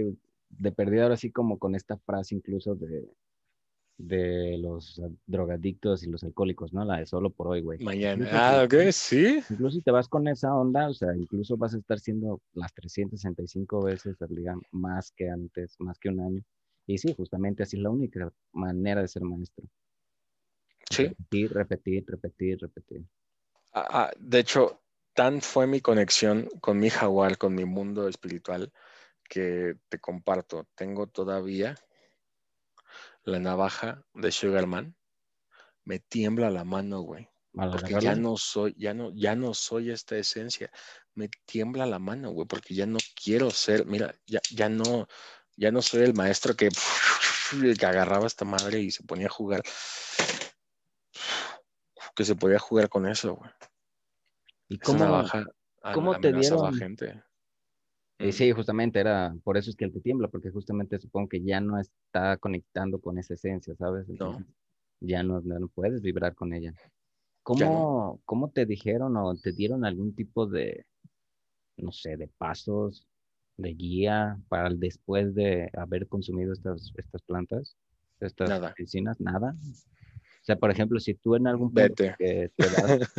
de 0.49 0.71
perdida 0.71 1.03
ahora 1.03 1.13
así 1.13 1.31
como 1.31 1.59
con 1.59 1.75
esta 1.75 1.97
frase 1.97 2.33
incluso 2.35 2.73
de, 2.73 3.07
de 3.97 4.57
los 4.57 4.99
drogadictos 5.27 6.03
y 6.03 6.09
los 6.09 6.23
alcohólicos, 6.23 6.73
¿no? 6.73 6.85
La 6.85 6.97
de 6.97 7.05
solo 7.05 7.29
por 7.29 7.49
hoy, 7.49 7.61
güey. 7.61 7.83
Mañana. 7.83 8.29
ah, 8.31 8.63
ok, 8.63 8.91
sí. 8.91 9.43
Incluso 9.49 9.75
si 9.77 9.81
te 9.83 9.91
vas 9.91 10.07
con 10.07 10.27
esa 10.27 10.55
onda, 10.55 10.89
o 10.89 10.93
sea, 10.95 11.15
incluso 11.15 11.55
vas 11.55 11.75
a 11.75 11.77
estar 11.77 11.99
siendo 11.99 12.41
las 12.53 12.73
365 12.73 13.83
veces 13.83 14.19
al 14.23 14.35
día 14.35 14.55
más 14.71 15.11
que 15.11 15.29
antes, 15.29 15.75
más 15.79 15.99
que 15.99 16.09
un 16.09 16.19
año. 16.21 16.43
Y 16.87 16.97
sí, 16.97 17.13
justamente 17.15 17.63
así 17.63 17.77
es 17.77 17.83
la 17.83 17.89
única 17.89 18.31
manera 18.51 19.01
de 19.01 19.07
ser 19.07 19.23
maestro. 19.23 19.65
Sí. 20.89 21.03
Repetir, 21.07 21.53
repetir, 21.53 22.05
repetir, 22.07 22.57
repetir. 22.61 23.05
Ah, 23.73 23.87
ah, 23.89 24.11
de 24.17 24.39
hecho, 24.39 24.81
tan 25.13 25.41
fue 25.41 25.65
mi 25.65 25.81
conexión 25.81 26.47
con 26.61 26.79
mi 26.79 26.89
jaguar, 26.89 27.37
con 27.37 27.55
mi 27.55 27.65
mundo 27.65 28.07
espiritual, 28.07 28.71
que 29.27 29.75
te 29.89 29.99
comparto. 29.99 30.67
Tengo 30.75 31.07
todavía 31.07 31.75
la 33.23 33.39
navaja 33.39 34.05
de 34.13 34.31
Sugarman. 34.31 34.95
Me 35.83 35.99
tiembla 35.99 36.51
la 36.51 36.63
mano, 36.63 37.01
güey. 37.01 37.27
Porque 37.53 37.95
ya 38.01 38.15
no 38.15 38.35
soy, 38.35 38.75
ya 38.77 38.93
no, 38.93 39.11
ya 39.13 39.35
no 39.35 39.53
soy 39.53 39.89
esta 39.89 40.17
esencia. 40.17 40.69
Me 41.13 41.29
tiembla 41.45 41.85
la 41.85 41.99
mano, 41.99 42.31
güey, 42.31 42.47
porque 42.47 42.75
ya 42.75 42.85
no 42.85 42.97
quiero 43.15 43.49
ser, 43.49 43.85
mira, 43.85 44.13
ya, 44.27 44.41
ya 44.51 44.67
no, 44.67 45.07
ya 45.57 45.71
no 45.71 45.81
soy 45.81 46.03
el 46.03 46.13
maestro 46.13 46.55
que, 46.55 46.69
que 47.79 47.85
agarraba 47.85 48.27
esta 48.27 48.45
madre 48.45 48.81
y 48.81 48.91
se 48.91 49.03
ponía 49.03 49.27
a 49.27 49.31
jugar. 49.31 49.61
Que 52.15 52.23
se 52.23 52.35
podía 52.35 52.59
jugar 52.59 52.89
con 52.89 53.07
eso, 53.07 53.35
güey. 53.35 53.51
¿Y 54.69 54.79
cómo, 54.79 55.23
¿cómo 55.93 56.19
te 56.19 56.31
dieron? 56.31 56.73
Gente. 56.73 57.21
Mm. 58.17 58.31
sí, 58.31 58.51
justamente 58.51 58.99
era, 58.99 59.35
por 59.43 59.57
eso 59.57 59.69
es 59.69 59.75
que 59.75 59.85
él 59.85 59.91
te 59.91 59.99
tiembla, 59.99 60.29
porque 60.29 60.49
justamente 60.49 60.97
supongo 60.97 61.29
que 61.29 61.43
ya 61.43 61.59
no 61.59 61.79
está 61.79 62.37
conectando 62.37 62.99
con 62.99 63.17
esa 63.17 63.33
esencia, 63.33 63.75
¿sabes? 63.75 64.07
no. 64.07 64.43
Ya 65.01 65.21
no, 65.23 65.41
no, 65.41 65.67
puedes 65.67 66.01
vibrar 66.01 66.33
con 66.35 66.53
ella. 66.53 66.73
¿Cómo, 67.43 68.21
¿Cómo 68.23 68.49
te 68.49 68.65
dijeron 68.65 69.17
o 69.17 69.35
te 69.35 69.51
dieron 69.51 69.85
algún 69.85 70.15
tipo 70.15 70.47
de, 70.47 70.85
no 71.77 71.91
sé, 71.91 72.15
de 72.15 72.27
pasos 72.27 73.05
de 73.57 73.73
guía 73.73 74.37
para 74.49 74.67
el 74.67 74.79
después 74.79 75.33
de 75.35 75.69
haber 75.77 76.07
consumido 76.07 76.53
estas, 76.53 76.91
estas 76.97 77.21
plantas, 77.23 77.75
estas 78.19 78.61
medicinas? 78.77 79.19
Nada. 79.19 79.55
O 80.45 80.45
sea, 80.45 80.57
por 80.57 80.69
ejemplo, 80.69 80.99
si 80.99 81.15
tú 81.15 81.33
en 81.33 81.47
algún 81.47 81.73
punto 81.73 82.03
Que 82.19 82.51
te 82.55 82.69
das, 82.69 83.11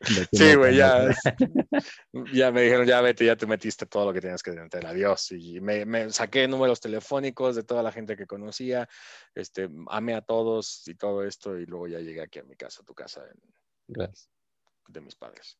sí, 0.32 0.54
güey, 0.54 0.76
ya, 0.76 1.08
ya 2.32 2.52
me 2.52 2.62
dijeron, 2.62 2.86
ya 2.86 3.00
vete, 3.00 3.24
ya 3.24 3.34
te 3.34 3.48
metiste 3.48 3.84
todo 3.84 4.06
lo 4.06 4.12
que 4.12 4.20
tenías 4.20 4.40
que 4.40 4.52
meter, 4.52 4.86
adiós. 4.86 5.32
Y 5.32 5.60
me, 5.60 5.84
me, 5.84 6.08
saqué 6.10 6.46
números 6.46 6.78
telefónicos 6.78 7.56
de 7.56 7.64
toda 7.64 7.82
la 7.82 7.90
gente 7.90 8.14
que 8.14 8.28
conocía, 8.28 8.88
este, 9.34 9.68
amé 9.88 10.14
a 10.14 10.20
todos 10.20 10.86
y 10.86 10.94
todo 10.94 11.24
esto, 11.24 11.58
y 11.58 11.66
luego 11.66 11.88
ya 11.88 11.98
llegué 11.98 12.22
aquí 12.22 12.38
a 12.38 12.44
mi 12.44 12.54
casa, 12.54 12.82
a 12.82 12.84
tu 12.84 12.94
casa, 12.94 13.24
Gracias. 13.88 14.30
de 14.86 15.00
mis 15.00 15.16
padres. 15.16 15.58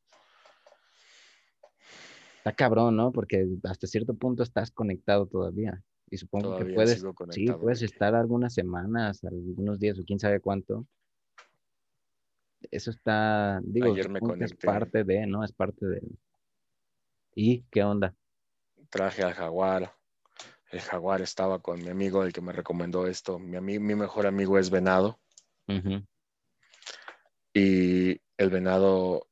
Está 2.41 2.55
cabrón, 2.55 2.97
¿no? 2.97 3.13
Porque 3.13 3.47
hasta 3.65 3.87
cierto 3.87 4.15
punto 4.15 4.43
estás 4.43 4.71
conectado 4.71 5.27
todavía. 5.27 5.83
Y 6.11 6.17
supongo 6.17 6.57
que 6.57 6.65
puedes, 6.65 7.05
sí, 7.31 7.47
puedes 7.53 7.83
estar 7.83 8.15
algunas 8.15 8.55
semanas, 8.55 9.23
algunos 9.25 9.79
días 9.79 9.99
o 9.99 10.05
quién 10.05 10.19
sabe 10.19 10.41
cuánto. 10.41 10.87
Eso 12.71 12.91
está, 12.91 13.61
digo, 13.63 13.95
es 13.95 14.55
parte 14.55 15.05
de, 15.05 15.27
¿no? 15.27 15.45
Es 15.45 15.53
parte 15.53 15.85
de. 15.85 16.03
¿Y 17.35 17.63
qué 17.71 17.85
onda? 17.85 18.15
Traje 18.89 19.23
al 19.23 19.35
jaguar, 19.35 19.95
el 20.73 20.81
jaguar 20.81 21.21
estaba 21.21 21.61
con 21.61 21.83
mi 21.83 21.91
amigo, 21.91 22.25
el 22.25 22.33
que 22.33 22.41
me 22.41 22.53
recomendó 22.53 23.07
esto. 23.07 23.39
Mi, 23.39 23.61
mi 23.61 23.95
mejor 23.95 24.27
amigo 24.27 24.59
es 24.59 24.71
venado. 24.71 25.21
Y 27.53 28.21
el 28.39 28.51
venado 28.51 29.30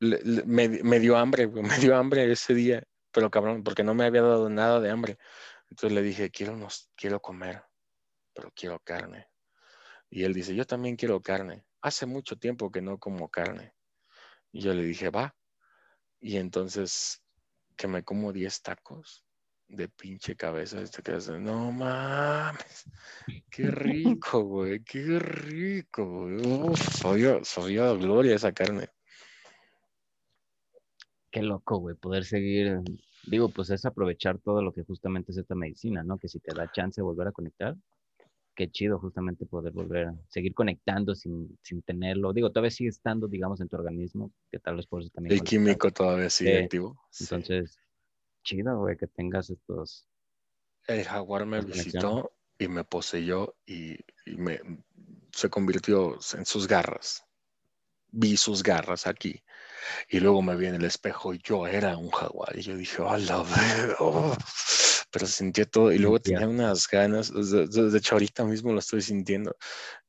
me, 0.00 0.98
dio 1.00 1.16
hambre, 1.16 1.46
me 1.48 1.78
dio 1.78 1.96
hambre 1.96 2.30
ese 2.30 2.54
día, 2.54 2.82
pero 3.12 3.30
cabrón, 3.30 3.62
porque 3.62 3.84
no 3.84 3.94
me 3.94 4.04
había 4.04 4.22
dado 4.22 4.48
nada 4.48 4.80
de 4.80 4.90
hambre. 4.90 5.18
Entonces 5.68 5.92
le 5.92 6.02
dije, 6.02 6.30
quiero, 6.30 6.56
quiero 6.96 7.20
comer, 7.20 7.62
pero 8.34 8.50
quiero 8.54 8.80
carne. 8.80 9.28
Y 10.08 10.24
él 10.24 10.34
dice, 10.34 10.54
yo 10.54 10.66
también 10.66 10.96
quiero 10.96 11.20
carne. 11.20 11.64
Hace 11.82 12.06
mucho 12.06 12.36
tiempo 12.36 12.70
que 12.70 12.82
no 12.82 12.98
como 12.98 13.28
carne. 13.28 13.74
Y 14.50 14.60
yo 14.60 14.74
le 14.74 14.82
dije, 14.82 15.10
va. 15.10 15.36
Y 16.20 16.36
entonces 16.36 17.22
que 17.76 17.88
me 17.88 18.02
como 18.02 18.32
10 18.32 18.60
tacos 18.62 19.24
de 19.68 19.88
pinche 19.88 20.36
cabeza. 20.36 20.80
Este 20.82 21.02
que 21.02 21.12
hace, 21.12 21.38
no 21.38 21.72
mames, 21.72 22.84
qué 23.48 23.70
rico, 23.70 24.42
güey, 24.42 24.82
qué 24.82 25.18
rico, 25.18 26.04
güey. 26.04 26.36
Uf, 26.44 26.80
soy, 26.96 27.24
soy 27.44 27.76
gloria 27.76 28.34
esa 28.34 28.52
carne. 28.52 28.88
Qué 31.30 31.42
loco, 31.42 31.78
güey, 31.78 31.94
poder 31.94 32.24
seguir. 32.24 32.80
Digo, 33.26 33.48
pues 33.48 33.70
es 33.70 33.84
aprovechar 33.84 34.38
todo 34.38 34.62
lo 34.62 34.72
que 34.72 34.82
justamente 34.82 35.32
es 35.32 35.38
esta 35.38 35.54
medicina, 35.54 36.02
¿no? 36.02 36.18
Que 36.18 36.28
si 36.28 36.40
te 36.40 36.54
da 36.54 36.70
chance 36.72 37.00
de 37.00 37.04
volver 37.04 37.28
a 37.28 37.32
conectar, 37.32 37.76
qué 38.54 38.70
chido 38.70 38.98
justamente 38.98 39.46
poder 39.46 39.72
volver 39.72 40.08
a 40.08 40.14
seguir 40.28 40.54
conectando 40.54 41.14
sin, 41.14 41.58
sin 41.62 41.82
tenerlo. 41.82 42.32
Digo, 42.32 42.50
todavía 42.50 42.70
sigue 42.70 42.90
estando, 42.90 43.28
digamos, 43.28 43.60
en 43.60 43.68
tu 43.68 43.76
organismo, 43.76 44.32
que 44.50 44.58
tal 44.58 44.76
vez 44.76 44.86
por 44.86 45.02
eso 45.02 45.10
también. 45.10 45.34
El 45.34 45.42
químico 45.42 45.90
todavía 45.90 46.30
sigue 46.30 46.64
activo. 46.64 47.00
Entonces, 47.20 47.78
chido, 48.42 48.78
güey, 48.78 48.96
que 48.96 49.06
tengas 49.06 49.50
estos. 49.50 50.06
El 50.86 51.04
jaguar 51.04 51.46
me 51.46 51.60
visitó 51.60 52.32
y 52.58 52.68
me 52.68 52.84
poseyó 52.84 53.54
y, 53.66 53.98
me 54.26 54.60
se 55.32 55.48
convirtió 55.48 56.18
en 56.36 56.44
sus 56.44 56.66
garras. 56.66 57.24
Vi 58.12 58.36
sus 58.36 58.62
garras 58.62 59.06
aquí. 59.06 59.42
Y 60.08 60.20
luego 60.20 60.42
me 60.42 60.56
vi 60.56 60.66
en 60.66 60.74
el 60.76 60.84
espejo 60.84 61.34
y 61.34 61.40
yo 61.42 61.66
era 61.66 61.96
un 61.96 62.10
jaguar. 62.10 62.56
Y 62.56 62.62
yo 62.62 62.76
dije, 62.76 63.02
oh, 63.02 63.16
la 63.16 63.42
veo. 63.42 64.36
Pero 65.10 65.26
sentía 65.26 65.64
todo. 65.64 65.92
Y 65.92 65.98
luego 65.98 66.20
tenía 66.20 66.46
unas 66.48 66.88
ganas. 66.88 67.32
De, 67.32 67.98
hecho, 67.98 68.14
ahorita 68.14 68.44
mismo 68.44 68.72
lo 68.72 68.78
estoy 68.78 69.02
sintiendo. 69.02 69.56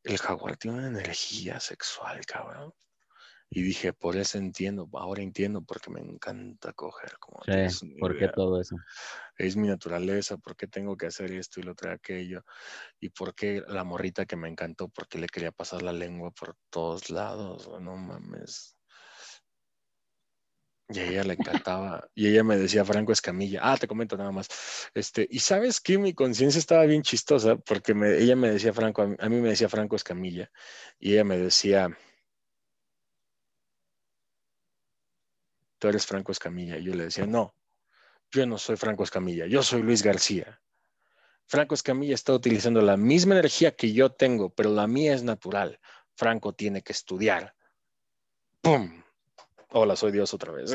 El 0.04 0.18
jaguar 0.18 0.58
tiene 0.58 0.78
una 0.78 0.88
energía 0.88 1.60
sexual, 1.60 2.26
cabrón. 2.26 2.74
Y 3.54 3.64
dije, 3.64 3.92
por 3.92 4.16
eso 4.16 4.38
entiendo, 4.38 4.88
ahora 4.94 5.22
entiendo 5.22 5.62
porque 5.62 5.92
me 5.92 6.00
encanta 6.00 6.72
coger. 6.72 7.18
Como 7.20 7.42
sí, 7.70 7.96
¿por 8.00 8.18
qué 8.18 8.30
todo 8.30 8.62
eso? 8.62 8.78
Es 9.38 9.58
mi 9.58 9.68
naturaleza, 9.68 10.38
¿por 10.38 10.56
qué 10.56 10.68
tengo 10.68 10.96
que 10.96 11.08
hacer 11.08 11.34
esto 11.34 11.60
y 11.60 11.64
lo 11.64 11.74
otro 11.74 11.92
aquello? 11.92 12.46
Y 13.02 13.10
por 13.10 13.36
qué 13.36 13.62
la 13.68 13.84
morrita 13.84 14.26
que 14.26 14.38
me 14.38 14.48
encantó, 14.48 14.88
porque 14.88 15.18
le 15.18 15.28
quería 15.28 15.52
pasar 15.52 15.82
la 15.82 15.92
lengua 15.92 16.32
por 16.32 16.56
todos 16.70 17.10
lados, 17.10 17.70
no 17.82 17.98
mames. 17.98 18.78
Y 20.88 21.00
a 21.00 21.10
ella 21.10 21.24
le 21.26 21.34
encantaba. 21.34 22.10
Y 22.16 22.28
ella 22.28 22.46
me 22.46 22.56
decía 22.56 22.86
Franco 22.86 23.12
Escamilla. 23.12 23.60
Ah, 23.64 23.78
te 23.78 23.88
comento 23.88 24.16
nada 24.16 24.32
más. 24.32 24.48
Este, 24.94 25.28
y 25.30 25.40
sabes 25.40 25.82
que 25.82 25.98
mi 25.98 26.14
conciencia 26.14 26.60
estaba 26.60 26.86
bien 26.86 27.02
chistosa 27.02 27.58
porque 27.58 27.94
ella 28.18 28.36
me 28.38 28.50
decía 28.50 28.72
Franco, 28.74 29.02
a 29.02 29.30
mí 29.30 29.42
me 29.42 29.50
decía 29.50 29.68
Franco 29.68 29.98
Escamilla. 29.98 30.50
Y 31.00 31.14
ella 31.14 31.24
me 31.24 31.38
decía, 31.38 31.98
tú 35.82 35.88
eres 35.88 36.06
Franco 36.06 36.32
Escamilla. 36.32 36.78
Y 36.78 36.84
yo 36.84 36.94
le 36.94 37.06
decía, 37.06 37.26
no, 37.26 37.56
yo 38.30 38.46
no 38.46 38.60
soy 38.60 38.78
Franco 38.78 39.04
Escamilla, 39.04 39.48
yo 39.48 39.64
soy 39.64 39.82
Luis 39.82 40.04
García. 40.04 40.62
Franco 41.48 41.74
Escamilla 41.74 42.14
está 42.14 42.34
utilizando 42.34 42.82
la 42.82 42.96
misma 42.96 43.34
energía 43.34 43.76
que 43.76 43.92
yo 43.92 44.12
tengo, 44.12 44.54
pero 44.54 44.70
la 44.70 44.86
mía 44.86 45.16
es 45.16 45.24
natural. 45.24 45.80
Franco 46.16 46.54
tiene 46.54 46.84
que 46.84 46.94
estudiar. 46.94 47.56
¡Pum! 48.62 49.04
Hola, 49.70 49.96
soy 49.96 50.12
Dios 50.12 50.34
otra 50.36 50.54
vez. 50.54 50.72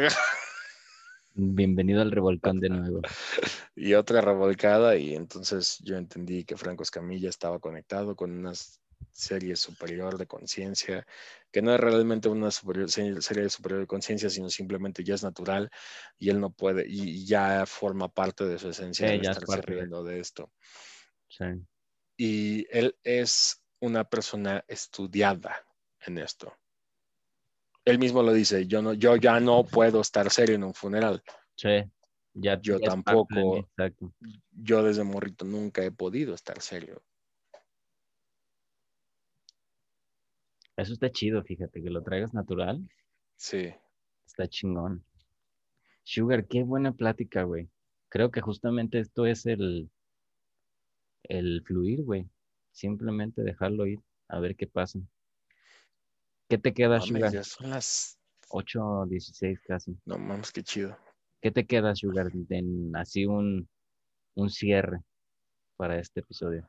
Bienvenido 1.34 2.02
al 2.02 2.10
revolcón 2.10 2.58
de 2.58 2.68
nuevo. 2.68 3.00
Y 3.78 3.92
otra 3.92 4.22
revolcada, 4.22 4.96
y 4.96 5.14
entonces 5.14 5.76
yo 5.80 5.98
entendí 5.98 6.46
que 6.46 6.56
Franco 6.56 6.82
Escamilla 6.82 7.28
estaba 7.28 7.58
conectado 7.58 8.16
con 8.16 8.30
unas 8.30 8.80
serie 9.10 9.56
superior 9.56 10.18
de 10.18 10.26
conciencia, 10.26 11.06
que 11.50 11.62
no 11.62 11.74
es 11.74 11.80
realmente 11.80 12.28
una 12.28 12.50
serie 12.50 13.48
superior 13.48 13.80
de 13.80 13.86
conciencia, 13.86 14.28
sino 14.28 14.50
simplemente 14.50 15.02
ya 15.02 15.14
es 15.14 15.22
natural 15.22 15.70
y 16.18 16.30
él 16.30 16.40
no 16.40 16.50
puede, 16.50 16.84
y 16.86 17.26
ya 17.26 17.64
forma 17.66 18.08
parte 18.08 18.44
de 18.44 18.58
su 18.58 18.68
esencia 18.68 19.06
de 19.06 19.16
estarse 19.16 19.62
riendo 19.62 20.04
de 20.04 20.20
esto. 20.20 20.50
Y 22.18 22.66
él 22.70 22.96
es 23.02 23.62
una 23.80 24.04
persona 24.04 24.64
estudiada 24.68 25.66
en 26.00 26.18
esto. 26.18 26.52
Él 27.84 27.98
mismo 27.98 28.22
lo 28.22 28.32
dice, 28.32 28.66
yo, 28.66 28.82
no, 28.82 28.94
yo 28.94 29.16
ya 29.16 29.38
no 29.38 29.64
puedo 29.64 30.00
estar 30.00 30.30
serio 30.30 30.56
en 30.56 30.64
un 30.64 30.74
funeral. 30.74 31.22
Sí, 31.54 31.84
ya, 32.34 32.60
yo 32.60 32.80
tampoco, 32.80 33.68
yo 34.50 34.82
desde 34.82 35.04
morrito 35.04 35.44
nunca 35.44 35.84
he 35.84 35.90
podido 35.90 36.34
estar 36.34 36.60
serio. 36.60 37.02
Eso 40.77 40.93
está 40.93 41.11
chido, 41.11 41.43
fíjate, 41.43 41.82
que 41.82 41.90
lo 41.90 42.03
traigas 42.03 42.35
natural. 42.35 42.86
Sí. 43.36 43.73
Está 44.27 44.47
chingón. 44.47 45.05
Sugar, 46.03 46.47
qué 46.47 46.62
buena 46.62 46.93
plática, 46.93 47.43
güey. 47.44 47.69
Creo 48.09 48.31
que 48.31 48.40
justamente 48.40 48.98
esto 48.98 49.27
es 49.27 49.47
el, 49.47 49.90
el 51.24 51.62
fluir, 51.65 52.05
güey. 52.05 52.28
Simplemente 52.73 53.43
dejarlo 53.43 53.86
ir, 53.86 54.01
a 54.28 54.39
ver 54.39 54.55
qué 54.55 54.66
pasa. 54.66 55.01
¿Qué 56.48 56.59
te 56.59 56.73
queda, 56.73 57.01
Sugar? 57.01 57.32
Ya 57.32 57.43
son 57.43 57.70
las 57.70 58.19
8.16 58.51 59.61
casi. 59.66 59.97
No 60.05 60.19
mames, 60.19 60.53
qué 60.53 60.62
chido. 60.62 60.97
¿Qué 61.40 61.51
te 61.51 61.66
queda, 61.66 61.97
Sugar? 61.97 62.31
En 62.51 62.94
así 62.94 63.27
un, 63.27 63.69
un 64.35 64.51
cierre 64.51 65.03
para 65.77 65.98
este 65.98 66.20
episodio. 66.20 66.69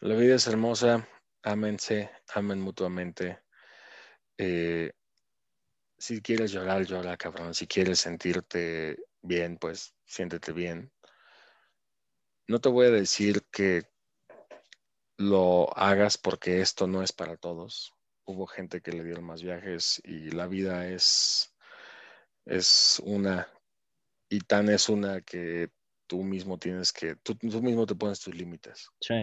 La 0.00 0.14
vida 0.14 0.36
es 0.36 0.46
hermosa, 0.46 1.06
ámense, 1.42 2.10
amen 2.34 2.60
mutuamente. 2.60 3.40
Eh, 4.38 4.92
si 5.98 6.22
quieres 6.22 6.52
llorar, 6.52 6.84
llora, 6.86 7.16
cabrón. 7.16 7.54
Si 7.54 7.66
quieres 7.66 8.00
sentirte 8.00 8.96
bien, 9.20 9.58
pues 9.58 9.94
siéntete 10.06 10.52
bien. 10.52 10.90
No 12.48 12.60
te 12.60 12.68
voy 12.68 12.86
a 12.86 12.90
decir 12.90 13.46
que 13.50 13.84
lo 15.18 15.76
hagas 15.76 16.16
porque 16.16 16.60
esto 16.62 16.86
no 16.86 17.02
es 17.02 17.12
para 17.12 17.36
todos. 17.36 17.94
Hubo 18.24 18.46
gente 18.46 18.80
que 18.80 18.92
le 18.92 19.04
dieron 19.04 19.24
más 19.24 19.42
viajes 19.42 20.00
y 20.04 20.30
la 20.30 20.46
vida 20.46 20.88
es, 20.88 21.54
es 22.46 23.00
una, 23.04 23.46
y 24.30 24.40
tan 24.40 24.70
es 24.70 24.88
una 24.88 25.20
que 25.20 25.70
tú 26.06 26.22
mismo 26.24 26.58
tienes 26.58 26.92
que, 26.92 27.16
tú, 27.16 27.34
tú 27.34 27.62
mismo 27.62 27.84
te 27.84 27.94
pones 27.94 28.20
tus 28.20 28.34
límites. 28.34 28.88
Sí. 29.00 29.14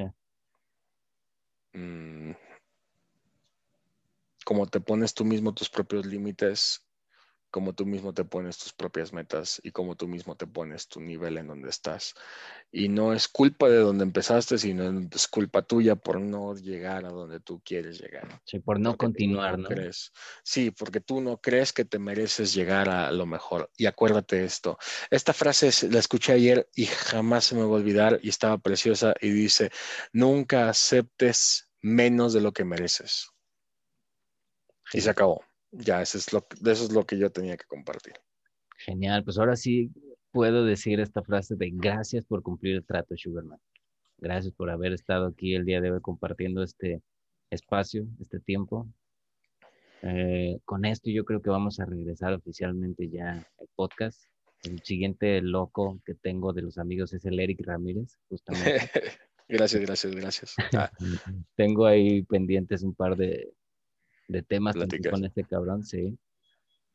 Mm, 1.73 2.31
como 4.45 4.65
te 4.67 4.79
pones 4.79 5.13
tú 5.13 5.25
mismo 5.25 5.53
tus 5.53 5.69
propios 5.69 6.05
límites, 6.05 6.86
como 7.49 7.73
tú 7.73 7.85
mismo 7.85 8.13
te 8.13 8.25
pones 8.25 8.57
tus 8.57 8.73
propias 8.73 9.13
metas 9.13 9.59
y 9.63 9.71
como 9.71 9.95
tú 9.95 10.07
mismo 10.07 10.35
te 10.35 10.47
pones 10.47 10.87
tu 10.87 10.99
nivel 10.99 11.37
en 11.37 11.47
donde 11.47 11.69
estás. 11.69 12.13
Y 12.71 12.89
no 12.89 13.13
es 13.13 13.27
culpa 13.27 13.69
de 13.69 13.77
donde 13.77 14.03
empezaste, 14.03 14.57
sino 14.57 15.07
es 15.13 15.27
culpa 15.27 15.61
tuya 15.61 15.95
por 15.95 16.19
no 16.19 16.53
llegar 16.55 17.05
a 17.05 17.09
donde 17.09 17.39
tú 17.39 17.61
quieres 17.63 17.99
llegar. 17.99 18.41
Sí, 18.45 18.59
por 18.59 18.79
no 18.79 18.97
continuar, 18.97 19.57
¿no? 19.57 19.69
Crees. 19.69 20.11
Sí, 20.43 20.71
porque 20.71 20.99
tú 20.99 21.21
no 21.21 21.37
crees 21.37 21.71
que 21.71 21.85
te 21.85 21.99
mereces 21.99 22.53
llegar 22.53 22.89
a 22.89 23.11
lo 23.11 23.25
mejor. 23.25 23.71
Y 23.77 23.85
acuérdate 23.85 24.43
esto. 24.43 24.77
Esta 25.09 25.33
frase 25.33 25.89
la 25.89 25.99
escuché 25.99 26.33
ayer 26.33 26.69
y 26.75 26.85
jamás 26.85 27.45
se 27.45 27.55
me 27.55 27.61
va 27.61 27.67
a 27.67 27.79
olvidar 27.79 28.19
y 28.21 28.29
estaba 28.29 28.57
preciosa 28.57 29.13
y 29.21 29.29
dice, 29.29 29.71
nunca 30.11 30.69
aceptes 30.69 31.69
menos 31.81 32.33
de 32.33 32.41
lo 32.41 32.51
que 32.51 32.65
mereces. 32.65 33.29
Y 34.93 35.01
se 35.01 35.09
acabó. 35.09 35.46
Ya, 35.71 36.01
eso 36.01 36.17
es, 36.17 36.31
lo, 36.33 36.45
eso 36.65 36.83
es 36.85 36.91
lo 36.91 37.05
que 37.05 37.17
yo 37.17 37.31
tenía 37.31 37.57
que 37.57 37.65
compartir. 37.65 38.13
Genial, 38.77 39.23
pues 39.23 39.37
ahora 39.37 39.55
sí 39.55 39.91
puedo 40.31 40.63
decir 40.63 40.99
esta 40.99 41.23
frase 41.23 41.55
de 41.55 41.71
gracias 41.71 42.25
por 42.25 42.43
cumplir 42.43 42.75
el 42.75 42.85
trato, 42.85 43.15
Sugarman. 43.17 43.59
Gracias 44.17 44.53
por 44.53 44.69
haber 44.69 44.93
estado 44.93 45.27
aquí 45.27 45.55
el 45.55 45.65
día 45.65 45.81
de 45.81 45.91
hoy 45.91 46.01
compartiendo 46.01 46.63
este 46.63 47.01
espacio, 47.49 48.07
este 48.19 48.39
tiempo. 48.39 48.87
Eh, 50.03 50.59
con 50.65 50.85
esto 50.85 51.09
yo 51.09 51.25
creo 51.25 51.41
que 51.41 51.49
vamos 51.49 51.79
a 51.79 51.85
regresar 51.85 52.33
oficialmente 52.33 53.09
ya 53.09 53.45
al 53.59 53.69
podcast. 53.75 54.23
El 54.63 54.81
siguiente 54.81 55.41
loco 55.41 55.99
que 56.05 56.15
tengo 56.15 56.53
de 56.53 56.63
los 56.63 56.77
amigos 56.77 57.13
es 57.13 57.25
el 57.25 57.39
Eric 57.39 57.61
Ramírez, 57.65 58.17
justamente. 58.29 58.89
Gracias, 59.49 59.81
gracias, 59.81 60.13
gracias. 60.13 60.55
Ah. 60.77 60.91
Tengo 61.55 61.85
ahí 61.85 62.23
pendientes 62.23 62.83
un 62.83 62.93
par 62.93 63.15
de, 63.15 63.53
de 64.27 64.43
temas 64.43 64.75
con 64.75 65.25
este 65.25 65.43
cabrón, 65.45 65.83
sí. 65.83 66.17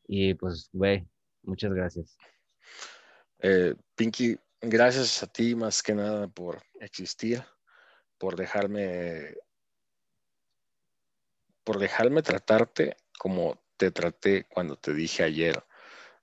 Y 0.07 0.35
pues, 0.35 0.69
güey, 0.73 1.07
muchas 1.43 1.73
gracias. 1.73 2.17
Eh, 3.39 3.75
Pinky, 3.95 4.39
gracias 4.61 5.23
a 5.23 5.27
ti 5.27 5.55
más 5.55 5.83
que 5.83 5.95
nada 5.95 6.29
por 6.29 6.63
existir, 6.81 7.43
por 8.19 8.37
dejarme, 8.37 9.35
por 11.65 11.79
dejarme 11.79 12.23
tratarte 12.23 12.97
como 13.19 13.61
te 13.77 13.91
traté 13.91 14.45
cuando 14.45 14.77
te 14.77 14.95
dije 14.95 15.25
ayer, 15.25 15.65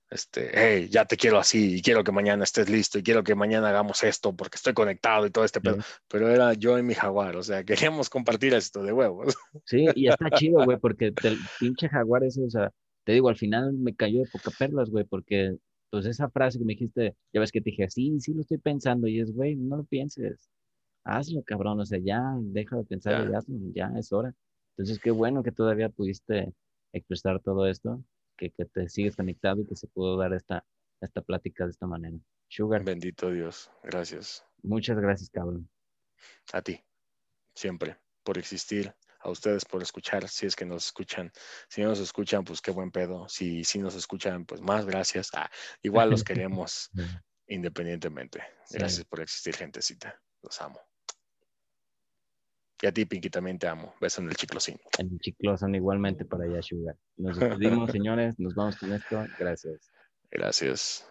este, 0.10 0.49
hey, 0.53 0.88
ya 0.90 1.06
te 1.06 1.18
quiero 1.18 1.38
así 1.38 1.76
y 1.76 1.81
quiero 1.81 2.03
que 2.03 2.11
mañana 2.11 2.44
estés 2.44 2.69
listo 2.69 2.98
y 2.98 3.03
quiero 3.03 3.23
que 3.23 3.36
mañana 3.36 3.69
hagamos 3.69 4.03
esto 4.03 4.36
porque 4.36 4.56
estoy 4.56 4.73
conectado 4.73 5.26
y 5.26 5.31
todo 5.31 5.45
este 5.45 5.61
pedo. 5.61 5.77
Pero 6.07 6.30
era 6.30 6.53
yo 6.53 6.77
y 6.80 6.84
mi 6.84 6.95
jaguar, 6.95 7.36
o 7.36 7.44
sea, 7.44 7.64
queríamos 7.98 8.10
compartir 8.10 8.53
esto 8.53 8.84
de 8.84 8.91
huevos. 8.91 9.36
Sí, 9.65 9.86
y 9.95 10.07
está 10.07 10.30
chido, 10.31 10.64
güey, 10.65 10.77
porque 10.80 11.14
el 11.23 11.38
pinche 11.60 11.90
jaguar 11.90 12.23
ese, 12.23 12.44
o 12.44 12.49
sea, 12.49 12.72
te 13.03 13.14
digo, 13.14 13.30
al 13.30 13.38
final 13.38 13.73
me 13.73 13.95
cayó 13.95 14.19
de 14.19 14.30
poca 14.31 14.52
perlas, 14.57 14.90
güey, 14.90 15.06
porque 15.06 15.56
pues 15.91 16.06
esa 16.06 16.30
frase 16.30 16.60
que 16.60 16.65
me 16.65 16.73
dijiste, 16.73 17.15
ya 17.34 17.40
ves 17.40 17.52
que 17.52 17.61
te 17.61 17.72
dije, 17.72 17.90
sí, 17.90 18.19
sí 18.19 18.34
lo 18.34 18.41
estoy 18.41 18.57
pensando, 18.57 19.07
y 19.07 19.19
es, 19.19 19.34
güey, 19.34 19.56
no 19.56 19.77
lo 19.77 19.84
pienses, 19.84 20.49
hazlo, 21.03 21.41
cabrón, 21.44 21.80
o 21.80 21.86
sea, 21.86 21.99
ya, 21.99 22.22
deja 22.40 22.77
de 22.77 22.84
pensar 22.84 23.27
y 23.30 23.34
hazlo, 23.34 23.56
ya 23.73 23.91
es 23.98 24.11
hora. 24.11 24.34
Entonces, 24.77 24.99
qué 24.99 25.11
bueno 25.11 25.44
que 25.44 25.52
todavía 25.52 25.90
pudiste 25.90 26.53
expresar 26.94 27.41
todo 27.41 27.68
esto, 27.68 28.03
que, 28.39 28.51
que 28.51 28.65
te 28.65 28.87
sigues 28.87 29.15
conectado 29.15 29.61
y 29.61 29.67
que 29.67 29.75
se 29.75 29.87
pudo 29.87 30.17
dar 30.17 30.33
esta, 30.33 30.65
esta 31.01 31.21
plática 31.21 31.65
de 31.65 31.71
esta 31.71 31.85
manera. 31.85 32.17
Sugar. 32.47 32.83
Bendito 32.83 33.29
Dios, 33.31 33.69
gracias. 33.83 34.45
Muchas 34.63 34.97
gracias, 34.97 35.29
cabrón. 35.29 35.69
A 36.53 36.61
ti, 36.61 36.83
siempre, 37.53 37.97
por 38.23 38.37
existir, 38.37 38.95
a 39.19 39.29
ustedes 39.29 39.65
por 39.65 39.81
escuchar, 39.81 40.27
si 40.29 40.45
es 40.45 40.55
que 40.55 40.65
nos 40.65 40.85
escuchan. 40.87 41.31
Si 41.67 41.81
no 41.81 41.89
nos 41.89 41.99
escuchan, 41.99 42.43
pues 42.43 42.61
qué 42.61 42.71
buen 42.71 42.91
pedo. 42.91 43.27
Si, 43.27 43.63
si 43.63 43.79
nos 43.79 43.95
escuchan, 43.95 44.45
pues 44.45 44.61
más 44.61 44.85
gracias. 44.85 45.29
Ah, 45.33 45.49
igual 45.81 46.09
los 46.09 46.23
queremos 46.23 46.89
independientemente. 47.47 48.41
Gracias 48.71 49.05
por 49.05 49.21
existir, 49.21 49.55
gentecita. 49.55 50.19
Los 50.41 50.61
amo. 50.61 50.88
Y 52.81 52.88
a 52.88 52.91
ti, 52.93 53.06
Pinky, 53.06 53.30
también 53.30 53.60
te 53.60 53.68
amo. 53.68 53.93
Beso 53.99 54.22
en 54.22 54.30
el 54.30 54.35
chiclosín. 54.35 54.77
En 54.97 55.10
el 55.11 55.19
chiclosón 55.19 55.76
igualmente 55.76 56.23
para 56.23 56.45
allá, 56.45 56.61
Sugar. 56.61 56.95
Nos 57.18 57.38
despedimos, 57.38 57.91
señores. 57.91 58.39
Nos 58.39 58.56
vamos 58.56 58.77
con 58.77 58.93
esto. 58.93 59.26
Gracias. 59.38 59.91
Gracias. 60.31 61.10